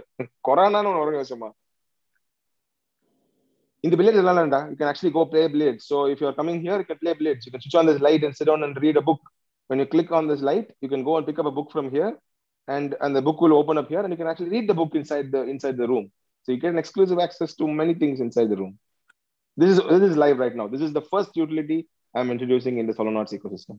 கொரோனான்னு 0.48 0.88
ஒன்று 0.90 1.02
வரும் 1.02 1.18
யோசிச்சுமா? 1.20 1.50
in 3.82 3.90
the 3.90 3.96
village 3.96 4.14
Alalanda, 4.14 4.70
you 4.70 4.76
can 4.76 4.88
actually 4.88 5.10
go 5.10 5.26
play 5.26 5.48
blades. 5.48 5.86
So 5.86 6.06
if 6.06 6.20
you're 6.20 6.32
coming 6.32 6.60
here, 6.60 6.78
you 6.78 6.84
can 6.84 6.98
play 6.98 7.14
blades. 7.14 7.46
You 7.46 7.52
can 7.52 7.60
switch 7.60 7.74
on 7.74 7.86
this 7.86 8.00
light 8.00 8.22
and 8.22 8.36
sit 8.36 8.46
down 8.46 8.62
and 8.62 8.80
read 8.80 8.96
a 8.96 9.02
book. 9.02 9.20
When 9.66 9.78
you 9.78 9.86
click 9.86 10.12
on 10.12 10.28
this 10.28 10.40
light, 10.40 10.70
you 10.80 10.88
can 10.88 11.02
go 11.02 11.16
and 11.16 11.26
pick 11.26 11.38
up 11.38 11.46
a 11.46 11.50
book 11.50 11.72
from 11.72 11.90
here, 11.90 12.18
and 12.68 12.94
and 13.00 13.16
the 13.16 13.22
book 13.22 13.40
will 13.40 13.54
open 13.54 13.78
up 13.78 13.88
here, 13.88 14.00
and 14.00 14.10
you 14.12 14.16
can 14.16 14.26
actually 14.26 14.50
read 14.50 14.68
the 14.68 14.74
book 14.74 14.94
inside 14.94 15.32
the 15.32 15.42
inside 15.42 15.76
the 15.76 15.88
room. 15.88 16.12
So 16.42 16.52
you 16.52 16.58
get 16.58 16.72
an 16.72 16.78
exclusive 16.78 17.18
access 17.18 17.54
to 17.56 17.66
many 17.66 17.94
things 17.94 18.20
inside 18.20 18.50
the 18.50 18.56
room. 18.56 18.78
This 19.56 19.70
is 19.70 19.78
this 19.78 20.10
is 20.10 20.16
live 20.16 20.38
right 20.38 20.54
now. 20.54 20.68
This 20.68 20.80
is 20.80 20.92
the 20.92 21.02
first 21.02 21.36
utility 21.36 21.88
I'm 22.14 22.30
introducing 22.30 22.78
in 22.78 22.86
the 22.86 22.92
Solonauts 22.92 23.32
ecosystem. 23.32 23.78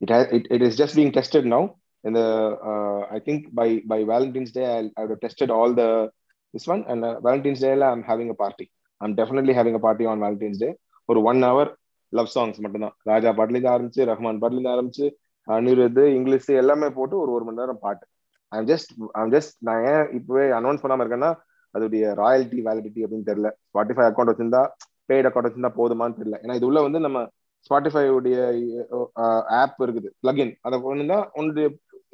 It 0.00 0.10
has 0.10 0.26
it, 0.32 0.48
it 0.50 0.62
is 0.62 0.76
just 0.76 0.94
being 0.96 1.12
tested 1.12 1.46
now. 1.46 1.76
In 2.04 2.14
the 2.14 2.20
uh, 2.20 3.14
I 3.14 3.20
think 3.20 3.54
by 3.54 3.82
by 3.86 4.04
Valentine's 4.04 4.52
Day 4.52 4.66
I'll, 4.66 4.90
I 4.96 5.02
have 5.02 5.20
tested 5.20 5.50
all 5.50 5.72
the 5.72 6.10
this 6.52 6.66
one 6.66 6.84
and 6.88 7.04
uh, 7.04 7.20
Valentine's 7.20 7.60
Day 7.60 7.72
I'm 7.72 8.02
having 8.02 8.30
a 8.30 8.34
party. 8.34 8.70
I'm 9.04 9.16
definitely 9.20 9.54
having 9.58 9.78
a 9.80 9.82
party 9.86 10.06
on 10.12 10.22
Valentine's 10.24 10.62
day 10.64 10.70
ஒரு 11.08 11.20
one 11.30 11.40
hour 11.48 11.70
love 12.12 12.32
songs 12.34 12.58
மட்டும்தான். 12.64 12.94
ராஜா 13.10 13.30
பாட்டுலேருந்து 13.38 13.72
ஆரம்பிச்சு 13.74 14.06
ரஹ்மான் 14.10 14.40
பாட்டுலேருந்து 14.42 14.74
ஆரம்பிச்சு 14.74 15.06
Anirudh 15.48 16.02
English 16.16 16.50
எல்லாமே 16.62 16.88
போட்டு 16.98 17.14
ஒரு 17.22 17.30
ஒரு 17.36 17.44
மணி 17.46 17.60
நேரம் 17.60 17.82
பாட்டு. 17.84 18.04
ஐம் 18.52 18.66
ஜஸ்ட் 18.70 18.90
ஐம் 19.20 19.32
ஜஸ்ட் 19.34 19.54
நான் 19.68 19.84
ஏன் 19.92 20.06
இப்பவே 20.18 20.44
அனௌன்ஸ் 20.58 20.82
பண்ணாம 20.82 21.04
இருக்கேன்னா 21.04 21.30
அதோடைய 21.74 22.06
ராயல்டி 22.22 22.58
வேலிடிட்டி 22.66 23.00
அப்படின்னு 23.04 23.28
தெரியல. 23.30 23.50
ஸ்பாட்டிஃபை 23.70 24.04
அக்கௌண்ட் 24.08 24.30
வச்சிருந்தா 24.32 24.62
பெய்ட் 25.10 25.28
அக்கௌண்ட் 25.28 25.48
வச்சிருந்தா 25.48 25.72
போதுமான்னு 25.80 26.18
தெரியல. 26.20 26.38
ஏன்னா 26.44 26.56
இது 26.58 26.68
உள்ள 26.70 26.80
வந்து 26.86 27.00
நம்ம 27.06 27.20
ஸ்பாட்டிஃபை 27.66 28.04
உடைய 28.18 28.36
ஆப் 29.60 29.82
இருக்குது 29.86 30.08
பிளகின் 30.22 30.52
அதை 30.66 30.76
ஒன்று 30.90 31.04
தான் 31.12 31.24
உன்னுடைய 31.38 31.66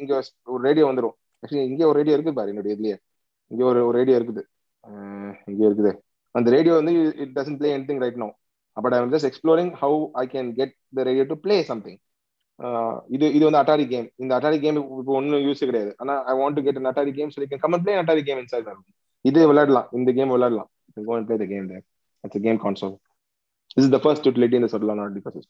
இங்க 0.02 0.15
ஒரு 0.55 0.60
ரேடியோ 0.69 0.86
வந்துடும் 0.89 1.15
ஆக்சுவலி 1.43 1.65
இங்கே 1.70 1.86
ஒரு 1.90 1.98
ரேடியோ 2.01 2.16
இருக்குது 2.16 2.39
பாரு 2.39 2.52
என்னுடைய 2.52 2.74
இதுலயே. 2.77 2.97
இங்கே 3.51 3.65
ஒரு 3.70 3.81
ஒரு 3.89 3.97
ரேடியோ 4.01 4.16
இருக்குது. 4.20 4.43
இங்கே 5.51 5.65
இருக்குது. 5.69 5.93
அந்த 6.35 6.49
ரேடியோ 6.57 6.75
வந்து 6.81 6.93
it 7.25 7.33
doesn't 7.39 7.59
play 7.63 7.71
anything 7.77 8.03
right 8.05 8.21
no 8.25 8.29
but 8.77 8.95
I 8.97 8.99
am 9.03 9.13
just 9.15 9.29
exploring 9.31 9.73
how 9.83 9.99
I 10.23 10.25
can 10.35 10.51
get 10.61 10.75
the 10.99 11.07
radio 11.09 11.27
to 11.33 11.39
play 11.47 11.57
something 11.71 11.99
இது 13.17 13.27
இது 13.37 13.45
வந்து 13.49 13.61
அட்டாரி 13.63 13.85
கேம் 13.95 14.07
இந்த 14.23 14.33
அட்டாரி 14.39 14.59
கேம் 14.65 14.79
இப்போ 15.01 15.13
ஒன்றும் 15.21 15.45
யூஸ் 15.49 15.67
கிடையாது. 15.69 15.91
ஆனால் 16.03 16.21
I 16.31 16.35
want 16.41 16.57
to 16.59 16.65
get 16.69 16.81
an 16.81 16.91
Atari 16.93 17.13
game 17.19 17.33
so 17.35 17.49
come on 17.67 17.85
play 17.85 17.99
Atari 18.05 18.25
game 18.29 18.41
inside 18.45 18.71
இது 19.25 19.49
விளையாடலாம். 19.51 19.89
இந்த 19.99 20.11
கேம் 20.21 20.33
விளையாடலாம். 20.37 20.71
Go 21.11 21.13
and 21.19 21.29
play 21.29 21.39
the 21.45 21.47
game 21.53 21.69
there 21.73 21.85
it's 22.25 22.45
game 22.49 22.61
console 22.65 22.97
This 23.77 23.85
is 23.87 23.91
the 23.91 23.99
first 24.05 24.25
utility 24.27 24.57
in 24.57 24.63
the 24.63 24.69
Solana 24.69 25.03
ecosystem. 25.19 25.43